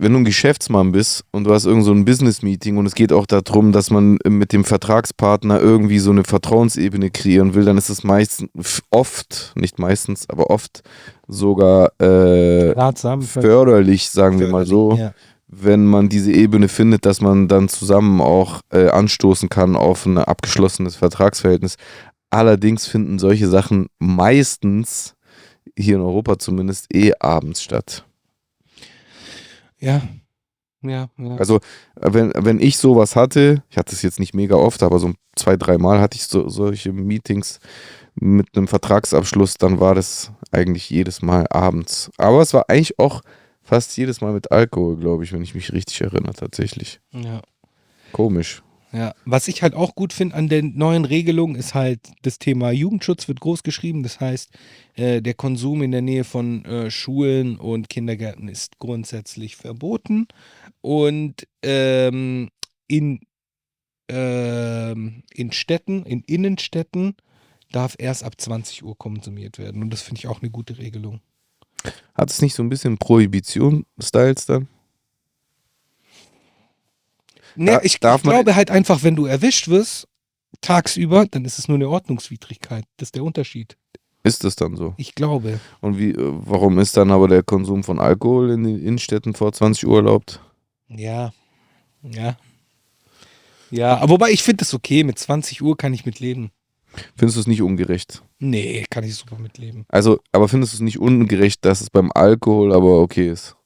wenn 0.00 0.12
du 0.12 0.18
ein 0.20 0.24
Geschäftsmann 0.24 0.92
bist 0.92 1.24
und 1.30 1.44
du 1.44 1.52
hast 1.54 1.64
irgend 1.66 1.84
so 1.84 1.92
ein 1.92 2.04
Business-Meeting 2.04 2.76
und 2.76 2.86
es 2.86 2.94
geht 2.94 3.12
auch 3.12 3.26
darum, 3.26 3.72
dass 3.72 3.90
man 3.90 4.18
mit 4.26 4.52
dem 4.52 4.64
Vertragspartner 4.64 5.60
irgendwie 5.60 5.98
so 5.98 6.10
eine 6.10 6.24
Vertrauensebene 6.24 7.10
kreieren 7.10 7.54
will, 7.54 7.64
dann 7.64 7.78
ist 7.78 7.88
es 7.88 8.02
meistens 8.04 8.82
oft, 8.90 9.52
nicht 9.54 9.78
meistens, 9.78 10.28
aber 10.28 10.50
oft 10.50 10.82
sogar 11.28 11.92
äh, 12.00 12.70
Ratsam. 12.70 13.22
förderlich, 13.22 14.10
sagen 14.10 14.40
wir 14.40 14.48
mal 14.48 14.66
so, 14.66 14.96
Ja. 14.96 15.12
wenn 15.48 15.86
man 15.86 16.08
diese 16.08 16.32
Ebene 16.32 16.68
findet, 16.68 17.06
dass 17.06 17.20
man 17.20 17.48
dann 17.48 17.68
zusammen 17.68 18.20
auch 18.20 18.60
äh, 18.72 18.88
anstoßen 18.88 19.48
kann 19.48 19.76
auf 19.76 20.06
ein 20.06 20.18
abgeschlossenes 20.18 20.96
Vertragsverhältnis. 20.96 21.76
Allerdings 22.30 22.86
finden 22.86 23.18
solche 23.18 23.46
Sachen 23.48 23.86
meistens, 23.98 25.14
hier 25.78 25.96
in 25.96 26.02
Europa 26.02 26.38
zumindest, 26.38 26.86
eh 26.94 27.12
abends 27.20 27.62
statt. 27.62 28.04
Ja. 29.82 30.02
Ja, 30.84 31.08
ja. 31.16 31.36
Also, 31.36 31.56
äh, 32.00 32.12
wenn, 32.12 32.32
wenn 32.36 32.58
ich 32.58 32.76
sowas 32.76 33.14
hatte, 33.14 33.62
ich 33.70 33.76
hatte 33.76 33.94
es 33.94 34.02
jetzt 34.02 34.18
nicht 34.18 34.34
mega 34.34 34.56
oft, 34.56 34.82
aber 34.82 34.98
so 34.98 35.12
zwei, 35.36 35.56
dreimal 35.56 36.00
hatte 36.00 36.16
ich 36.16 36.24
so, 36.24 36.48
solche 36.48 36.92
Meetings 36.92 37.60
mit 38.16 38.48
einem 38.56 38.66
Vertragsabschluss, 38.66 39.54
dann 39.54 39.78
war 39.78 39.94
das 39.94 40.32
eigentlich 40.50 40.90
jedes 40.90 41.22
Mal 41.22 41.46
abends. 41.50 42.10
Aber 42.18 42.42
es 42.42 42.52
war 42.52 42.68
eigentlich 42.68 42.98
auch 42.98 43.22
fast 43.62 43.96
jedes 43.96 44.20
Mal 44.20 44.32
mit 44.32 44.50
Alkohol, 44.50 44.96
glaube 44.96 45.24
ich, 45.24 45.32
wenn 45.32 45.42
ich 45.42 45.54
mich 45.54 45.72
richtig 45.72 46.00
erinnere, 46.00 46.34
tatsächlich. 46.34 47.00
ja. 47.12 47.40
Komisch. 48.10 48.62
Ja, 48.92 49.14
was 49.24 49.48
ich 49.48 49.62
halt 49.62 49.74
auch 49.74 49.94
gut 49.94 50.12
finde 50.12 50.36
an 50.36 50.48
den 50.48 50.76
neuen 50.76 51.06
Regelungen 51.06 51.56
ist 51.56 51.72
halt 51.72 52.00
das 52.22 52.38
Thema 52.38 52.70
Jugendschutz 52.70 53.26
wird 53.26 53.40
groß 53.40 53.62
geschrieben. 53.62 54.02
Das 54.02 54.20
heißt, 54.20 54.50
äh, 54.96 55.22
der 55.22 55.32
Konsum 55.32 55.82
in 55.82 55.92
der 55.92 56.02
Nähe 56.02 56.24
von 56.24 56.64
äh, 56.66 56.90
Schulen 56.90 57.56
und 57.56 57.88
Kindergärten 57.88 58.48
ist 58.48 58.78
grundsätzlich 58.78 59.56
verboten. 59.56 60.26
Und 60.82 61.48
ähm, 61.62 62.50
in, 62.86 63.20
ähm, 64.08 65.22
in 65.32 65.52
Städten, 65.52 66.04
in 66.04 66.20
Innenstädten 66.20 67.16
darf 67.70 67.96
erst 67.98 68.24
ab 68.24 68.34
20 68.38 68.84
Uhr 68.84 68.98
konsumiert 68.98 69.58
werden. 69.58 69.82
Und 69.82 69.90
das 69.90 70.02
finde 70.02 70.18
ich 70.18 70.28
auch 70.28 70.42
eine 70.42 70.50
gute 70.50 70.76
Regelung. 70.76 71.20
Hat 72.14 72.30
es 72.30 72.42
nicht 72.42 72.54
so 72.54 72.62
ein 72.62 72.68
bisschen 72.68 72.98
Prohibition-Styles 72.98 74.44
dann? 74.44 74.68
Nee, 77.56 77.66
Da- 77.72 77.80
ich, 77.82 77.94
ich 77.94 78.00
glaube 78.00 78.54
halt 78.56 78.70
einfach, 78.70 79.02
wenn 79.02 79.16
du 79.16 79.26
erwischt 79.26 79.68
wirst, 79.68 80.06
tagsüber, 80.60 81.26
dann 81.30 81.44
ist 81.44 81.58
es 81.58 81.68
nur 81.68 81.76
eine 81.76 81.88
Ordnungswidrigkeit. 81.88 82.84
Das 82.96 83.08
ist 83.08 83.14
der 83.14 83.24
Unterschied. 83.24 83.76
Ist 84.24 84.44
es 84.44 84.54
dann 84.54 84.76
so? 84.76 84.94
Ich 84.98 85.14
glaube. 85.14 85.58
Und 85.80 85.98
wie, 85.98 86.10
äh, 86.10 86.16
warum 86.18 86.78
ist 86.78 86.96
dann 86.96 87.10
aber 87.10 87.26
der 87.28 87.42
Konsum 87.42 87.82
von 87.82 87.98
Alkohol 87.98 88.50
in 88.50 88.62
den 88.62 88.78
Innenstädten 88.78 89.34
vor 89.34 89.52
20 89.52 89.86
Uhr 89.86 89.96
erlaubt? 89.96 90.40
Ja. 90.88 91.32
Ja. 92.02 92.36
Ja, 93.70 93.96
aber 93.96 94.10
wobei 94.10 94.30
ich 94.30 94.42
finde 94.42 94.62
es 94.64 94.74
okay. 94.74 95.02
Mit 95.02 95.18
20 95.18 95.62
Uhr 95.62 95.76
kann 95.76 95.94
ich 95.94 96.04
mitleben. 96.04 96.50
Findest 97.16 97.36
du 97.36 97.40
es 97.40 97.46
nicht 97.46 97.62
ungerecht? 97.62 98.22
Nee, 98.38 98.84
kann 98.90 99.02
ich 99.02 99.14
super 99.14 99.38
mitleben. 99.38 99.86
Also, 99.88 100.20
aber 100.30 100.46
findest 100.46 100.74
du 100.74 100.76
es 100.76 100.80
nicht 100.82 100.98
ungerecht, 100.98 101.64
dass 101.64 101.80
es 101.80 101.88
beim 101.88 102.12
Alkohol 102.14 102.72
aber 102.74 103.00
okay 103.00 103.28
ist? 103.30 103.56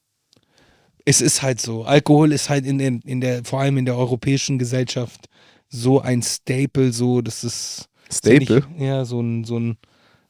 Es 1.07 1.21
ist 1.23 1.41
halt 1.41 1.61
so. 1.61 1.85
Alkohol 1.85 2.33
ist 2.33 2.51
halt 2.51 2.67
in, 2.67 2.79
den, 2.79 3.01
in 3.03 3.21
der, 3.23 3.45
vor 3.45 3.61
allem 3.61 3.79
in 3.79 3.87
der 3.87 3.97
europäischen 3.97 4.59
Gesellschaft 4.59 5.29
so 5.69 6.01
ein 6.01 6.21
Staple, 6.23 6.93
so, 6.93 7.23
das 7.23 7.45
ist. 7.45 7.89
Staple? 8.13 8.61
Nicht, 8.69 8.81
ja, 8.81 9.05
so 9.05 9.21
ein, 9.21 9.45
so 9.45 9.59
ein, 9.59 9.79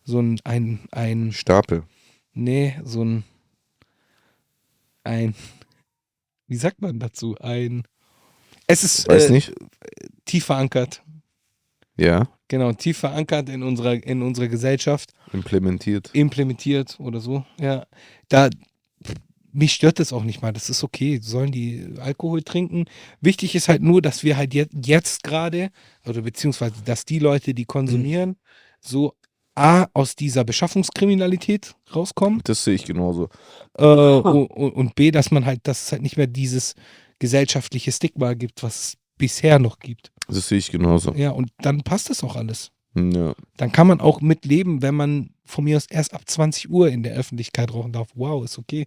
so 0.04 0.20
ein, 0.20 0.38
ein, 0.44 0.80
ein, 0.92 1.32
Stapel. 1.32 1.82
nee, 2.34 2.78
so 2.84 3.02
ein, 3.04 3.24
ein, 5.02 5.34
wie 6.46 6.56
sagt 6.56 6.80
man 6.80 6.98
dazu? 7.00 7.34
Ein, 7.40 7.82
es 8.66 8.84
ist 8.84 9.08
Weiß 9.08 9.30
äh, 9.30 9.32
nicht. 9.32 9.52
tief 10.24 10.44
verankert. 10.44 11.02
Ja, 11.98 12.28
Genau, 12.48 12.72
tief 12.72 12.98
verankert 12.98 13.48
in 13.48 13.62
unserer, 13.64 13.94
in 14.04 14.22
unserer 14.22 14.46
Gesellschaft. 14.48 15.12
implementiert. 15.32 16.10
implementiert 16.12 16.96
oder 17.00 17.20
so. 17.20 17.44
Ja, 17.58 17.86
da 18.28 18.50
mich 19.56 19.72
stört 19.72 19.98
das 19.98 20.12
auch 20.12 20.22
nicht 20.24 20.42
mal. 20.42 20.52
Das 20.52 20.68
ist 20.70 20.84
okay. 20.84 21.18
Sollen 21.22 21.50
die 21.50 21.86
Alkohol 21.98 22.42
trinken? 22.42 22.84
Wichtig 23.20 23.54
ist 23.54 23.68
halt 23.68 23.82
nur, 23.82 24.02
dass 24.02 24.22
wir 24.22 24.36
halt 24.36 24.54
jetzt, 24.54 24.74
jetzt 24.84 25.22
gerade 25.22 25.70
oder 26.06 26.22
beziehungsweise 26.22 26.74
dass 26.84 27.04
die 27.04 27.18
Leute, 27.18 27.54
die 27.54 27.64
konsumieren, 27.64 28.36
so 28.80 29.14
a 29.54 29.86
aus 29.94 30.14
dieser 30.16 30.44
Beschaffungskriminalität 30.44 31.74
rauskommen 31.94 32.40
Das 32.44 32.62
sehe 32.64 32.74
ich 32.74 32.84
genauso. 32.84 33.28
äh, 33.78 33.84
und, 33.84 34.46
und 34.72 34.94
b, 34.94 35.10
dass 35.10 35.30
man 35.30 35.46
halt, 35.46 35.60
dass 35.66 35.84
es 35.86 35.92
halt 35.92 36.02
nicht 36.02 36.16
mehr 36.16 36.26
dieses 36.26 36.74
gesellschaftliche 37.18 37.92
Stigma 37.92 38.34
gibt, 38.34 38.62
was 38.62 38.76
es 38.78 38.96
bisher 39.16 39.58
noch 39.58 39.78
gibt. 39.78 40.12
Das 40.28 40.48
sehe 40.48 40.58
ich 40.58 40.70
genauso. 40.70 41.14
Ja, 41.14 41.30
und 41.30 41.50
dann 41.62 41.82
passt 41.82 42.10
das 42.10 42.22
auch 42.22 42.36
alles. 42.36 42.70
Hm, 42.94 43.12
Ja. 43.12 43.34
Dann 43.56 43.72
kann 43.72 43.86
man 43.86 44.00
auch 44.00 44.20
mitleben, 44.20 44.82
wenn 44.82 44.94
man 44.94 45.30
von 45.46 45.64
mir 45.64 45.76
aus 45.78 45.86
erst 45.86 46.12
ab 46.12 46.22
20 46.26 46.68
Uhr 46.70 46.88
in 46.90 47.02
der 47.02 47.14
Öffentlichkeit 47.14 47.72
rauchen 47.72 47.92
darf. 47.92 48.08
Wow, 48.14 48.44
ist 48.44 48.58
okay. 48.58 48.86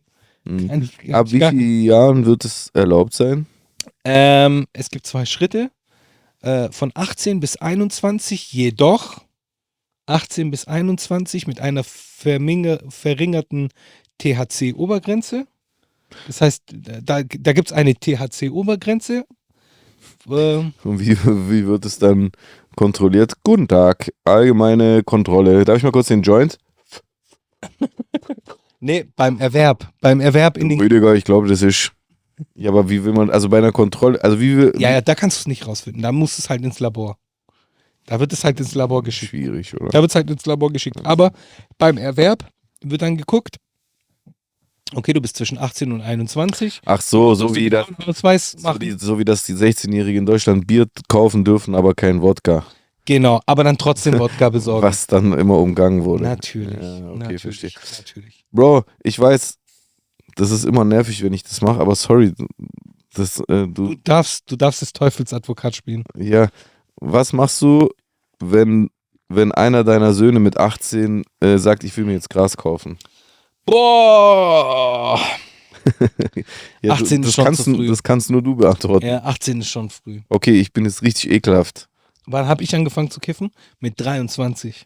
Hm. 0.50 0.68
Kann 0.68 0.90
Ab 1.14 1.32
wie 1.32 1.40
vielen 1.40 1.84
Jahren 1.84 2.26
wird 2.26 2.44
es 2.44 2.72
erlaubt 2.74 3.14
sein? 3.14 3.46
Ähm, 4.04 4.66
es 4.74 4.90
gibt 4.90 5.06
zwei 5.06 5.26
Schritte. 5.26 5.70
Äh, 6.42 6.72
von 6.72 6.92
18 6.96 7.40
bis 7.40 7.58
21, 7.58 8.52
jedoch 8.54 9.22
18 10.08 10.50
bis 10.50 10.66
21 10.66 11.46
mit 11.46 11.62
einer 11.62 11.84
verringerten 11.84 13.70
THC-Obergrenze. 14.20 15.46
Das 16.26 16.42
heißt, 16.42 16.64
da, 16.74 17.22
da 17.22 17.54
gibt 17.54 17.70
es 17.70 17.74
eine 17.74 17.94
THC-Obergrenze. 17.94 19.26
Ähm, 20.28 20.74
Und 20.84 21.00
wie, 21.00 21.16
wie 21.50 21.68
wird 21.68 21.86
es 21.86 22.00
dann 22.00 22.32
kontrolliert? 22.76 23.34
Guten 23.44 23.68
Tag, 23.68 24.12
allgemeine 24.24 25.04
Kontrolle. 25.04 25.64
Darf 25.66 25.78
ich 25.78 25.84
mal 25.84 25.92
kurz 25.92 26.08
den 26.08 26.24
Joint? 26.24 26.58
nee, 28.80 29.06
beim 29.16 29.40
Erwerb. 29.40 29.90
Beim 30.02 30.20
Erwerb 30.20 30.58
in 30.58 30.70
den. 30.70 30.80
Rüdiger, 30.80 31.14
ich 31.16 31.24
glaube, 31.24 31.48
das 31.48 31.62
ist. 31.62 31.92
Ja, 32.56 32.70
aber 32.70 32.90
wie 32.90 33.04
will 33.04 33.12
man, 33.12 33.30
also 33.30 33.50
bei 33.50 33.58
einer 33.58 33.74
Kontrolle, 33.74 34.24
also 34.24 34.40
wie 34.40 34.58
will. 34.58 34.74
Ja, 34.78 34.92
ja, 34.92 35.02
da 35.02 35.14
kannst 35.14 35.38
du 35.38 35.42
es 35.42 35.48
nicht 35.48 35.68
rausfinden. 35.68 36.02
Da 36.02 36.12
muss 36.12 36.40
es 36.40 36.50
halt 36.50 36.64
ins 36.64 36.80
Labor. 36.80 37.18
Da 38.06 38.20
wird 38.20 38.34
es 38.34 38.44
halt 38.44 38.60
ins 38.60 38.76
Labor 38.76 39.04
geschickt. 39.04 39.32
Schwierig, 39.32 39.76
oder? 39.80 39.90
Da 39.90 40.02
wird 40.02 40.12
es 40.12 40.16
halt 40.16 40.30
ins 40.32 40.46
Labor 40.46 40.72
geschickt. 40.72 41.06
Aber 41.06 41.32
beim 41.78 41.98
Erwerb 41.98 42.44
wird 42.82 43.02
dann 43.02 43.18
geguckt, 43.18 43.58
okay, 44.96 45.14
du 45.14 45.22
bist 45.22 45.38
zwischen 45.38 45.58
18 45.58 45.92
und 45.92 46.02
21. 46.02 46.82
Ach 46.86 47.02
so, 47.02 47.36
so 47.36 47.56
wie 47.56 47.70
das. 47.70 47.88
So, 48.58 48.74
die, 48.74 48.92
so 48.92 49.20
wie 49.20 49.26
das 49.26 49.44
die 49.44 49.54
16-Jährigen 49.54 50.20
in 50.20 50.26
Deutschland 50.26 50.66
Bier 50.66 50.88
kaufen 51.08 51.44
dürfen, 51.44 51.76
aber 51.76 51.94
kein 51.94 52.22
Wodka. 52.22 52.66
Genau, 53.10 53.42
aber 53.48 53.64
dann 53.64 53.76
trotzdem 53.76 54.20
Wodka 54.20 54.50
besorgen. 54.50 54.86
Was 54.86 55.08
dann 55.08 55.34
immer 55.34 55.58
umgangen 55.58 56.04
wurde. 56.06 56.26
Natürlich. 56.26 56.80
Ja, 56.80 57.10
okay, 57.10 57.18
natürlich, 57.18 57.42
verstehe. 57.42 57.72
Natürlich. 57.98 58.46
Bro, 58.52 58.84
ich 59.02 59.20
weiß, 59.20 59.56
das 60.36 60.52
ist 60.52 60.64
immer 60.64 60.86
nervig, 60.86 61.24
wenn 61.24 61.34
ich 61.34 61.42
das 61.42 61.60
mache, 61.62 61.80
aber 61.80 61.96
sorry, 61.96 62.34
das, 63.16 63.40
äh, 63.50 63.66
Du 63.66 63.88
du, 63.88 63.96
darfst, 64.04 64.44
du 64.52 64.56
darfst 64.56 64.84
das 64.84 64.94
Teufelsadvokat 64.94 65.76
spielen. 65.76 66.04
ja, 66.16 66.50
was 66.98 67.34
machst 67.34 67.60
du, 67.64 67.90
wenn, 68.40 68.92
wenn 69.28 69.54
einer 69.54 69.84
deiner 69.84 70.14
Söhne 70.14 70.40
mit 70.40 70.60
18 70.60 71.24
äh, 71.40 71.58
sagt, 71.58 71.84
ich 71.84 71.98
will 71.98 72.06
mir 72.06 72.14
jetzt 72.14 72.30
Gras 72.30 72.56
kaufen? 72.58 73.00
Boah! 73.66 75.20
Ja, 76.84 76.94
18 76.94 77.24
du, 77.24 77.28
ist 77.30 77.34
schon 77.34 77.46
kannst, 77.46 77.64
zu 77.64 77.74
früh. 77.74 77.88
das 77.88 78.04
kannst 78.04 78.30
nur 78.30 78.44
du 78.44 78.56
beantworten. 78.56 79.08
Ja, 79.08 79.24
18 79.24 79.62
ist 79.62 79.70
schon 79.70 79.90
früh. 79.90 80.20
Okay, 80.30 80.60
ich 80.60 80.72
bin 80.74 80.86
jetzt 80.86 81.02
richtig 81.02 81.32
ekelhaft. 81.32 81.90
Wann 82.32 82.48
habe 82.48 82.64
ich 82.64 82.76
angefangen 82.76 83.10
zu 83.10 83.20
kiffen? 83.20 83.52
Mit 83.80 84.00
23. 84.00 84.86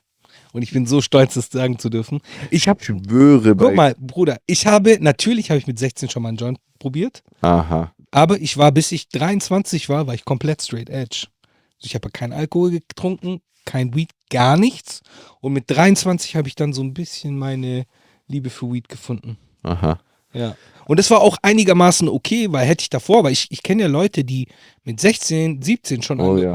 Und 0.54 0.62
ich 0.62 0.72
bin 0.72 0.86
so 0.86 1.02
stolz, 1.02 1.34
das 1.34 1.50
sagen 1.52 1.78
zu 1.78 1.90
dürfen. 1.90 2.22
Ich 2.50 2.68
habe 2.68 2.84
schwöre 2.84 3.54
bei. 3.54 3.66
Guck 3.66 3.76
mal, 3.76 3.96
Bruder, 4.00 4.38
ich 4.48 4.66
habe, 4.66 4.98
natürlich 5.00 5.50
habe 5.50 5.60
ich 5.60 5.68
mit 5.68 5.78
16 5.78 6.10
schon 6.10 6.24
mal 6.24 6.30
einen 6.30 6.38
Joint 6.38 6.60
probiert, 6.80 7.22
Aha. 7.42 7.94
aber 8.12 8.40
ich 8.40 8.58
war, 8.58 8.72
bis 8.72 8.92
ich 8.92 9.10
23 9.10 9.90
war, 9.90 10.08
war 10.08 10.14
ich 10.14 10.26
komplett 10.26 10.62
straight 10.62 10.90
edge. 10.90 11.28
Also 11.76 11.86
ich 11.86 11.96
habe 11.96 12.10
keinen 12.10 12.34
Alkohol 12.34 12.72
getrunken, 12.72 13.42
kein 13.66 13.94
Weed, 13.94 14.10
gar 14.30 14.58
nichts. 14.58 15.02
Und 15.40 15.54
mit 15.54 15.66
23 15.68 16.36
habe 16.36 16.48
ich 16.48 16.56
dann 16.56 16.74
so 16.74 16.82
ein 16.82 16.94
bisschen 16.94 17.38
meine 17.38 17.86
Liebe 18.28 18.50
für 18.50 18.72
Weed 18.72 18.90
gefunden. 18.90 19.38
Aha. 19.64 20.00
Ja. 20.34 20.56
Und 20.86 20.98
das 20.98 21.10
war 21.12 21.22
auch 21.22 21.38
einigermaßen 21.42 22.10
okay, 22.10 22.52
weil 22.52 22.68
hätte 22.68 22.82
ich 22.82 22.90
davor, 22.90 23.24
weil 23.24 23.32
ich, 23.32 23.48
ich 23.52 23.64
kenne 23.64 23.84
ja 23.84 23.88
Leute, 23.88 24.24
die 24.24 24.48
mit 24.84 25.00
16, 25.00 25.62
17 25.62 26.02
schon 26.02 26.20
Oh, 26.20 26.38
ja. 26.38 26.52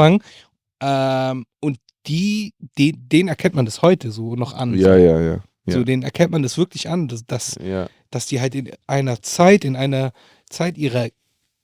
Ähm, 0.80 1.44
und 1.60 1.78
die, 2.06 2.54
die, 2.78 2.92
denen 2.92 3.28
erkennt 3.28 3.54
man 3.54 3.64
das 3.64 3.82
heute 3.82 4.10
so 4.10 4.34
noch 4.34 4.54
an. 4.54 4.74
Ja, 4.74 4.96
ja, 4.96 5.20
ja. 5.20 5.40
So, 5.66 5.78
ja. 5.78 5.84
denen 5.84 6.02
erkennt 6.02 6.32
man 6.32 6.42
das 6.42 6.56
wirklich 6.56 6.88
an, 6.88 7.08
dass, 7.08 7.26
dass 7.26 7.58
Ja. 7.62 7.88
dass 8.10 8.26
die 8.26 8.40
halt 8.40 8.54
in 8.54 8.70
einer 8.86 9.20
Zeit, 9.20 9.64
in 9.64 9.76
einer 9.76 10.12
Zeit 10.48 10.78
ihrer 10.78 11.08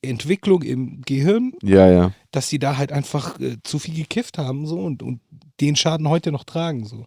Entwicklung 0.02 0.62
im 0.62 1.00
Gehirn, 1.02 1.52
Ja, 1.62 1.88
ja. 1.90 2.12
dass 2.30 2.48
sie 2.50 2.58
da 2.58 2.76
halt 2.76 2.92
einfach 2.92 3.40
äh, 3.40 3.56
zu 3.62 3.78
viel 3.78 3.94
gekifft 3.94 4.36
haben 4.36 4.66
so 4.66 4.78
und, 4.78 5.02
und 5.02 5.20
den 5.60 5.76
Schaden 5.76 6.08
heute 6.08 6.30
noch 6.32 6.44
tragen. 6.44 6.84
So. 6.84 7.06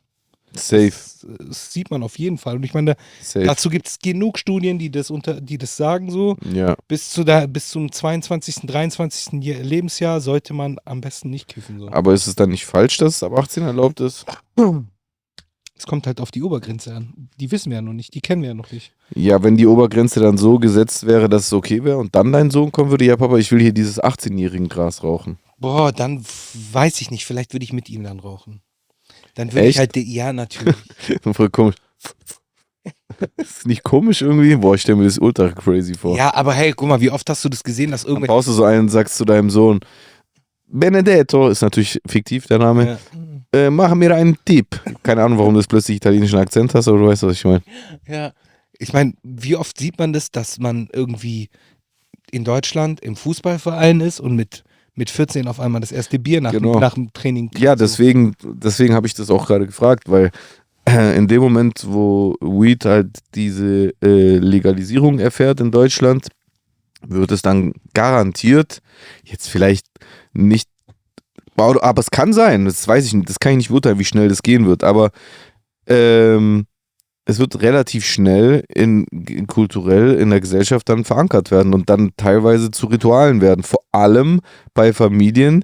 Safe. 0.58 0.88
Das, 0.91 1.26
das 1.47 1.74
sieht 1.74 1.89
man 1.91 2.03
auf 2.03 2.18
jeden 2.20 2.38
Fall. 2.38 2.55
Und 2.58 2.64
ich 2.64 2.74
meine, 2.74 2.95
Safe. 3.22 3.45
dazu 3.45 3.70
gibt 3.70 3.88
es 3.88 3.99
genug 3.99 4.38
Studien, 4.39 4.78
die 4.80 4.89
das 4.91 5.10
unter, 5.10 5.39
die 5.41 5.58
das 5.58 5.76
sagen 5.78 6.12
so. 6.12 6.36
ja. 6.53 6.76
Bis, 6.88 7.10
zu 7.12 7.24
da, 7.24 7.45
bis 7.47 7.70
zum 7.70 7.91
22., 7.91 8.68
23. 8.68 9.41
Je- 9.43 9.62
Lebensjahr 9.62 10.22
sollte 10.22 10.53
man 10.53 10.78
am 10.86 11.01
besten 11.01 11.30
nicht 11.30 11.47
kiffen. 11.47 11.80
So. 11.80 11.89
Aber 11.91 12.14
ist 12.14 12.28
es 12.28 12.36
dann 12.36 12.49
nicht 12.49 12.66
falsch, 12.66 12.97
dass 12.97 13.16
es 13.18 13.24
ab 13.24 13.38
18 13.38 13.64
erlaubt 13.64 13.99
ist? 13.99 14.26
Es 15.80 15.86
kommt 15.86 16.08
halt 16.08 16.20
auf 16.20 16.32
die 16.32 16.41
Obergrenze 16.41 16.95
an. 16.95 17.30
Die 17.39 17.51
wissen 17.51 17.70
wir 17.70 17.76
ja 17.78 17.82
noch 17.84 17.93
nicht, 17.93 18.16
die 18.16 18.22
kennen 18.22 18.41
wir 18.41 18.49
ja 18.49 18.55
noch 18.55 18.72
nicht. 18.72 18.93
Ja, 19.14 19.43
wenn 19.43 19.58
die 19.58 19.68
Obergrenze 19.68 20.20
dann 20.20 20.38
so 20.38 20.58
gesetzt 20.58 21.05
wäre, 21.05 21.30
dass 21.30 21.45
es 21.47 21.53
okay 21.53 21.84
wäre 21.84 21.97
und 21.97 22.16
dann 22.16 22.32
dein 22.32 22.49
Sohn 22.49 22.72
kommen 22.72 22.89
würde, 22.89 23.05
ja, 23.05 23.16
Papa, 23.16 23.38
ich 23.38 23.51
will 23.51 23.62
hier 23.62 23.74
dieses 23.74 24.01
18-jährigen 24.01 24.70
Gras 24.70 25.03
rauchen. 25.03 25.38
Boah, 25.60 25.91
dann 25.91 26.24
weiß 26.72 26.99
ich 27.01 27.12
nicht, 27.12 27.26
vielleicht 27.26 27.53
würde 27.53 27.64
ich 27.64 27.74
mit 27.74 27.89
ihm 27.89 28.03
dann 28.03 28.20
rauchen. 28.20 28.62
Dann 29.38 29.53
würde 29.53 29.67
ich 29.67 29.77
halt, 29.77 29.93
die- 29.95 30.13
ja, 30.13 30.33
natürlich. 30.33 30.75
Voll 31.31 31.49
komisch. 31.49 31.75
ist 33.38 33.65
nicht 33.67 33.83
komisch 33.83 34.21
irgendwie? 34.21 34.55
Boah, 34.55 34.75
ich 34.75 34.81
stelle 34.81 34.97
mir 34.97 35.03
das 35.05 35.17
ultra 35.19 35.49
crazy 35.49 35.93
vor. 35.93 36.17
ja, 36.17 36.33
aber 36.33 36.53
hey, 36.53 36.73
guck 36.73 36.88
mal, 36.89 36.99
wie 37.01 37.09
oft 37.11 37.29
hast 37.29 37.43
du 37.45 37.49
das 37.49 37.63
gesehen, 37.63 37.91
dass 37.91 38.01
Dann 38.01 38.09
irgendwelche. 38.09 38.33
brauchst 38.33 38.47
du 38.47 38.51
so 38.53 38.63
einen 38.63 38.81
und 38.81 38.89
sagst 38.89 39.15
zu 39.17 39.25
deinem 39.25 39.49
Sohn, 39.49 39.79
Benedetto, 40.67 41.47
ist 41.49 41.61
natürlich 41.61 41.99
fiktiv 42.07 42.47
der 42.47 42.59
Name, 42.59 42.97
Ja, 43.53 43.59
äh, 43.59 43.69
mach 43.69 43.93
mir 43.95 44.13
einen 44.15 44.38
Tipp. 44.43 44.79
Keine 45.03 45.23
Ahnung, 45.23 45.38
warum 45.38 45.53
du 45.53 45.59
das 45.59 45.67
plötzlich 45.67 45.97
italienischen 45.97 46.38
Akzent 46.39 46.73
hast, 46.75 46.88
aber 46.88 46.97
du 46.97 47.07
weißt, 47.07 47.23
was 47.23 47.33
ich 47.33 47.45
meine. 47.45 47.61
ja. 48.07 48.31
Ich 48.79 48.93
meine, 48.93 49.13
wie 49.23 49.55
oft 49.55 49.77
sieht 49.79 49.97
man 49.97 50.13
das, 50.13 50.29
dass 50.29 50.59
man 50.59 50.88
irgendwie 50.93 51.49
in 52.29 52.43
Deutschland 52.43 52.99
im 52.99 53.15
Fußballverein 53.15 54.01
ist 54.01 54.19
und 54.19 54.35
mit, 54.35 54.63
mit 54.97 55.09
14 55.09 55.47
auf 55.47 55.59
einmal 55.59 55.79
das 55.81 55.91
erste 55.91 56.19
Bier 56.19 56.41
nach, 56.41 56.51
Genau. 56.51 56.79
nach 56.79 56.95
dem 56.95 57.13
Training 57.13 57.49
Ja, 57.57 57.75
deswegen, 57.75 58.33
deswegen 58.43 58.93
habe 58.93 59.07
ich 59.07 59.13
das 59.13 59.29
auch 59.29 59.47
gerade 59.47 59.65
gefragt, 59.65 60.09
weil 60.09 60.31
äh, 60.85 61.15
in 61.17 61.27
dem 61.27 61.41
Moment, 61.41 61.85
wo 61.87 62.35
Weed 62.41 62.83
halt 62.85 63.19
diese 63.35 63.93
äh, 64.01 64.37
Legalisierung 64.37 65.19
erfährt 65.19 65.59
in 65.59 65.71
Deutschland, 65.71 66.27
wird 67.05 67.31
es 67.31 67.41
dann 67.43 67.73
garantiert, 67.93 68.79
jetzt 69.23 69.47
vielleicht 69.49 69.85
nicht, 70.33 70.67
aber 71.55 71.83
aber 71.83 71.99
es 71.99 72.09
kann 72.09 72.33
sein, 72.33 72.65
das 72.65 72.87
weiß 72.87 73.05
ich 73.05 73.13
nicht, 73.13 73.29
das 73.29 73.39
kann 73.39 73.51
ich 73.53 73.57
nicht 73.57 73.69
beurteilen, 73.69 73.99
wie 73.99 74.05
schnell 74.05 74.29
das 74.29 74.41
gehen 74.41 74.65
wird, 74.65 74.83
aber 74.83 75.11
ähm, 75.85 76.65
es 77.28 77.39
wird 77.39 77.61
relativ 77.61 78.05
schnell 78.05 78.63
in, 78.73 79.03
in 79.11 79.47
kulturell 79.47 80.15
in 80.15 80.30
der 80.30 80.39
Gesellschaft 80.41 80.88
dann 80.89 81.03
verankert 81.03 81.51
werden 81.51 81.73
und 81.73 81.89
dann 81.89 82.11
teilweise 82.17 82.71
zu 82.71 82.88
Ritualen 82.88 83.41
werden. 83.41 83.63
Vor 83.63 83.82
allem 83.91 84.39
bei 84.73 84.93
Familien, 84.93 85.63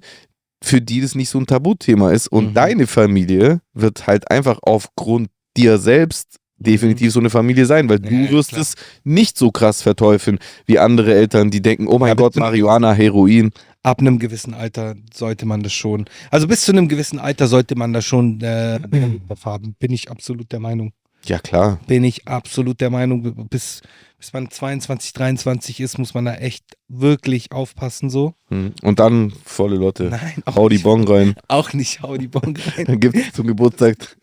für 0.64 0.82
die 0.82 1.02
das 1.02 1.16
nicht 1.16 1.30
so 1.30 1.40
ein 1.40 1.46
Tabuthema 1.48 2.12
ist. 2.12 2.28
Und 2.28 2.50
Mhm. 2.50 2.54
deine 2.54 2.88
Familie 2.88 3.62
wird 3.74 4.08
halt 4.08 4.30
einfach 4.30 4.60
aufgrund 4.62 5.30
dir 5.58 5.78
selbst 5.78 6.38
definitiv 6.58 7.12
so 7.12 7.20
eine 7.20 7.30
Familie 7.30 7.66
sein, 7.66 7.90
weil 7.90 8.00
du 8.00 8.10
Ja, 8.14 8.32
wirst 8.32 8.50
klar. 8.50 8.62
es 8.62 8.76
nicht 9.04 9.38
so 9.38 9.52
krass 9.52 9.82
verteufeln 9.82 10.40
wie 10.66 10.80
andere 10.80 11.14
Eltern, 11.14 11.52
die 11.52 11.62
denken, 11.62 11.88
oh 11.88 12.00
mein 12.00 12.10
Ja, 12.10 12.14
Gott. 12.16 12.36
Marihuana, 12.38 12.94
Heroin. 12.94 13.52
ab 13.84 14.00
einem 14.00 14.18
gewissen 14.20 14.54
Alter 14.54 14.96
sollte 15.14 15.46
man 15.46 15.62
das 15.64 15.74
schon. 15.74 16.06
Also 16.32 16.48
bis 16.48 16.64
zu 16.64 16.72
einem 16.72 16.88
gewissen 16.88 17.20
Alter 17.20 17.48
sollte 17.48 17.76
man 17.76 17.92
das 17.92 18.06
schon 18.06 18.40
äh, 18.42 18.80
haben. 19.44 19.76
Bin 19.80 19.92
ich 19.92 20.10
absolut 20.10 20.52
der 20.54 20.60
Meinung. 20.62 20.94
Ja, 21.26 21.40
klar. 21.40 21.80
Bin 21.88 22.04
ich 22.04 22.28
absolut 22.28 22.82
der 22.82 22.90
Meinung. 22.90 23.48
Bis, 23.48 23.82
bis 24.18 24.34
man 24.34 24.50
22, 24.50 25.14
23 25.14 25.80
ist, 25.80 25.98
muss 25.98 26.14
man 26.14 26.26
da 26.26 26.36
echt 26.36 26.78
wirklich 26.88 27.52
aufpassen 27.52 28.10
so. 28.10 28.34
Hm. 28.50 28.74
Und 28.82 29.00
dann 29.00 29.34
volle 29.46 29.78
Lotte. 29.78 30.06
Nein, 30.06 30.44
auch 30.46 30.56
Hau 30.56 30.70
die 30.70 30.76
nicht, 30.76 30.84
Bon 30.84 31.04
rein. 31.08 31.36
Auch 31.48 31.74
nicht, 31.74 32.02
hau 32.02 32.18
die 32.18 32.28
Bon 32.28 32.56
rein. 32.56 32.86
Dann 32.86 33.00
gibt 33.00 33.16
es 33.16 33.32
zum 33.34 33.48
Geburtstag 33.48 34.18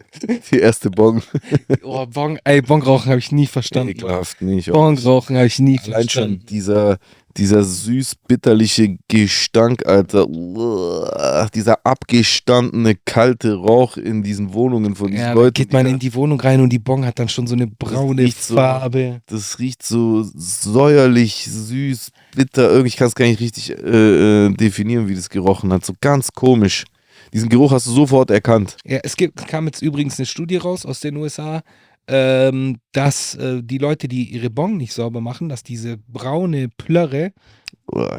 die 0.50 0.58
erste 0.58 0.90
Bon. 0.90 1.22
Oh, 1.82 2.06
bon, 2.06 2.38
ey, 2.44 2.60
Bon 2.62 2.82
rauchen 2.82 3.08
habe 3.10 3.18
ich 3.18 3.32
nie 3.32 3.46
verstanden. 3.46 3.90
Ekelhaft, 3.90 4.42
nicht. 4.42 4.70
Bon 4.70 4.96
rauchen 4.98 5.36
habe 5.36 5.46
ich 5.46 5.58
nie 5.58 5.78
Allein 5.78 5.90
schon 5.90 5.94
verstanden. 6.02 6.46
dieser, 6.48 6.98
dieser 7.36 7.62
süß-bitterliche 7.62 8.98
Gestank, 9.08 9.86
Alter. 9.86 10.28
Uah, 10.28 11.48
dieser 11.54 11.78
abgestandene, 11.86 12.96
kalte 13.04 13.54
Rauch 13.54 13.96
in 13.96 14.22
diesen 14.22 14.52
Wohnungen 14.52 14.94
von 14.96 15.10
diesen 15.10 15.22
Ja, 15.24 15.32
Leuten. 15.32 15.54
geht 15.54 15.72
man 15.72 15.86
in 15.86 15.98
die 15.98 16.14
Wohnung 16.14 16.40
rein 16.40 16.60
und 16.60 16.70
die 16.70 16.78
Bon 16.78 17.04
hat 17.04 17.18
dann 17.18 17.28
schon 17.28 17.46
so 17.46 17.54
eine 17.54 17.66
braune 17.66 18.28
so- 18.30 18.54
Farbe. 18.54 19.20
das 19.26 19.58
riecht 19.58 19.82
so 19.82 20.24
säuerlich, 20.34 21.46
süß, 21.48 22.10
bitter. 22.34 22.70
Irgendwie, 22.70 22.88
ich 22.88 22.96
kann 22.96 23.08
es 23.08 23.14
gar 23.14 23.26
nicht 23.26 23.40
richtig 23.40 23.70
äh, 23.70 24.46
äh, 24.46 24.54
definieren, 24.54 25.08
wie 25.08 25.14
das 25.14 25.28
gerochen 25.30 25.72
hat. 25.72 25.84
So 25.84 25.92
ganz 26.00 26.30
komisch. 26.32 26.84
Diesen 27.32 27.48
Geruch 27.48 27.70
hast 27.70 27.86
du 27.86 27.92
sofort 27.92 28.30
erkannt. 28.30 28.76
Ja, 28.84 28.98
es 29.04 29.16
gibt, 29.16 29.46
kam 29.46 29.66
jetzt 29.66 29.82
übrigens 29.82 30.18
eine 30.18 30.26
Studie 30.26 30.56
raus 30.56 30.84
aus 30.84 30.98
den 30.98 31.16
USA, 31.16 31.62
ähm, 32.10 32.78
dass 32.92 33.36
äh, 33.36 33.62
die 33.62 33.78
Leute, 33.78 34.08
die 34.08 34.24
ihre 34.24 34.50
Bon 34.50 34.76
nicht 34.76 34.92
sauber 34.92 35.20
machen, 35.20 35.48
dass 35.48 35.62
diese 35.62 35.96
braune 36.08 36.68
Plörre, 36.68 37.32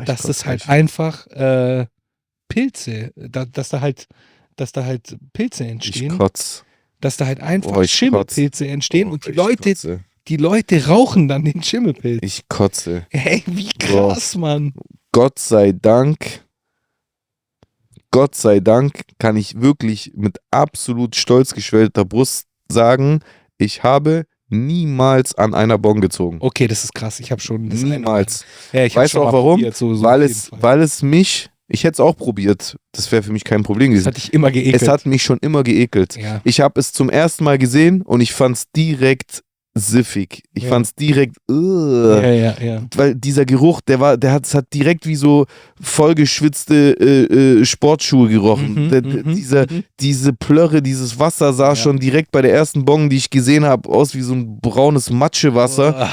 ich 0.02 0.06
dass 0.06 0.24
kotz 0.24 0.26
das 0.26 0.46
halt 0.46 0.64
gleich. 0.64 0.70
einfach 0.70 1.28
äh, 1.28 1.88
Pilze, 2.48 3.12
da, 3.16 3.46
dass 3.46 3.70
da 3.70 3.82
halt, 3.82 4.08
dass 4.56 4.72
da 4.72 4.86
halt 4.86 5.18
Pilze 5.34 5.66
Ich 5.66 5.70
entstehen, 5.72 6.18
kotz. 6.18 6.64
dass 7.02 7.18
da 7.18 7.26
halt 7.26 7.42
einfach 7.42 7.82
ich 7.82 7.92
Schimmelpilze 7.92 8.68
entstehen 8.68 9.10
Boah, 9.10 9.14
und 9.16 9.26
die 9.26 9.32
ich 9.32 9.36
Leute, 9.36 9.70
Kotze. 9.74 10.06
die 10.30 10.38
Leute 10.38 10.88
rauchen 10.88 11.28
dann 11.28 11.44
den 11.46 11.62
Schimmelpilz. 11.64 12.20
Ich 12.24 12.48
kotze. 12.48 13.06
Hey, 13.10 13.44
wie 13.48 13.70
krass, 13.78 14.36
Mann. 14.36 14.74
Gott 15.12 15.40
sei 15.40 15.74
Dank, 15.74 16.46
Gott 18.12 18.36
sei 18.36 18.60
Dank 18.62 19.04
kann 19.20 19.38
ich 19.38 19.60
wirklich 19.62 20.14
mit 20.16 20.40
absolut 20.52 21.16
stolz 21.16 21.54
geschwellter 21.54 22.06
Brust 22.06 22.48
sagen, 22.70 23.20
ich 23.62 23.84
habe 23.84 24.26
niemals 24.50 25.34
an 25.36 25.54
einer 25.54 25.78
Bon 25.78 26.02
gezogen. 26.02 26.38
Okay, 26.42 26.68
das 26.68 26.84
ist 26.84 26.94
krass. 26.94 27.20
Ich 27.20 27.32
habe 27.32 27.42
schon 27.42 27.70
das 27.70 27.82
Niemals. 27.82 28.46
Ja, 28.74 28.84
ich 28.86 28.96
Weißt 28.96 29.14
du 29.14 29.22
auch 29.22 29.32
warum? 29.32 29.56
probiert, 29.56 29.78
so, 29.78 29.94
so 29.96 30.04
weil, 30.04 30.22
es, 30.24 30.48
Fall. 30.50 30.62
weil 30.62 30.82
es 30.82 31.02
mich, 31.02 31.50
ich 31.68 31.84
hätte 31.86 31.94
es 31.94 32.00
auch 32.02 32.18
probiert, 32.18 32.76
das 32.92 33.12
wäre 33.12 33.24
für 33.24 33.32
mich 33.32 33.46
kein 33.46 33.64
Problem 33.64 33.92
das 33.92 34.04
gewesen. 34.04 34.08
hat 34.08 34.18
dich 34.18 34.34
immer 34.34 34.52
geekelt. 34.52 34.82
Es 34.82 34.88
hat 34.90 35.06
mich 35.06 35.24
schon 35.24 35.38
immer 35.40 35.64
geekelt. 35.64 36.18
ja. 36.18 36.42
Ich 36.44 36.60
habe 36.60 36.80
es 36.80 36.92
zum 36.92 37.10
ersten 37.10 37.46
Mal 37.46 37.58
gesehen 37.58 38.02
und 38.02 38.20
ich 38.20 38.34
fand 38.34 38.58
es 38.58 38.72
direkt 38.76 39.42
siffig. 39.74 40.44
Ich 40.54 40.64
Ja. 40.64 40.70
fand 40.70 40.86
es 40.88 40.96
direkt, 40.96 41.38
uh, 41.50 42.20
ja, 42.22 42.32
ja, 42.32 42.54
ja. 42.62 42.82
weil 42.96 43.16
dieser 43.16 43.46
Geruch, 43.46 43.80
der 43.82 44.00
war, 44.00 44.18
der 44.18 44.34
hat, 44.34 44.46
es 44.46 44.54
hat 44.54 44.66
direkt 44.74 45.06
wie 45.08 45.16
so 45.16 45.46
vollgeschwitzte 45.80 46.76
äh, 47.00 47.60
äh, 47.62 47.66
Sportschuhe 47.66 48.28
gerochen. 48.30 48.86
Mhm, 48.86 48.90
der, 48.90 49.02
mhm, 49.06 49.34
diese, 49.34 49.66
mhm. 49.70 49.84
diese 50.00 50.34
Plörre, 50.34 50.82
dieses 50.82 51.18
Wasser 51.20 51.54
sah 51.54 51.70
Ja. 51.70 51.76
schon 51.76 52.00
direkt 52.00 52.32
bei 52.32 52.42
der 52.42 52.54
ersten 52.54 52.84
Bong, 52.86 53.10
die 53.10 53.18
ich 53.18 53.30
gesehen 53.30 53.64
habe, 53.66 53.88
aus 53.90 54.14
wie 54.16 54.22
so 54.22 54.34
ein 54.34 54.60
braunes 54.60 55.10
Matschewasser. 55.10 55.96
Ah, 55.98 56.10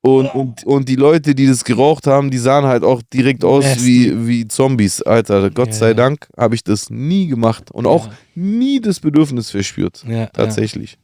Und, 0.00 0.26
und, 0.34 0.64
und 0.66 0.88
die 0.88 0.96
Leute, 0.96 1.34
die 1.34 1.46
das 1.46 1.64
geraucht 1.64 2.06
haben, 2.06 2.30
die 2.30 2.36
sahen 2.38 2.64
halt 2.66 2.84
auch 2.84 3.00
direkt 3.12 3.42
aus 3.42 3.64
wie, 3.84 4.26
wie 4.26 4.46
Zombies. 4.46 5.00
Alter, 5.00 5.50
Gott 5.50 5.68
Ja, 5.68 5.72
sei. 5.72 5.94
Dank 5.94 6.28
habe 6.36 6.54
ich 6.54 6.62
das 6.62 6.90
nie 6.90 7.26
gemacht 7.26 7.70
und 7.70 7.86
auch 7.86 8.10
nie 8.34 8.80
das 8.80 9.00
Bedürfnis 9.00 9.50
verspürt. 9.50 10.04
Tatsächlich. 10.34 10.98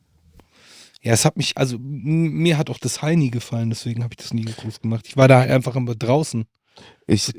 Ja, 1.03 1.13
es 1.13 1.25
hat 1.25 1.37
mich, 1.37 1.57
also 1.57 1.79
mir 1.79 2.59
hat 2.59 2.69
auch 2.69 2.79
das 2.79 3.01
High 3.01 3.17
nie 3.17 3.31
gefallen, 3.31 3.71
deswegen 3.71 4.03
habe 4.03 4.13
ich 4.13 4.23
das 4.23 4.35
nie 4.35 4.45
groß 4.45 4.81
gemacht. 4.81 5.07
Ich 5.09 5.17
war 5.17 5.29
da 5.29 5.41
halt 5.41 5.51
einfach 5.51 5.75
immer 5.77 5.95
draußen. 5.95 6.45
Ich, 7.07 7.33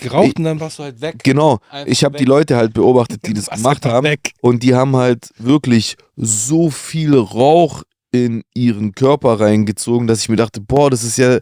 Geraucht 0.00 0.38
und 0.38 0.44
dann 0.44 0.60
warst 0.60 0.78
du 0.78 0.84
halt 0.84 1.00
weg. 1.00 1.16
genau, 1.24 1.58
Einfach 1.70 1.90
ich 1.90 2.04
habe 2.04 2.16
die 2.16 2.24
Leute 2.24 2.56
halt 2.56 2.74
beobachtet, 2.74 3.26
die 3.26 3.34
das 3.34 3.50
gemacht 3.50 3.84
haben. 3.84 4.04
Weg. 4.04 4.32
Und 4.40 4.62
die 4.62 4.74
haben 4.74 4.94
halt 4.96 5.30
wirklich 5.38 5.96
so 6.14 6.70
viel 6.70 7.14
Rauch 7.16 7.82
in 8.12 8.44
ihren 8.54 8.92
Körper 8.92 9.40
reingezogen, 9.40 10.06
dass 10.06 10.22
ich 10.22 10.28
mir 10.28 10.36
dachte, 10.36 10.60
boah, 10.60 10.90
das 10.90 11.02
ist 11.02 11.18
ja, 11.18 11.38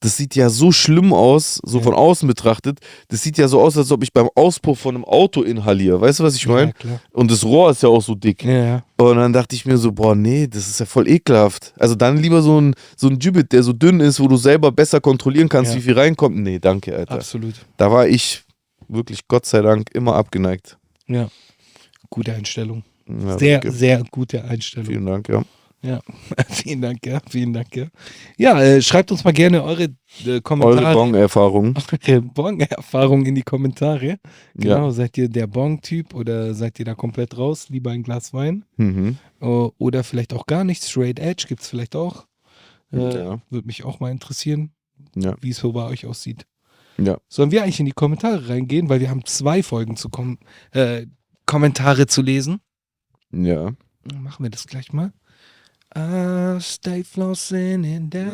das 0.00 0.16
sieht 0.16 0.36
ja 0.36 0.48
so 0.48 0.70
schlimm 0.70 1.12
aus, 1.12 1.60
so 1.64 1.78
Ja. 1.78 1.84
von 1.84 1.94
außen 1.94 2.28
betrachtet. 2.28 2.78
Das 3.08 3.22
sieht 3.22 3.36
ja 3.36 3.48
so 3.48 3.60
aus, 3.60 3.76
als 3.76 3.90
ob 3.90 4.02
ich 4.04 4.12
beim 4.12 4.28
Auspuff 4.36 4.78
von 4.78 4.94
einem 4.94 5.04
Auto 5.04 5.42
inhaliere. 5.42 6.00
Weißt 6.00 6.20
du, 6.20 6.24
was 6.24 6.36
ich 6.36 6.46
meine? 6.46 6.72
Ja. 6.84 7.00
Und 7.12 7.30
das 7.30 7.44
Rohr 7.44 7.70
ist 7.72 7.82
ja 7.82 7.88
auch 7.88 8.02
so 8.02 8.14
dick. 8.14 8.44
Ja. 8.44 8.84
Und 8.96 9.16
dann 9.16 9.32
dachte 9.32 9.56
ich 9.56 9.66
mir 9.66 9.76
so, 9.76 9.90
boah, 9.92 10.14
nee, 10.14 10.46
das 10.46 10.68
ist 10.68 10.78
ja 10.80 10.86
voll 10.86 11.08
ekelhaft. 11.08 11.72
Also 11.78 11.94
dann 11.96 12.16
lieber 12.16 12.42
so 12.42 12.60
ein, 12.60 12.74
so 12.96 13.08
ein 13.08 13.18
Gibbet, 13.18 13.52
der 13.52 13.62
so 13.62 13.72
dünn 13.72 13.98
ist, 14.00 14.20
wo 14.20 14.28
du 14.28 14.36
selber 14.36 14.70
besser 14.70 15.00
kontrollieren 15.00 15.48
kannst, 15.48 15.74
wie 15.74 15.80
viel 15.80 15.94
reinkommt. 15.98 16.36
Nee, 16.36 16.58
danke, 16.60 16.94
Alter. 16.96 17.14
absolut. 17.14 17.54
Da 17.76 17.90
war 17.90 18.06
ich 18.06 18.44
wirklich, 18.88 19.26
Gott 19.26 19.46
sei 19.46 19.62
Dank, 19.62 19.90
immer 19.94 20.14
abgeneigt. 20.14 20.78
Ja. 21.08 21.28
Gute 22.10 22.34
Einstellung. 22.34 22.84
Sehr, 23.38 23.58
danke. 23.60 23.72
sehr 23.76 24.02
gute 24.10 24.44
Einstellung. 24.44 24.86
Vielen 24.88 25.06
Dank, 25.06 25.28
ja. 25.28 25.42
Ja. 25.80 26.00
vielen 26.48 26.80
Dank, 26.82 27.06
ja. 27.06 27.20
Vielen 27.30 27.52
Dank, 27.52 27.74
ja. 27.76 27.86
Ja, 28.36 28.60
äh, 28.60 28.82
schreibt 28.82 29.12
uns 29.12 29.22
mal 29.24 29.32
gerne 29.32 29.62
eure 29.62 29.84
äh, 29.84 29.90
Eure 30.26 30.40
Kommentare. 30.42 30.92
Bong-Erfahrung. 30.94 31.74
eure 32.08 32.20
Bong-Erfahrung 32.22 33.24
in 33.26 33.34
die 33.36 33.42
Kommentare. 33.42 34.18
Genau, 34.54 34.86
Ja. 34.86 34.90
seid 34.90 35.16
ihr 35.18 35.28
der 35.28 35.46
Bong-Typ 35.46 36.14
oder 36.14 36.52
seid 36.54 36.78
ihr 36.80 36.84
da 36.84 36.94
komplett 36.94 37.38
raus? 37.38 37.68
Lieber 37.68 37.92
ein 37.92 38.02
Glas 38.02 38.32
Wein? 38.34 38.64
Mhm. 38.76 39.18
O- 39.40 39.70
Oder 39.78 40.02
vielleicht 40.02 40.32
auch 40.34 40.46
gar 40.46 40.64
nichts. 40.64 40.90
Straight 40.90 41.20
Edge 41.20 41.44
gibt 41.48 41.62
es 41.62 41.68
vielleicht 41.68 41.94
auch. 41.94 42.26
Äh, 42.92 42.98
Ja. 43.16 43.40
Würde 43.50 43.66
mich 43.66 43.84
auch 43.84 44.00
mal 44.00 44.10
interessieren, 44.10 44.72
Ja. 45.14 45.36
wie 45.40 45.50
es 45.50 45.58
so 45.58 45.72
bei 45.72 45.84
euch 45.86 46.06
aussieht. 46.06 46.46
Ja. 47.00 47.18
Sollen 47.28 47.52
wir 47.52 47.62
eigentlich 47.62 47.78
in 47.78 47.86
die 47.86 47.92
Kommentare 47.92 48.48
reingehen, 48.48 48.88
weil 48.88 48.98
wir 48.98 49.10
haben 49.10 49.24
zwei 49.24 49.62
Folgen 49.62 49.94
zu 49.96 50.08
kom 50.08 50.38
äh, 50.72 51.06
Kommentare 51.46 52.08
zu 52.08 52.20
lesen. 52.22 52.58
Ja. 53.30 53.70
Machen 54.20 54.42
wir 54.44 54.50
das 54.50 54.66
gleich 54.66 54.92
mal. 54.92 55.12
Ah, 55.98 56.60
stay 56.60 57.02
flossing 57.02 57.82
in 57.84 58.10
the 58.12 58.26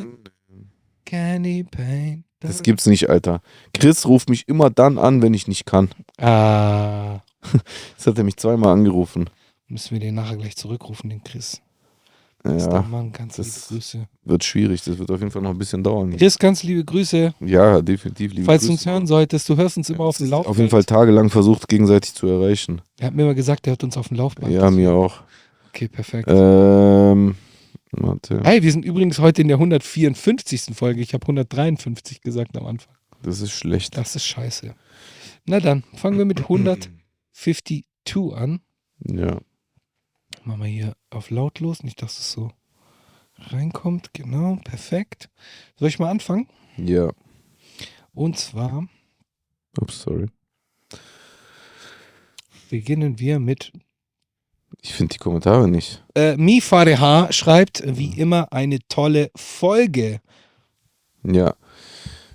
candy 1.07 1.63
paint. 1.65 2.25
Das 2.41 2.63
gibt's 2.63 2.85
nicht, 2.87 3.09
Alter. 3.09 3.41
Chris 3.73 4.07
ruft 4.07 4.29
mich 4.29 4.47
immer 4.49 4.69
dann 4.69 4.99
an, 4.99 5.23
wenn 5.23 5.33
ich 5.33 5.49
nicht 5.49 5.65
kann. 5.65 5.89
Ah, 6.19 7.21
Das 7.97 8.07
hat 8.07 8.19
er 8.19 8.25
mich 8.25 8.37
zweimal 8.37 8.73
angerufen. 8.75 9.31
müssen 9.69 9.93
wir 9.93 10.01
den 10.01 10.15
nachher 10.15 10.37
gleich 10.37 10.57
zurückrufen, 10.57 11.09
den 11.11 11.25
Chris. 11.25 11.61
Ja, 12.47 12.83
Mann, 12.83 13.11
ganz 13.13 13.39
liebe 13.39 13.49
das- 13.49 13.69
Grüße. 13.69 14.07
wird 14.25 14.45
schwierig. 14.45 14.83
Das 14.85 14.99
wird 14.99 15.11
auf 15.11 15.19
jeden 15.19 15.31
Fall 15.31 15.41
noch 15.41 15.51
ein 15.51 15.57
bisschen 15.59 15.83
dauern. 15.83 16.15
Chris, 16.15 16.39
ganz 16.39 16.63
liebe 16.63 16.85
Grüße. 16.85 17.33
Ja, 17.41 17.81
definitiv. 17.81 18.33
Liebe 18.35 18.45
Falls 18.45 18.61
du 18.65 18.69
Grüße. 18.69 18.81
uns 18.81 18.87
hören 18.87 19.07
solltest, 19.07 19.49
du 19.49 19.57
hörst 19.57 19.79
uns 19.79 19.89
immer 19.89 20.01
auf 20.05 20.19
dem 20.19 20.29
Laufband. 20.29 20.51
Auf 20.51 20.59
jeden 20.59 20.69
Fall 20.69 20.85
tagelang 20.85 21.31
versucht, 21.31 21.67
gegenseitig 21.69 22.13
zu 22.13 22.27
erreichen. 22.27 22.83
Er 22.99 23.07
hat 23.07 23.15
mir 23.15 23.25
mal 23.25 23.35
gesagt, 23.35 23.67
er 23.67 23.71
hört 23.71 23.85
uns 23.85 23.97
auf 23.97 24.09
dem 24.09 24.19
Laufband. 24.19 24.53
Ja, 24.53 24.71
mir 24.71 24.93
auch. 24.93 25.23
Okay, 25.71 25.89
perfekt. 25.89 26.29
Ähm, 26.31 27.35
warte. 27.99 28.41
Hey, 28.45 28.63
wir 28.63 28.73
sind 28.73 28.85
übrigens 28.85 29.19
heute 29.19 29.43
in 29.43 29.49
der 29.49 29.57
154. 29.57 30.75
Folge. 30.75 31.01
Ich 31.01 31.15
habe 31.15 31.25
153 31.25 32.21
gesagt 32.21 32.57
am 32.57 32.67
Anfang. 32.67 32.95
Das 33.23 33.41
ist 33.41 33.53
schlecht. 33.53 33.97
Das 33.97 34.17
ist 34.17 34.27
scheiße. 34.27 34.75
Na 35.47 35.61
dann, 35.61 35.83
fangen 35.95 36.19
wir 36.19 36.25
mit 36.25 36.41
152 36.41 37.85
an. 38.33 38.61
Ja. 38.99 39.41
Machen 40.45 40.63
wir 40.63 40.69
hier 40.69 40.97
auf 41.11 41.31
lautlos, 41.31 41.83
nicht, 41.83 42.03
dass 42.03 42.19
es 42.19 42.33
so 42.33 42.51
reinkommt. 43.39 44.13
Genau, 44.13 44.57
perfekt. 44.65 45.31
Soll 45.77 45.89
ich 45.89 45.99
mal 45.99 46.11
anfangen? 46.11 46.49
Ja. 46.77 47.11
Und 48.13 48.39
zwar 48.39 48.89
Ups, 49.81 50.03
sorry. 50.03 50.27
beginnen 52.71 53.19
wir 53.19 53.41
mit 53.41 53.73
Ich 54.85 54.93
finde 54.93 55.15
die 55.15 55.19
Kommentare 55.19 55.67
nicht. 55.67 56.05
äh, 56.15 56.37
Mi 56.37 56.61
Fareha 56.61 57.33
schreibt, 57.33 57.83
wie 57.87 58.21
immer, 58.21 58.53
eine 58.53 58.81
tolle 58.89 59.31
Folge. 59.35 60.21
Ja. 61.23 61.55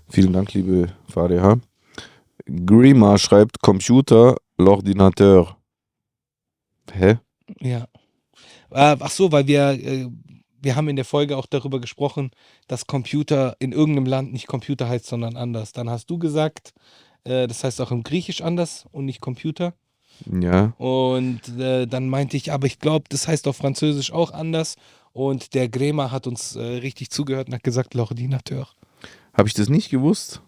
Vielen 0.09 0.33
Dank, 0.33 0.51
liebe 0.55 0.87
VDH. 1.09 1.59
Grima 2.65 3.19
schreibt 3.19 3.61
Computer, 3.61 4.35
l'ordinateur. 4.57 5.57
Hä? 6.91 7.19
Ja. 7.61 7.87
Äh, 8.71 8.97
ach 8.99 9.11
so, 9.11 9.31
weil 9.31 9.45
wir, 9.45 9.69
äh, 9.69 10.07
wir 10.59 10.75
haben 10.75 10.89
in 10.89 10.95
der 10.95 11.05
Folge 11.05 11.37
auch 11.37 11.45
darüber 11.45 11.79
gesprochen, 11.79 12.31
dass 12.67 12.87
Computer 12.87 13.55
in 13.59 13.73
irgendeinem 13.73 14.07
Land 14.07 14.33
nicht 14.33 14.47
Computer 14.47 14.89
heißt, 14.89 15.05
sondern 15.05 15.37
anders. 15.37 15.71
Dann 15.71 15.87
hast 15.87 16.09
du 16.09 16.17
gesagt, 16.17 16.73
äh, 17.25 17.45
das 17.47 17.63
heißt 17.63 17.79
auch 17.79 17.91
im 17.91 18.01
Griechisch 18.01 18.41
anders 18.41 18.87
und 18.91 19.05
nicht 19.05 19.21
Computer. 19.21 19.75
Ja. 20.25 20.73
Und 20.77 21.41
äh, 21.57 21.85
dann 21.85 22.09
meinte 22.09 22.37
ich, 22.37 22.51
aber 22.51 22.67
ich 22.67 22.79
glaube, 22.79 23.05
das 23.09 23.27
heißt 23.27 23.47
auf 23.47 23.57
Französisch 23.57 24.11
auch 24.11 24.31
anders. 24.31 24.75
Und 25.13 25.53
der 25.53 25.69
Grämer 25.69 26.11
hat 26.11 26.27
uns 26.27 26.55
äh, 26.55 26.61
richtig 26.61 27.09
zugehört 27.09 27.47
und 27.47 27.55
hat 27.55 27.63
gesagt, 27.63 27.95
l'ordinateur. 27.95 28.67
Habe 29.33 29.47
ich 29.47 29.53
das 29.53 29.69
nicht 29.69 29.89
gewusst? 29.89 30.41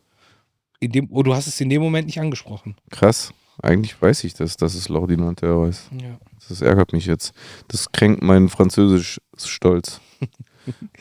In 0.79 0.91
dem, 0.91 1.07
oh, 1.11 1.23
du 1.23 1.33
hast 1.33 1.47
es 1.47 1.59
in 1.61 1.69
dem 1.69 1.81
Moment 1.81 2.07
nicht 2.07 2.19
angesprochen. 2.19 2.75
Krass. 2.89 3.33
Eigentlich 3.61 4.01
weiß 4.01 4.23
ich 4.23 4.33
das, 4.33 4.57
dass 4.57 4.73
es 4.73 4.89
l'ordinateur 4.89 5.67
ist. 5.67 5.89
Ja. 5.91 6.17
Das 6.49 6.61
ärgert 6.61 6.93
mich 6.93 7.05
jetzt. 7.05 7.33
Das 7.67 7.91
kränkt 7.91 8.23
meinen 8.23 8.49
Französisch-Stolz. 8.49 10.01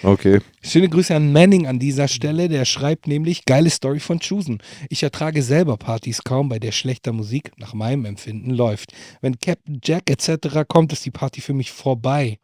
Okay. 0.02 0.40
Schöne 0.62 0.88
Grüße 0.88 1.14
an 1.14 1.32
Manning 1.32 1.66
an 1.66 1.78
dieser 1.78 2.08
Stelle. 2.08 2.48
Der 2.48 2.64
schreibt 2.64 3.06
nämlich, 3.06 3.44
geile 3.44 3.70
Story 3.70 4.00
von 4.00 4.20
Chusen. 4.20 4.62
Ich 4.88 5.02
ertrage 5.02 5.42
selber 5.42 5.76
Partys 5.76 6.22
kaum, 6.24 6.48
bei 6.48 6.58
der 6.58 6.72
schlechter 6.72 7.12
Musik 7.12 7.52
nach 7.58 7.74
meinem 7.74 8.04
Empfinden 8.04 8.50
läuft. 8.50 8.92
Wenn 9.20 9.38
Captain 9.38 9.80
Jack 9.82 10.10
etc. 10.10 10.64
kommt, 10.66 10.92
ist 10.92 11.04
die 11.04 11.10
Party 11.10 11.40
für 11.40 11.54
mich 11.54 11.70
vorbei. 11.70 12.38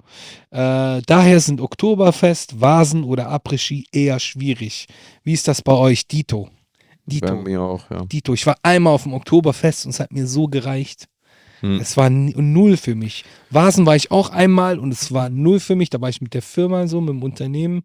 Äh, 0.51 1.03
daher 1.07 1.41
sind 1.41 1.61
Oktoberfest, 1.61 2.61
Vasen 2.61 3.05
oder 3.05 3.29
Après-Ski 3.31 3.87
eher 3.93 4.21
schwierig. 4.21 4.87
Wie 5.23 5.33
ist 5.33 5.49
das 5.49 5.62
bei 5.62 5.73
euch, 5.73 6.07
Dito? 6.07 6.45
Bei 6.45 6.51
Dito. 7.07 7.37
mir 7.37 7.62
auch, 7.62 7.89
ja. 7.91 8.05
Dito. 8.05 8.35
Ich 8.35 8.47
war 8.47 8.57
einmal 8.62 8.93
auf 8.93 9.05
dem 9.05 9.14
Oktoberfest 9.14 9.87
und 9.87 9.91
es 9.91 10.01
hat 10.01 10.12
mir 10.12 10.27
so 10.27 10.49
gereicht. 10.49 11.07
Hm. 11.61 11.81
Es 11.81 11.97
war 11.97 12.11
null 12.11 12.77
für 12.77 12.95
mich. 12.95 13.25
Vasen 13.51 13.87
war 13.87 13.97
ich 13.97 14.11
auch 14.11 14.31
einmal 14.31 14.79
und 14.79 14.93
es 14.93 15.13
war 15.13 15.31
null 15.31 15.61
für 15.61 15.75
mich. 15.77 15.91
Da 15.91 16.01
war 16.01 16.09
ich 16.09 16.21
mit 16.21 16.35
der 16.35 16.43
Firma 16.43 16.87
so, 16.87 17.01
mit 17.01 17.11
dem 17.11 17.23
Unternehmen. 17.23 17.83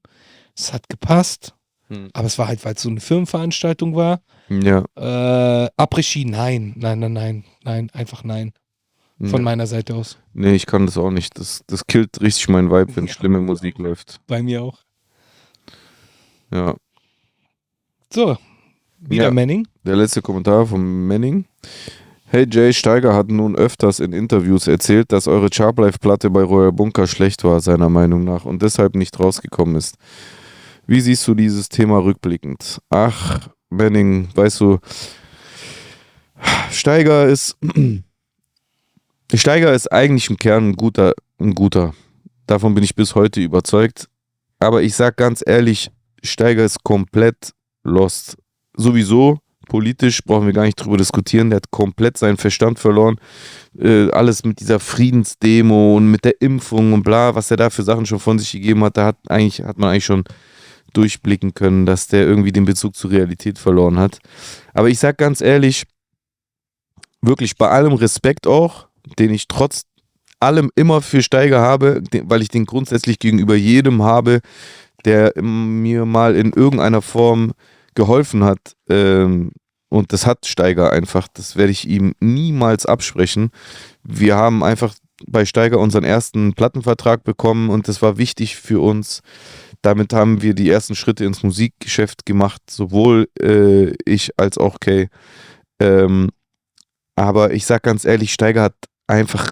Es 0.57 0.73
hat 0.73 0.89
gepasst. 0.89 1.53
Hm. 1.87 2.09
Aber 2.13 2.27
es 2.27 2.37
war 2.37 2.47
halt, 2.47 2.63
weil 2.65 2.75
es 2.75 2.81
so 2.81 2.89
eine 2.89 2.99
Firmenveranstaltung 2.99 3.95
war. 3.95 4.21
Ja. 4.49 4.83
Äh, 4.95 5.69
Après-Ski, 5.77 6.25
nein. 6.25 6.73
Nein, 6.75 6.99
nein, 6.99 7.13
nein. 7.13 7.43
Nein, 7.63 7.89
einfach 7.93 8.23
nein. 8.23 8.53
Von 9.19 9.29
ja. 9.29 9.39
meiner 9.41 9.67
Seite 9.67 9.93
aus. 9.95 10.17
Nee, 10.33 10.55
ich 10.55 10.65
kann 10.65 10.87
das 10.87 10.97
auch 10.97 11.11
nicht. 11.11 11.37
Das, 11.37 11.63
das 11.67 11.85
killt 11.85 12.19
richtig 12.21 12.49
meinen 12.49 12.71
Vibe, 12.71 12.95
wenn 12.95 13.05
Ja. 13.05 13.13
schlimme 13.13 13.39
Musik 13.39 13.77
läuft. 13.77 14.19
Bei 14.25 14.41
mir 14.41 14.63
auch. 14.63 14.79
Ja. 16.51 16.75
So, 18.11 18.37
wieder 18.99 19.25
Ja. 19.25 19.31
Manning. 19.31 19.67
Der 19.85 19.95
letzte 19.95 20.21
Kommentar 20.21 20.65
von 20.65 21.07
Manning. 21.07 21.45
Hey 22.33 22.47
Jay 22.49 22.71
Steiger 22.71 23.13
hat 23.13 23.27
nun 23.27 23.57
öfters 23.57 23.99
in 23.99 24.13
Interviews 24.13 24.65
erzählt, 24.65 25.11
dass 25.11 25.27
eure 25.27 25.49
Charplife-Platte 25.51 26.29
bei 26.29 26.41
Royal 26.43 26.71
Bunker 26.71 27.05
schlecht 27.05 27.43
war, 27.43 27.59
seiner 27.59 27.89
Meinung 27.89 28.23
nach, 28.23 28.45
und 28.45 28.61
deshalb 28.61 28.95
nicht 28.95 29.19
rausgekommen 29.19 29.75
ist. 29.75 29.97
Wie 30.87 31.01
siehst 31.01 31.27
du 31.27 31.35
dieses 31.35 31.67
Thema 31.67 31.97
rückblickend? 31.97 32.79
Ach, 32.89 33.49
Manning, 33.69 34.29
weißt 34.33 34.61
du, 34.61 34.79
Steiger 36.71 37.27
ist. 37.27 37.57
Steiger 39.33 39.73
ist 39.73 39.91
eigentlich 39.91 40.29
im 40.29 40.37
Kern 40.37 40.69
ein 40.69 40.75
guter, 40.77 41.13
ein 41.37 41.53
guter. 41.53 41.93
Davon 42.47 42.73
bin 42.73 42.85
ich 42.85 42.95
bis 42.95 43.13
heute 43.13 43.41
überzeugt. 43.41 44.07
Aber 44.57 44.83
ich 44.83 44.95
sag 44.95 45.17
ganz 45.17 45.43
ehrlich, 45.45 45.91
Steiger 46.23 46.63
ist 46.63 46.81
komplett 46.85 47.51
lost. 47.83 48.37
Sowieso, 48.77 49.39
politisch 49.71 50.21
brauchen 50.25 50.47
wir 50.47 50.53
gar 50.53 50.65
nicht 50.65 50.75
drüber 50.75 50.97
diskutieren. 50.97 51.49
Der 51.49 51.55
hat 51.55 51.71
komplett 51.71 52.17
seinen 52.17 52.35
Verstand 52.35 52.77
verloren. 52.77 53.15
Äh, 53.79 54.11
alles 54.11 54.43
mit 54.43 54.59
dieser 54.59 54.81
Friedensdemo 54.81 55.95
und 55.95 56.11
mit 56.11 56.25
der 56.25 56.41
Impfung 56.41 56.91
und 56.91 57.03
bla, 57.03 57.35
was 57.35 57.51
er 57.51 57.55
da 57.55 57.69
für 57.69 57.83
Sachen 57.83 58.05
schon 58.05 58.19
von 58.19 58.37
sich 58.37 58.51
gegeben 58.51 58.83
hat, 58.83 58.97
da 58.97 59.05
hat, 59.05 59.15
eigentlich, 59.29 59.63
hat 59.63 59.77
man 59.77 59.91
eigentlich 59.91 60.03
schon 60.03 60.25
durchblicken 60.91 61.53
können, 61.53 61.85
dass 61.85 62.09
der 62.09 62.27
irgendwie 62.27 62.51
den 62.51 62.65
Bezug 62.65 62.97
zur 62.97 63.11
Realität 63.11 63.57
verloren 63.57 63.97
hat. 63.97 64.19
Aber 64.73 64.89
ich 64.89 64.99
sag 64.99 65.17
ganz 65.17 65.39
ehrlich, 65.39 65.85
wirklich 67.21 67.55
bei 67.55 67.69
allem 67.69 67.93
Respekt 67.93 68.47
auch, 68.47 68.87
den 69.19 69.33
ich 69.33 69.47
trotz 69.47 69.83
allem 70.41 70.69
immer 70.75 71.01
für 71.01 71.23
Steiger 71.23 71.61
habe, 71.61 72.03
weil 72.23 72.41
ich 72.41 72.49
den 72.49 72.65
grundsätzlich 72.65 73.19
gegenüber 73.19 73.55
jedem 73.55 74.03
habe, 74.03 74.41
der 75.05 75.31
mir 75.41 76.03
mal 76.03 76.35
in 76.35 76.51
irgendeiner 76.51 77.01
Form 77.01 77.53
geholfen 77.95 78.43
hat. 78.43 78.75
Ähm, 78.89 79.51
und 79.91 80.13
das 80.13 80.25
hat 80.25 80.45
Steiger 80.45 80.93
einfach. 80.93 81.27
Das 81.27 81.57
werde 81.57 81.73
ich 81.73 81.87
ihm 81.87 82.13
niemals 82.21 82.85
absprechen. 82.85 83.51
Wir 84.03 84.37
haben 84.37 84.63
einfach 84.63 84.95
bei 85.27 85.43
Steiger 85.43 85.79
unseren 85.79 86.05
ersten 86.05 86.53
Plattenvertrag 86.53 87.25
bekommen 87.25 87.69
und 87.69 87.89
das 87.89 88.01
war 88.01 88.17
wichtig 88.17 88.55
für 88.55 88.81
uns. 88.81 89.21
Damit 89.81 90.13
haben 90.13 90.41
wir 90.41 90.53
die 90.53 90.69
ersten 90.69 90.95
Schritte 90.95 91.25
ins 91.25 91.43
Musikgeschäft 91.43 92.25
gemacht, 92.25 92.61
sowohl 92.69 93.27
äh, 93.41 93.93
ich 94.05 94.31
als 94.39 94.57
auch 94.57 94.79
Kay. 94.79 95.09
Ähm, 95.81 96.29
aber 97.17 97.51
ich 97.51 97.65
sag 97.65 97.83
ganz 97.83 98.05
ehrlich, 98.05 98.31
Steiger 98.31 98.61
hat 98.61 98.75
einfach 99.07 99.51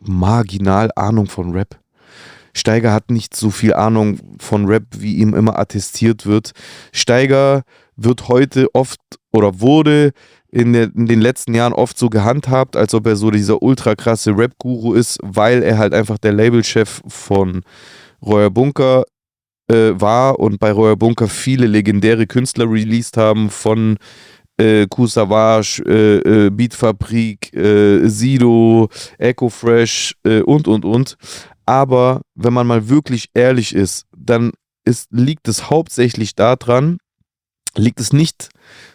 marginal 0.00 0.90
Ahnung 0.94 1.26
von 1.26 1.50
Rap. 1.52 1.79
Steiger 2.54 2.92
hat 2.92 3.10
nicht 3.10 3.34
so 3.34 3.50
viel 3.50 3.74
Ahnung 3.74 4.18
von 4.38 4.66
Rap, 4.66 4.84
wie 4.98 5.16
ihm 5.16 5.34
immer 5.34 5.58
attestiert 5.58 6.26
wird. 6.26 6.52
Steiger 6.92 7.62
wird 7.96 8.28
heute 8.28 8.68
oft 8.74 9.00
oder 9.32 9.60
wurde 9.60 10.12
in, 10.50 10.72
der, 10.72 10.90
in 10.94 11.06
den 11.06 11.20
letzten 11.20 11.54
Jahren 11.54 11.72
oft 11.72 11.98
so 11.98 12.08
gehandhabt, 12.08 12.76
als 12.76 12.94
ob 12.94 13.06
er 13.06 13.16
so 13.16 13.30
dieser 13.30 13.62
ultra 13.62 13.94
krasse 13.94 14.36
Rap-Guru 14.36 14.94
ist, 14.94 15.18
weil 15.22 15.62
er 15.62 15.78
halt 15.78 15.94
einfach 15.94 16.18
der 16.18 16.32
Labelchef 16.32 17.02
von 17.06 17.62
Royer 18.24 18.50
Bunker 18.50 19.04
äh, 19.68 19.92
war 19.94 20.38
und 20.38 20.58
bei 20.58 20.72
Royer 20.72 20.96
Bunker 20.96 21.28
viele 21.28 21.66
legendäre 21.66 22.26
Künstler 22.26 22.70
released 22.70 23.16
haben 23.16 23.50
von 23.50 23.96
äh, 24.58 24.86
Kool 24.90 25.08
Savage, 25.08 25.82
äh, 25.86 26.46
äh, 26.46 26.50
Beatfabrik, 26.50 27.54
äh, 27.54 28.06
Sido, 28.08 28.88
Echo 29.18 29.48
Fresh 29.48 30.14
äh, 30.24 30.40
und 30.40 30.68
und 30.68 30.84
und. 30.84 31.16
Aber 31.70 32.22
wenn 32.34 32.52
man 32.52 32.66
mal 32.66 32.88
wirklich 32.88 33.30
ehrlich 33.32 33.76
ist, 33.76 34.06
dann 34.16 34.50
ist, 34.84 35.06
liegt 35.12 35.46
es 35.46 35.70
hauptsächlich 35.70 36.34
daran, 36.34 36.98
liegt 37.76 38.00
es 38.00 38.12
nicht 38.12 38.48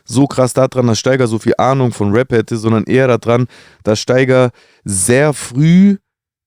so 0.03 0.27
krass 0.27 0.51
daran, 0.51 0.87
dass 0.87 0.99
Steiger 0.99 1.27
so 1.27 1.39
viel 1.39 1.53
Ahnung 1.57 1.93
von 1.93 2.11
Rap 2.11 2.33
hätte, 2.33 2.57
sondern 2.57 2.83
eher 2.83 3.07
daran, 3.17 3.47
dass 3.83 4.01
Steiger 4.01 4.51
sehr 4.83 5.31
früh 5.31 5.99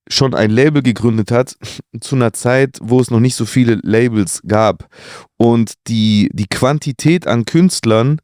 schon 0.07 0.35
ein 0.35 0.51
Label 0.51 0.83
gegründet 0.83 1.31
hat, 1.31 1.57
zu 2.03 2.15
einer 2.15 2.35
Zeit, 2.35 2.77
wo 2.83 3.01
es 3.01 3.11
noch 3.11 3.21
nicht 3.21 3.35
so 3.35 3.47
viele 3.47 3.81
Labels 3.83 4.43
gab. 4.47 4.87
Und 5.39 5.77
die, 5.87 6.29
die 6.35 6.47
Quantität 6.47 7.27
an 7.27 7.47
Künstlern, 7.47 8.21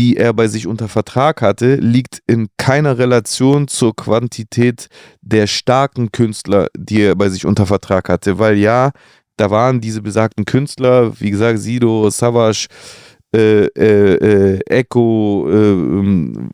die 0.00 0.16
er 0.16 0.32
bei 0.32 0.48
sich 0.48 0.66
unter 0.66 0.88
Vertrag 0.88 1.42
hatte, 1.42 1.74
liegt 1.74 2.22
in 2.26 2.48
keiner 2.56 2.96
Relation 2.96 3.68
zur 3.68 3.94
Quantität 3.94 4.88
der 5.20 5.46
starken 5.46 6.10
Künstler, 6.10 6.68
die 6.74 7.02
er 7.02 7.16
bei 7.16 7.28
sich 7.28 7.44
unter 7.44 7.66
Vertrag 7.66 8.08
hatte. 8.08 8.38
Weil 8.38 8.56
ja, 8.56 8.92
da 9.36 9.50
waren 9.50 9.82
diese 9.82 10.00
besagten 10.00 10.46
Künstler, 10.46 11.12
wie 11.20 11.30
gesagt, 11.30 11.58
Sido, 11.58 12.08
Savage, 12.08 12.68
äh, 13.36 13.66
äh, 13.66 14.14
äh, 14.14 14.60
Echo, 14.70 15.46
äh, 15.50 15.72
ähm, 15.72 16.48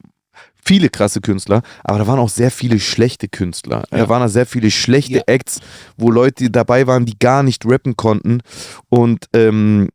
viele 0.64 0.88
krasse 0.88 1.20
Künstler, 1.20 1.62
aber 1.84 1.98
da 2.00 2.06
waren 2.08 2.18
auch 2.18 2.28
sehr 2.28 2.50
viele 2.50 2.80
schlechte 2.80 3.28
Künstler. 3.28 3.84
Ja. 3.92 3.98
Da 3.98 4.08
waren 4.08 4.22
da 4.22 4.28
sehr 4.28 4.46
viele 4.46 4.72
schlechte 4.72 5.18
Ja. 5.18 5.22
Acts, 5.26 5.60
wo 5.96 6.10
Leute 6.10 6.50
dabei 6.50 6.88
waren, 6.88 7.06
die 7.06 7.16
gar 7.16 7.44
nicht 7.44 7.64
rappen 7.64 7.96
konnten. 7.96 8.40
Und 8.88 9.26
ähm, 9.32 9.88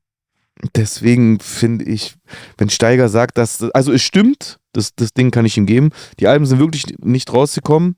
deswegen 0.76 1.40
finde 1.40 1.86
ich, 1.86 2.16
wenn 2.58 2.70
Steiger 2.70 3.10
sagt, 3.10 3.38
dass, 3.38 3.64
also 3.72 3.92
es 3.92 4.02
stimmt, 4.02 4.60
das, 4.74 4.96
das 4.96 5.14
Ding 5.14 5.32
kann 5.32 5.46
ich 5.46 5.58
ihm 5.58 5.66
geben, 5.66 5.90
die 6.20 6.28
Alben 6.28 6.46
sind 6.46 6.60
wirklich 6.60 6.86
nicht 7.00 7.32
rausgekommen. 7.34 7.96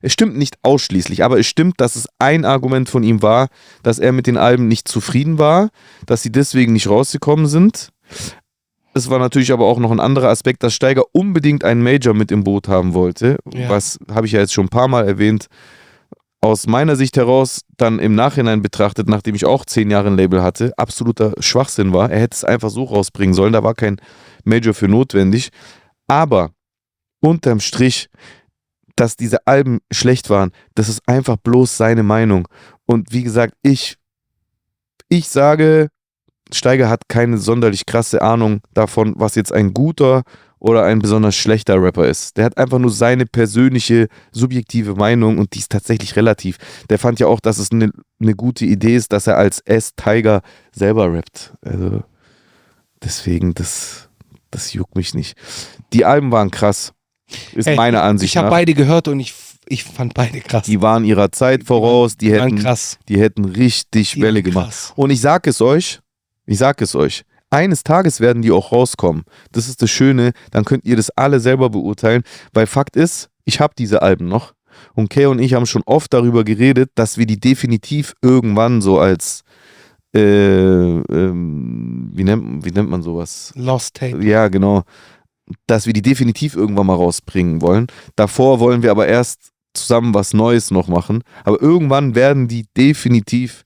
Es 0.00 0.12
stimmt 0.12 0.36
nicht 0.36 0.56
ausschließlich, 0.62 1.22
aber 1.22 1.38
es 1.38 1.46
stimmt, 1.46 1.80
dass 1.80 1.96
es 1.96 2.08
ein 2.18 2.44
Argument 2.44 2.88
von 2.88 3.02
ihm 3.02 3.22
war, 3.22 3.48
dass 3.82 3.98
er 3.98 4.12
mit 4.12 4.26
den 4.26 4.36
Alben 4.36 4.66
nicht 4.66 4.88
zufrieden 4.88 5.38
war, 5.38 5.70
dass 6.06 6.22
sie 6.22 6.32
deswegen 6.32 6.72
nicht 6.72 6.88
rausgekommen 6.88 7.46
sind. 7.46 7.90
Es 8.94 9.08
war 9.08 9.18
natürlich 9.18 9.52
aber 9.52 9.64
auch 9.66 9.78
noch 9.78 9.90
ein 9.90 10.00
anderer 10.00 10.28
Aspekt, 10.28 10.62
dass 10.62 10.74
Steiger 10.74 11.04
unbedingt 11.12 11.64
einen 11.64 11.82
Major 11.82 12.14
mit 12.14 12.30
im 12.30 12.44
Boot 12.44 12.68
haben 12.68 12.94
wollte. 12.94 13.38
Ja. 13.52 13.68
Was 13.68 13.98
habe 14.10 14.26
ich 14.26 14.32
ja 14.32 14.40
jetzt 14.40 14.52
schon 14.52 14.66
ein 14.66 14.70
paar 14.70 14.88
Mal 14.88 15.06
erwähnt. 15.06 15.46
Aus 16.44 16.66
meiner 16.66 16.96
Sicht 16.96 17.16
heraus, 17.16 17.60
dann 17.76 18.00
im 18.00 18.16
Nachhinein 18.16 18.62
betrachtet, 18.62 19.08
nachdem 19.08 19.36
ich 19.36 19.46
auch 19.46 19.64
zehn 19.64 19.90
Jahre 19.90 20.08
ein 20.08 20.16
Label 20.16 20.42
hatte, 20.42 20.72
absoluter 20.76 21.34
Schwachsinn 21.38 21.92
war. 21.92 22.10
Er 22.10 22.20
hätte 22.20 22.34
es 22.34 22.44
einfach 22.44 22.70
so 22.70 22.82
rausbringen 22.82 23.32
sollen, 23.32 23.52
da 23.52 23.62
war 23.62 23.74
kein 23.74 24.00
Major 24.44 24.74
für 24.74 24.88
notwendig. 24.88 25.50
Aber 26.08 26.50
unterm 27.20 27.60
Strich, 27.60 28.08
dass 28.96 29.16
diese 29.16 29.46
Alben 29.46 29.78
schlecht 29.92 30.30
waren, 30.30 30.50
das 30.74 30.88
ist 30.88 31.00
einfach 31.06 31.36
bloß 31.36 31.76
seine 31.76 32.02
Meinung. 32.02 32.48
Und 32.86 33.12
wie 33.12 33.22
gesagt, 33.22 33.54
ich, 33.62 33.96
ich 35.08 35.28
sage, 35.28 35.90
Steiger 36.52 36.90
hat 36.90 37.08
keine 37.08 37.38
sonderlich 37.38 37.86
krasse 37.86 38.20
Ahnung 38.20 38.62
davon, 38.74 39.14
was 39.16 39.36
jetzt 39.36 39.52
ein 39.52 39.72
guter 39.72 40.22
oder 40.62 40.84
ein 40.84 41.00
besonders 41.00 41.34
schlechter 41.34 41.82
Rapper 41.82 42.06
ist. 42.06 42.36
Der 42.36 42.44
hat 42.44 42.56
einfach 42.56 42.78
nur 42.78 42.92
seine 42.92 43.26
persönliche, 43.26 44.06
subjektive 44.30 44.94
Meinung 44.94 45.38
und 45.38 45.54
die 45.54 45.58
ist 45.58 45.72
tatsächlich 45.72 46.14
relativ. 46.14 46.56
Der 46.88 47.00
fand 47.00 47.18
ja 47.18 47.26
auch, 47.26 47.40
dass 47.40 47.58
es 47.58 47.72
eine 47.72 47.90
eine 48.20 48.34
gute 48.36 48.64
Idee 48.64 48.94
ist, 48.94 49.12
dass 49.12 49.26
er 49.26 49.36
als 49.36 49.58
S-Tiger 49.58 50.42
selber 50.70 51.12
rappt. 51.12 51.52
Also 51.62 52.04
deswegen, 53.02 53.54
das, 53.54 54.08
das 54.52 54.72
juckt 54.72 54.94
mich 54.94 55.14
nicht. 55.14 55.36
Die 55.92 56.04
Alben 56.04 56.30
waren 56.30 56.52
krass. 56.52 56.92
Ist 57.54 57.66
Ey, 57.66 57.74
meine 57.74 58.00
Ansicht 58.02 58.32
Ich 58.32 58.36
habe 58.36 58.50
beide 58.50 58.74
gehört 58.74 59.08
und 59.08 59.18
ich, 59.18 59.34
ich 59.66 59.82
fand 59.82 60.14
beide 60.14 60.40
krass. 60.40 60.64
Die 60.66 60.80
waren 60.80 61.04
ihrer 61.04 61.32
Zeit 61.32 61.64
voraus, 61.64 62.16
die 62.16 62.26
Die 62.26 62.32
hätten, 62.34 62.58
krass. 62.58 62.98
die 63.08 63.18
hätten 63.20 63.44
richtig 63.44 64.12
Die 64.12 64.22
Welle 64.22 64.44
gemacht. 64.44 64.92
Und 64.94 65.10
ich 65.10 65.20
sag 65.20 65.48
es 65.48 65.60
euch, 65.60 65.98
ich 66.46 66.58
sag 66.58 66.80
es 66.82 66.94
euch, 66.94 67.24
eines 67.52 67.84
Tages 67.84 68.20
werden 68.20 68.42
die 68.42 68.50
auch 68.50 68.72
rauskommen. 68.72 69.24
Das 69.52 69.68
ist 69.68 69.82
das 69.82 69.90
Schöne, 69.90 70.32
dann 70.50 70.64
könnt 70.64 70.84
ihr 70.84 70.96
das 70.96 71.10
alle 71.10 71.40
selber 71.40 71.70
beurteilen, 71.70 72.22
weil 72.52 72.66
Fakt 72.66 72.96
ist, 72.96 73.28
ich 73.44 73.60
habe 73.60 73.74
diese 73.76 74.02
Alben 74.02 74.26
noch 74.26 74.54
und 74.94 75.10
Kay 75.10 75.26
und 75.26 75.38
ich 75.38 75.54
haben 75.54 75.66
schon 75.66 75.82
oft 75.86 76.12
darüber 76.12 76.44
geredet, 76.44 76.90
dass 76.94 77.18
wir 77.18 77.26
die 77.26 77.38
definitiv 77.38 78.14
irgendwann 78.22 78.80
so 78.80 78.98
als 78.98 79.42
äh, 80.14 80.20
ähm, 80.20 82.10
wie, 82.12 82.24
nennt, 82.24 82.64
wie 82.64 82.70
nennt 82.70 82.90
man 82.90 83.02
sowas? 83.02 83.52
Lost 83.56 83.94
Tape. 83.94 84.22
Ja, 84.24 84.48
genau. 84.48 84.82
Dass 85.66 85.86
wir 85.86 85.92
die 85.92 86.02
definitiv 86.02 86.54
irgendwann 86.54 86.86
mal 86.86 86.94
rausbringen 86.94 87.62
wollen. 87.62 87.86
Davor 88.16 88.60
wollen 88.60 88.82
wir 88.82 88.90
aber 88.90 89.06
erst 89.06 89.52
zusammen 89.74 90.14
was 90.14 90.34
Neues 90.34 90.70
noch 90.70 90.88
machen. 90.88 91.22
Aber 91.44 91.60
irgendwann 91.60 92.14
werden 92.14 92.46
die 92.46 92.66
definitiv 92.76 93.64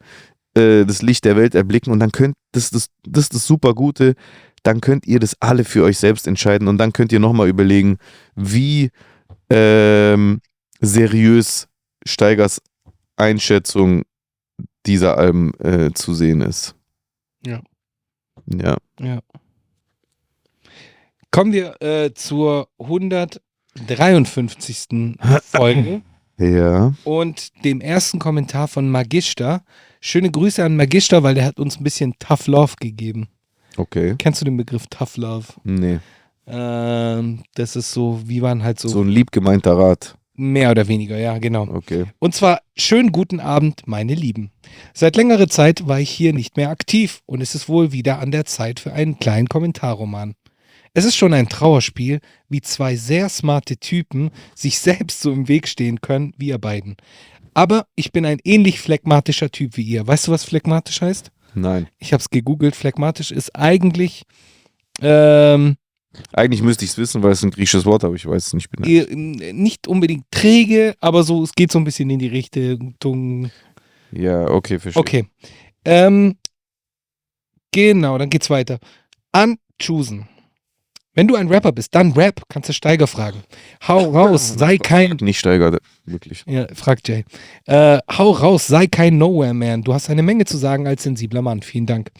äh, 0.57 0.85
das 0.85 1.03
Licht 1.03 1.25
der 1.25 1.37
Welt 1.37 1.55
erblicken 1.55 1.93
und 1.93 2.01
dann 2.01 2.13
könnt, 2.13 2.35
das, 2.53 2.71
das, 2.71 2.89
das 3.07 3.25
ist 3.25 3.35
das 3.35 3.47
super 3.47 3.75
Gute, 3.75 4.15
dann 4.63 4.81
könnt 4.81 5.07
ihr 5.07 5.21
das 5.21 5.37
alle 5.41 5.65
für 5.65 5.85
euch 5.85 5.99
selbst 5.99 6.27
entscheiden 6.27 6.69
und 6.69 6.79
dann 6.79 6.93
könnt 6.93 7.13
ihr 7.13 7.21
nochmal 7.21 7.49
überlegen, 7.49 7.99
wie 8.35 8.91
ähm, 9.51 10.41
seriös 10.81 11.69
Steigers 12.05 12.61
Einschätzung 13.17 14.03
dieser 14.87 15.19
Alben 15.19 15.53
äh, 15.61 15.93
zu 15.93 16.15
sehen 16.15 16.41
ist. 16.41 16.75
Ja. 17.45 17.61
Ja. 18.47 18.77
Ja. 19.01 19.21
Kommen 21.31 21.53
wir 21.53 21.81
äh, 21.83 22.15
zur 22.15 22.69
153. 22.79 25.19
Folge 25.43 26.01
Ja. 26.39 26.95
und 27.05 27.65
dem 27.65 27.81
ersten 27.81 28.19
Kommentar 28.19 28.69
von 28.69 28.91
Magister. 28.91 29.65
Schöne 30.07 30.31
Grüße 30.31 30.63
an 30.63 30.77
Magister, 30.77 31.25
weil 31.25 31.35
der 31.35 31.45
hat 31.47 31.59
uns 31.59 31.81
ein 31.81 31.83
bisschen 31.83 32.15
Tough 32.21 32.47
Love 32.47 32.75
gegeben. 32.79 33.27
Okay. 33.77 34.15
Kennst 34.19 34.41
du 34.41 34.45
den 34.45 34.57
Begriff 34.57 34.87
Tough 34.87 35.17
Love? 35.17 35.47
Nee. 35.65 35.99
Ähm, 36.47 37.43
das 37.57 37.75
ist 37.75 37.91
so, 37.91 38.21
wie 38.25 38.41
waren 38.41 38.63
halt 38.63 38.79
so, 38.79 38.87
So 38.87 39.03
ein 39.03 39.09
lieb 39.09 39.33
gemeinter 39.33 39.77
Rat. 39.77 40.17
mehr 40.37 40.71
oder 40.71 40.87
weniger, 40.87 41.19
ja, 41.19 41.39
genau. 41.39 41.67
Okay. 41.69 42.05
Und 42.21 42.37
zwar 42.37 42.61
schönen 42.77 43.11
guten 43.11 43.41
Abend, 43.41 43.83
meine 43.87 44.15
Lieben. 44.15 44.53
Seit 44.95 45.17
längerer 45.17 45.49
Zeit 45.49 45.89
war 45.89 45.99
ich 45.99 46.11
hier 46.11 46.33
nicht 46.33 46.57
mehr 46.57 46.71
aktiv 46.71 47.23
und 47.27 47.41
es 47.41 47.57
ist 47.57 47.69
wohl 47.69 47.91
wieder 47.91 48.21
an 48.21 48.31
der 48.31 48.45
Zeit 48.45 48.79
für 48.79 48.93
einen 48.93 49.19
kleinen 49.19 49.49
Kommentarroman. 49.49 50.37
Es 50.95 51.05
ist 51.05 51.17
schon 51.17 51.35
ein 51.35 51.49
Trauerspiel, 51.49 52.21
wie 52.49 52.63
zwei 52.63 52.97
sehr 52.97 53.29
smarte 53.29 53.77
Typen 53.77 54.31
sich 54.55 54.79
selbst 54.79 55.21
so 55.21 55.31
im 55.31 55.47
Weg 55.47 55.69
stehen 55.69 56.01
können 56.01 56.33
wie 56.39 56.49
ihr 56.49 56.59
beiden. 56.59 56.97
Aber 57.57 57.87
ich 57.95 58.13
bin 58.13 58.27
ein 58.27 58.39
ähnlich 58.45 58.81
phlegmatischer 58.81 59.51
Typ 59.51 59.79
wie 59.79 59.83
ihr. 59.83 60.07
Weißt 60.07 60.29
du, 60.29 60.33
was 60.33 60.45
phlegmatisch 60.45 61.01
heißt? 61.01 61.31
Nein. 61.55 61.89
Ich 61.99 62.13
habe 62.13 62.21
es 62.21 62.29
gegoogelt. 62.29 62.77
Phlegmatisch 62.77 63.31
ist 63.31 63.57
eigentlich 63.57 64.25
ähm, 65.01 65.77
Eigentlich 66.35 66.61
müsste 66.61 66.85
ich 66.85 66.91
es 66.91 66.99
wissen, 66.99 67.23
weil 67.23 67.33
es 67.33 67.43
ein 67.43 67.51
griechisches 67.51 67.87
Wort, 67.87 68.05
aber 68.05 68.15
ich 68.15 68.27
weiß 68.27 68.49
es 68.49 68.53
nicht. 68.53 68.71
Bin 68.71 68.85
eh, 68.85 69.53
nicht 69.55 69.89
unbedingt 69.89 70.25
träge, 70.31 70.97
aber 71.01 71.23
so, 71.23 71.43
es 71.43 71.55
geht 71.55 71.73
so 71.73 71.79
ein 71.79 71.85
bisschen 71.85 72.11
in 72.11 72.19
die 72.19 72.29
Richtung. 72.29 72.95
ja, 74.13 74.49
okay, 74.49 74.79
verstehe. 74.79 75.01
Okay. 75.01 75.27
Ähm, 75.87 76.37
genau, 77.73 78.19
dann 78.19 78.29
geht's 78.29 78.51
weiter. 78.51 78.79
Unchoosen. 79.33 80.29
Wenn 81.17 81.27
du 81.27 81.35
ein 81.35 81.49
Rapper 81.49 81.73
bist, 81.73 81.95
dann 81.95 82.13
Rap, 82.13 82.43
kannst 82.51 82.69
du 82.69 82.75
Steiger 82.75 83.07
fragen. 83.07 83.43
Hau 83.89 84.11
raus, 84.11 84.55
sei 84.59 84.77
kein. 84.77 85.17
Nicht 85.23 85.39
steigert, 85.39 85.79
wirklich. 86.05 86.45
Ja, 86.47 86.67
fragt 86.75 87.09
Jay. 87.09 87.25
Äh, 87.65 88.01
hau 88.13 88.33
raus, 88.33 88.67
sei 88.67 88.87
kein 88.87 89.17
Nowhere-Man. 89.17 89.83
Du 89.83 89.95
hast 89.95 90.11
eine 90.11 90.23
Menge 90.23 90.45
zu 90.45 90.59
sagen 90.59 90.87
als 90.87 91.05
sensibler 91.05 91.41
Mann. 91.41 91.63
Vielen 91.63 91.87
Dank. 91.87 92.11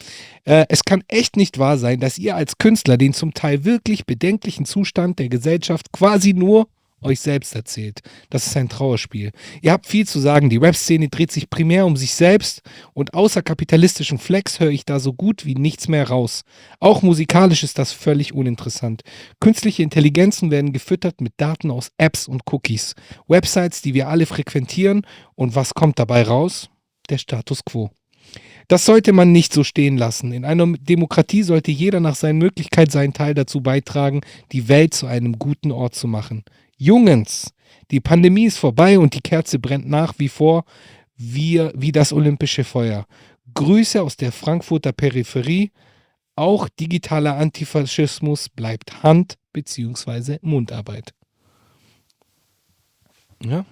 Äh, 0.45 0.65
es 0.69 0.83
kann 0.83 1.03
echt 1.07 1.37
nicht 1.37 1.59
wahr 1.59 1.77
sein, 1.77 1.99
dass 1.99 2.17
ihr 2.17 2.35
als 2.35 2.57
Künstler 2.57 2.97
den 2.97 3.13
zum 3.13 3.35
Teil 3.35 3.65
wirklich 3.65 4.07
bedenklichen 4.07 4.65
Zustand 4.65 5.19
der 5.19 5.29
Gesellschaft 5.29 5.91
quasi 5.91 6.33
nur 6.33 6.67
euch 7.07 7.19
selbst 7.19 7.55
erzählt. 7.55 8.01
Das 8.29 8.45
ist 8.45 8.55
ein 8.57 8.69
Trauerspiel. 8.69 9.31
Ihr 9.61 9.71
habt 9.71 9.87
viel 9.87 10.07
zu 10.07 10.19
sagen. 10.19 10.49
Die 10.49 10.57
Rap-Szene 10.57 11.09
dreht 11.09 11.31
sich 11.31 11.49
primär 11.49 11.85
um 11.85 11.97
sich 11.97 12.13
selbst 12.13 12.61
und 12.93 13.13
außer 13.13 13.41
kapitalistischen 13.41 14.17
Flex 14.17 14.59
höre 14.59 14.71
ich 14.71 14.85
da 14.85 14.99
so 14.99 15.13
gut 15.13 15.45
wie 15.45 15.55
nichts 15.55 15.87
mehr 15.87 16.07
raus. 16.07 16.43
Auch 16.79 17.01
musikalisch 17.01 17.63
ist 17.63 17.77
das 17.77 17.91
völlig 17.91 18.33
uninteressant. 18.33 19.01
Künstliche 19.39 19.83
Intelligenzen 19.83 20.51
werden 20.51 20.73
gefüttert 20.73 21.21
mit 21.21 21.33
Daten 21.37 21.71
aus 21.71 21.91
Apps 21.97 22.27
und 22.27 22.41
Cookies. 22.51 22.95
Websites, 23.27 23.81
die 23.81 23.93
wir 23.93 24.07
alle 24.07 24.25
frequentieren. 24.25 25.05
Und 25.35 25.55
was 25.55 25.73
kommt 25.73 25.99
dabei 25.99 26.23
raus? 26.23 26.69
Der 27.09 27.17
Status 27.17 27.63
quo. 27.63 27.89
Das 28.67 28.85
sollte 28.85 29.13
man 29.13 29.31
nicht 29.31 29.53
so 29.53 29.63
stehen 29.63 29.97
lassen. 29.97 30.33
In 30.33 30.43
einer 30.43 30.67
Demokratie 30.77 31.43
sollte 31.43 31.71
jeder 31.71 32.01
nach 32.01 32.15
seinen 32.15 32.37
Möglichkeiten 32.37 32.91
seinen 32.91 33.13
Teil 33.13 33.33
dazu 33.33 33.61
beitragen, 33.61 34.21
die 34.51 34.67
Welt 34.67 34.93
zu 34.93 35.07
einem 35.07 35.39
guten 35.39 35.71
Ort 35.71 35.95
zu 35.95 36.07
machen. 36.07 36.43
Jungens, 36.77 37.53
die 37.91 37.99
Pandemie 37.99 38.45
ist 38.45 38.57
vorbei 38.57 38.97
und 38.99 39.13
die 39.13 39.21
Kerze 39.21 39.59
brennt 39.59 39.87
nach 39.87 40.13
wie 40.17 40.29
vor 40.29 40.63
wie, 41.15 41.67
wie 41.73 41.91
das 41.91 42.13
olympische 42.13 42.63
Feuer. 42.63 43.05
Grüße 43.53 44.01
aus 44.01 44.15
der 44.17 44.31
Frankfurter 44.31 44.91
Peripherie. 44.91 45.71
Auch 46.35 46.69
digitaler 46.69 47.37
Antifaschismus 47.37 48.49
bleibt 48.49 49.01
Hand- 49.01 49.35
bzw. 49.53 50.37
Mundarbeit. 50.41 51.13
Ja, 53.43 53.65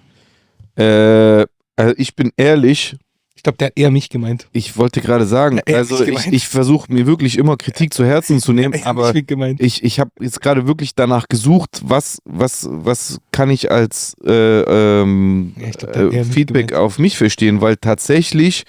Äh, 0.76 1.46
also 1.76 1.94
ich 1.96 2.14
bin 2.16 2.32
ehrlich, 2.36 2.92
ich 2.92 3.05
glaube, 3.46 3.58
der 3.58 3.66
hat 3.68 3.78
eher 3.78 3.90
mich 3.92 4.08
gemeint. 4.08 4.48
Ich 4.52 4.76
wollte 4.76 5.00
gerade 5.00 5.24
sagen, 5.24 5.58
hat 5.58 5.72
also 5.72 5.98
mich 6.04 6.26
ich, 6.26 6.32
ich 6.32 6.48
versuche 6.48 6.92
mir 6.92 7.06
wirklich 7.06 7.38
immer 7.38 7.56
Kritik 7.56 7.94
zu 7.94 8.04
Herzen 8.04 8.40
zu 8.40 8.52
nehmen, 8.52 8.74
hat 8.80 8.86
aber 8.86 9.12
mich 9.12 9.60
ich, 9.60 9.84
ich 9.84 10.00
habe 10.00 10.10
jetzt 10.20 10.40
gerade 10.40 10.66
wirklich 10.66 10.96
danach 10.96 11.28
gesucht, 11.28 11.80
was, 11.84 12.18
was, 12.24 12.68
was 12.70 13.18
kann 13.30 13.50
ich 13.50 13.70
als 13.70 14.16
äh, 14.24 14.32
ähm, 14.32 15.54
Ja, 15.60 15.68
ich 15.68 15.78
glaub, 15.78 15.96
äh, 15.96 16.02
mich 16.04 16.26
Feedback 16.26 16.68
gemeint. 16.68 16.84
auf 16.84 16.98
mich 16.98 17.16
verstehen, 17.16 17.60
weil 17.60 17.76
tatsächlich, 17.76 18.64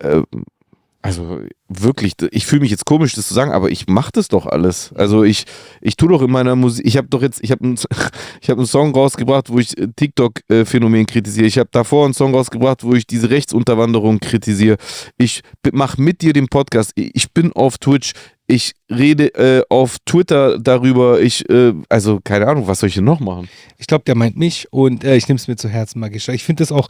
äh, 0.00 0.22
also 1.02 1.40
wirklich, 1.68 2.14
ich 2.30 2.46
fühle 2.46 2.62
mich 2.62 2.70
jetzt 2.70 2.84
komisch, 2.84 3.14
das 3.14 3.26
zu 3.26 3.34
sagen, 3.34 3.50
aber 3.50 3.70
ich 3.70 3.88
mache 3.88 4.12
das 4.12 4.28
doch 4.28 4.46
alles. 4.46 4.92
Also 4.94 5.24
ich, 5.24 5.46
ich 5.80 5.96
tue 5.96 6.08
doch 6.08 6.22
in 6.22 6.30
meiner 6.30 6.54
Musik, 6.54 6.86
ich 6.86 6.96
habe 6.96 7.08
doch 7.08 7.22
jetzt, 7.22 7.42
ich 7.42 7.50
habe 7.50 7.64
einen, 7.64 7.74
ich 8.40 8.48
hab 8.48 8.56
einen 8.56 8.66
Song 8.66 8.94
rausgebracht, 8.94 9.50
wo 9.50 9.58
ich 9.58 9.76
äh, 9.76 9.88
TikTok-Phänomen 9.88 11.06
kritisiere. 11.06 11.46
Ich 11.46 11.58
habe 11.58 11.68
davor 11.72 12.04
einen 12.04 12.14
Song 12.14 12.34
rausgebracht, 12.34 12.84
wo 12.84 12.94
ich 12.94 13.06
diese 13.06 13.30
Rechtsunterwanderung 13.30 14.20
kritisiere. 14.20 14.76
Ich 15.18 15.42
mache 15.72 16.00
mit 16.00 16.22
dir 16.22 16.32
den 16.32 16.46
Podcast. 16.46 16.92
Ich 16.94 17.32
bin 17.32 17.52
auf 17.52 17.78
Twitch. 17.78 18.12
Ich 18.52 18.74
rede 18.90 19.34
äh, 19.34 19.62
auf 19.70 19.96
Twitter 20.04 20.58
darüber. 20.58 21.22
Ich, 21.22 21.48
äh, 21.48 21.72
also 21.88 22.20
keine 22.22 22.46
Ahnung, 22.46 22.66
was 22.66 22.80
soll 22.80 22.90
ich 22.90 22.96
denn 22.96 23.04
noch 23.04 23.18
machen? 23.18 23.48
Ich 23.78 23.86
glaube, 23.86 24.04
der 24.04 24.14
meint 24.14 24.36
mich 24.36 24.70
und 24.70 25.04
äh, 25.04 25.16
ich 25.16 25.26
nehme 25.26 25.36
es 25.36 25.48
mir 25.48 25.56
zu 25.56 25.70
Herzen, 25.70 26.00
Magischer. 26.00 26.34
Ich 26.34 26.44
finde 26.44 26.60
das 26.60 26.70
auch, 26.70 26.88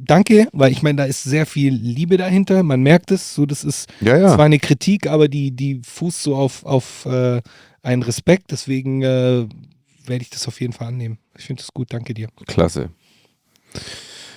danke, 0.00 0.46
weil 0.52 0.70
ich 0.70 0.80
meine, 0.84 0.98
da 0.98 1.04
ist 1.04 1.24
sehr 1.24 1.44
viel 1.44 1.74
Liebe 1.74 2.18
dahinter. 2.18 2.62
Man 2.62 2.82
merkt 2.82 3.10
es, 3.10 3.34
so 3.34 3.46
das 3.46 3.64
ist 3.64 3.90
Ja, 4.00 4.16
zwar 4.32 4.44
eine 4.44 4.60
Kritik, 4.60 5.08
aber 5.08 5.26
die, 5.26 5.50
die 5.50 5.80
fußt 5.84 6.22
so 6.22 6.36
auf, 6.36 6.64
auf 6.64 7.04
äh, 7.06 7.42
einen 7.82 8.04
Respekt. 8.04 8.52
Deswegen 8.52 9.02
äh, 9.02 9.48
werde 10.06 10.22
ich 10.22 10.30
das 10.30 10.46
auf 10.46 10.60
jeden 10.60 10.72
Fall 10.72 10.86
annehmen. 10.86 11.18
Ich 11.36 11.46
finde 11.46 11.62
das 11.62 11.74
gut, 11.74 11.92
danke 11.92 12.14
dir. 12.14 12.28
Klasse. 12.46 12.90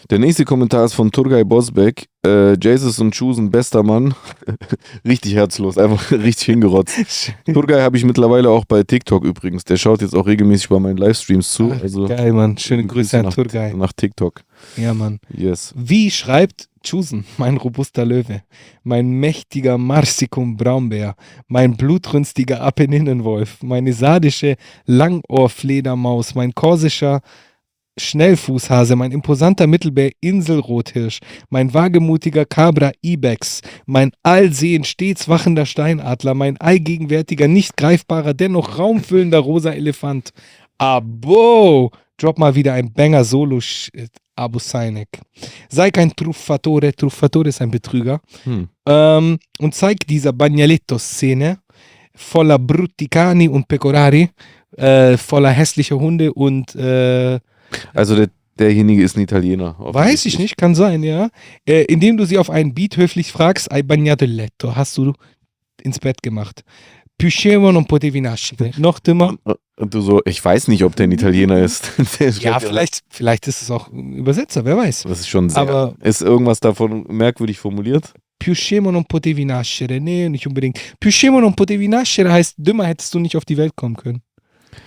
Der 0.10 0.18
nächste 0.18 0.46
Kommentar 0.46 0.86
ist 0.86 0.94
von 0.94 1.12
Turgay 1.12 1.44
Bosbeck. 1.44 2.08
Äh, 2.26 2.58
Jesus 2.62 3.00
und 3.00 3.14
Chusen, 3.14 3.52
bester 3.52 3.84
Mann. 3.84 4.14
richtig 5.06 5.36
herzlos, 5.36 5.78
einfach 5.78 6.12
richtig 6.12 6.46
hingerotzt. 6.46 7.32
Turgay 7.46 7.82
habe 7.82 7.98
ich 7.98 8.04
mittlerweile 8.06 8.50
auch 8.50 8.66
bei 8.66 8.84
TikTok 8.84 9.24
übrigens. 9.24 9.64
Der 9.64 9.78
schaut 9.78 10.02
jetzt 10.02 10.16
auch 10.16 10.26
regelmäßig 10.26 10.70
bei 10.70 10.80
meinen 10.80 10.98
Livestreams 10.98 11.52
zu. 11.54 11.72
Ach, 11.76 11.82
Also 11.82 12.08
Geil, 12.08 12.34
Mann. 12.34 12.58
Schöne 12.58 12.86
Grüße 12.86 13.20
an 13.20 13.26
nach, 13.26 13.34
Turgay. 13.34 13.74
nach 13.74 13.94
TikTok. 13.94 14.42
Ja, 14.78 14.94
Mann. 14.94 15.20
Yes. 15.36 15.74
Wie 15.78 16.10
schreibt 16.10 16.70
Chusen, 16.84 17.26
mein 17.38 17.58
robuster 17.58 18.06
Löwe, 18.06 18.44
mein 18.84 19.10
mächtiger 19.10 19.78
Marsikum 19.78 20.56
Braunbär, 20.56 21.16
mein 21.48 21.76
blutrünstiger 21.76 22.62
Apenninenwolf, 22.62 23.64
meine 23.64 23.92
sardische 23.94 24.56
Langohrfledermaus, 24.86 26.36
mein 26.36 26.54
korsischer 26.54 27.22
Schnellfußhase, 27.98 28.96
mein 28.96 29.12
imposanter 29.12 29.68
Mittelbär 29.68 30.12
Inselrothirsch, 30.22 31.20
mein 31.50 31.74
wagemutiger 31.74 32.46
Cabra 32.46 32.92
Ibex, 33.02 33.62
mein 33.86 34.12
allsehend 34.24 34.88
stets 34.88 35.30
wachender 35.30 35.66
Steinadler, 35.66 36.34
mein 36.34 36.58
allgegenwärtiger, 36.58 37.48
nicht 37.48 37.78
greifbarer, 37.78 38.34
dennoch 38.34 38.78
raumfüllender 38.78 39.40
rosa 39.40 39.72
Elefant. 39.72 40.32
Abo! 40.78 41.92
Drop 42.18 42.40
mal 42.40 42.56
wieder 42.56 42.74
ein 42.74 42.94
Banger-Solo, 42.94 43.60
Abu 44.36 44.60
Sainek. 44.60 45.10
Sei 45.70 45.92
kein 45.92 46.16
Truffatore, 46.16 46.94
Truffatore 46.94 47.50
ist 47.50 47.62
ein 47.62 47.72
Betrüger. 47.72 48.22
Hm. 48.44 48.70
Ähm, 48.86 49.38
und 49.60 49.76
zeig 49.76 50.06
dieser 50.08 50.32
Bagnaletto-Szene 50.32 51.60
voller 52.14 52.58
Brutticani 52.58 53.50
und 53.50 53.68
Pecorari, 53.68 54.30
äh, 54.78 55.18
voller 55.18 55.52
hässlicher 55.52 55.98
Hunde 55.98 56.34
und 56.34 56.74
äh, 56.76 57.40
Also 57.94 58.16
der, 58.16 58.30
derjenige 58.60 59.04
ist 59.04 59.18
ein 59.18 59.22
Italiener. 59.22 59.76
weiß 59.80 60.26
ich 60.26 60.40
nicht, 60.40 60.58
kann 60.58 60.76
sein, 60.76 61.04
ja. 61.04 61.30
Äh, 61.66 61.84
indem 61.86 62.18
du 62.18 62.26
sie 62.26 62.38
auf 62.38 62.50
einen 62.50 62.74
Beat 62.74 62.98
höflich 62.98 63.32
fragst, 63.32 63.70
hai 63.72 63.84
bagnato 63.84 64.26
il 64.26 64.36
letto, 64.36 64.76
hast 64.76 64.98
du 64.98 65.14
ins 65.82 66.00
Bett 66.00 66.22
gemacht. 66.24 66.64
Più 67.18 67.30
scemo 67.30 67.72
non 67.72 67.86
potevi 67.86 68.20
nascere. 68.20 68.72
Noch 68.78 69.00
dümmer. 69.00 69.36
Und 69.78 69.94
du 69.94 70.02
so, 70.02 70.22
ich 70.26 70.44
weiß 70.44 70.68
nicht, 70.68 70.84
ob 70.84 70.96
der 70.98 71.06
ein 71.08 71.12
Italiener 71.14 71.60
ist. 71.64 71.92
Ja, 72.42 72.60
vielleicht, 72.60 73.04
vielleicht 73.10 73.48
ist 73.48 73.62
es 73.62 73.72
auch 73.72 73.90
ein 73.92 74.14
Übersetzer, 74.14 74.66
wer 74.66 74.76
weiß. 74.76 75.04
Das 75.04 75.22
ist 75.22 75.30
schon 75.30 75.50
sehr. 75.50 75.62
Aber- 75.62 75.96
ist 76.02 76.22
irgendwas 76.22 76.60
davon 76.60 77.06
merkwürdig 77.08 77.58
formuliert? 77.58 78.14
Più 78.38 78.54
scemo 78.54 78.92
non 78.92 79.06
potevi 79.06 79.46
nascere. 79.46 80.02
Nee, 80.02 80.28
nicht 80.28 80.46
unbedingt. 80.46 80.78
Più 81.00 81.10
scemo 81.10 81.40
non 81.40 81.56
potevi 81.56 81.88
nascere 81.88 82.32
heißt, 82.34 82.56
dümmer 82.58 82.86
hättest 82.86 83.14
du 83.14 83.20
nicht 83.20 83.38
auf 83.38 83.46
die 83.46 83.56
Welt 83.56 83.78
kommen 83.78 83.96
können. 83.96 84.22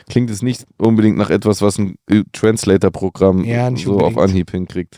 Klingt 0.09 0.31
es 0.31 0.43
nicht 0.43 0.65
unbedingt 0.79 1.17
nach 1.17 1.31
etwas, 1.31 1.63
was 1.63 1.79
ein 1.79 1.97
äh, 2.11 2.23
Translator-Programm 2.33 3.45
Ja, 3.45 3.75
so 3.77 3.95
auf 3.95 4.09
unbedingt. 4.09 4.19
Anhieb 4.19 4.51
hinkriegt. 4.51 4.97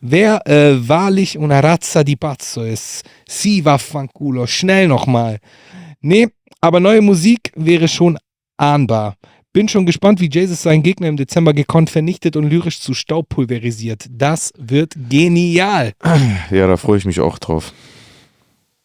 Wer 0.00 0.46
äh, 0.46 0.88
wahrlich 0.88 1.38
una 1.38 1.60
razza 1.60 2.04
di 2.04 2.16
pazzo 2.16 2.62
ist, 2.62 3.02
si 3.26 3.64
vaffanculo, 3.64 4.46
schnell 4.46 4.88
nochmal. 4.88 5.38
Nee, 6.00 6.28
aber 6.60 6.80
neue 6.80 7.00
Musik 7.00 7.50
wäre 7.56 7.88
schon 7.88 8.18
ahnbar. 8.56 9.16
Bin 9.52 9.68
schon 9.68 9.86
gespannt, 9.86 10.20
wie 10.20 10.28
Jesus 10.28 10.62
seinen 10.62 10.82
Gegner 10.82 11.08
im 11.08 11.16
Dezember 11.16 11.54
gekonnt 11.54 11.88
vernichtet 11.88 12.36
und 12.36 12.44
lyrisch 12.50 12.78
zu 12.80 12.92
Staub 12.92 13.30
pulverisiert. 13.30 14.06
Das 14.10 14.52
wird 14.58 14.94
genial. 15.08 15.94
Ja, 16.50 16.66
da 16.66 16.76
freue 16.76 16.98
ich 16.98 17.06
mich 17.06 17.20
auch 17.20 17.38
drauf. 17.38 17.72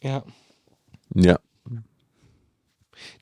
Ja. 0.02 0.24
Ja. 1.14 1.40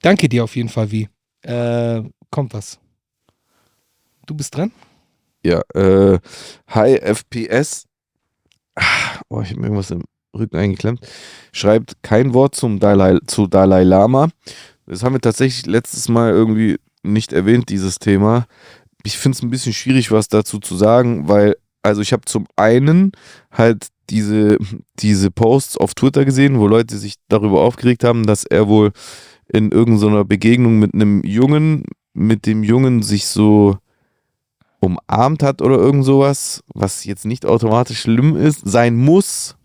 Danke 0.01 0.29
dir 0.29 0.43
auf 0.43 0.55
jeden 0.55 0.69
Fall, 0.69 0.91
wie. 0.91 1.09
Äh, 1.43 2.03
kommt 2.31 2.53
was. 2.53 2.79
Du 4.25 4.35
bist 4.35 4.55
dran? 4.55 4.71
Ja, 5.43 5.61
äh, 5.73 6.19
High 6.73 7.01
FPS. 7.01 7.85
Ah, 8.75 9.19
Oh, 9.29 9.41
ich 9.41 9.49
habe 9.49 9.59
mir 9.61 9.67
irgendwas 9.67 9.91
im 9.91 10.03
Rücken 10.35 10.57
eingeklemmt. 10.57 11.01
Schreibt 11.51 12.01
kein 12.03 12.33
Wort 12.33 12.55
zum 12.55 12.79
Dalai, 12.79 13.19
zu 13.25 13.47
Dalai 13.47 13.83
Lama. 13.83 14.29
Das 14.85 15.03
haben 15.03 15.13
wir 15.13 15.21
tatsächlich 15.21 15.65
letztes 15.65 16.09
Mal 16.09 16.31
irgendwie 16.31 16.77
nicht 17.03 17.33
erwähnt, 17.33 17.69
dieses 17.69 17.99
Thema. 17.99 18.45
Ich 19.03 19.17
finde 19.17 19.35
es 19.37 19.41
ein 19.43 19.49
bisschen 19.49 19.73
schwierig, 19.73 20.11
was 20.11 20.27
dazu 20.27 20.59
zu 20.59 20.75
sagen, 20.75 21.27
weil, 21.27 21.55
also 21.83 22.01
ich 22.01 22.11
habe 22.11 22.25
zum 22.25 22.47
einen 22.55 23.11
halt 23.51 23.87
diese, 24.09 24.57
diese 24.99 25.31
Posts 25.31 25.77
auf 25.77 25.93
Twitter 25.93 26.25
gesehen, 26.25 26.59
wo 26.59 26.67
Leute 26.67 26.97
sich 26.97 27.15
darüber 27.27 27.61
aufgeregt 27.61 28.03
haben, 28.03 28.25
dass 28.25 28.43
er 28.43 28.67
wohl 28.67 28.91
in 29.51 29.71
irgendeiner 29.71 30.25
Begegnung 30.25 30.79
mit 30.79 30.93
einem 30.93 31.23
Jungen, 31.23 31.83
mit 32.13 32.45
dem 32.45 32.63
Jungen 32.63 33.01
sich 33.01 33.25
so 33.25 33.77
umarmt 34.79 35.43
hat 35.43 35.61
oder 35.61 35.77
irgend 35.77 36.05
sowas, 36.05 36.63
was 36.73 37.05
jetzt 37.05 37.25
nicht 37.25 37.45
automatisch 37.45 38.01
schlimm 38.01 38.35
ist, 38.35 38.61
sein 38.67 38.95
muss. 38.95 39.55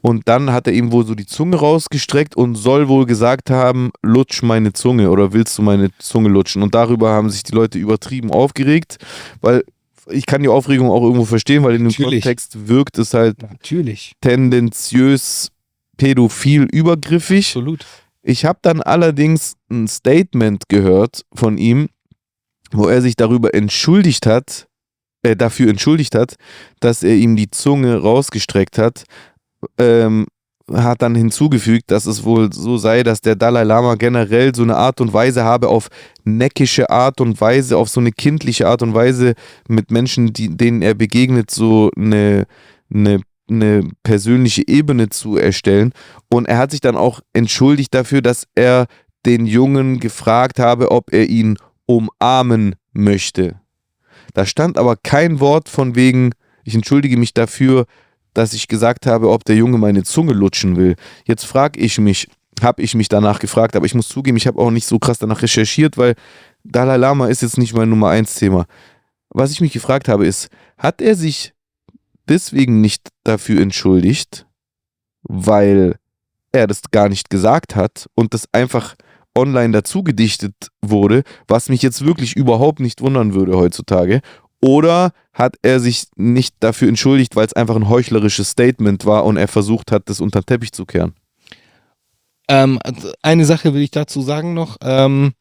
Und 0.00 0.28
dann 0.28 0.52
hat 0.52 0.66
er 0.66 0.72
ihm 0.72 0.92
wohl 0.92 1.04
so 1.04 1.14
die 1.14 1.26
Zunge 1.26 1.56
rausgestreckt 1.56 2.36
und 2.36 2.54
soll 2.54 2.88
wohl 2.88 3.06
gesagt 3.06 3.50
haben, 3.50 3.90
lutsch 4.02 4.42
meine 4.42 4.72
Zunge 4.72 5.10
oder 5.10 5.32
willst 5.32 5.58
du 5.58 5.62
meine 5.62 5.90
Zunge 5.98 6.28
lutschen? 6.28 6.62
Und 6.62 6.74
darüber 6.74 7.10
haben 7.10 7.30
sich 7.30 7.42
die 7.42 7.54
Leute 7.54 7.78
übertrieben 7.78 8.30
aufgeregt, 8.30 8.98
weil 9.40 9.64
ich 10.10 10.26
kann 10.26 10.42
die 10.42 10.48
Aufregung 10.48 10.90
auch 10.90 11.02
irgendwo 11.02 11.24
verstehen, 11.24 11.64
weil 11.64 11.74
in 11.74 11.82
dem 11.82 11.88
Natürlich. 11.88 12.22
Kontext 12.22 12.68
wirkt 12.68 12.98
es 12.98 13.12
halt 13.12 13.42
Natürlich. 13.42 14.12
tendenziös 14.20 15.50
pädophil 15.96 16.62
übergriffig. 16.62 17.48
Absolut. 17.48 17.84
Ich 18.28 18.44
habe 18.44 18.58
dann 18.60 18.82
allerdings 18.82 19.56
ein 19.70 19.88
Statement 19.88 20.68
gehört 20.68 21.24
von 21.32 21.56
ihm, 21.56 21.88
wo 22.70 22.86
er 22.86 23.00
sich 23.00 23.16
darüber 23.16 23.54
entschuldigt 23.54 24.26
hat, 24.26 24.68
äh, 25.22 25.34
dafür 25.34 25.70
entschuldigt 25.70 26.14
hat, 26.14 26.34
dass 26.78 27.02
er 27.02 27.14
ihm 27.14 27.36
die 27.36 27.50
Zunge 27.50 27.96
rausgestreckt 27.96 28.76
hat. 28.76 29.04
Ähm, 29.78 30.26
hat 30.70 31.00
dann 31.00 31.14
hinzugefügt, 31.14 31.90
dass 31.90 32.04
es 32.04 32.22
wohl 32.22 32.52
so 32.52 32.76
sei, 32.76 33.02
dass 33.02 33.22
der 33.22 33.34
Dalai 33.34 33.64
Lama 33.64 33.94
generell 33.94 34.54
so 34.54 34.62
eine 34.62 34.76
Art 34.76 35.00
und 35.00 35.14
Weise 35.14 35.44
habe, 35.44 35.68
auf 35.68 35.88
neckische 36.24 36.90
Art 36.90 37.22
und 37.22 37.40
Weise, 37.40 37.78
auf 37.78 37.88
so 37.88 38.00
eine 38.00 38.12
kindliche 38.12 38.68
Art 38.68 38.82
und 38.82 38.92
Weise 38.92 39.36
mit 39.68 39.90
Menschen, 39.90 40.34
die, 40.34 40.54
denen 40.54 40.82
er 40.82 40.92
begegnet, 40.92 41.50
so 41.50 41.90
eine, 41.96 42.44
eine, 42.92 43.22
eine 43.48 43.88
persönliche 44.02 44.66
Ebene 44.66 45.08
zu 45.08 45.36
erstellen. 45.36 45.92
Und 46.28 46.46
er 46.46 46.58
hat 46.58 46.70
sich 46.70 46.80
dann 46.80 46.96
auch 46.96 47.20
entschuldigt 47.32 47.94
dafür, 47.94 48.22
dass 48.22 48.46
er 48.54 48.86
den 49.26 49.46
Jungen 49.46 50.00
gefragt 50.00 50.58
habe, 50.58 50.90
ob 50.90 51.12
er 51.12 51.28
ihn 51.28 51.56
umarmen 51.86 52.76
möchte. 52.92 53.60
Da 54.34 54.46
stand 54.46 54.78
aber 54.78 54.96
kein 54.96 55.40
Wort 55.40 55.68
von 55.68 55.94
wegen, 55.94 56.32
ich 56.64 56.74
entschuldige 56.74 57.16
mich 57.16 57.34
dafür, 57.34 57.86
dass 58.34 58.52
ich 58.52 58.68
gesagt 58.68 59.06
habe, 59.06 59.30
ob 59.30 59.44
der 59.44 59.56
Junge 59.56 59.78
meine 59.78 60.04
Zunge 60.04 60.32
lutschen 60.32 60.76
will. 60.76 60.96
Jetzt 61.26 61.44
frage 61.44 61.80
ich 61.80 61.98
mich, 61.98 62.28
habe 62.62 62.82
ich 62.82 62.94
mich 62.94 63.08
danach 63.08 63.38
gefragt, 63.38 63.74
aber 63.74 63.86
ich 63.86 63.94
muss 63.94 64.08
zugeben, 64.08 64.36
ich 64.36 64.46
habe 64.46 64.60
auch 64.60 64.70
nicht 64.70 64.86
so 64.86 64.98
krass 64.98 65.18
danach 65.18 65.42
recherchiert, 65.42 65.96
weil 65.96 66.14
Dalai 66.64 66.96
Lama 66.96 67.28
ist 67.28 67.42
jetzt 67.42 67.58
nicht 67.58 67.74
mein 67.74 67.88
Nummer 67.88 68.10
eins 68.10 68.34
Thema. 68.34 68.66
Was 69.30 69.50
ich 69.50 69.60
mich 69.60 69.72
gefragt 69.72 70.08
habe, 70.08 70.26
ist, 70.26 70.48
hat 70.76 71.00
er 71.00 71.14
sich 71.14 71.52
deswegen 72.28 72.80
nicht 72.80 73.08
dafür 73.24 73.60
entschuldigt, 73.60 74.46
weil 75.22 75.96
er 76.52 76.66
das 76.66 76.82
gar 76.90 77.08
nicht 77.08 77.30
gesagt 77.30 77.76
hat 77.76 78.06
und 78.14 78.34
das 78.34 78.46
einfach 78.52 78.94
online 79.34 79.72
dazu 79.72 80.02
gedichtet 80.02 80.54
wurde, 80.82 81.22
was 81.46 81.68
mich 81.68 81.82
jetzt 81.82 82.04
wirklich 82.04 82.36
überhaupt 82.36 82.80
nicht 82.80 83.00
wundern 83.00 83.34
würde 83.34 83.56
heutzutage? 83.56 84.20
Oder 84.60 85.12
hat 85.32 85.54
er 85.62 85.78
sich 85.78 86.06
nicht 86.16 86.56
dafür 86.60 86.88
entschuldigt, 86.88 87.36
weil 87.36 87.46
es 87.46 87.52
einfach 87.52 87.76
ein 87.76 87.88
heuchlerisches 87.88 88.50
Statement 88.50 89.06
war 89.06 89.24
und 89.24 89.36
er 89.36 89.46
versucht 89.46 89.92
hat, 89.92 90.08
das 90.08 90.20
unter 90.20 90.40
den 90.40 90.46
Teppich 90.46 90.72
zu 90.72 90.84
kehren? 90.84 91.14
Ähm, 92.48 92.80
also 92.82 93.12
eine 93.22 93.44
Sache 93.44 93.72
will 93.74 93.82
ich 93.82 93.92
dazu 93.92 94.20
sagen 94.20 94.54
noch. 94.54 94.78
Ähm, 94.82 95.34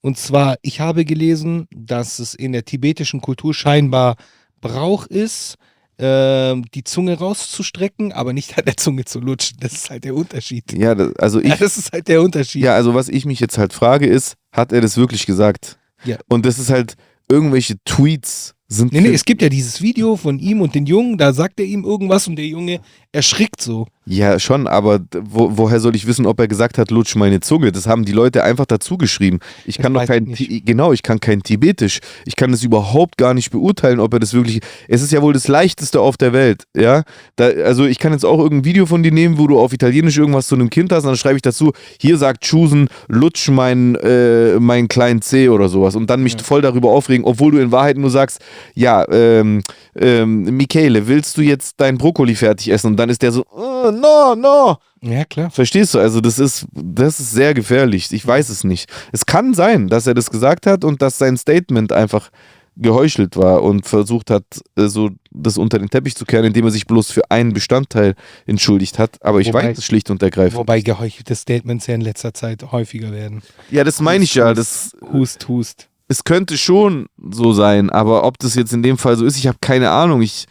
und 0.00 0.18
zwar, 0.18 0.56
ich 0.62 0.80
habe 0.80 1.04
gelesen, 1.04 1.68
dass 1.70 2.18
es 2.18 2.34
in 2.34 2.52
der 2.52 2.64
tibetischen 2.64 3.20
Kultur 3.20 3.54
scheinbar 3.54 4.16
Brauch 4.60 5.06
ist, 5.06 5.56
die 5.98 6.84
Zunge 6.84 7.18
rauszustrecken, 7.18 8.12
aber 8.12 8.32
nicht 8.32 8.58
an 8.58 8.64
der 8.64 8.76
Zunge 8.76 9.04
zu 9.04 9.20
lutschen. 9.20 9.58
Das 9.60 9.72
ist 9.72 9.90
halt 9.90 10.04
der 10.04 10.14
Unterschied. 10.14 10.72
Ja, 10.72 10.94
das, 10.94 11.14
also 11.16 11.40
ich. 11.40 11.48
Ja, 11.48 11.56
das 11.60 11.76
ist 11.76 11.92
halt 11.92 12.08
der 12.08 12.20
Unterschied. 12.22 12.62
Ja, 12.62 12.74
also 12.74 12.94
was 12.94 13.08
ich 13.08 13.24
mich 13.24 13.40
jetzt 13.40 13.58
halt 13.58 13.72
frage 13.72 14.06
ist, 14.06 14.34
hat 14.52 14.72
er 14.72 14.80
das 14.80 14.96
wirklich 14.96 15.26
gesagt? 15.26 15.78
Ja. 16.04 16.18
Und 16.28 16.46
das 16.46 16.58
ist 16.58 16.70
halt 16.70 16.94
irgendwelche 17.28 17.76
Tweets 17.84 18.54
sind. 18.68 18.92
Nee, 18.92 19.00
nee, 19.00 19.12
es 19.12 19.24
gibt 19.24 19.42
ja 19.42 19.48
dieses 19.48 19.80
Video 19.80 20.16
von 20.16 20.38
ihm 20.38 20.60
und 20.60 20.74
den 20.74 20.86
Jungen, 20.86 21.16
da 21.18 21.32
sagt 21.32 21.60
er 21.60 21.66
ihm 21.66 21.84
irgendwas 21.84 22.26
und 22.28 22.36
der 22.36 22.46
Junge 22.46 22.80
erschrickt 23.12 23.60
so. 23.60 23.86
Ja, 24.06 24.38
schon, 24.38 24.66
aber 24.66 25.00
wo, 25.22 25.52
woher 25.56 25.80
soll 25.80 25.96
ich 25.96 26.06
wissen, 26.06 26.26
ob 26.26 26.38
er 26.38 26.46
gesagt 26.46 26.76
hat, 26.76 26.90
lutsch 26.90 27.16
meine 27.16 27.40
Zunge? 27.40 27.72
Das 27.72 27.86
haben 27.86 28.04
die 28.04 28.12
Leute 28.12 28.44
einfach 28.44 28.66
dazu 28.66 28.98
geschrieben. 28.98 29.38
Ich 29.64 29.76
Das 29.76 29.82
kann 29.82 29.94
doch 29.94 30.04
kein, 30.04 30.26
ich 30.28 30.62
genau, 30.64 30.92
ich 30.92 31.02
kann 31.02 31.20
kein 31.20 31.42
Tibetisch. 31.42 32.00
Ich 32.26 32.36
kann 32.36 32.50
das 32.50 32.62
überhaupt 32.62 33.16
gar 33.16 33.32
nicht 33.32 33.50
beurteilen, 33.50 34.00
ob 34.00 34.12
er 34.12 34.20
das 34.20 34.34
wirklich. 34.34 34.60
Es 34.88 35.00
ist 35.00 35.12
ja 35.12 35.22
wohl 35.22 35.32
das 35.32 35.48
leichteste 35.48 36.00
auf 36.00 36.18
der 36.18 36.34
Welt, 36.34 36.64
ja. 36.76 37.02
Da, 37.36 37.46
also 37.46 37.86
ich 37.86 37.98
kann 37.98 38.12
jetzt 38.12 38.26
auch 38.26 38.38
irgendein 38.38 38.66
Video 38.66 38.84
von 38.84 39.02
dir 39.02 39.12
nehmen, 39.12 39.38
wo 39.38 39.46
du 39.46 39.58
auf 39.58 39.72
Italienisch 39.72 40.18
irgendwas 40.18 40.48
zu 40.48 40.54
einem 40.54 40.68
Kind 40.68 40.92
hast, 40.92 41.04
und 41.04 41.08
dann 41.08 41.16
schreibe 41.16 41.36
ich 41.36 41.42
dazu, 41.42 41.72
hier 41.98 42.18
sagt 42.18 42.44
Chusen, 42.44 42.88
lutsch 43.08 43.48
meinen 43.48 43.94
äh, 43.94 44.60
meinen 44.60 44.88
kleinen 44.88 45.22
C 45.22 45.48
oder 45.48 45.70
sowas 45.70 45.96
und 45.96 46.10
dann 46.10 46.22
mich 46.22 46.36
voll 46.42 46.60
darüber 46.60 46.90
aufregen, 46.90 47.24
obwohl 47.24 47.52
du 47.52 47.58
in 47.58 47.72
Wahrheit 47.72 47.96
nur 47.96 48.10
sagst, 48.10 48.40
ja, 48.74 49.06
ähm, 49.10 49.62
ähm, 49.96 50.56
Michele, 50.56 51.06
willst 51.06 51.36
du 51.38 51.42
jetzt 51.42 51.74
dein 51.78 51.96
Brokkoli 51.96 52.34
fertig 52.34 52.70
essen? 52.70 52.88
Und 52.88 52.96
dann 52.96 53.08
ist 53.08 53.22
der 53.22 53.32
so, 53.32 53.44
oh, 53.50 53.90
no, 53.94 54.34
no. 54.34 54.76
Ja, 55.02 55.24
klar. 55.24 55.50
Verstehst 55.50 55.94
du? 55.94 55.98
Also 55.98 56.20
das 56.20 56.38
ist, 56.38 56.66
das 56.72 57.20
ist 57.20 57.32
sehr 57.32 57.54
gefährlich. 57.54 58.10
Ich 58.12 58.26
weiß 58.26 58.48
es 58.48 58.64
nicht. 58.64 58.88
Es 59.12 59.26
kann 59.26 59.54
sein, 59.54 59.88
dass 59.88 60.06
er 60.06 60.14
das 60.14 60.30
gesagt 60.30 60.66
hat 60.66 60.84
und 60.84 61.02
dass 61.02 61.18
sein 61.18 61.36
Statement 61.36 61.92
einfach 61.92 62.30
geheuchelt 62.76 63.36
war 63.36 63.62
und 63.62 63.86
versucht 63.86 64.30
hat, 64.30 64.44
äh, 64.76 64.88
so 64.88 65.10
das 65.30 65.58
unter 65.58 65.78
den 65.78 65.90
Teppich 65.90 66.16
zu 66.16 66.24
kehren, 66.24 66.44
indem 66.44 66.64
er 66.64 66.70
sich 66.72 66.86
bloß 66.86 67.10
für 67.12 67.30
einen 67.30 67.52
Bestandteil 67.52 68.14
entschuldigt 68.46 68.98
hat. 68.98 69.16
Aber 69.22 69.40
ich 69.40 69.48
Wobei- 69.48 69.68
weiß 69.68 69.78
es 69.78 69.84
schlicht 69.84 70.10
und 70.10 70.22
ergreifend. 70.22 70.56
Wobei 70.58 70.80
geheuchelte 70.80 71.36
Statements 71.36 71.86
ja 71.86 71.94
in 71.94 72.00
letzter 72.00 72.34
Zeit 72.34 72.72
häufiger 72.72 73.12
werden. 73.12 73.42
Ja, 73.70 73.84
das 73.84 74.00
meine 74.00 74.24
ich 74.24 74.34
ja. 74.34 74.54
Das, 74.54 74.96
Hust, 75.12 75.46
hust. 75.46 75.88
es 76.08 76.24
könnte 76.24 76.58
schon 76.58 77.06
so 77.30 77.52
sein, 77.52 77.90
aber 77.90 78.24
ob 78.24 78.38
das 78.38 78.56
jetzt 78.56 78.72
in 78.72 78.82
dem 78.82 78.98
Fall 78.98 79.16
so 79.16 79.24
ist, 79.24 79.36
ich 79.36 79.46
habe 79.46 79.58
keine 79.60 79.90
Ahnung. 79.90 80.20
Ich, 80.22 80.46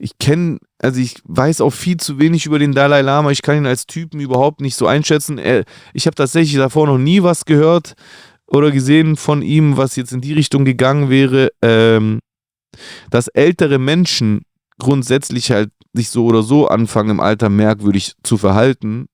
ich 0.00 0.16
kenne, 0.18 0.58
also 0.78 0.98
ich 0.98 1.16
weiß 1.24 1.60
auch 1.60 1.70
viel 1.70 1.98
zu 1.98 2.18
wenig 2.18 2.46
über 2.46 2.58
den 2.58 2.72
Dalai 2.72 3.02
Lama. 3.02 3.30
Ich 3.30 3.42
kann 3.42 3.58
ihn 3.58 3.66
als 3.66 3.86
Typen 3.86 4.18
überhaupt 4.18 4.62
nicht 4.62 4.74
so 4.74 4.86
einschätzen. 4.86 5.36
Er, 5.36 5.64
ich 5.92 6.06
habe 6.06 6.14
tatsächlich 6.14 6.56
davor 6.56 6.86
noch 6.86 6.96
nie 6.96 7.22
was 7.22 7.44
gehört 7.44 7.92
oder 8.46 8.70
gesehen 8.70 9.16
von 9.16 9.42
ihm, 9.42 9.76
was 9.76 9.96
jetzt 9.96 10.12
in 10.12 10.22
die 10.22 10.32
Richtung 10.32 10.64
gegangen 10.64 11.10
wäre, 11.10 11.50
ähm, 11.60 12.20
dass 13.10 13.28
ältere 13.28 13.78
Menschen 13.78 14.40
grundsätzlich 14.78 15.50
halt 15.50 15.70
sich 15.92 16.08
so 16.08 16.24
oder 16.24 16.42
so 16.42 16.66
anfangen 16.66 17.10
im 17.10 17.20
Alter 17.20 17.50
merkwürdig 17.50 18.14
zu 18.22 18.38
verhalten, 18.38 19.06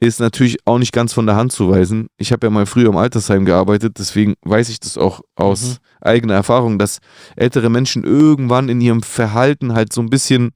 ist 0.00 0.20
natürlich 0.20 0.58
auch 0.64 0.78
nicht 0.78 0.92
ganz 0.92 1.12
von 1.12 1.26
der 1.26 1.34
Hand 1.36 1.52
zu 1.52 1.70
weisen. 1.70 2.08
Ich 2.18 2.30
habe 2.32 2.46
ja 2.46 2.50
mal 2.50 2.66
früher 2.66 2.88
im 2.88 2.96
Altersheim 2.96 3.44
gearbeitet, 3.44 3.96
deswegen 3.98 4.34
weiß 4.42 4.68
ich 4.68 4.78
das 4.80 4.96
auch 4.96 5.20
aus 5.34 5.62
Mhm. 5.62 5.76
eigener 6.08 6.34
Erfahrung, 6.34 6.78
dass 6.78 6.98
ältere 7.36 7.68
Menschen 7.68 8.04
irgendwann 8.04 8.68
in 8.68 8.80
ihrem 8.80 9.02
Verhalten 9.02 9.74
halt 9.74 9.92
so 9.92 10.00
ein 10.00 10.08
bisschen 10.10 10.52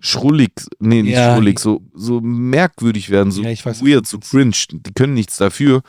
schrullig, 0.00 0.52
nee, 0.78 1.02
nicht 1.02 1.14
Ja. 1.14 1.34
schrullig, 1.34 1.58
so, 1.58 1.82
so 1.92 2.20
merkwürdig 2.20 3.10
werden, 3.10 3.32
so 3.32 3.42
Ja, 3.42 3.50
weiß, 3.64 3.82
weird, 3.84 4.06
so 4.06 4.18
cringe. 4.18 4.52
Die 4.70 4.92
können 4.92 5.14
nichts 5.14 5.38
dafür. 5.38 5.82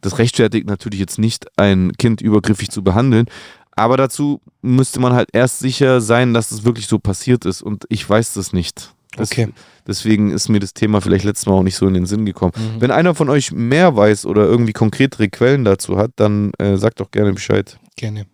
Das 0.00 0.18
rechtfertigt 0.18 0.66
natürlich 0.66 0.98
jetzt 0.98 1.18
nicht, 1.18 1.46
ein 1.56 1.92
Kind 1.96 2.20
übergriffig 2.20 2.70
zu 2.70 2.82
behandeln. 2.82 3.26
Aber 3.76 3.96
dazu 3.96 4.40
müsste 4.62 5.00
man 5.00 5.12
halt 5.12 5.28
erst 5.32 5.60
sicher 5.60 6.00
sein, 6.00 6.34
dass 6.34 6.50
es 6.50 6.64
wirklich 6.64 6.88
so 6.88 6.98
passiert 6.98 7.44
ist. 7.44 7.62
Und 7.62 7.84
ich 7.88 8.08
weiß 8.08 8.34
das 8.34 8.52
nicht. 8.52 8.94
Das, 9.16 9.30
Okay. 9.30 9.48
Deswegen 9.86 10.30
ist 10.30 10.48
mir 10.48 10.60
das 10.60 10.74
Thema 10.74 11.00
vielleicht 11.00 11.24
letztes 11.24 11.46
Mal 11.46 11.54
auch 11.54 11.62
nicht 11.62 11.76
so 11.76 11.86
in 11.86 11.94
den 11.94 12.06
Sinn 12.06 12.24
gekommen. 12.24 12.52
Mhm. 12.56 12.80
Wenn 12.80 12.90
einer 12.90 13.14
von 13.14 13.28
euch 13.28 13.52
mehr 13.52 13.96
weiß 13.96 14.26
oder 14.26 14.44
irgendwie 14.44 14.72
konkretere 14.72 15.28
Quellen 15.28 15.64
dazu 15.64 15.96
hat, 15.96 16.12
dann 16.16 16.52
äh, 16.58 16.76
sagt 16.76 17.00
doch 17.00 17.10
gerne 17.10 17.32
Bescheid. 17.32 17.78
Gerne. 17.96 18.26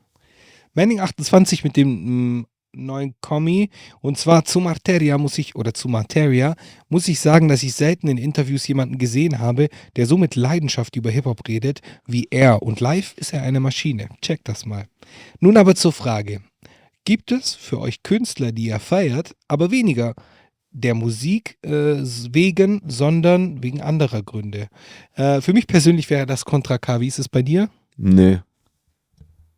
Manning 0.75 1.01
28 1.01 1.65
mit 1.65 1.77
dem 1.77 2.39
mm, 2.39 2.47
neuen 2.73 3.15
Kommi. 3.21 3.71
Und 4.01 4.19
zwar 4.19 4.45
zu 4.45 4.61
Materia 4.61 5.19
muss 5.19 5.39
ich, 5.39 5.57
oder 5.57 5.75
zu 5.75 5.89
Materia, 5.89 6.55
muss 6.89 7.09
ich 7.09 7.21
sagen, 7.21 7.49
dass 7.49 7.63
ich 7.63 7.75
selten 7.75 8.09
in 8.09 8.19
Interviews 8.19 8.67
jemanden 8.69 8.99
gesehen 8.99 9.39
habe, 9.39 9.69
der 9.97 10.07
so 10.07 10.17
mit 10.17 10.37
Leidenschaft 10.37 10.97
über 10.97 11.11
Hip-Hop 11.11 11.47
redet 11.49 11.81
wie 12.07 12.29
er. 12.31 12.63
Und 12.63 12.81
live 12.81 13.15
ist 13.17 13.33
er 13.33 13.43
eine 13.43 13.61
Maschine. 13.61 14.09
Check 14.23 14.45
das 14.45 14.67
mal. 14.67 14.87
Nun 15.41 15.57
aber 15.57 15.75
zur 15.75 15.93
Frage. 15.93 16.43
Gibt 17.05 17.33
es 17.33 17.55
für 17.55 17.81
euch 17.81 18.03
Künstler, 18.03 18.53
die 18.53 18.67
ihr 18.67 18.79
feiert, 18.79 19.35
aber 19.49 19.71
weniger 19.71 20.15
der 20.81 20.95
Musik 20.95 21.59
äh, 21.63 21.97
wegen, 22.33 22.83
sondern 22.87 23.63
wegen 23.63 23.81
anderer 23.81 24.23
Gründe? 24.23 24.69
Äh, 25.15 25.41
für 25.41 25.53
mich 25.53 25.67
persönlich 25.67 26.09
wäre 26.11 26.27
das 26.27 26.45
Contra 26.45 26.79
K. 26.79 27.01
Wie 27.01 27.07
ist 27.09 27.19
es 27.19 27.29
bei 27.29 27.43
dir? 27.43 27.69
Nee. 27.97 28.39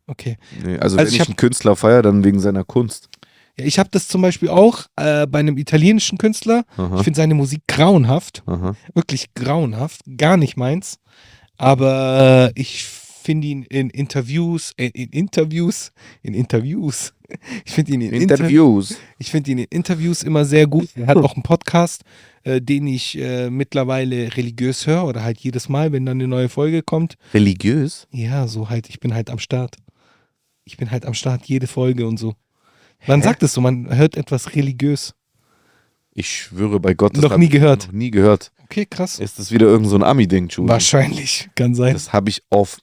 Okay. 0.07 0.37
nee. 0.63 0.77
Also, 0.77 0.97
Also 0.97 0.97
wenn 0.97 1.07
ich 1.07 1.13
ich, 1.15 1.19
hab- 1.21 1.27
einen 1.27 1.35
Künstler 1.37 1.75
feiere, 1.75 2.01
dann 2.01 2.23
wegen 2.23 2.39
seiner 2.39 2.63
Kunst. 2.63 3.09
Ja, 3.57 3.65
ich 3.65 3.79
habe 3.79 3.89
das 3.91 4.07
zum 4.07 4.21
Beispiel 4.21 4.49
auch 4.49 4.85
äh, 4.95 5.27
bei 5.27 5.39
einem 5.39 5.57
italienischen 5.57 6.17
Künstler. 6.17 6.63
Aha. 6.77 6.97
Ich 6.97 7.03
finde 7.03 7.17
seine 7.17 7.35
Musik 7.35 7.61
grauenhaft, 7.67 8.43
Aha. 8.45 8.75
wirklich 8.93 9.33
grauenhaft, 9.35 10.01
gar 10.17 10.37
nicht 10.37 10.57
meins. 10.57 10.99
Aber 11.57 12.51
äh, 12.55 12.59
ich 12.59 12.83
finde 13.21 13.47
ihn 13.47 13.63
in 13.63 13.89
Interviews, 13.89 14.73
äh, 14.77 14.87
in 14.87 15.09
Interviews, 15.09 15.91
in 16.21 16.33
Interviews. 16.33 17.13
Ich 17.63 17.71
finde 17.71 17.93
ihn 17.93 18.01
in 18.01 18.11
Inter 18.11 18.35
Interviews. 18.35 18.97
ich 19.17 19.31
finde 19.31 19.51
ihn 19.51 19.59
in 19.59 19.67
Interviews 19.69 20.21
immer 20.21 20.43
sehr 20.43 20.67
gut. 20.67 20.89
Er 20.97 21.07
hat 21.07 21.15
auch 21.15 21.33
einen 21.33 21.43
Podcast, 21.43 22.03
äh, 22.43 22.59
den 22.59 22.87
ich 22.87 23.17
äh, 23.17 23.49
mittlerweile 23.49 24.35
religiös 24.35 24.85
höre 24.85 25.05
oder 25.05 25.23
halt 25.23 25.39
jedes 25.39 25.69
Mal, 25.69 25.93
wenn 25.93 26.05
dann 26.05 26.17
eine 26.17 26.27
neue 26.27 26.49
Folge 26.49 26.83
kommt. 26.83 27.15
Religiös? 27.33 28.05
Ja, 28.11 28.49
so 28.49 28.69
halt, 28.69 28.89
ich 28.89 28.99
bin 28.99 29.13
halt 29.13 29.29
am 29.29 29.39
Start. 29.39 29.77
Ich 30.65 30.75
bin 30.75 30.91
halt 30.91 31.05
am 31.05 31.13
Start, 31.13 31.45
jede 31.45 31.67
Folge 31.67 32.05
und 32.05 32.17
so. 32.17 32.35
Man 33.07 33.21
Hä? 33.21 33.27
sagt 33.27 33.43
es 33.43 33.53
so, 33.53 33.61
man 33.61 33.95
hört 33.95 34.17
etwas 34.17 34.53
religiös. 34.53 35.13
Ich 36.13 36.29
schwöre 36.29 36.81
bei 36.81 36.93
Gott, 36.93 37.15
das 37.15 37.23
Noch 37.23 37.37
nie 37.37 37.47
gehört. 37.47 37.87
Noch 37.87 37.93
nie 37.93 38.11
gehört. 38.11 38.51
Okay, 38.63 38.85
krass. 38.85 39.19
Ist 39.19 39.39
das 39.39 39.51
wieder 39.51 39.67
irgend 39.67 39.87
so 39.87 39.95
ein 39.95 40.03
Ami-Ding, 40.03 40.49
Julie? 40.49 40.69
Wahrscheinlich, 40.69 41.49
kann 41.55 41.75
sein. 41.75 41.93
Das 41.93 42.11
habe 42.11 42.29
ich 42.29 42.43
auf 42.49 42.79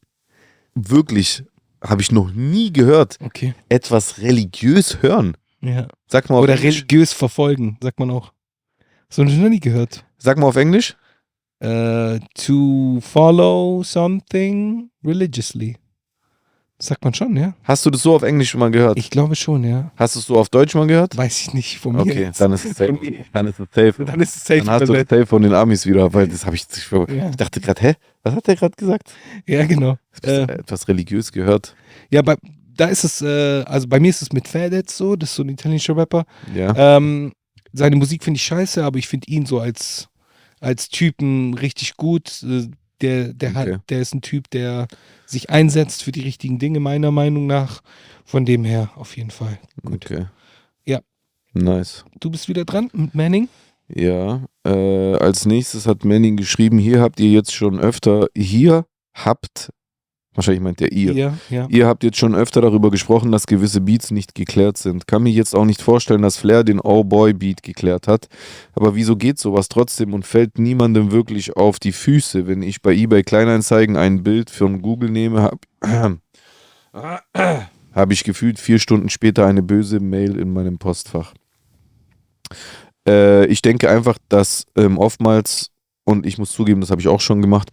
wirklich, 0.91 1.45
habe 1.83 2.03
ich 2.03 2.13
noch 2.13 2.33
nie 2.33 2.73
gehört. 2.73 3.17
Okay. 3.21 3.55
Etwas 3.69 4.19
religiös 4.19 5.03
hören. 5.03 5.37
Ja. 5.61 5.89
Sag 6.07 6.31
mal 6.31 6.37
auf 6.37 6.45
Oder 6.45 6.55
Englisch. 6.55 6.77
religiös 6.83 7.13
verfolgen, 7.13 7.79
sagt 7.83 7.99
man 7.99 8.11
auch. 8.11 8.33
So 9.11 9.23
habe 9.23 9.33
ich 9.33 9.39
noch 9.39 9.49
nie 9.49 9.61
gehört. 9.61 10.05
Sag 10.19 10.39
mal 10.39 10.47
auf 10.47 10.57
Englisch. 10.57 10.97
Äh, 11.61 12.21
to 12.35 13.01
follow 13.01 13.83
something 13.83 14.91
religiously. 15.05 15.77
Sagt 16.81 17.03
man 17.05 17.13
schon, 17.13 17.37
ja? 17.37 17.55
Hast 17.65 17.85
du 17.85 17.91
das 17.91 18.03
so 18.03 18.15
auf 18.15 18.23
Englisch 18.23 18.51
schon 18.51 18.61
mal 18.61 18.71
gehört? 18.71 18.97
Ich 18.99 19.11
glaube 19.11 19.35
schon, 19.35 19.65
ja. 19.65 19.91
Hast 19.97 20.15
du 20.15 20.21
es 20.21 20.27
so 20.27 20.37
auf 20.37 20.49
Deutsch 20.49 20.77
mal 20.77 20.87
gehört? 20.87 21.17
Weiß 21.17 21.41
ich 21.41 21.53
nicht 21.53 21.79
von 21.81 21.97
mir. 21.97 22.03
Okay, 22.03 22.23
jetzt. 22.23 22.41
dann 22.41 22.53
ist 22.53 22.65
es 22.65 22.77
safe. 22.77 22.97
Dann 23.33 23.47
ist 23.49 23.59
es 23.59 23.67
safe. 23.75 24.05
Dann 24.05 24.21
ist 24.21 24.37
es 24.37 24.45
safe. 24.45 24.59
Dann 24.61 24.71
hast 24.71 24.81
du 24.83 24.87
das 24.87 24.89
übersetzt. 24.91 25.11
safe 25.11 25.27
von 25.27 25.43
den 25.43 25.55
Amis 25.55 25.87
wieder, 25.87 26.15
weil 26.15 26.29
das 26.29 26.47
habe 26.47 26.55
ich, 26.55 26.67
ich 26.73 26.91
Ja. 27.17 27.31
dachte 27.31 27.61
gerade, 27.61 27.81
hä? 27.83 27.95
Was 28.23 28.35
hat 28.37 28.47
der 28.47 28.55
gerade 28.55 28.77
gesagt? 28.77 29.13
ja, 29.47 29.67
genau. 29.67 29.97
Äh, 30.23 30.43
Etwas 30.43 30.87
religiös 30.87 31.33
gehört. 31.33 31.75
ja, 32.11 32.23
bei, 32.23 32.37
da 32.77 32.87
ist 32.87 33.03
es, 33.03 33.23
äh, 33.23 33.65
also 33.65 33.89
bei 33.89 33.99
mir 33.99 34.11
ist 34.11 34.23
es 34.23 34.33
mit 34.33 34.47
Fedez 34.47 34.97
so, 34.97 35.17
das 35.17 35.31
ist 35.31 35.37
so 35.37 35.43
ein 35.43 35.49
italienischer 35.49 35.97
Rapper. 35.97 36.27
Ja. 36.55 36.97
Ähm, 36.97 37.33
seine 37.73 37.97
Musik 37.97 38.23
finde 38.23 38.37
ich 38.39 38.45
scheiße, 38.45 38.85
aber 38.85 38.99
ich 39.01 39.09
finde 39.09 39.27
ihn 39.29 39.47
so 39.47 39.59
als, 39.59 40.09
als 40.61 40.89
Typen 40.89 41.55
richtig 41.55 41.97
gut. 41.97 42.45
Äh, 42.45 42.69
Der, 43.01 43.33
der, 43.33 43.51
Okay. 43.51 43.75
hat, 43.75 43.91
der 43.91 44.01
ist 44.01 44.15
ein 44.15 44.23
Typ, 44.23 44.51
der 44.51 44.89
sich 45.27 45.51
einsetzt 45.51 46.03
für 46.03 46.13
die 46.13 46.23
richtigen 46.23 46.59
Dinge, 46.59 46.81
meiner 46.81 47.11
Meinung 47.11 47.47
nach. 47.47 47.81
Von 48.25 48.45
dem 48.45 48.65
her 48.65 48.91
auf 48.97 49.17
jeden 49.17 49.31
Fall. 49.31 49.59
Gut. 49.85 50.05
Okay. 50.07 50.27
Ja. 50.85 51.01
Nice. 51.55 52.05
Du 52.21 52.31
bist 52.31 52.49
wieder 52.49 52.65
dran 52.65 52.91
mit 52.93 53.15
Manning. 53.15 53.49
Ja. 53.89 54.45
Äh, 54.67 55.15
als 55.17 55.47
nächstes 55.47 55.87
hat 55.87 56.05
Manning 56.05 56.37
geschrieben, 56.37 56.79
hier 56.79 57.01
habt 57.01 57.21
ihr 57.21 57.31
jetzt 57.31 57.55
schon 57.55 57.79
öfter, 57.81 58.29
hier 58.37 58.85
habt, 59.15 59.71
wahrscheinlich 60.39 60.63
meint 60.63 60.81
der 60.81 60.93
ihr, 60.93 61.13
Ja, 61.13 61.39
ja. 61.51 61.67
Ihr 61.69 61.87
habt 61.87 62.05
jetzt 62.05 62.17
schon 62.17 62.35
öfter 62.35 62.61
darüber 62.61 62.91
gesprochen, 62.91 63.33
dass 63.33 63.47
gewisse 63.47 63.81
Beats 63.81 64.11
nicht 64.11 64.35
geklärt 64.35 64.79
sind. 64.79 65.07
Kann 65.07 65.25
mir 65.25 65.33
jetzt 65.33 65.55
auch 65.55 65.65
nicht 65.65 65.83
vorstellen, 65.83 66.23
dass 66.23 66.37
Flair 66.37 66.65
den 66.65 66.81
Oh 66.81 67.05
Boy 67.05 67.35
Beat 67.35 67.63
geklärt 67.63 68.07
hat. 68.09 68.29
Aber 68.75 68.95
wieso 68.95 69.17
geht 69.17 69.39
sowas 69.39 69.69
trotzdem 69.69 70.15
und 70.15 70.25
fällt 70.25 70.59
niemandem 70.59 71.11
wirklich 71.11 71.57
auf 71.57 71.79
die 71.81 71.93
Füße, 71.93 72.47
wenn 72.47 72.63
ich 72.63 72.81
bei 72.81 72.95
eBay 72.95 73.25
Kleinanzeigen 73.25 73.97
ein 73.97 74.23
Bild 74.23 74.49
von 74.49 74.81
Google 74.81 75.11
nehme, 75.11 75.43
hab, 75.43 75.59
habe 77.93 78.13
ich 78.13 78.23
gefühlt 78.23 78.61
vier 78.61 78.79
Stunden 78.79 79.09
später 79.09 79.45
eine 79.45 79.63
böse 79.63 79.99
Mail 79.99 80.39
in 80.39 80.53
meinem 80.53 80.79
Postfach. 80.79 81.35
Äh, 83.07 83.47
ich 83.47 83.61
denke 83.61 83.91
einfach, 83.91 84.19
dass 84.29 84.67
ähm, 84.77 84.99
oftmals, 84.99 85.73
und 86.05 86.27
ich 86.27 86.39
muss 86.39 86.53
zugeben, 86.53 86.81
das 86.81 86.91
habe 86.91 87.01
ich 87.01 87.09
auch 87.09 87.21
schon 87.21 87.43
gemacht, 87.43 87.71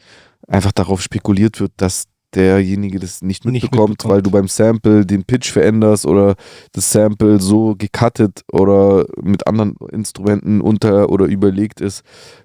einfach 0.48 0.72
darauf 0.72 1.02
spekuliert 1.02 1.60
wird, 1.60 1.72
dass 1.78 2.06
derjenige 2.36 3.00
das 3.00 3.22
nicht 3.22 3.46
Nicht 3.46 3.64
mitbekommt, 3.64 3.90
mitbekommt. 3.92 4.14
weil 4.14 4.22
du 4.22 4.32
beim 4.32 4.48
Sample 4.48 5.06
den 5.06 5.24
Pitch 5.24 5.52
veränderst 5.52 6.06
oder 6.06 6.36
das 6.74 6.92
Sample 6.92 7.40
so 7.40 7.76
gecuttet 7.76 8.42
oder 8.52 9.06
mit 9.22 9.48
anderen 9.48 9.76
Instrumenten 9.92 10.62
unter 10.62 11.10
oder 11.10 11.26
überlegt 11.26 11.82
ist, 11.82 12.04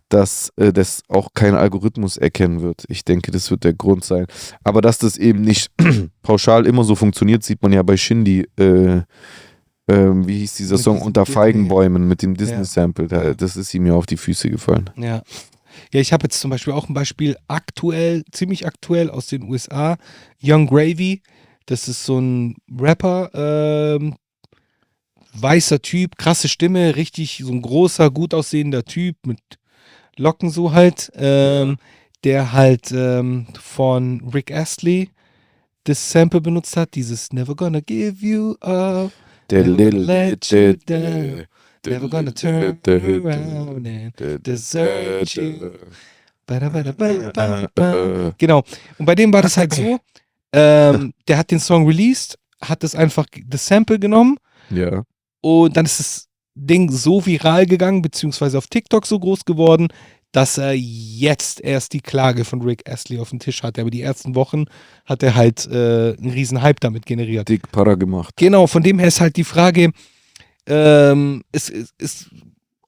dass 0.09 0.53
äh, 0.57 0.73
das 0.73 1.03
auch 1.09 1.31
kein 1.35 1.55
Algorithmus 1.55 2.17
erkennen 2.17 2.63
wird. 2.63 2.85
Ich 2.89 3.05
denke, 3.05 3.31
das 3.31 3.51
wird 3.51 3.65
der 3.65 3.75
Grund 3.75 4.05
sein. 4.05 4.27
Aber 4.65 4.81
dass 4.81 4.99
das 4.99 5.17
eben 5.17 5.41
nicht 5.43 5.71
pauschal 6.23 6.67
immer 6.67 6.85
so 6.85 6.95
funktioniert, 6.95 7.43
sieht 7.43 7.63
man 7.63 7.73
ja 7.73 7.83
bei 7.83 7.97
Shindy. 7.97 8.47
Äh, 8.59 9.03
ähm, 9.89 10.27
wie 10.27 10.39
hieß 10.39 10.55
dieser 10.55 10.77
Mit 10.77 10.85
Song? 10.85 11.03
Unter 11.03 11.27
Feigenbäumen 11.27 12.07
mit 12.07 12.23
dem. 12.23 12.37
Disney-Sample. 12.37 13.09
Da, 13.09 13.35
das 13.35 13.57
ist 13.57 13.75
ihm 13.75 13.87
ja 13.87 13.95
auf 13.95 14.07
die 14.07 14.17
Füße 14.17 14.51
gefallen. 14.51 14.91
Ja. 14.97 15.23
Ja, 15.93 16.01
ich 16.01 16.13
habe 16.13 16.25
jetzt 16.25 16.41
zum 16.41 16.51
Beispiel 16.51 16.73
auch 16.73 16.89
ein 16.89 16.95
Beispiel 16.95 17.37
aktuell, 17.49 18.25
ziemlich 18.31 18.67
aktuell 18.67 19.11
aus 19.11 19.27
den 19.27 19.43
USA. 19.43 19.97
Young 20.43 20.67
Gravy. 20.67 21.23
Das 21.67 21.89
ist 21.89 22.05
so 22.05 22.19
ein 22.19 22.57
Rapper, 22.71 23.31
ähm, 23.35 24.17
weißer 25.35 25.81
Typ, 25.83 26.17
krasse 26.17 26.49
Stimme, 26.49 26.97
richtig 26.97 27.43
so 27.45 27.53
ein 27.53 27.63
großer, 27.63 28.11
gut 28.11 28.35
aussehender 28.35 28.85
Typ 28.85 29.17
mit 29.25 29.39
Locken 30.17 30.51
so 30.51 30.73
halt, 30.73 31.11
ähm, 31.15 31.77
der 32.25 32.53
halt 32.53 32.91
ähm, 32.93 33.47
von 33.61 34.29
Rick 34.35 34.51
Astley 34.51 35.11
das 35.85 36.11
Sample 36.11 36.41
benutzt 36.41 36.77
hat, 36.77 36.95
dieses 36.95 37.33
Never 37.33 37.55
gonna 37.55 37.81
give 37.81 38.25
you 38.25 38.55
up, 38.61 39.13
Der 39.49 39.65
little 39.67 40.37
down. 40.87 41.47
Never 41.87 42.09
gonna 42.09 42.31
turn 42.33 42.79
around 42.87 43.87
and 43.87 44.47
desert 44.47 45.35
you. 45.35 45.71
Genau. 48.39 48.63
Und 48.99 49.07
bei 49.07 49.15
dem 49.15 49.33
war 49.33 49.43
das 49.43 49.57
halt 49.57 49.73
so, 49.75 49.99
ähm, 50.53 51.13
der 51.29 51.39
hat 51.39 51.51
den 51.51 51.61
Song 51.61 51.87
released, 51.87 52.39
hat 52.61 52.83
das 52.83 52.95
einfach, 52.95 53.27
das 53.47 53.67
Sample 53.67 53.99
genommen 53.99 54.37
Ja. 54.71 55.05
und 55.41 55.77
dann 55.77 55.85
ist 55.85 56.01
das 56.01 56.27
Ding 56.57 56.91
so 56.91 57.25
viral 57.25 57.67
gegangen, 57.67 58.03
beziehungsweise 58.03 58.59
auf 58.59 58.67
TikTok 58.67 59.07
so 59.07 59.19
groß 59.21 59.45
geworden, 59.45 59.89
dass 60.33 60.59
er 60.59 60.73
jetzt 60.75 61.61
erst 61.61 61.93
die 61.93 62.01
Klage 62.01 62.45
von 62.45 62.61
Rick 62.63 62.89
Astley 62.89 63.19
auf 63.19 63.31
dem 63.31 63.39
Tisch 63.39 63.63
hatte. 63.63 63.81
Aber 63.81 63.91
die 63.91 64.03
ersten 64.03 64.35
Wochen 64.35 64.67
hat 65.05 65.23
er 65.23 65.35
halt 65.35 65.67
äh, 65.67 66.15
einen 66.17 66.31
riesen 66.31 66.63
Hype 66.63 66.81
damit 66.81 67.07
generiert. 67.07 67.49
Dick 67.49 67.71
Para 67.73 67.95
gemacht. 67.95 68.35
Genau, 68.37 68.67
von 68.67 68.83
dem 68.83 68.99
her 68.99 69.09
ist 69.09 69.21
halt 69.21 69.37
die 69.37 69.45
Frage, 69.45 69.91
ähm, 70.67 71.43
ist, 71.53 71.71
ist, 71.71 71.95
ist, 71.99 72.31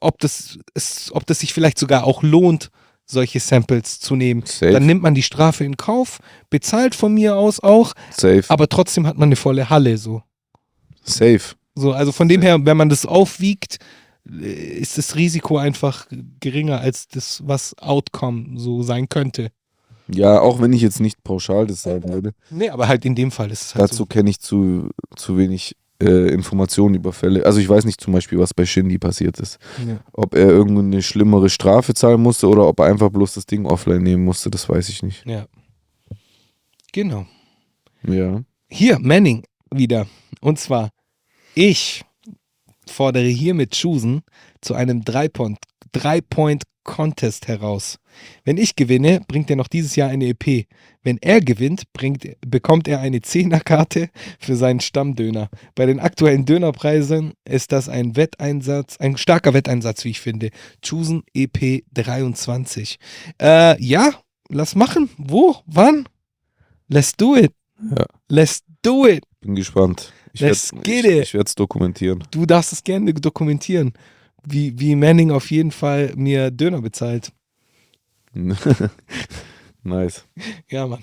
ob, 0.01 0.19
das, 0.19 0.59
ist, 0.75 1.13
ob 1.13 1.27
das 1.27 1.41
sich 1.41 1.53
vielleicht 1.53 1.79
sogar 1.79 2.05
auch 2.05 2.23
lohnt, 2.23 2.71
solche 3.07 3.41
Samples 3.41 4.01
zu 4.01 4.17
nehmen. 4.17 4.45
Safe. 4.47 4.73
Dann 4.73 4.87
nimmt 4.87 5.03
man 5.03 5.15
die 5.15 5.23
Strafe 5.23 5.65
in 5.65 5.77
Kauf, 5.77 6.19
bezahlt 6.51 6.95
von 6.95 7.13
mir 7.15 7.37
aus 7.37 7.61
auch, 7.61 7.95
Safe. 8.11 8.45
aber 8.49 8.69
trotzdem 8.69 9.07
hat 9.07 9.19
man 9.19 9.29
eine 9.29 9.37
volle 9.37 9.71
Halle 9.71 9.99
so. 9.99 10.23
Safe. 11.03 11.41
So, 11.75 11.93
also 11.93 12.13
von 12.13 12.29
dem 12.29 12.43
her, 12.43 12.65
wenn 12.65 12.77
man 12.77 12.89
das 12.89 13.07
aufwiegt, 13.07 13.79
äh, 14.29 14.45
ist 14.45 14.99
das 14.99 15.17
Risiko 15.17 15.59
einfach 15.59 16.07
geringer 16.41 16.81
als 16.81 17.09
das, 17.09 17.43
was 17.47 17.77
Outcome 17.79 18.59
so 18.59 18.83
sein 18.83 19.09
könnte. 19.09 19.51
Ja, 20.09 20.41
auch 20.41 20.61
wenn 20.61 20.73
ich 20.73 20.83
jetzt 20.83 21.01
nicht 21.01 21.23
pauschal 21.25 21.67
das 21.67 21.83
sagen 21.83 22.13
würde. 22.13 22.35
Nee, 22.51 22.69
aber 22.69 22.89
halt 22.89 23.05
in 23.05 23.15
dem 23.15 23.31
Fall 23.31 23.51
ist 23.51 23.63
es 23.63 23.75
halt 23.75 23.91
Dazu 23.91 24.05
kenne 24.05 24.31
ich 24.31 24.41
zu, 24.41 24.91
zu 25.17 25.39
wenig 25.39 25.77
äh, 26.03 26.29
Informationen 26.33 26.95
über 26.95 27.13
Fälle. 27.13 27.45
Also 27.47 27.61
ich 27.61 27.69
weiß 27.69 27.85
nicht 27.85 28.01
zum 28.01 28.13
Beispiel, 28.13 28.39
was 28.39 28.55
bei 28.55 28.67
Shindy 28.67 28.99
passiert 28.99 29.39
ist. 29.41 29.59
Ja. 29.87 30.01
Ob 30.13 30.35
er 30.35 30.49
irgendeine 30.49 31.03
schlimmere 31.03 31.49
Strafe 31.51 31.95
zahlen 31.95 32.21
musste 32.23 32.49
oder 32.49 32.67
ob 32.67 32.81
er 32.81 32.87
einfach 32.87 33.11
bloß 33.11 33.35
das 33.35 33.47
Ding 33.47 33.67
offline 33.67 34.03
nehmen 34.03 34.25
musste, 34.25 34.51
das 34.51 34.69
weiß 34.69 34.89
ich 34.89 35.03
nicht. 35.03 35.25
ja. 35.27 35.47
Genau. 36.95 37.27
Ja. 38.07 38.43
Hier, 38.69 38.99
Manning 38.99 39.45
wieder. 39.71 40.07
Und 40.43 40.59
zwar, 40.59 40.91
ich 41.55 42.05
fordere 42.87 43.25
hiermit 43.25 43.71
Chusen 43.71 44.21
zu 44.61 44.75
einem 44.75 45.03
Drei-Point- 45.03 45.59
Drei-Point-Contest 45.93 47.49
heraus. 47.49 47.99
Wenn 48.45 48.57
ich 48.57 48.77
gewinne, 48.77 49.21
bringt 49.27 49.51
er 49.51 49.57
noch 49.57 49.69
dieses 49.69 49.97
Jahr 49.97 50.11
eine 50.11 50.27
EP. 50.27 50.67
Wenn 51.03 51.19
er 51.19 51.41
gewinnt, 51.41 51.85
bringt, 51.93 52.27
bekommt 52.47 52.89
er 52.89 53.01
eine 53.01 53.21
Zehnerkarte 53.23 54.09
für 54.39 54.57
seinen 54.57 54.81
Stammdöner. 54.81 55.49
Bei 55.75 55.87
den 55.87 56.01
aktuellen 56.01 56.45
Dönerpreisen 56.45 57.33
ist 57.45 57.73
das 57.73 57.89
ein 57.89 58.17
Wetteinsatz, 58.17 58.97
ein 58.99 59.17
starker 59.17 59.55
Wetteinsatz, 59.55 60.05
wie 60.05 60.11
ich 60.11 60.21
finde. 60.21 60.51
Chusen 60.83 61.23
EP 61.35 61.85
23. 61.93 62.99
Äh, 63.41 63.83
ja, 63.83 64.11
lass 64.49 64.75
machen. 64.75 65.11
Wo? 65.17 65.57
Wann? 65.67 66.09
Let's 66.89 67.17
do 67.17 67.37
it. 67.37 67.53
Ja. 67.97 68.07
Let's 68.29 68.63
do 68.83 69.07
it. 69.07 69.25
Bin 69.41 69.55
gespannt. 69.55 70.13
Ich 70.33 70.41
werde 70.41 71.45
es 71.45 71.55
dokumentieren. 71.55 72.25
Du 72.31 72.47
darfst 72.47 72.73
es 72.73 72.83
gerne 72.85 73.13
dokumentieren, 73.13 73.93
wie, 74.47 74.79
wie 74.79 74.97
Manning 74.97 75.31
auf 75.31 75.51
jeden 75.51 75.71
Fall 75.71 76.13
mir 76.17 76.51
Döner 76.51 76.81
bezahlt. 76.81 77.33
nice. 79.83 80.25
Ja, 80.69 80.87
Mann. 80.87 81.03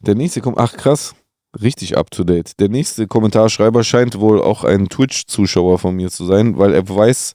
Der 0.00 0.14
nächste 0.14 0.40
kommt, 0.40 0.58
ach 0.58 0.72
krass, 0.74 1.14
richtig 1.60 1.96
up 1.96 2.10
to 2.10 2.24
date. 2.24 2.58
Der 2.58 2.68
nächste 2.68 3.06
Kommentarschreiber 3.06 3.84
scheint 3.84 4.18
wohl 4.18 4.40
auch 4.40 4.64
ein 4.64 4.88
Twitch-Zuschauer 4.88 5.78
von 5.78 5.94
mir 5.94 6.10
zu 6.10 6.24
sein, 6.24 6.58
weil 6.58 6.72
er 6.72 6.88
weiß, 6.88 7.34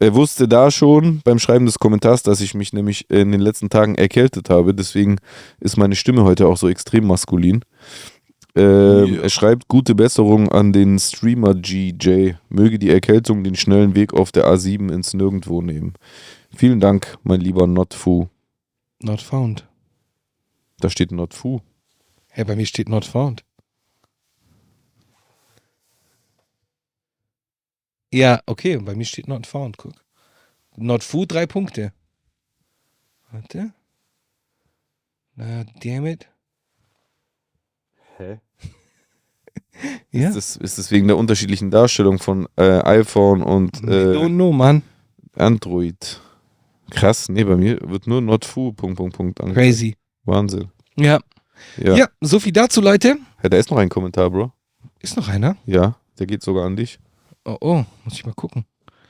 er 0.00 0.14
wusste 0.14 0.48
da 0.48 0.70
schon 0.70 1.20
beim 1.24 1.38
Schreiben 1.38 1.66
des 1.66 1.78
Kommentars, 1.78 2.22
dass 2.22 2.40
ich 2.40 2.54
mich 2.54 2.72
nämlich 2.72 3.08
in 3.10 3.30
den 3.30 3.40
letzten 3.40 3.70
Tagen 3.70 3.94
erkältet 3.94 4.50
habe. 4.50 4.74
Deswegen 4.74 5.18
ist 5.60 5.76
meine 5.76 5.94
Stimme 5.94 6.24
heute 6.24 6.48
auch 6.48 6.56
so 6.56 6.68
extrem 6.68 7.06
maskulin. 7.06 7.64
Ähm, 8.56 9.14
Ja. 9.14 9.22
Er 9.22 9.30
schreibt 9.30 9.68
gute 9.68 9.94
Besserung 9.94 10.48
an 10.50 10.72
den 10.72 10.98
Streamer 10.98 11.54
GJ. 11.54 12.34
Möge 12.48 12.78
die 12.78 12.90
Erkältung 12.90 13.42
den 13.42 13.56
schnellen 13.56 13.94
Weg 13.94 14.14
auf 14.14 14.30
der 14.32 14.44
A7 14.46 14.92
ins 14.92 15.12
Nirgendwo 15.14 15.60
nehmen. 15.60 15.94
Vielen 16.54 16.78
Dank, 16.80 17.18
mein 17.24 17.40
lieber 17.40 17.66
Notfu. 17.66 18.28
Not 19.02 19.20
found. 19.20 19.66
Da 20.78 20.88
steht 20.88 21.10
Notfu. 21.10 21.60
Hey, 22.28 22.44
bei 22.44 22.54
mir 22.56 22.66
steht 22.66 22.88
not 22.88 23.04
found. 23.04 23.44
Ja, 28.12 28.40
okay, 28.46 28.76
bei 28.76 28.94
mir 28.94 29.04
steht 29.04 29.26
not 29.28 29.46
found, 29.46 29.76
guck. 29.76 29.94
Not 30.76 31.02
food, 31.02 31.32
drei 31.32 31.46
Punkte. 31.46 31.92
Warte. 33.30 33.72
Na, 35.34 35.64
damn 35.82 36.06
it. 36.06 36.28
Hä? 38.18 38.38
Ja. 40.10 40.28
Ist, 40.28 40.36
das, 40.36 40.56
ist 40.56 40.78
das 40.78 40.90
wegen 40.90 41.08
der 41.08 41.16
unterschiedlichen 41.16 41.70
Darstellung 41.70 42.18
von 42.18 42.46
äh, 42.56 42.80
iPhone 42.84 43.42
und 43.42 43.82
äh, 43.82 44.14
don't 44.14 44.28
know, 44.28 44.52
Mann. 44.52 44.82
Android? 45.36 46.20
Krass, 46.90 47.28
nee, 47.28 47.44
bei 47.44 47.56
mir 47.56 47.78
wird 47.82 48.06
nur 48.06 48.20
not 48.20 48.44
fu, 48.44 48.72
Punkt, 48.72 48.96
Punkt, 48.96 49.16
Punkt. 49.16 49.40
angezeigt. 49.40 49.66
Crazy. 49.66 49.96
Wahnsinn. 50.24 50.70
Ja. 50.96 51.18
Ja. 51.76 51.96
ja. 51.96 52.08
so 52.20 52.38
viel 52.38 52.52
dazu, 52.52 52.80
Leute. 52.80 53.16
ja. 53.42 53.48
Da 53.48 53.56
ist 53.56 53.70
noch 53.70 53.78
ein 53.78 53.88
Kommentar, 53.88 54.30
Bro. 54.30 54.52
Ist 55.00 55.16
noch 55.16 55.28
einer? 55.28 55.56
Ja, 55.66 55.96
der 56.18 56.26
geht 56.26 56.42
sogar 56.42 56.66
an 56.66 56.76
dich. 56.76 56.98
Oh, 57.44 57.56
oh, 57.60 57.84
muss 58.04 58.14
ich 58.14 58.24
mal 58.24 58.34
gucken. 58.34 58.64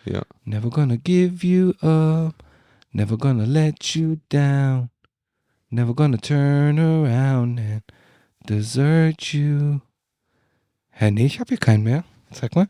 Ja. 0.05 0.23
Never 0.45 0.71
gonna 0.71 0.97
give 0.97 1.47
you 1.47 1.71
up. 1.81 2.35
Never 2.93 3.17
gonna 3.17 3.45
let 3.45 3.95
you 3.95 4.17
down. 4.29 4.91
Never 5.71 5.95
gonna 5.95 6.17
turn 6.17 6.79
around 6.79 7.59
and 7.59 7.83
desert 8.47 9.33
you. 9.33 9.81
Hä, 10.97 11.11
nee, 11.11 11.27
ich 11.27 11.41
hab 11.41 11.49
hier 11.49 11.59
keinen 11.59 11.83
mehr. 11.83 12.05
Sag 12.31 12.55
mal. 12.55 12.69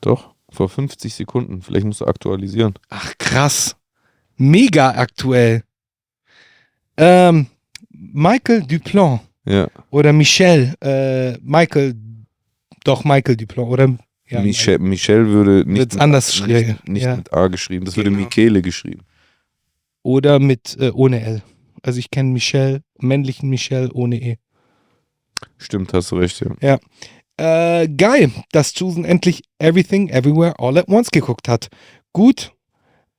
Doch, 0.00 0.34
vor 0.50 0.68
50 0.68 1.12
Sekunden. 1.14 1.62
Vielleicht 1.62 1.86
musst 1.86 2.00
du 2.00 2.06
aktualisieren. 2.06 2.74
Ach, 2.88 3.12
krass. 3.18 3.76
Mega 4.36 4.90
aktuell. 4.90 5.62
Ähm, 6.96 7.46
Michael 7.90 8.62
Duplan 8.62 9.20
Ja. 9.44 9.68
oder 9.90 10.12
Michel. 10.12 10.74
Äh, 10.80 11.38
Michael, 11.42 11.94
doch 12.84 13.04
Michael 13.04 13.36
Duplan 13.36 13.66
oder 13.66 13.98
ja, 14.28 14.40
Michel, 14.42 14.78
Michel 14.78 15.26
würde 15.28 15.64
nicht, 15.68 15.78
Wird's 15.78 15.96
anders 15.96 16.28
nicht, 16.28 16.38
schreiben. 16.38 16.78
nicht 16.86 17.02
Ja. 17.04 17.16
mit 17.16 17.32
A 17.32 17.48
geschrieben. 17.48 17.84
Das 17.86 17.96
würde 17.96 18.10
Genau. 18.10 18.24
Michele 18.24 18.60
geschrieben. 18.62 19.02
Oder 20.02 20.38
mit 20.38 20.76
äh, 20.78 20.90
ohne 20.90 21.20
L. 21.22 21.42
Also 21.82 21.98
ich 21.98 22.10
kenne 22.10 22.30
Michel, 22.30 22.82
männlichen 22.98 23.48
Michel 23.48 23.90
ohne 23.92 24.20
E. 24.20 24.36
Stimmt, 25.56 25.92
hast 25.94 26.10
du 26.10 26.16
recht, 26.16 26.44
ja. 26.60 26.78
Äh, 27.38 27.88
geil, 27.88 28.32
dass 28.52 28.74
Chusen 28.74 29.04
endlich 29.04 29.42
Everything 29.58 30.08
Everywhere 30.08 30.54
All 30.58 30.76
at 30.76 30.88
Once 30.88 31.10
geguckt 31.10 31.48
hat. 31.48 31.68
Gut, 32.12 32.52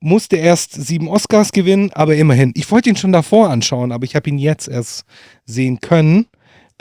musste 0.01 0.35
erst 0.35 0.73
sieben 0.73 1.07
Oscars 1.07 1.51
gewinnen, 1.51 1.91
aber 1.93 2.15
immerhin. 2.15 2.51
Ich 2.55 2.69
wollte 2.69 2.89
ihn 2.89 2.97
schon 2.97 3.13
davor 3.13 3.49
anschauen, 3.49 3.91
aber 3.91 4.03
ich 4.03 4.15
habe 4.15 4.29
ihn 4.29 4.37
jetzt 4.37 4.67
erst 4.67 5.05
sehen 5.45 5.79
können. 5.79 6.27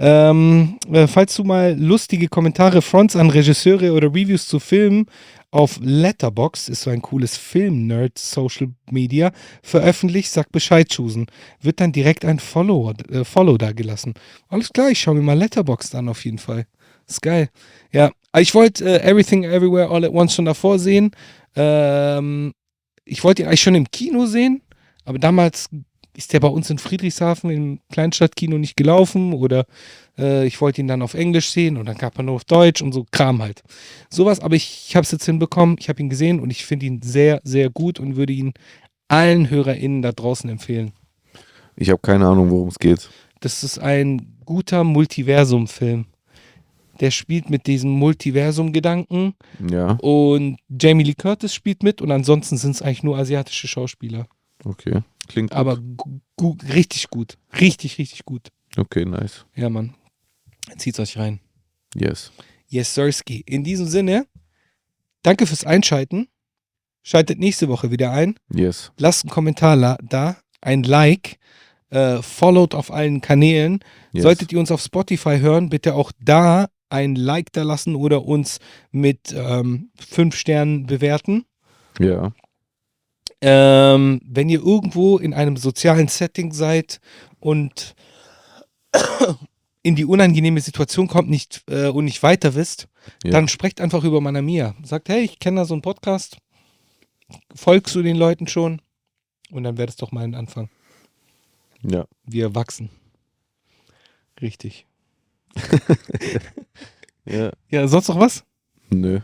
Ähm, 0.00 0.78
äh, 0.92 1.06
falls 1.06 1.34
du 1.34 1.44
mal 1.44 1.76
lustige 1.78 2.28
Kommentare, 2.28 2.82
Fronts 2.82 3.16
an 3.16 3.30
Regisseure 3.30 3.92
oder 3.92 4.08
Reviews 4.08 4.46
zu 4.46 4.60
Filmen 4.60 5.06
auf 5.50 5.78
Letterbox 5.80 6.68
ist 6.68 6.82
so 6.82 6.90
ein 6.90 7.00
cooles 7.00 7.36
Film-Nerd 7.38 8.18
Social 8.18 8.68
Media 8.90 9.32
veröffentlicht, 9.62 10.30
sag 10.30 10.52
Bescheid, 10.52 10.88
Chusen. 10.90 11.26
Wird 11.60 11.80
dann 11.80 11.92
direkt 11.92 12.24
ein 12.26 12.38
Follow, 12.38 12.92
äh, 13.10 13.24
Follow 13.24 13.56
da 13.56 13.72
gelassen. 13.72 14.14
Alles 14.48 14.70
klar, 14.70 14.90
ich 14.90 15.00
schaue 15.00 15.14
mir 15.14 15.22
mal 15.22 15.38
Letterbox 15.38 15.94
an 15.94 16.08
auf 16.08 16.24
jeden 16.24 16.38
Fall. 16.38 16.66
Ist 17.08 17.22
geil. 17.22 17.48
Ja, 17.92 18.10
ich 18.36 18.54
wollte 18.54 18.84
äh, 18.84 19.10
Everything 19.10 19.44
Everywhere 19.44 19.88
All 19.88 20.04
at 20.04 20.12
Once 20.12 20.34
schon 20.34 20.44
davor 20.44 20.78
sehen. 20.78 21.10
Ähm, 21.56 22.52
ich 23.04 23.24
wollte 23.24 23.42
ihn 23.42 23.48
eigentlich 23.48 23.62
schon 23.62 23.74
im 23.74 23.90
Kino 23.90 24.26
sehen, 24.26 24.62
aber 25.04 25.18
damals 25.18 25.70
ist 26.18 26.32
der 26.32 26.40
bei 26.40 26.48
uns 26.48 26.68
in 26.68 26.78
Friedrichshafen 26.78 27.48
im 27.50 27.80
Kleinstadtkino 27.92 28.58
nicht 28.58 28.76
gelaufen 28.76 29.32
oder 29.32 29.66
äh, 30.18 30.46
ich 30.46 30.60
wollte 30.60 30.80
ihn 30.80 30.88
dann 30.88 31.00
auf 31.00 31.14
Englisch 31.14 31.50
sehen 31.50 31.76
und 31.76 31.86
dann 31.86 31.96
gab 31.96 32.18
er 32.18 32.24
nur 32.24 32.34
auf 32.34 32.44
Deutsch 32.44 32.82
und 32.82 32.92
so 32.92 33.06
Kram 33.10 33.40
halt. 33.40 33.62
Sowas, 34.10 34.40
aber 34.40 34.56
ich, 34.56 34.86
ich 34.88 34.96
habe 34.96 35.04
es 35.04 35.12
jetzt 35.12 35.24
hinbekommen, 35.24 35.76
ich 35.78 35.88
habe 35.88 36.02
ihn 36.02 36.10
gesehen 36.10 36.40
und 36.40 36.50
ich 36.50 36.66
finde 36.66 36.86
ihn 36.86 37.02
sehr, 37.02 37.40
sehr 37.44 37.70
gut 37.70 38.00
und 38.00 38.16
würde 38.16 38.32
ihn 38.32 38.52
allen 39.06 39.48
HörerInnen 39.48 40.02
da 40.02 40.10
draußen 40.12 40.50
empfehlen. 40.50 40.92
Ich 41.76 41.90
habe 41.90 42.00
keine 42.02 42.26
Ahnung, 42.26 42.50
worum 42.50 42.68
es 42.68 42.78
geht. 42.80 43.08
Das 43.40 43.62
ist 43.62 43.78
ein 43.78 44.36
guter 44.44 44.82
Multiversum-Film. 44.82 46.06
Der 47.00 47.10
spielt 47.10 47.48
mit 47.50 47.66
diesem 47.66 47.90
Multiversum-Gedanken 47.92 49.34
Ja, 49.70 49.92
und 50.00 50.58
Jamie 50.68 51.04
Lee 51.04 51.14
Curtis 51.14 51.54
spielt 51.54 51.82
mit 51.82 52.00
und 52.02 52.10
ansonsten 52.10 52.56
sind 52.56 52.72
es 52.72 52.82
eigentlich 52.82 53.02
nur 53.04 53.16
asiatische 53.18 53.68
Schauspieler. 53.68 54.26
okay. 54.64 55.02
Klingt 55.28 55.50
gut. 55.50 55.58
Aber 55.58 55.76
gu 55.76 56.20
gu 56.36 56.56
richtig 56.72 57.10
gut. 57.10 57.36
Richtig, 57.60 57.98
richtig 57.98 58.24
gut. 58.24 58.48
Okay, 58.78 59.04
nice. 59.04 59.44
Ja, 59.54 59.68
Mann. 59.68 59.94
Zieht's 60.78 60.98
euch 60.98 61.18
rein. 61.18 61.40
Yes. 61.94 62.32
Yes, 62.66 62.94
Sirski. 62.94 63.42
In 63.46 63.62
diesem 63.62 63.86
Sinne, 63.86 64.26
danke 65.22 65.46
fürs 65.46 65.64
Einschalten. 65.64 66.28
Schaltet 67.02 67.38
nächste 67.38 67.68
Woche 67.68 67.90
wieder 67.90 68.10
ein. 68.12 68.36
Yes. 68.54 68.90
Lasst 68.96 69.24
einen 69.24 69.30
Kommentar 69.30 69.98
da, 70.02 70.36
ein 70.62 70.82
Like, 70.82 71.38
äh, 71.90 72.22
followt 72.22 72.74
auf 72.74 72.90
allen 72.90 73.20
Kanälen. 73.20 73.80
yes. 74.12 74.22
Solltet 74.22 74.50
ihr 74.52 74.58
uns 74.60 74.70
auf 74.70 74.80
Spotify 74.82 75.38
hören, 75.40 75.68
bitte 75.68 75.94
auch 75.94 76.10
da 76.20 76.68
ein 76.90 77.14
Like 77.16 77.52
da 77.52 77.62
lassen 77.62 77.94
oder 77.94 78.24
uns 78.24 78.60
mit 78.90 79.32
ähm, 79.36 79.90
fünf 79.98 80.36
Sternen 80.36 80.86
bewerten. 80.86 81.44
Ja. 81.98 82.32
Ähm, 83.40 84.20
wenn 84.24 84.48
ihr 84.48 84.60
irgendwo 84.60 85.18
in 85.18 85.32
einem 85.34 85.56
sozialen 85.56 86.08
Setting 86.08 86.52
seid 86.52 87.00
und 87.40 87.94
in 89.82 89.94
die 89.94 90.04
unangenehme 90.04 90.60
Situation 90.60 91.06
kommt 91.08 91.30
nicht, 91.30 91.62
äh, 91.70 91.88
und 91.88 92.04
nicht 92.04 92.22
weiter 92.22 92.54
wisst, 92.54 92.88
Ja. 93.24 93.30
dann 93.30 93.48
sprecht 93.48 93.80
einfach 93.80 94.02
über 94.04 94.20
Manamia. 94.20 94.74
Sagt, 94.82 95.08
hey, 95.08 95.22
ich 95.22 95.38
kenne 95.38 95.60
da 95.60 95.64
so 95.64 95.74
einen 95.74 95.82
Podcast. 95.82 96.38
Folgst 97.54 97.94
du 97.94 98.02
den 98.02 98.16
Leuten 98.16 98.48
schon? 98.48 98.82
Und 99.50 99.62
dann 99.62 99.76
wäre 99.78 99.86
das 99.86 99.96
doch 99.96 100.12
mal 100.12 100.24
ein 100.24 100.34
Anfang. 100.34 100.68
Ja. 101.82 102.06
Wir 102.24 102.54
wachsen. 102.54 102.90
Richtig. 104.40 104.86
Ja. 107.24 107.50
Ja, 107.68 107.86
sonst 107.86 108.08
noch 108.08 108.18
was? 108.18 108.42
Nö. 108.88 109.20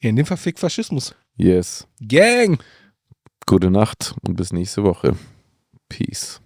Ja, 0.00 0.08
in 0.08 0.16
dem 0.16 0.24
Fall 0.24 0.38
Fick 0.38 0.58
Faschismus. 0.58 1.14
Yes. 1.36 1.86
Gang! 2.00 2.58
Gute 3.46 3.70
Nacht 3.70 4.14
und 4.22 4.36
bis 4.36 4.52
nächste 4.52 4.82
Woche. 4.82 5.14
Peace. 5.90 6.40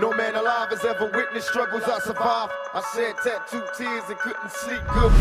No 0.00 0.12
man 0.12 0.34
alive 0.36 0.70
has 0.70 0.84
ever 0.84 1.10
witnessed 1.12 1.48
struggles 1.48 1.82
I 1.84 1.98
survived. 1.98 2.52
I 2.72 2.82
shed 2.94 3.16
tattooed 3.22 3.68
tears 3.76 4.04
and 4.08 4.18
couldn't 4.18 4.50
sleep 4.52 4.80
good. 4.94 5.12